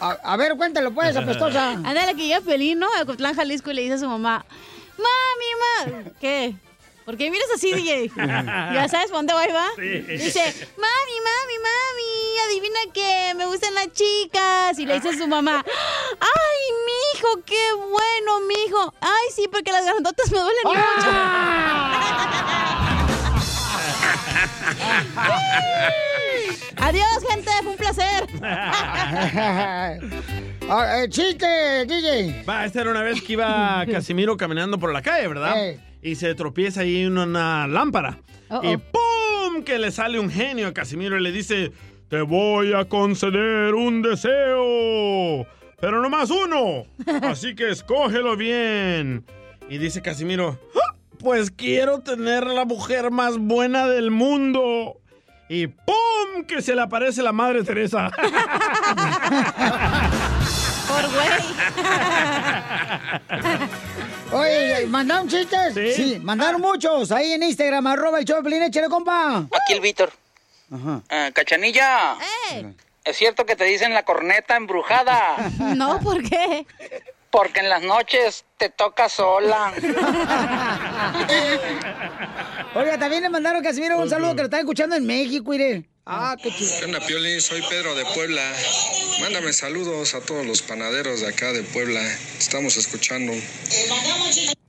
A, 0.00 0.10
a 0.22 0.36
ver, 0.36 0.56
cuéntalo 0.56 0.92
pues, 0.94 1.16
apestosa. 1.16 1.72
Ándale, 1.72 2.14
que 2.14 2.28
llega 2.28 2.40
Pelín, 2.40 2.78
¿no? 2.78 2.86
A 3.00 3.04
Cotlán, 3.04 3.34
Jalisco, 3.34 3.72
y 3.72 3.74
le 3.74 3.82
dice 3.82 3.94
a 3.94 3.98
su 3.98 4.06
mamá, 4.08 4.44
mami, 4.96 5.94
ma... 6.04 6.10
¿Qué? 6.20 6.54
¿Por 7.08 7.16
qué 7.16 7.30
miras 7.30 7.48
así, 7.54 7.72
DJ? 7.72 8.12
¿Ya 8.16 8.86
sabes 8.86 9.10
dónde 9.10 9.32
va 9.32 9.48
y 9.48 9.50
va? 9.50 9.68
Sí. 9.76 9.88
Dice, 10.12 10.42
mami, 10.76 11.16
mami, 11.24 11.56
mami, 11.56 12.38
adivina 12.46 12.80
que 12.92 13.32
me 13.34 13.46
gustan 13.46 13.74
las 13.74 13.90
chicas. 13.94 14.78
Y 14.78 14.84
le 14.84 14.92
dice 14.96 15.08
a 15.08 15.12
su 15.14 15.26
mamá, 15.26 15.64
ay, 16.20 16.60
mijo, 16.84 17.42
qué 17.46 17.72
bueno, 17.72 18.40
mijo. 18.46 18.92
Ay, 19.00 19.28
sí, 19.34 19.48
porque 19.50 19.72
las 19.72 19.86
grandotas 19.86 20.30
me 20.30 20.38
duelen 20.38 20.64
mucho. 20.64 20.76
Adiós, 26.76 27.24
gente, 27.30 27.50
fue 27.62 27.70
un 27.70 27.76
placer. 27.78 28.28
Ah, 30.70 30.98
eh, 31.00 31.08
chiste, 31.08 31.86
DJ. 31.86 32.44
Va, 32.46 32.66
esta 32.66 32.82
era 32.82 32.90
una 32.90 33.02
vez 33.02 33.22
que 33.22 33.32
iba 33.32 33.86
Casimiro 33.90 34.36
caminando 34.36 34.78
por 34.78 34.92
la 34.92 35.00
calle, 35.00 35.26
¿verdad? 35.26 35.56
Ey. 35.56 35.87
Y 36.02 36.14
se 36.16 36.34
tropieza 36.34 36.82
ahí 36.82 37.02
en 37.02 37.16
una 37.18 37.66
lámpara. 37.66 38.18
Y 38.62 38.76
¡pum! 38.76 39.62
Que 39.64 39.78
le 39.78 39.90
sale 39.90 40.18
un 40.20 40.30
genio 40.30 40.68
a 40.68 40.74
Casimiro 40.74 41.18
y 41.18 41.22
le 41.22 41.32
dice, 41.32 41.72
te 42.08 42.22
voy 42.22 42.72
a 42.72 42.84
conceder 42.86 43.74
un 43.74 44.00
deseo, 44.02 45.46
pero 45.80 46.00
no 46.00 46.08
más 46.08 46.30
uno. 46.30 46.84
Así 47.22 47.54
que 47.54 47.70
escógelo 47.70 48.36
bien. 48.36 49.24
Y 49.68 49.78
dice 49.78 50.00
Casimiro, 50.00 50.58
"Ah, 50.74 50.94
pues 51.18 51.50
quiero 51.50 52.00
tener 52.00 52.46
la 52.46 52.64
mujer 52.64 53.10
más 53.10 53.36
buena 53.36 53.86
del 53.88 54.10
mundo. 54.10 54.94
Y 55.50 55.66
¡pum! 55.66 56.44
Que 56.46 56.62
se 56.62 56.74
le 56.74 56.80
aparece 56.82 57.22
la 57.22 57.32
Madre 57.32 57.62
Teresa. 57.64 58.10
Por 60.88 61.04
¿mandaron 64.86 65.28
chistes? 65.28 65.74
Sí. 65.96 66.18
mandaron 66.22 66.60
muchos. 66.60 67.10
Ahí 67.12 67.32
en 67.32 67.42
Instagram, 67.42 67.86
arroba 67.86 68.20
el 68.20 68.24
Pelín, 68.24 68.62
échale, 68.62 68.88
compa. 68.88 69.38
Aquí 69.38 69.72
el 69.72 69.80
Víctor. 69.80 70.12
Ah, 71.10 71.30
Cachanilla. 71.32 72.16
¿Es 73.04 73.16
cierto 73.16 73.46
que 73.46 73.56
te 73.56 73.64
dicen 73.64 73.94
la 73.94 74.04
corneta 74.04 74.56
embrujada? 74.56 75.36
No, 75.76 75.98
¿por 76.00 76.22
qué? 76.22 76.66
Porque 77.30 77.60
en 77.60 77.68
las 77.68 77.82
noches 77.82 78.44
te 78.56 78.70
toca 78.70 79.08
sola. 79.08 79.72
Oiga, 82.74 82.98
también 82.98 83.22
le 83.22 83.28
mandaron 83.28 83.62
Casimiro 83.62 83.98
un 83.98 84.08
saludo 84.08 84.30
que 84.34 84.42
lo 84.42 84.44
están 84.44 84.60
escuchando 84.60 84.96
en 84.96 85.06
México, 85.06 85.50
mire. 85.50 85.84
Ah, 86.10 86.34
qué 86.42 86.50
chido. 86.50 86.70
¿Qué 86.78 86.84
onda, 86.86 87.00
Piolín? 87.00 87.38
Soy 87.38 87.60
Pedro 87.68 87.94
de 87.94 88.02
Puebla. 88.14 88.40
Mándame 89.20 89.52
saludos 89.52 90.14
a 90.14 90.20
todos 90.22 90.46
los 90.46 90.62
panaderos 90.62 91.20
de 91.20 91.28
acá 91.28 91.52
de 91.52 91.62
Puebla. 91.62 92.00
Estamos 92.38 92.78
escuchando. 92.78 93.34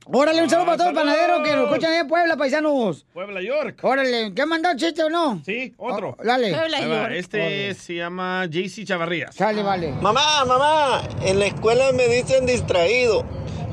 Órale, 0.04 0.42
un 0.42 0.50
saludo 0.50 0.66
para 0.66 0.76
todos 0.76 0.92
los 0.92 1.02
panaderos 1.02 1.40
que 1.42 1.56
nos 1.56 1.64
escuchan 1.64 1.94
en 1.94 2.08
Puebla, 2.08 2.36
paisanos. 2.36 3.06
Puebla, 3.14 3.40
York. 3.40 3.78
Órale, 3.82 4.34
¿qué 4.34 4.42
han 4.42 4.50
mandado 4.50 4.76
chiste 4.76 5.02
o 5.02 5.08
no? 5.08 5.40
Sí, 5.46 5.72
otro. 5.78 6.14
Oh, 6.18 6.22
dale. 6.22 6.54
Ahí 6.54 6.86
va, 6.86 7.14
Este 7.14 7.74
se 7.74 7.94
llama 7.94 8.44
JC 8.44 8.84
Chavarrías. 8.84 9.34
Sale, 9.34 9.62
vale. 9.62 9.92
Mamá, 9.92 10.44
mamá, 10.44 11.08
en 11.22 11.38
la 11.38 11.46
escuela 11.46 11.90
me 11.92 12.06
dicen 12.08 12.44
distraído. 12.44 13.24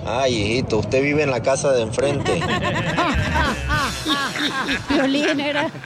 Ay, 0.06 0.36
hijito, 0.36 0.78
usted 0.78 1.02
vive 1.04 1.24
en 1.24 1.32
la 1.32 1.44
casa 1.44 1.74
de 1.74 1.82
enfrente. 1.82 2.40
Violín 4.90 5.40
era. 5.40 5.70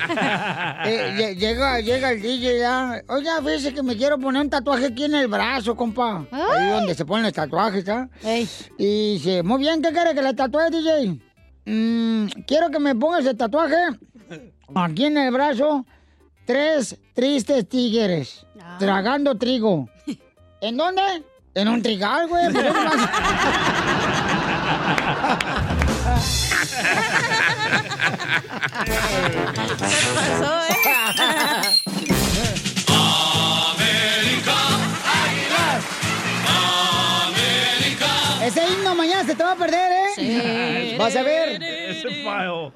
Eh, 0.84 1.14
lle- 1.16 1.36
llega, 1.38 1.80
llega 1.80 2.12
el 2.12 2.22
DJ 2.22 2.58
ya. 2.60 3.02
Oiga, 3.08 3.38
fíjese 3.40 3.72
que 3.74 3.84
me 3.84 3.96
quiero 3.96 4.18
poner 4.18 4.42
un 4.42 4.50
tatuaje 4.50 4.88
aquí 4.88 5.04
en 5.06 5.14
el 5.16 5.28
brazo, 5.28 5.76
compa. 5.76 6.26
Ahí 6.32 6.70
donde 6.72 6.96
se 6.96 7.06
ponen 7.06 7.24
los 7.26 7.34
tatuajes, 7.34 7.88
¿ah? 7.90 8.10
Y 8.80 9.14
dice, 9.14 9.44
muy 9.44 9.60
bien, 9.60 9.80
¿qué 9.82 9.92
quiere 9.92 10.16
que 10.16 10.22
le 10.24 10.34
tatúe, 10.34 10.70
DJ? 10.72 11.20
"Mm, 11.66 12.26
quiero 12.48 12.70
que 12.72 12.80
me 12.80 12.96
pongas 12.96 13.26
el 13.28 13.38
tatuaje 13.38 13.76
aquí 14.76 15.06
en 15.06 15.18
el 15.18 15.32
brazo. 15.32 15.86
Tres 16.46 16.98
tristes 17.14 17.70
tigres 17.70 18.46
tragando 18.80 19.36
trigo. 19.38 19.88
¿En 20.62 20.78
dónde? 20.78 21.02
En 21.54 21.68
un 21.68 21.82
trigal, 21.84 22.28
güey. 22.28 22.48
pasó, 30.16 30.62
Ese 38.44 38.68
himno 38.68 38.96
mañana 38.96 39.24
se 39.24 39.36
te 39.36 39.44
va 39.44 39.52
a 39.52 39.56
perder, 39.56 39.92
¿eh? 40.18 40.96
Vas 40.98 41.16
a 41.16 41.22
ver. 41.22 41.62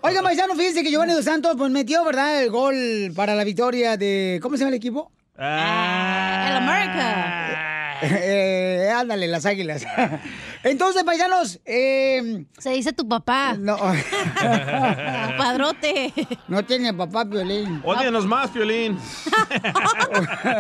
Oiga, 0.02 0.22
paisano, 0.22 0.56
fíjense 0.56 0.84
que 0.84 0.92
Giovanni 0.92 1.14
Dos 1.14 1.26
Santos 1.26 1.56
pues 1.58 1.72
metió, 1.72 2.06
¿verdad? 2.06 2.44
El 2.44 2.52
gol 2.52 3.12
para 3.16 3.34
la 3.34 3.44
victoria 3.44 3.98
de... 3.98 4.40
¿Cómo 4.44 4.56
se 4.56 4.60
llama 4.60 4.70
el 4.70 4.76
equipo? 4.76 5.12
Ah. 5.38 6.46
El 6.50 6.56
America. 6.58 7.75
Eh, 8.02 8.90
ándale, 8.96 9.28
las 9.28 9.46
águilas. 9.46 9.86
Entonces, 10.64 11.04
paisanos, 11.04 11.60
eh... 11.66 12.46
Se 12.58 12.72
dice 12.72 12.94
tu 12.94 13.08
papá. 13.08 13.56
No. 13.58 13.78
Padrote. 15.38 16.12
No 16.48 16.64
tiene 16.66 16.94
papá 16.94 17.24
violín. 17.24 17.82
Ódianos 17.84 18.26
más, 18.26 18.50
Piolín. 18.50 18.98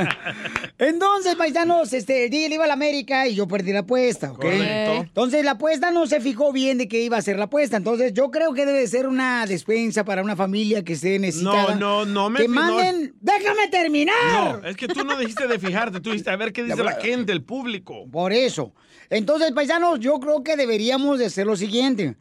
Entonces, 0.77 1.35
paisanos, 1.35 1.93
este, 1.93 2.25
el 2.25 2.29
día 2.29 2.49
le 2.49 2.55
iba 2.55 2.65
a 2.65 2.67
la 2.67 2.73
América 2.73 3.27
y 3.27 3.35
yo 3.35 3.47
perdí 3.47 3.71
la 3.71 3.79
apuesta, 3.79 4.31
¿ok? 4.31 4.41
Correcto. 4.41 4.93
Entonces, 5.01 5.45
la 5.45 5.51
apuesta 5.51 5.91
no 5.91 6.05
se 6.07 6.19
fijó 6.21 6.51
bien 6.51 6.77
de 6.77 6.87
qué 6.87 7.01
iba 7.01 7.17
a 7.17 7.21
ser 7.21 7.37
la 7.37 7.45
apuesta. 7.45 7.77
Entonces, 7.77 8.13
yo 8.13 8.31
creo 8.31 8.53
que 8.53 8.65
debe 8.65 8.85
ser 8.87 9.07
una 9.07 9.45
despensa 9.45 10.03
para 10.03 10.21
una 10.21 10.35
familia 10.35 10.83
que 10.83 10.93
esté 10.93 11.17
necesitada. 11.19 11.75
No, 11.75 12.03
no, 12.03 12.05
no 12.05 12.29
me 12.29 12.41
Que 12.41 12.47
no- 12.47 12.53
manden... 12.61 13.15
¡Déjame 13.21 13.67
terminar! 13.69 14.59
No, 14.61 14.67
es 14.67 14.75
que 14.75 14.87
tú 14.87 15.03
no 15.03 15.17
dijiste 15.17 15.47
de 15.47 15.59
fijarte, 15.59 15.99
tú 15.99 16.11
dijiste 16.11 16.29
a 16.29 16.35
ver 16.35 16.51
qué 16.53 16.63
dice 16.63 16.83
la 16.83 16.93
gente, 16.93 17.24
el 17.33 17.43
público. 17.43 18.07
Por 18.11 18.33
eso. 18.33 18.73
Entonces, 19.09 19.51
paisanos, 19.51 19.99
yo 19.99 20.19
creo 20.19 20.43
que 20.43 20.55
deberíamos 20.55 21.19
de 21.19 21.25
hacer 21.25 21.45
lo 21.45 21.55
siguiente. 21.55 22.15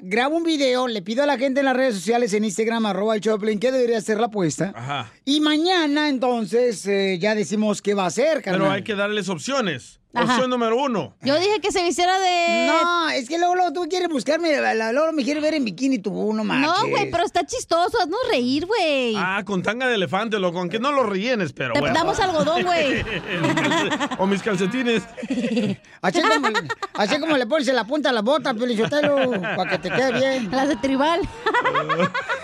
Grabo 0.00 0.36
un 0.36 0.42
video, 0.42 0.88
le 0.88 1.02
pido 1.02 1.22
a 1.22 1.26
la 1.26 1.36
gente 1.36 1.60
en 1.60 1.66
las 1.66 1.76
redes 1.76 1.94
sociales, 1.94 2.32
en 2.32 2.44
Instagram, 2.44 2.86
arroba 2.86 3.14
el 3.14 3.20
Choplin, 3.20 3.58
que 3.58 3.70
debería 3.70 4.00
ser 4.00 4.18
la 4.18 4.26
apuesta. 4.26 4.72
Ajá. 4.74 5.12
Y 5.24 5.40
mañana, 5.40 6.08
entonces, 6.08 6.86
eh, 6.86 7.18
ya 7.20 7.34
decimos 7.34 7.82
qué 7.82 7.92
va 7.92 8.04
a 8.04 8.06
hacer, 8.06 8.40
carnal. 8.42 8.62
Pero 8.62 8.72
hay 8.72 8.84
que 8.84 8.94
darles 8.94 9.28
opciones. 9.28 10.00
Ajá. 10.14 10.32
Opción 10.34 10.50
número 10.50 10.76
uno. 10.76 11.14
Yo 11.22 11.38
dije 11.38 11.60
que 11.60 11.72
se 11.72 11.82
vistiera 11.82 12.18
de. 12.18 12.66
No, 12.66 13.08
es 13.10 13.28
que 13.28 13.38
luego, 13.38 13.54
luego 13.54 13.72
tú 13.72 13.86
quieres 13.88 14.08
buscarme, 14.08 14.58
luego 14.92 15.12
me 15.12 15.24
quieres 15.24 15.42
ver 15.42 15.54
en 15.54 15.64
bikini 15.64 15.98
tú, 15.98 16.32
no 16.34 16.44
manches. 16.44 16.70
No, 16.70 16.88
güey, 16.88 17.10
pero 17.10 17.24
está 17.24 17.46
chistoso. 17.46 17.98
Haznos 18.00 18.20
reír, 18.30 18.66
güey. 18.66 19.14
Ah, 19.16 19.42
con 19.44 19.62
tanga 19.62 19.86
de 19.88 19.94
elefante, 19.94 20.38
loco, 20.38 20.58
aunque 20.58 20.78
no 20.78 20.92
lo 20.92 21.04
rellenes, 21.04 21.52
pero 21.52 21.72
Te 21.72 21.80
bueno. 21.80 21.94
damos 21.94 22.20
algodón, 22.20 22.62
güey. 22.62 23.02
o 24.18 24.26
mis 24.26 24.42
calcetines. 24.42 25.02
Así 26.02 26.20
como, 26.20 26.48
así 26.94 27.20
como 27.20 27.36
le 27.36 27.46
pones 27.46 27.68
en 27.68 27.76
la 27.76 27.84
punta 27.84 28.10
a 28.10 28.12
la 28.12 28.22
bota, 28.22 28.52
Pelichotelo, 28.54 29.30
para 29.40 29.70
que 29.70 29.78
te 29.78 29.88
quede 29.88 30.12
bien. 30.12 30.50
Las 30.50 30.68
de 30.68 30.76
tribal. 30.76 31.20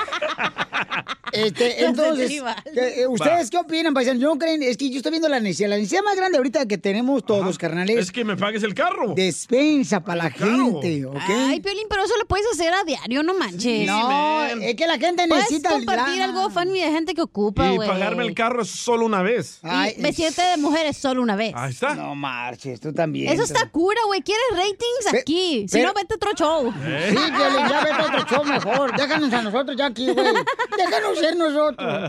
Este, 1.32 1.84
entonces, 1.84 2.30
que, 2.72 3.02
eh, 3.02 3.06
¿ustedes 3.06 3.50
qué 3.50 3.58
opinan, 3.58 3.92
paisanos? 3.94 4.22
¿No 4.22 4.38
creen? 4.38 4.62
Es 4.62 4.76
que 4.76 4.90
yo 4.90 4.96
estoy 4.98 5.10
viendo 5.10 5.28
la 5.28 5.40
necesidad. 5.40 5.68
La 5.70 5.76
necesidad 5.76 6.02
más 6.02 6.16
grande 6.16 6.38
ahorita 6.38 6.66
que 6.66 6.78
tenemos 6.78 7.24
todos, 7.24 7.58
carnales. 7.58 7.96
Es 7.98 8.12
que 8.12 8.24
me 8.24 8.36
pagues 8.36 8.62
el 8.62 8.74
carro. 8.74 9.14
Despensa 9.14 10.00
para 10.00 10.24
la 10.24 10.30
gente, 10.30 11.04
¿ok? 11.06 11.16
Ay, 11.28 11.60
Piolín, 11.60 11.86
pero 11.88 12.04
eso 12.04 12.16
lo 12.18 12.26
puedes 12.26 12.46
hacer 12.52 12.72
a 12.72 12.84
diario, 12.84 13.22
no 13.22 13.34
manches. 13.34 13.86
No, 13.86 14.44
es 14.44 14.74
que 14.74 14.86
la 14.86 14.98
gente 14.98 15.26
necesita 15.26 15.70
Puedes 15.70 15.84
compartir 15.86 16.18
lana. 16.18 16.24
algo 16.38 16.50
funny 16.50 16.80
de 16.80 16.90
gente 16.90 17.14
que 17.14 17.22
ocupa, 17.22 17.72
Y 17.72 17.76
güey. 17.76 17.88
pagarme 17.88 18.24
el 18.24 18.34
carro 18.34 18.62
es 18.62 18.70
solo 18.70 19.04
una 19.06 19.22
vez. 19.22 19.60
Y 19.62 20.00
vestirte 20.00 20.42
de 20.42 20.56
mujeres 20.56 20.96
solo 20.96 21.22
una 21.22 21.36
vez. 21.36 21.52
Ahí 21.54 21.70
está. 21.72 21.94
No 21.94 22.14
marches, 22.14 22.80
tú 22.80 22.92
también. 22.92 23.32
Eso 23.32 23.42
está 23.42 23.68
cura, 23.68 24.00
güey. 24.06 24.22
¿Quieres 24.22 24.44
ratings 24.52 25.12
Pe- 25.12 25.18
aquí? 25.18 25.66
si 25.68 25.82
no, 25.82 25.92
vete 25.92 26.14
otro 26.14 26.32
show. 26.34 26.72
¿Eh? 26.84 27.08
Sí, 27.10 27.16
Piolín, 27.16 27.68
ya 27.68 27.80
vete 27.84 27.92
a 28.02 28.04
otro 28.06 28.24
show 28.28 28.44
mejor. 28.44 28.96
Déjanos 28.96 29.32
a 29.32 29.42
nosotros 29.42 29.76
ya 29.76 29.86
aquí, 29.86 30.10
güey. 30.12 30.26
Déjanos 30.76 31.18
ser 31.18 31.36
nosotros. 31.36 32.02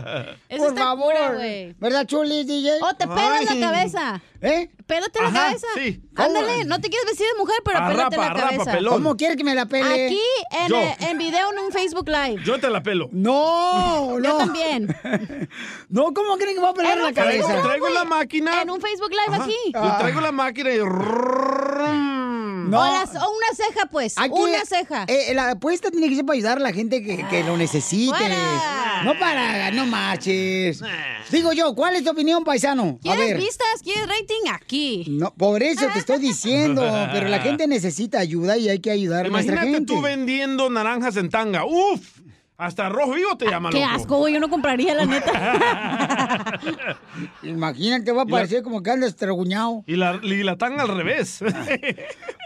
Eso 0.48 0.58
Por 0.64 0.68
está 0.68 0.82
favor. 0.84 1.12
cura, 1.14 1.32
güey. 1.34 1.74
¿Verdad, 1.78 2.06
Chulis, 2.06 2.46
DJ? 2.46 2.78
O 2.82 2.94
te 2.94 3.06
pelas 3.08 3.44
la 3.44 3.60
cabeza. 3.60 4.22
¿Eh? 4.42 4.70
Pélate 4.86 5.20
la 5.20 5.28
Ajá, 5.28 5.44
cabeza. 5.46 5.66
sí. 5.74 6.00
Ándale, 6.16 6.64
no 6.64 6.80
te 6.80 6.88
quieres 6.88 7.06
vestir 7.06 7.26
de 7.32 7.38
mujer, 7.38 7.56
pero 7.64 7.78
Arrapa, 7.78 7.92
pélate 7.92 8.16
la 8.16 8.26
arrapa, 8.26 8.48
cabeza. 8.50 8.72
pelón. 8.72 8.94
¿Cómo 8.94 9.16
quieres 9.16 9.36
que 9.36 9.44
me 9.44 9.54
la 9.54 9.66
pele? 9.66 10.06
Aquí 10.06 10.20
en, 10.66 10.74
eh, 10.74 10.96
en 11.00 11.18
video 11.18 11.52
en 11.52 11.58
un 11.58 11.72
Facebook 11.72 12.08
Live. 12.08 12.42
Yo 12.44 12.58
te 12.58 12.70
la 12.70 12.82
pelo. 12.82 13.08
No, 13.12 14.16
no. 14.18 14.22
Yo 14.22 14.36
también. 14.36 14.88
No, 15.88 16.12
¿cómo 16.14 16.36
creen 16.38 16.54
que 16.56 16.62
va 16.62 16.70
a 16.70 16.74
pelar 16.74 16.96
En 16.98 17.02
la 17.04 17.12
cabeza? 17.12 17.60
traigo 17.62 17.88
la 17.88 18.04
máquina. 18.04 18.62
En 18.62 18.70
un 18.70 18.80
Facebook 18.80 19.10
Live 19.10 19.34
Ajá. 19.36 19.44
aquí. 19.44 19.56
Yo 19.74 19.96
traigo 19.98 20.20
la 20.20 20.32
máquina 20.32 20.70
y... 20.72 20.78
No. 22.70 22.80
O, 22.80 22.84
las- 22.92 23.10
o 23.14 23.30
una 23.30 23.54
ceja, 23.54 23.86
pues. 23.90 24.14
Aquí, 24.16 24.32
una 24.34 24.64
ceja. 24.64 25.04
eh, 25.08 25.34
la 25.34 25.50
apuesta 25.52 25.90
tiene 25.90 26.08
que 26.08 26.16
ser 26.16 26.24
para 26.24 26.34
ayudar 26.36 26.56
a 26.58 26.60
la 26.60 26.72
gente 26.72 27.02
que, 27.02 27.26
que 27.28 27.44
lo 27.44 27.56
necesite. 27.56 28.14
No 29.04 29.18
para, 29.18 29.70
no 29.72 29.86
marches. 29.86 30.80
Digo 31.30 31.52
yo, 31.52 31.74
¿cuál 31.74 31.96
es 31.96 32.04
tu 32.04 32.10
opinión, 32.10 32.44
paisano? 32.44 32.98
A 32.98 33.02
¿Quieres 33.02 33.28
ver. 33.28 33.36
vistas? 33.38 33.82
¿Quieres 33.82 34.06
rating? 34.06 34.50
Aquí. 34.52 35.06
No, 35.08 35.32
por 35.34 35.62
eso 35.62 35.86
te 35.92 35.98
estoy 36.00 36.18
diciendo, 36.18 36.82
pero 37.12 37.28
la 37.28 37.38
gente 37.40 37.66
necesita 37.66 38.18
ayuda 38.18 38.56
y 38.56 38.68
hay 38.68 38.80
que 38.80 38.90
ayudar 38.90 39.26
a 39.26 39.28
nuestra 39.28 39.54
Imagínate 39.54 39.78
gente. 39.78 39.92
tú 39.94 40.00
vendiendo 40.02 40.68
naranjas 40.70 41.16
en 41.16 41.30
tanga. 41.30 41.64
¡Uf! 41.64 42.00
Hasta 42.60 42.90
rojo 42.90 43.12
vivo 43.14 43.38
te 43.38 43.46
llama, 43.46 43.70
Qué 43.70 43.80
loco. 43.80 43.94
asco, 43.94 44.16
güey. 44.18 44.34
Yo 44.34 44.40
no 44.40 44.50
compraría, 44.50 44.94
la 44.94 45.06
neta. 45.06 45.32
Imagínate, 47.42 48.12
va 48.12 48.22
a 48.22 48.24
la- 48.26 48.30
parecer 48.30 48.62
como 48.62 48.82
que 48.82 48.90
andas. 48.90 49.16
Y 49.86 49.96
la, 49.96 50.20
y 50.22 50.42
la 50.42 50.58
tanga 50.58 50.82
al 50.82 50.94
revés. 50.94 51.40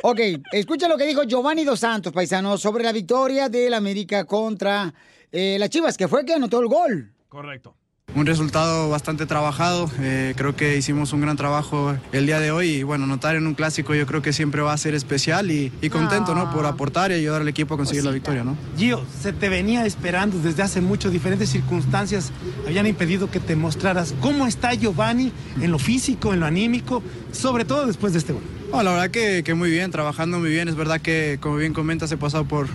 Ok, 0.04 0.20
escucha 0.52 0.86
lo 0.86 0.96
que 0.96 1.06
dijo 1.06 1.24
Giovanni 1.24 1.64
Dos 1.64 1.80
Santos, 1.80 2.12
paisano, 2.12 2.56
sobre 2.58 2.84
la 2.84 2.92
victoria 2.92 3.48
del 3.48 3.74
América 3.74 4.24
contra 4.24 4.94
eh, 5.32 5.56
las 5.58 5.68
Chivas, 5.70 5.96
que 5.96 6.06
fue 6.06 6.24
que 6.24 6.34
anotó 6.34 6.60
el 6.60 6.68
gol. 6.68 7.12
Correcto. 7.28 7.74
Un 8.16 8.26
resultado 8.26 8.88
bastante 8.88 9.26
trabajado, 9.26 9.90
eh, 10.00 10.34
creo 10.36 10.54
que 10.54 10.76
hicimos 10.76 11.12
un 11.12 11.20
gran 11.20 11.36
trabajo 11.36 11.96
el 12.12 12.26
día 12.26 12.38
de 12.38 12.52
hoy 12.52 12.68
y 12.68 12.82
bueno, 12.84 13.08
notar 13.08 13.34
en 13.34 13.44
un 13.44 13.54
clásico 13.54 13.92
yo 13.92 14.06
creo 14.06 14.22
que 14.22 14.32
siempre 14.32 14.62
va 14.62 14.72
a 14.72 14.78
ser 14.78 14.94
especial 14.94 15.50
y, 15.50 15.72
y 15.82 15.90
contento 15.90 16.32
¿no? 16.32 16.48
por 16.52 16.64
aportar 16.64 17.10
y 17.10 17.14
ayudar 17.14 17.40
al 17.40 17.48
equipo 17.48 17.74
a 17.74 17.76
conseguir 17.76 18.04
la 18.04 18.12
victoria. 18.12 18.44
¿no? 18.44 18.56
Gio, 18.78 19.04
se 19.20 19.32
te 19.32 19.48
venía 19.48 19.84
esperando 19.84 20.38
desde 20.38 20.62
hace 20.62 20.80
mucho, 20.80 21.10
diferentes 21.10 21.48
circunstancias 21.50 22.30
habían 22.64 22.86
impedido 22.86 23.32
que 23.32 23.40
te 23.40 23.56
mostraras 23.56 24.14
cómo 24.20 24.46
está 24.46 24.74
Giovanni 24.74 25.32
en 25.60 25.72
lo 25.72 25.80
físico, 25.80 26.32
en 26.32 26.38
lo 26.38 26.46
anímico, 26.46 27.02
sobre 27.32 27.64
todo 27.64 27.84
después 27.84 28.12
de 28.12 28.20
este 28.20 28.32
gol. 28.32 28.42
No, 28.70 28.82
la 28.82 28.92
verdad 28.92 29.10
que, 29.10 29.42
que 29.44 29.54
muy 29.54 29.70
bien, 29.70 29.90
trabajando 29.90 30.38
muy 30.38 30.50
bien. 30.50 30.68
Es 30.68 30.74
verdad 30.76 31.00
que, 31.00 31.38
como 31.40 31.56
bien 31.56 31.72
comentas, 31.72 32.10
he 32.10 32.16
pasado 32.16 32.44
por 32.44 32.68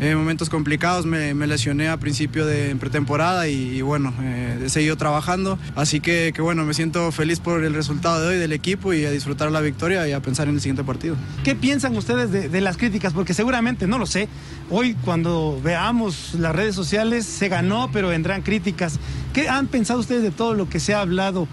eh, 0.00 0.14
momentos 0.14 0.50
complicados. 0.50 1.06
Me, 1.06 1.34
me 1.34 1.46
lesioné 1.46 1.88
a 1.88 1.96
principio 1.96 2.46
de 2.46 2.74
pretemporada 2.76 3.48
y, 3.48 3.82
bueno, 3.82 4.12
eh, 4.20 4.62
he 4.64 4.68
seguido 4.68 4.96
trabajando. 4.96 5.58
Así 5.76 6.00
que, 6.00 6.32
que 6.34 6.42
bueno, 6.42 6.64
me 6.64 6.74
siento 6.74 7.10
feliz 7.12 7.40
por 7.40 7.64
el 7.64 7.74
resultado 7.74 8.20
de 8.20 8.28
hoy 8.28 8.36
del 8.36 8.52
equipo 8.52 8.92
y 8.92 9.04
a 9.04 9.10
disfrutar 9.10 9.50
la 9.50 9.60
victoria 9.60 10.06
y 10.08 10.12
a 10.12 10.20
pensar 10.20 10.48
en 10.48 10.54
el 10.54 10.60
siguiente 10.60 10.84
partido. 10.84 11.16
¿Qué 11.44 11.54
piensan 11.54 11.96
ustedes 11.96 12.30
de, 12.30 12.48
de 12.48 12.60
las 12.60 12.76
críticas? 12.76 13.12
Porque 13.12 13.34
seguramente, 13.34 13.86
no 13.86 13.98
lo 13.98 14.06
sé, 14.06 14.28
hoy 14.70 14.94
cuando 15.04 15.60
veamos 15.62 16.34
las 16.34 16.54
redes 16.54 16.74
sociales 16.74 17.24
se 17.26 17.48
ganó, 17.48 17.90
pero 17.92 18.08
vendrán 18.08 18.42
críticas. 18.42 18.98
¿Qué 19.32 19.48
han 19.48 19.66
pensado 19.66 20.00
ustedes 20.00 20.22
de 20.22 20.30
todo 20.30 20.54
lo 20.54 20.68
que 20.68 20.80
se 20.80 20.94
ha 20.94 21.00
hablado 21.00 21.48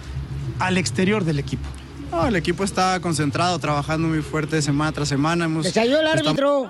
al 0.60 0.78
exterior 0.78 1.24
del 1.24 1.40
equipo? 1.40 1.68
No, 2.12 2.28
el 2.28 2.36
equipo 2.36 2.66
está 2.66 3.00
concentrado, 3.00 3.58
trabajando 3.58 4.10
muy 4.10 4.22
fuerte 4.22 4.62
semana 4.62 4.92
tras 4.92 5.08
semana. 5.08 5.46
Hemos, 5.46 5.66
¡Se 5.66 5.72
salió 5.72 6.02
el 6.02 6.08
árbitro! 6.08 6.70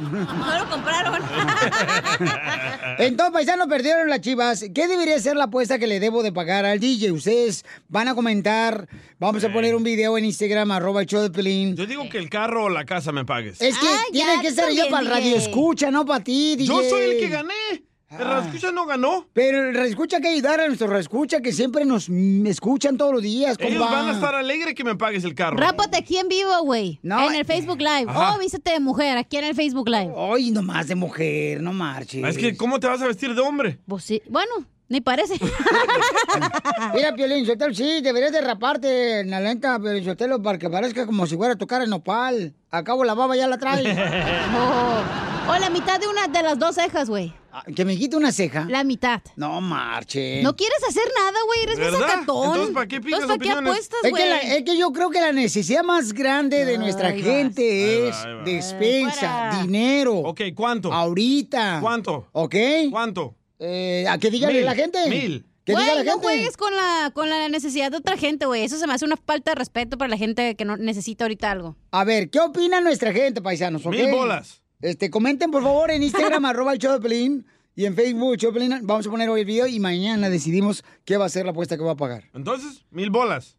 No 0.00 0.58
lo 0.58 0.70
compraron. 0.70 1.20
Entonces, 2.98 3.32
paisanos, 3.32 3.66
perdieron 3.66 4.08
las 4.08 4.20
chivas. 4.20 4.64
¿Qué 4.72 4.86
debería 4.86 5.18
ser 5.18 5.34
la 5.34 5.44
apuesta 5.44 5.80
que 5.80 5.88
le 5.88 5.98
debo 5.98 6.22
de 6.22 6.30
pagar 6.30 6.64
al 6.64 6.78
DJ? 6.78 7.10
Ustedes 7.10 7.64
van 7.88 8.06
a 8.06 8.14
comentar. 8.14 8.88
Vamos 9.18 9.42
a 9.42 9.52
poner 9.52 9.74
un 9.74 9.82
video 9.82 10.16
en 10.16 10.24
Instagram, 10.26 10.70
arroba 10.70 11.00
el 11.00 11.08
show 11.08 11.20
de 11.20 11.30
Pelín. 11.30 11.74
Yo 11.74 11.86
digo 11.86 12.08
que 12.08 12.18
el 12.18 12.30
carro 12.30 12.66
o 12.66 12.68
la 12.68 12.84
casa 12.84 13.10
me 13.10 13.24
pagues. 13.24 13.60
Es 13.60 13.76
que 13.76 13.88
tiene 14.12 14.40
que 14.40 14.52
ser 14.52 14.72
yo 14.72 14.88
para 14.88 15.02
el 15.02 15.08
radio 15.08 15.36
escucha, 15.36 15.90
no 15.90 16.06
para 16.06 16.22
ti, 16.22 16.54
DJ. 16.54 16.66
Yo 16.66 16.80
soy 16.88 17.02
el 17.02 17.18
que 17.18 17.28
gané. 17.28 17.93
El 18.18 18.24
radio 18.24 18.42
escucha 18.42 18.72
no 18.72 18.86
ganó. 18.86 19.26
Pero 19.32 19.68
el 19.68 19.74
radio 19.74 19.90
escucha 19.90 20.16
hay 20.16 20.22
que 20.22 20.28
ayudar 20.28 20.60
a 20.60 20.66
nuestro 20.66 20.86
radio 20.86 21.00
escucha 21.00 21.40
que 21.40 21.52
siempre 21.52 21.84
nos 21.84 22.08
escuchan 22.08 22.96
todos 22.96 23.12
los 23.12 23.22
días. 23.22 23.56
Ellos 23.58 23.78
compa. 23.80 23.94
van 23.94 24.08
a 24.08 24.12
estar 24.12 24.34
alegres 24.34 24.74
que 24.74 24.84
me 24.84 24.94
pagues 24.94 25.24
el 25.24 25.34
carro. 25.34 25.56
Rápate 25.56 25.98
aquí 25.98 26.16
en 26.16 26.28
vivo, 26.28 26.50
güey. 26.62 27.00
No, 27.02 27.28
en 27.28 27.34
el 27.34 27.44
Facebook 27.44 27.78
Live. 27.78 28.06
Ajá. 28.08 28.34
Oh, 28.34 28.38
vístete 28.38 28.72
de 28.72 28.80
mujer 28.80 29.18
aquí 29.18 29.36
en 29.36 29.44
el 29.44 29.54
Facebook 29.54 29.88
Live. 29.88 30.12
Ay, 30.16 30.50
nomás 30.50 30.88
de 30.88 30.94
mujer, 30.94 31.60
no 31.60 31.72
marches. 31.72 32.24
Es 32.24 32.38
que, 32.38 32.56
¿cómo 32.56 32.80
te 32.80 32.86
vas 32.86 33.02
a 33.02 33.06
vestir 33.06 33.34
de 33.34 33.40
hombre? 33.40 33.78
Pues 33.86 34.04
sí. 34.04 34.22
Bueno, 34.28 34.52
ni 34.88 35.00
parece. 35.00 35.34
Mira, 36.94 37.14
Piolín 37.14 37.46
Sotelo, 37.46 37.74
sí, 37.74 38.00
deberías 38.02 38.32
de 38.32 38.40
raparte 38.40 39.20
en 39.20 39.30
la 39.30 39.40
lenta, 39.40 39.78
Piolín 39.78 40.04
Sotelo, 40.04 40.42
para 40.42 40.58
que 40.58 40.70
parezca 40.70 41.06
como 41.06 41.26
si 41.26 41.36
fuera 41.36 41.54
a 41.54 41.58
tocar 41.58 41.82
en 41.82 41.90
nopal. 41.90 42.54
Al 42.70 42.84
cabo 42.84 43.04
la 43.04 43.14
baba 43.14 43.36
ya 43.36 43.48
la 43.48 43.58
trae. 43.58 43.84
Oh. 44.56 45.52
O 45.52 45.58
la 45.58 45.68
mitad 45.68 46.00
de 46.00 46.06
una 46.06 46.26
de 46.28 46.42
las 46.42 46.58
dos 46.58 46.74
cejas, 46.76 47.10
güey. 47.10 47.34
Que 47.74 47.84
me 47.84 47.96
quite 47.96 48.16
una 48.16 48.32
ceja. 48.32 48.66
La 48.68 48.84
mitad. 48.84 49.20
No 49.36 49.60
marche. 49.60 50.42
No 50.42 50.56
quieres 50.56 50.78
hacer 50.88 51.04
nada, 51.16 51.38
güey. 51.46 51.60
Eres 51.62 51.78
¿Verdad? 51.78 51.98
sacatón. 52.00 52.44
Entonces, 52.46 52.74
¿para 52.74 52.86
qué 52.88 52.96
Entonces, 52.96 53.26
¿para 53.26 53.38
qué 53.38 53.50
apuestas, 53.50 54.00
Es 54.04 54.10
güey? 54.10 54.22
que, 54.22 54.28
la- 54.30 54.38
es 54.40 54.62
que 54.64 54.76
yo 54.78 54.92
creo 54.92 55.10
que 55.10 55.20
la 55.20 55.32
necesidad 55.32 55.82
más 55.84 56.12
grande 56.12 56.64
de 56.64 56.78
nuestra 56.78 57.08
Ahí 57.08 57.22
vas. 57.22 57.30
gente 57.30 57.62
Ahí 57.62 58.08
es 58.08 58.14
va, 58.16 58.22
ahí 58.24 58.34
va. 58.34 58.42
despensa, 58.44 59.58
dinero. 59.62 60.14
Ok, 60.18 60.40
¿cuánto? 60.54 60.92
Ahorita. 60.92 61.78
¿Cuánto? 61.80 62.28
¿Ok? 62.32 62.54
¿Cuánto? 62.90 63.34
Eh, 63.58 64.04
¿A 64.08 64.18
que 64.18 64.30
diga 64.30 64.48
Mil, 64.48 64.64
la 64.64 64.74
gente? 64.74 65.08
mil. 65.08 65.46
Diga 65.66 65.78
Güey, 65.80 65.86
la 65.96 66.04
no 66.04 66.10
gente. 66.12 66.26
juegues 66.26 66.56
con 66.58 66.76
la, 66.76 67.10
con 67.14 67.30
la 67.30 67.48
necesidad 67.48 67.90
de 67.90 67.96
otra 67.96 68.18
gente, 68.18 68.44
güey. 68.44 68.64
Eso 68.64 68.76
se 68.76 68.86
me 68.86 68.92
hace 68.92 69.06
una 69.06 69.16
falta 69.16 69.52
de 69.52 69.54
respeto 69.54 69.96
para 69.96 70.10
la 70.10 70.18
gente 70.18 70.56
que 70.56 70.64
no 70.66 70.76
necesita 70.76 71.24
ahorita 71.24 71.50
algo. 71.50 71.76
A 71.90 72.04
ver, 72.04 72.28
¿qué 72.28 72.38
opina 72.40 72.82
nuestra 72.82 73.12
gente, 73.14 73.40
paisanos? 73.40 73.86
Mil 73.86 74.10
bolas. 74.10 74.60
Este, 74.84 75.10
comenten 75.10 75.50
por 75.50 75.62
favor 75.62 75.90
en 75.90 76.02
Instagram, 76.02 76.44
arroba 76.50 76.74
el 76.74 76.78
show 76.78 76.92
de 76.92 77.00
Pelín, 77.00 77.46
y 77.74 77.86
en 77.86 77.94
Facebook, 77.94 78.34
el 78.34 78.38
show 78.38 78.52
de 78.52 78.60
Pelín. 78.60 78.80
Vamos 78.82 79.06
a 79.06 79.10
poner 79.10 79.30
hoy 79.30 79.40
el 79.40 79.46
video 79.46 79.66
y 79.66 79.80
mañana 79.80 80.28
decidimos 80.28 80.84
qué 81.06 81.16
va 81.16 81.24
a 81.24 81.30
ser 81.30 81.46
la 81.46 81.52
apuesta 81.52 81.78
que 81.78 81.82
va 81.82 81.92
a 81.92 81.96
pagar. 81.96 82.24
Entonces, 82.34 82.84
mil 82.90 83.08
bolas. 83.08 83.56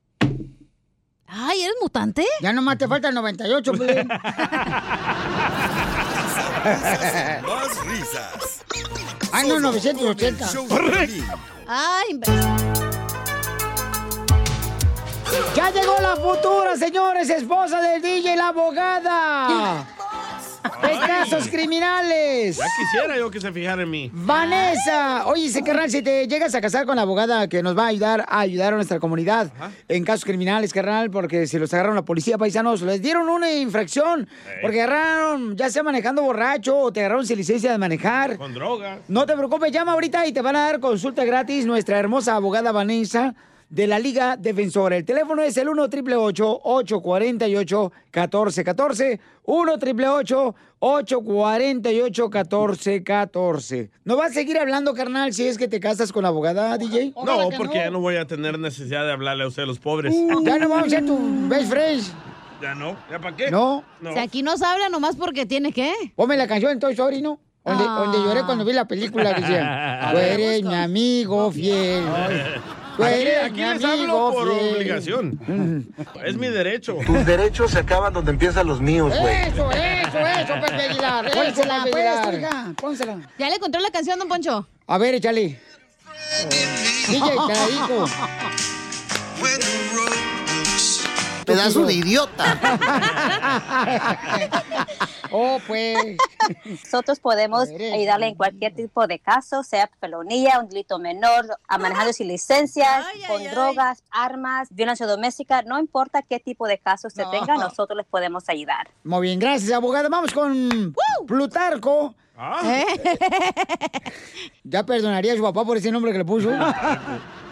Ay, 1.25 1.63
¿eres 1.63 1.73
mutante? 1.81 2.23
Ya 2.41 2.53
nomás 2.53 2.77
te 2.77 2.87
falta 2.87 3.09
el 3.09 3.15
98, 3.15 3.71
Pelín. 3.71 4.07
Más 4.07 4.25
risas. 7.87 8.63
Ay, 9.31 9.47
no, 9.47 9.59
980. 9.59 10.47
Ay, 11.67 12.11
imbécil. 12.11 12.35
Ya 15.55 15.71
llegó 15.71 15.95
la 16.01 16.15
futura, 16.17 16.75
señores, 16.77 17.31
esposa 17.31 17.81
del 17.81 17.99
DJ, 17.99 18.35
la 18.35 18.49
abogada. 18.49 19.87
De 20.81 21.07
casos 21.07 21.47
criminales. 21.47 22.57
Ya 22.57 22.65
quisiera 22.65 23.17
yo 23.17 23.29
que 23.29 23.39
se 23.39 23.51
fijara 23.51 23.83
en 23.83 23.89
mí. 23.89 24.09
Vanessa, 24.13 25.27
oye, 25.27 25.49
se 25.49 25.63
carnal, 25.63 25.89
si 25.89 26.01
te 26.01 26.27
llegas 26.27 26.55
a 26.55 26.61
casar 26.61 26.85
con 26.85 26.95
la 26.95 27.03
abogada 27.03 27.47
que 27.47 27.61
nos 27.61 27.77
va 27.77 27.85
a 27.85 27.87
ayudar 27.87 28.25
a 28.27 28.39
ayudar 28.39 28.73
a 28.73 28.75
nuestra 28.75 28.99
comunidad 28.99 29.51
en 29.87 30.03
casos 30.03 30.25
criminales, 30.25 30.73
carnal, 30.73 31.11
porque 31.11 31.47
si 31.47 31.57
los 31.59 31.73
agarraron 31.73 31.95
la 31.95 32.05
policía, 32.05 32.37
paisanos, 32.37 32.81
les 32.81 33.01
dieron 33.01 33.29
una 33.29 33.51
infracción, 33.51 34.27
porque 34.61 34.81
agarraron, 34.81 35.55
ya 35.55 35.69
sea 35.69 35.83
manejando 35.83 36.23
borracho 36.23 36.77
o 36.77 36.91
te 36.91 37.01
agarraron 37.01 37.25
sin 37.25 37.37
licencia 37.37 37.71
de 37.71 37.77
manejar. 37.77 38.37
Con 38.37 38.53
drogas. 38.53 38.99
No 39.07 39.25
te 39.25 39.35
preocupes, 39.35 39.71
llama 39.71 39.93
ahorita 39.93 40.25
y 40.25 40.33
te 40.33 40.41
van 40.41 40.55
a 40.55 40.65
dar 40.65 40.79
consulta 40.79 41.25
gratis 41.25 41.65
nuestra 41.65 41.99
hermosa 41.99 42.35
abogada 42.35 42.71
Vanessa 42.71 43.35
de 43.69 43.87
la 43.87 43.99
Liga 43.99 44.37
Defensora. 44.37 44.95
El 44.97 45.05
teléfono 45.05 45.41
es 45.41 45.55
el 45.57 45.69
1 45.69 45.83
848 45.83 47.91
1414 48.13 49.19
1 49.43 49.73
848 49.73 50.55
1414 52.29 53.89
¿No 54.03 54.17
vas 54.17 54.31
a 54.31 54.33
seguir 54.33 54.57
hablando, 54.57 54.93
carnal, 54.93 55.33
si 55.33 55.47
es 55.47 55.57
que 55.57 55.67
te 55.67 55.79
casas 55.79 56.11
con 56.11 56.23
la 56.23 56.29
abogada, 56.29 56.77
DJ? 56.77 57.13
No, 57.25 57.49
porque 57.57 57.77
ya 57.77 57.89
no 57.89 57.99
voy 57.99 58.15
a 58.17 58.25
tener 58.25 58.59
necesidad 58.59 59.05
de 59.05 59.11
hablarle 59.11 59.43
a 59.43 59.47
usted, 59.47 59.65
los 59.65 59.79
pobres. 59.79 60.13
Uh, 60.15 60.43
ya 60.45 60.57
no 60.59 60.69
vamos 60.69 60.87
a 60.87 60.89
ser 60.89 61.05
tu 61.05 61.17
best 61.47 61.69
friends. 61.71 62.11
Ya 62.61 62.73
no. 62.75 62.95
¿Ya 63.11 63.19
para 63.19 63.35
qué? 63.35 63.51
No. 63.51 63.83
Si 64.01 64.19
aquí 64.19 64.43
no 64.43 64.57
se 64.57 64.65
habla 64.65 64.89
nomás 64.89 65.15
porque 65.15 65.45
tiene 65.45 65.71
que. 65.71 65.91
Ponme 66.15 66.37
la 66.37 66.47
canción 66.47 66.71
en 66.71 66.79
Toy 66.79 66.93
Story, 66.93 67.21
¿no? 67.21 67.39
Donde, 67.65 67.83
Ah. 67.87 67.95
donde 67.99 68.19
lloré 68.19 68.43
cuando 68.43 68.63
vi 68.63 68.73
la 68.73 68.87
película 68.87 69.33
que 69.33 69.41
decía, 69.41 69.99
A 70.09 70.11
tú 70.11 70.17
eres 70.19 70.63
mi 70.63 70.75
amigo 70.75 71.51
fiel. 71.51 72.03
Aquí, 73.03 73.21
eres 73.21 73.43
aquí 73.43 73.61
mi 73.61 73.73
les 73.73 73.83
amigo 73.83 74.27
hablo 74.27 74.31
por 74.31 74.49
obligación. 74.49 75.39
Es 76.25 76.35
mi 76.37 76.47
derecho. 76.47 76.97
Tus 77.05 77.25
derechos 77.25 77.71
se 77.71 77.79
acaban 77.79 78.13
donde 78.13 78.31
empiezan 78.31 78.67
los 78.67 78.81
míos, 78.81 79.13
güey. 79.19 79.35
Eso, 79.47 79.71
eso, 79.71 80.19
eso, 80.19 80.53
Pepe 80.61 80.81
Aguilar. 80.83 81.31
Pónsela, 81.31 81.85
pues, 81.91 82.05
hija, 82.39 82.73
pónsela. 82.79 83.17
¿Ya 83.37 83.49
le 83.49 83.55
encontró 83.55 83.81
la 83.81 83.91
canción, 83.91 84.17
don 84.17 84.27
Poncho? 84.27 84.67
A 84.87 84.97
ver, 84.97 85.15
échale. 85.15 85.59
DJ, 87.09 87.35
carajo. 87.47 88.05
Pedazo 91.45 91.85
de 91.85 91.93
idiota. 91.93 92.59
oh, 95.31 95.59
pues. 95.67 96.17
Nosotros 96.65 97.19
podemos 97.19 97.69
ayudarle 97.69 98.27
en 98.27 98.35
cualquier 98.35 98.75
tipo 98.75 99.07
de 99.07 99.19
caso, 99.19 99.63
sea 99.63 99.89
felonía, 99.99 100.59
un 100.59 100.69
delito 100.69 100.99
menor, 100.99 101.57
a 101.67 101.77
manejando 101.77 102.13
sin 102.13 102.27
licencias, 102.27 103.05
con 103.27 103.43
drogas, 103.43 104.03
armas, 104.11 104.67
violencia 104.71 105.07
doméstica, 105.07 105.61
no 105.63 105.79
importa 105.79 106.21
qué 106.21 106.39
tipo 106.39 106.67
de 106.67 106.77
caso 106.77 107.07
usted 107.07 107.23
No. 107.23 107.31
tenga, 107.31 107.55
nosotros 107.55 107.97
les 107.97 108.05
podemos 108.05 108.47
ayudar. 108.49 108.87
Muy 109.03 109.27
bien, 109.27 109.39
gracias, 109.39 109.71
abogada. 109.71 110.09
Vamos 110.09 110.33
con 110.33 110.93
Plutarco. 111.27 112.13
Ah. 112.37 112.61
ya 114.63 114.85
perdonaría 114.85 115.33
a 115.33 115.35
su 115.37 115.41
papá 115.41 115.63
por 115.63 115.77
ese 115.77 115.91
nombre 115.91 116.11
que 116.11 116.17
le 116.17 116.25
puso. 116.25 116.49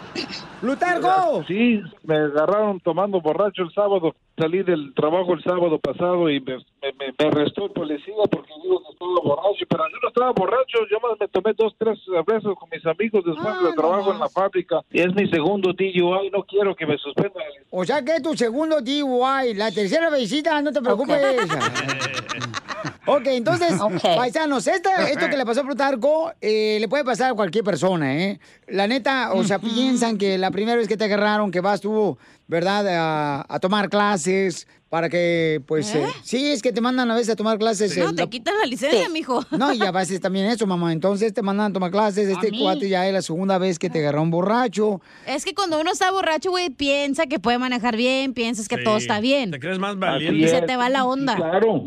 ¡Plutarco! 0.60 1.44
Sí, 1.46 1.82
me 2.04 2.16
agarraron 2.16 2.80
tomando 2.80 3.20
borracho 3.20 3.62
el 3.62 3.72
sábado. 3.72 4.14
Salí 4.36 4.64
del 4.64 4.92
trabajo 4.94 5.34
el 5.34 5.44
sábado 5.44 5.78
pasado 5.78 6.28
y 6.28 6.40
me, 6.40 6.56
me, 6.56 6.92
me- 6.98 7.28
arrestó 7.28 7.66
el 7.66 7.70
policía 7.70 8.14
porque 8.28 8.50
digo 8.64 8.82
que 8.82 8.92
estaba 8.92 9.20
borracho. 9.22 9.64
Pero 9.68 9.84
yo 9.88 9.96
no 10.02 10.08
estaba 10.08 10.32
borracho, 10.32 10.78
yo 10.90 10.98
más 11.00 11.12
me 11.20 11.28
tomé 11.28 11.52
dos, 11.56 11.72
tres 11.78 11.98
veces 12.26 12.50
con 12.58 12.68
mis 12.72 12.84
amigos 12.84 13.22
después 13.24 13.54
del 13.62 13.74
trabajo 13.76 14.12
en 14.12 14.18
la 14.18 14.28
fábrica. 14.28 14.80
Y 14.90 15.00
es 15.02 15.14
mi 15.14 15.28
segundo 15.30 15.72
DUI, 15.72 16.30
no 16.32 16.42
quiero 16.42 16.74
que 16.74 16.84
me 16.84 16.98
suspendan. 16.98 17.42
O 17.70 17.84
sea 17.84 18.02
que 18.04 18.16
es 18.16 18.22
tu 18.22 18.34
segundo 18.36 18.80
DUI. 18.80 19.54
La 19.54 19.70
tercera 19.70 20.10
visita, 20.10 20.60
no 20.62 20.72
te 20.72 20.80
preocupes. 20.82 21.20
ok, 23.06 23.22
entonces, 23.26 23.74
paisanos, 24.16 24.66
esta- 24.66 25.08
esto 25.10 25.28
que 25.30 25.36
le 25.36 25.44
pasó 25.46 25.60
a 25.60 25.64
Plutarco 25.64 26.32
eh, 26.40 26.78
le 26.80 26.88
puede 26.88 27.04
pasar 27.04 27.30
a 27.30 27.34
cualquier 27.34 27.62
persona, 27.64 28.16
¿eh? 28.16 28.40
La 28.66 28.86
neta, 28.88 29.32
o 29.32 29.44
sea, 29.44 29.58
piensan 29.60 30.18
que 30.18 30.38
la 30.38 30.50
primera 30.50 30.76
vez 30.76 30.88
que 30.88 30.96
te 30.96 31.04
agarraron, 31.04 31.50
que 31.50 31.60
vas 31.60 31.80
tú, 31.80 32.16
¿verdad?, 32.46 32.86
a, 32.88 33.46
a 33.48 33.58
tomar 33.60 33.88
clases 33.88 34.66
para 34.90 35.08
que, 35.08 35.60
pues, 35.66 35.92
eh, 35.94 36.06
sí, 36.22 36.52
es 36.52 36.62
que 36.62 36.72
te 36.72 36.80
mandan 36.80 37.10
a 37.10 37.14
veces 37.16 37.30
a 37.30 37.36
tomar 37.36 37.58
clases. 37.58 37.96
No, 37.98 38.10
el- 38.10 38.14
te 38.16 38.28
quitan 38.28 38.54
la 38.60 38.66
licencia, 38.66 39.08
mijo. 39.08 39.44
No, 39.50 39.72
y 39.72 39.82
a 39.82 39.90
veces 39.90 40.20
también 40.20 40.46
eso, 40.46 40.66
mamá. 40.68 40.92
Entonces 40.92 41.34
te 41.34 41.42
mandan 41.42 41.70
a 41.70 41.72
tomar 41.72 41.90
clases. 41.90 42.28
Este 42.28 42.52
cuate 42.56 42.88
ya 42.88 43.04
es 43.06 43.12
la 43.12 43.22
segunda 43.22 43.58
vez 43.58 43.78
que 43.80 43.90
te 43.90 43.98
agarró 43.98 44.22
un 44.22 44.30
borracho. 44.30 45.00
Es 45.26 45.44
que 45.44 45.52
cuando 45.52 45.80
uno 45.80 45.90
está 45.90 46.12
borracho, 46.12 46.50
güey, 46.50 46.70
piensa 46.70 47.26
que 47.26 47.40
puede 47.40 47.58
manejar 47.58 47.96
bien, 47.96 48.34
piensas 48.34 48.68
que 48.68 48.76
Sí. 48.76 48.84
todo 48.84 48.98
está 48.98 49.18
bien. 49.18 49.50
¿Te 49.50 49.58
crees 49.58 49.80
más 49.80 49.94
Y 49.96 49.98
valiente? 49.98 50.48
se 50.48 50.62
te 50.62 50.76
va 50.76 50.88
la 50.88 51.04
onda. 51.06 51.34
Claro, 51.34 51.82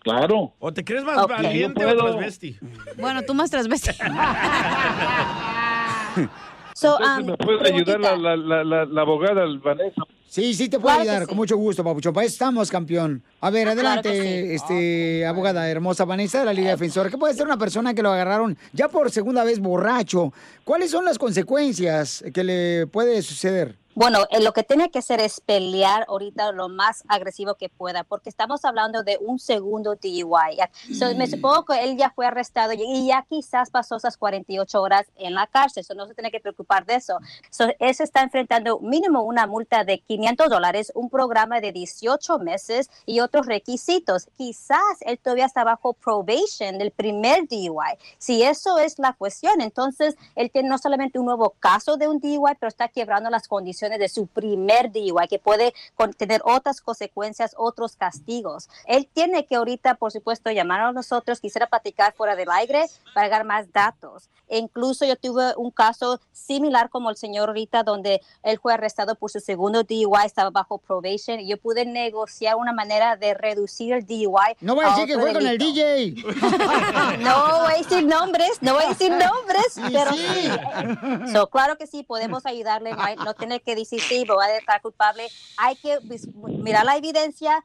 claro. 0.00 0.52
¿O 0.60 0.72
te 0.72 0.84
crees 0.84 1.02
más 1.02 1.26
valiente 1.26 1.84
o 1.84 1.96
transvesti? 1.96 2.56
Bueno, 3.00 3.22
tú 3.22 3.34
más 3.34 3.50
transvesti. 3.50 3.90
So, 6.74 6.98
Entonces, 6.98 7.18
um, 7.20 7.26
¿Me 7.30 7.36
puede 7.36 7.72
ayudar 7.72 8.00
la, 8.00 8.16
la, 8.16 8.64
la, 8.64 8.84
la, 8.84 9.00
abogada 9.02 9.44
Vanessa? 9.60 10.02
Sí, 10.34 10.52
sí 10.52 10.68
te 10.68 10.80
puedo 10.80 10.96
Claro 10.96 11.02
ayudar, 11.02 11.22
sí. 11.22 11.28
con 11.28 11.36
mucho 11.36 11.56
gusto, 11.56 11.84
papuchón. 11.84 12.12
Para 12.12 12.26
eso 12.26 12.32
estamos, 12.32 12.68
campeón. 12.68 13.22
A 13.40 13.50
ver, 13.50 13.68
Claro 13.68 13.80
adelante, 13.80 14.20
sí. 14.48 14.54
este, 14.56 15.24
abogada 15.26 15.68
hermosa 15.70 16.04
Vanessa 16.04 16.40
de 16.40 16.46
la 16.46 16.52
Liga 16.52 16.70
Defensora. 16.70 17.08
¿Qué 17.08 17.16
puede 17.16 17.34
ser 17.34 17.46
una 17.46 17.56
persona 17.56 17.94
que 17.94 18.02
lo 18.02 18.10
agarraron 18.10 18.58
ya 18.72 18.88
por 18.88 19.12
segunda 19.12 19.44
vez 19.44 19.60
borracho? 19.60 20.32
¿Cuáles 20.64 20.90
son 20.90 21.04
las 21.04 21.18
consecuencias 21.18 22.24
que 22.34 22.42
le 22.42 22.88
puede 22.88 23.22
suceder? 23.22 23.78
Bueno, 23.96 24.26
eh, 24.30 24.42
lo 24.42 24.52
que 24.52 24.64
tiene 24.64 24.90
que 24.90 24.98
hacer 24.98 25.20
es 25.20 25.40
pelear 25.40 26.04
ahorita 26.08 26.50
lo 26.50 26.68
más 26.68 27.04
agresivo 27.06 27.54
que 27.54 27.68
pueda, 27.68 28.02
porque 28.02 28.28
estamos 28.28 28.64
hablando 28.64 29.04
de 29.04 29.18
un 29.20 29.38
segundo 29.38 29.94
DUI. 29.94 30.58
So, 30.98 31.14
me 31.14 31.28
supongo 31.28 31.64
que 31.64 31.84
él 31.84 31.96
ya 31.96 32.10
fue 32.10 32.26
arrestado 32.26 32.72
y- 32.72 33.06
ya 33.06 33.24
quizás 33.28 33.70
pasó 33.70 33.94
esas 33.94 34.16
48 34.16 34.82
horas 34.82 35.06
en 35.14 35.34
la 35.34 35.46
cárcel, 35.46 35.82
eso 35.82 35.94
no 35.94 36.08
se 36.08 36.14
tiene 36.14 36.32
que 36.32 36.40
preocupar 36.40 36.84
de 36.86 36.96
eso. 36.96 37.18
So, 37.50 37.66
él 37.78 37.94
se 37.94 38.02
está 38.02 38.22
enfrentando 38.22 38.80
mínimo 38.80 39.22
una 39.22 39.46
multa 39.46 39.84
de 39.84 40.00
500 40.00 40.23
dólares, 40.32 40.90
un 40.94 41.10
programa 41.10 41.60
de 41.60 41.72
18 41.72 42.38
meses 42.38 42.90
y 43.06 43.20
otros 43.20 43.46
requisitos. 43.46 44.28
Quizás 44.36 44.80
él 45.00 45.18
todavía 45.18 45.46
está 45.46 45.64
bajo 45.64 45.92
probation 45.92 46.78
del 46.78 46.90
primer 46.90 47.46
DUI. 47.48 47.98
Si 48.18 48.42
eso 48.42 48.78
es 48.78 48.98
la 48.98 49.12
cuestión, 49.12 49.60
entonces 49.60 50.16
él 50.34 50.50
tiene 50.50 50.68
no 50.68 50.78
solamente 50.78 51.18
un 51.18 51.26
nuevo 51.26 51.54
caso 51.60 51.96
de 51.96 52.08
un 52.08 52.18
DUI, 52.18 52.54
pero 52.58 52.68
está 52.68 52.88
quebrando 52.88 53.30
las 53.30 53.48
condiciones 53.48 53.98
de 53.98 54.08
su 54.08 54.26
primer 54.26 54.90
DUI, 54.90 55.28
que 55.28 55.38
puede 55.38 55.74
tener 56.16 56.40
otras 56.44 56.80
consecuencias, 56.80 57.54
otros 57.56 57.96
castigos. 57.96 58.68
Él 58.86 59.08
tiene 59.12 59.44
que 59.46 59.56
ahorita, 59.56 59.94
por 59.94 60.10
supuesto, 60.10 60.50
llamar 60.50 60.80
a 60.80 60.92
nosotros, 60.92 61.40
quisiera 61.40 61.66
platicar 61.66 62.14
fuera 62.14 62.34
del 62.34 62.50
aire 62.50 62.86
para 63.14 63.28
dar 63.28 63.44
más 63.44 63.72
datos. 63.72 64.28
E 64.48 64.58
incluso 64.58 65.04
yo 65.04 65.16
tuve 65.16 65.54
un 65.56 65.70
caso 65.70 66.20
similar 66.32 66.90
como 66.90 67.10
el 67.10 67.16
señor 67.16 67.48
ahorita, 67.48 67.82
donde 67.82 68.20
él 68.42 68.58
fue 68.58 68.74
arrestado 68.74 69.14
por 69.14 69.30
su 69.30 69.40
segundo 69.40 69.82
DUI, 69.82 70.13
estaba 70.24 70.50
bajo 70.50 70.78
probation, 70.78 71.40
y 71.40 71.48
yo 71.48 71.56
pude 71.56 71.84
negociar 71.84 72.56
una 72.56 72.72
manera 72.72 73.16
de 73.16 73.34
reducir 73.34 73.92
el 73.94 74.06
DUI. 74.06 74.56
No 74.60 74.74
voy 74.74 74.84
a 74.84 74.90
decir 74.90 75.06
que 75.06 75.18
fue 75.18 75.32
con 75.32 75.46
el. 75.46 75.58
DJ. 75.58 76.14
No 77.18 77.60
voy 77.62 77.72
a 77.74 77.78
decir 77.78 78.06
nombres, 78.06 78.58
no 78.60 78.74
voy 78.74 78.84
a 78.84 78.88
decir 78.90 79.10
nombres, 79.10 79.66
Sí, 79.72 79.82
pero 79.92 80.12
sí. 80.12 81.32
So, 81.32 81.48
claro 81.48 81.76
que 81.76 81.86
sí, 81.86 82.02
podemos 82.02 82.46
ayudarle, 82.46 82.92
no, 82.92 83.24
no 83.24 83.34
tiene 83.34 83.60
que 83.60 83.74
decir 83.74 84.00
sí, 84.00 84.24
voy 84.26 84.44
a 84.44 84.56
estar 84.56 84.80
culpable. 84.80 85.26
Hay 85.56 85.76
que 85.76 85.98
vis- 86.02 86.28
mirar 86.34 86.84
la 86.84 86.96
evidencia, 86.96 87.62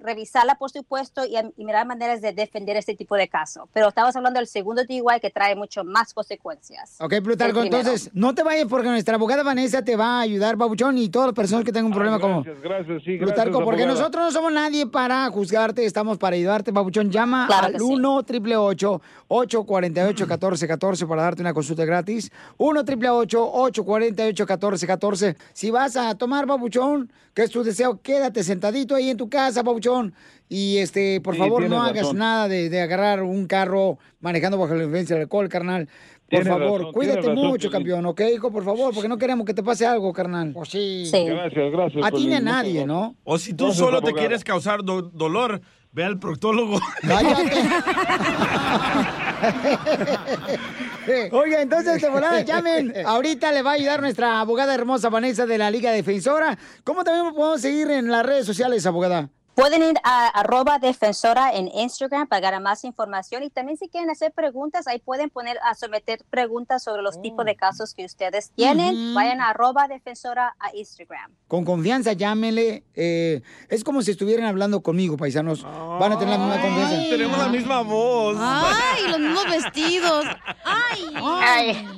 revisarla 0.00 0.56
por 0.56 0.70
supuesto 0.70 1.24
y, 1.24 1.36
y 1.56 1.64
mirar 1.64 1.86
maneras 1.86 2.20
de 2.20 2.32
defender 2.32 2.76
este 2.76 2.94
tipo 2.94 3.16
de 3.16 3.28
caso. 3.28 3.68
Pero 3.72 3.88
estamos 3.88 4.14
hablando 4.16 4.38
del 4.38 4.46
segundo 4.46 4.84
DUI 4.84 5.20
que 5.20 5.30
trae 5.30 5.54
mucho 5.54 5.84
más 5.84 6.12
consecuencias. 6.14 6.96
Ok, 7.00 7.14
Plutarco, 7.22 7.62
entonces 7.62 8.10
no 8.14 8.34
te 8.34 8.42
vayas 8.42 8.66
porque 8.68 8.88
nuestra 8.88 9.14
abogada 9.14 9.42
Vanessa 9.42 9.82
te 9.82 9.96
va 9.96 10.18
a 10.18 10.20
ayudar, 10.20 10.56
Babuchón, 10.56 10.98
y 10.98 11.08
todas 11.08 11.28
las 11.28 11.34
personas 11.34 11.64
que 11.64 11.72
tengan 11.72 11.86
un 11.86 11.92
problema 11.92 12.18
como 12.18 12.42
Gracias, 12.42 12.62
gracias, 12.62 13.02
sí, 13.04 13.16
Plutarco, 13.18 13.50
gracias, 13.50 13.64
porque 13.64 13.82
abogada. 13.82 14.00
nosotros 14.00 14.24
no 14.24 14.30
somos 14.32 14.52
nadie 14.52 14.86
para 14.86 15.28
juzgarte, 15.30 15.84
estamos 15.84 16.18
para 16.18 16.36
ayudarte, 16.36 16.70
Babuchón. 16.70 17.10
Llama 17.10 17.46
Claro 17.46 17.66
al 17.66 17.72
que 17.72 17.78
sí. 17.78 17.84
1 17.84 18.16
888 18.16 19.02
848 19.28 20.26
1414 20.26 21.06
para 21.06 21.22
darte 21.22 21.42
una 21.42 21.54
consulta 21.54 21.84
gratis. 21.84 22.30
1 22.58 22.80
888 22.80 23.50
848 23.52 24.44
1414 24.44 25.36
Si 25.52 25.70
vas 25.70 25.96
a 25.96 26.14
tomar, 26.16 26.46
Babuchón, 26.46 27.10
que 27.34 27.42
es 27.42 27.50
tu 27.50 27.62
deseo, 27.62 28.00
quédate 28.02 28.42
sentadito 28.44 28.94
ahí 28.94 29.10
en 29.10 29.16
tu 29.16 29.28
casa, 29.28 29.51
Babuchón. 29.60 30.14
Y 30.48 30.78
este, 30.78 31.20
por 31.20 31.34
Sí, 31.34 31.40
favor, 31.40 31.68
no 31.68 31.82
hagas 31.82 32.04
razón. 32.04 32.16
nada 32.18 32.48
de, 32.48 32.70
de 32.70 32.80
agarrar 32.80 33.22
un 33.22 33.46
carro 33.46 33.98
manejando 34.20 34.56
bajo 34.56 34.74
la 34.74 34.84
influencia 34.84 35.16
del 35.16 35.24
alcohol, 35.24 35.50
carnal. 35.50 35.86
Por 36.30 36.46
favor, 36.46 36.80
razón, 36.80 36.92
cuídate 36.94 37.18
razón, 37.18 37.34
mucho, 37.34 37.70
campeón, 37.70 38.06
¿ok, 38.06 38.20
hijo? 38.34 38.50
Por 38.50 38.64
favor, 38.64 38.94
porque 38.94 39.08
no 39.08 39.18
queremos 39.18 39.44
que 39.46 39.52
te 39.52 39.62
pase 39.62 39.84
algo, 39.86 40.14
carnal. 40.14 40.52
Pues 40.54 40.70
sí. 40.70 41.04
Gracias, 41.12 41.70
gracias. 41.72 42.06
A 42.06 42.10
ti 42.10 42.26
ni 42.26 42.34
a 42.34 42.40
nadie. 42.40 42.86
¿no? 42.86 43.14
O 43.24 43.36
si 43.36 43.52
tú 43.52 43.64
Gracias, 43.66 43.84
solo 43.84 44.00
te 44.00 44.14
quieres 44.14 44.42
causar 44.42 44.82
do- 44.82 45.02
dolor, 45.02 45.60
ve 45.92 46.04
al 46.04 46.18
proctólogo. 46.18 46.80
Oiga, 51.32 51.62
entonces, 51.62 52.00
de 52.00 52.08
volada, 52.08 52.40
llamen. 52.42 52.94
Ahorita 53.04 53.52
le 53.52 53.62
va 53.62 53.72
a 53.72 53.74
ayudar 53.74 54.00
nuestra 54.00 54.40
abogada 54.40 54.74
hermosa 54.74 55.08
Vanessa 55.10 55.46
de 55.46 55.58
la 55.58 55.70
Liga 55.70 55.90
Defensora. 55.92 56.58
¿Cómo 56.84 57.04
también 57.04 57.34
podemos 57.34 57.60
seguir 57.60 57.90
en 57.90 58.08
las 58.10 58.24
redes 58.24 58.46
sociales, 58.46 58.86
abogada? 58.86 59.28
Pueden 59.54 59.82
ir 59.82 59.96
a 60.02 60.28
arroba 60.28 60.78
defensora 60.78 61.52
en 61.52 61.68
Instagram 61.68 62.26
para 62.26 62.40
ganar 62.40 62.62
más 62.62 62.84
información 62.84 63.42
y 63.42 63.50
también 63.50 63.76
si 63.76 63.86
quieren 63.88 64.08
hacer 64.08 64.32
preguntas, 64.32 64.86
ahí 64.86 64.98
pueden 64.98 65.28
poner 65.28 65.58
a 65.62 65.74
someter 65.74 66.20
preguntas 66.30 66.82
sobre 66.82 67.02
los 67.02 67.20
tipos 67.20 67.44
de 67.44 67.54
casos 67.54 67.92
que 67.92 68.06
ustedes 68.06 68.50
tienen. 68.56 69.12
Vayan 69.12 69.42
a 69.42 69.50
arroba 69.50 69.88
defensora 69.88 70.56
a 70.58 70.74
Instagram. 70.74 71.32
Con 71.48 71.66
confianza, 71.66 72.14
llámenle. 72.14 72.84
Eh, 72.94 73.42
es 73.68 73.84
como 73.84 74.00
si 74.00 74.12
estuvieran 74.12 74.46
hablando 74.46 74.82
conmigo, 74.82 75.18
paisanos. 75.18 75.64
Van 75.64 76.12
a 76.12 76.18
tener 76.18 76.38
la 76.38 76.46
misma 76.46 76.62
confianza. 76.62 76.96
Tenemos 77.10 77.38
la 77.38 77.48
misma 77.48 77.82
voz. 77.82 78.36
Ay, 78.40 79.08
los 79.10 79.18
mismos 79.20 79.44
vestidos. 79.50 80.24
Ay. 80.64 81.14
Ay. 81.42 81.88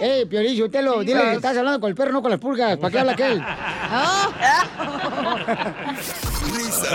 Eh, 0.00 0.26
Piolín, 0.28 0.62
usted 0.62 0.82
lo, 0.82 1.00
dile 1.00 1.22
que 1.22 1.32
estás 1.36 1.56
hablando 1.56 1.80
con 1.80 1.88
el 1.88 1.94
perro, 1.94 2.12
no 2.12 2.20
con 2.20 2.30
las 2.30 2.40
pulgas. 2.40 2.76
¿Para 2.76 2.90
qué 2.90 2.98
habla 2.98 3.12
aquel? 3.12 3.42
Risas. 6.52 6.89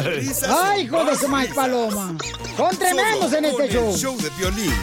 ¡Ay, 0.48 0.82
hijo 0.82 1.06
de 1.06 1.16
su 1.16 1.28
maíz 1.28 1.50
risas. 1.50 1.66
paloma! 1.66 2.18
¡Son 2.58 2.78
tremendos 2.78 3.34
en 3.34 3.46
este 3.46 3.70
show! 3.70 3.96
show 3.96 4.18
de 4.18 4.30
Piolín. 4.32 4.74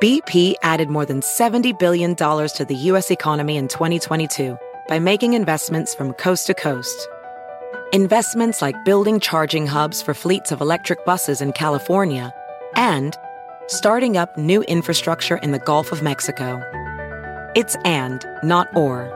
BP 0.00 0.54
added 0.62 0.90
more 0.90 1.06
than 1.06 1.20
$70 1.20 1.78
billion 1.78 2.14
to 2.14 2.66
the 2.68 2.74
U.S. 2.90 3.10
economy 3.10 3.56
in 3.56 3.66
2022 3.66 4.58
by 4.88 4.98
making 4.98 5.32
investments 5.32 5.94
from 5.94 6.12
coast 6.12 6.46
to 6.48 6.54
coast. 6.54 7.08
Investments 7.92 8.60
like 8.60 8.76
building 8.84 9.20
charging 9.20 9.66
hubs 9.66 10.02
for 10.02 10.12
fleets 10.12 10.52
of 10.52 10.60
electric 10.60 11.06
buses 11.06 11.40
in 11.40 11.52
California 11.52 12.34
and 12.74 13.16
starting 13.68 14.18
up 14.18 14.36
new 14.36 14.62
infrastructure 14.64 15.38
in 15.38 15.52
the 15.52 15.58
Gulf 15.60 15.92
of 15.92 16.02
Mexico. 16.02 16.60
It's 17.54 17.74
and, 17.86 18.22
not 18.42 18.68
or. 18.76 19.15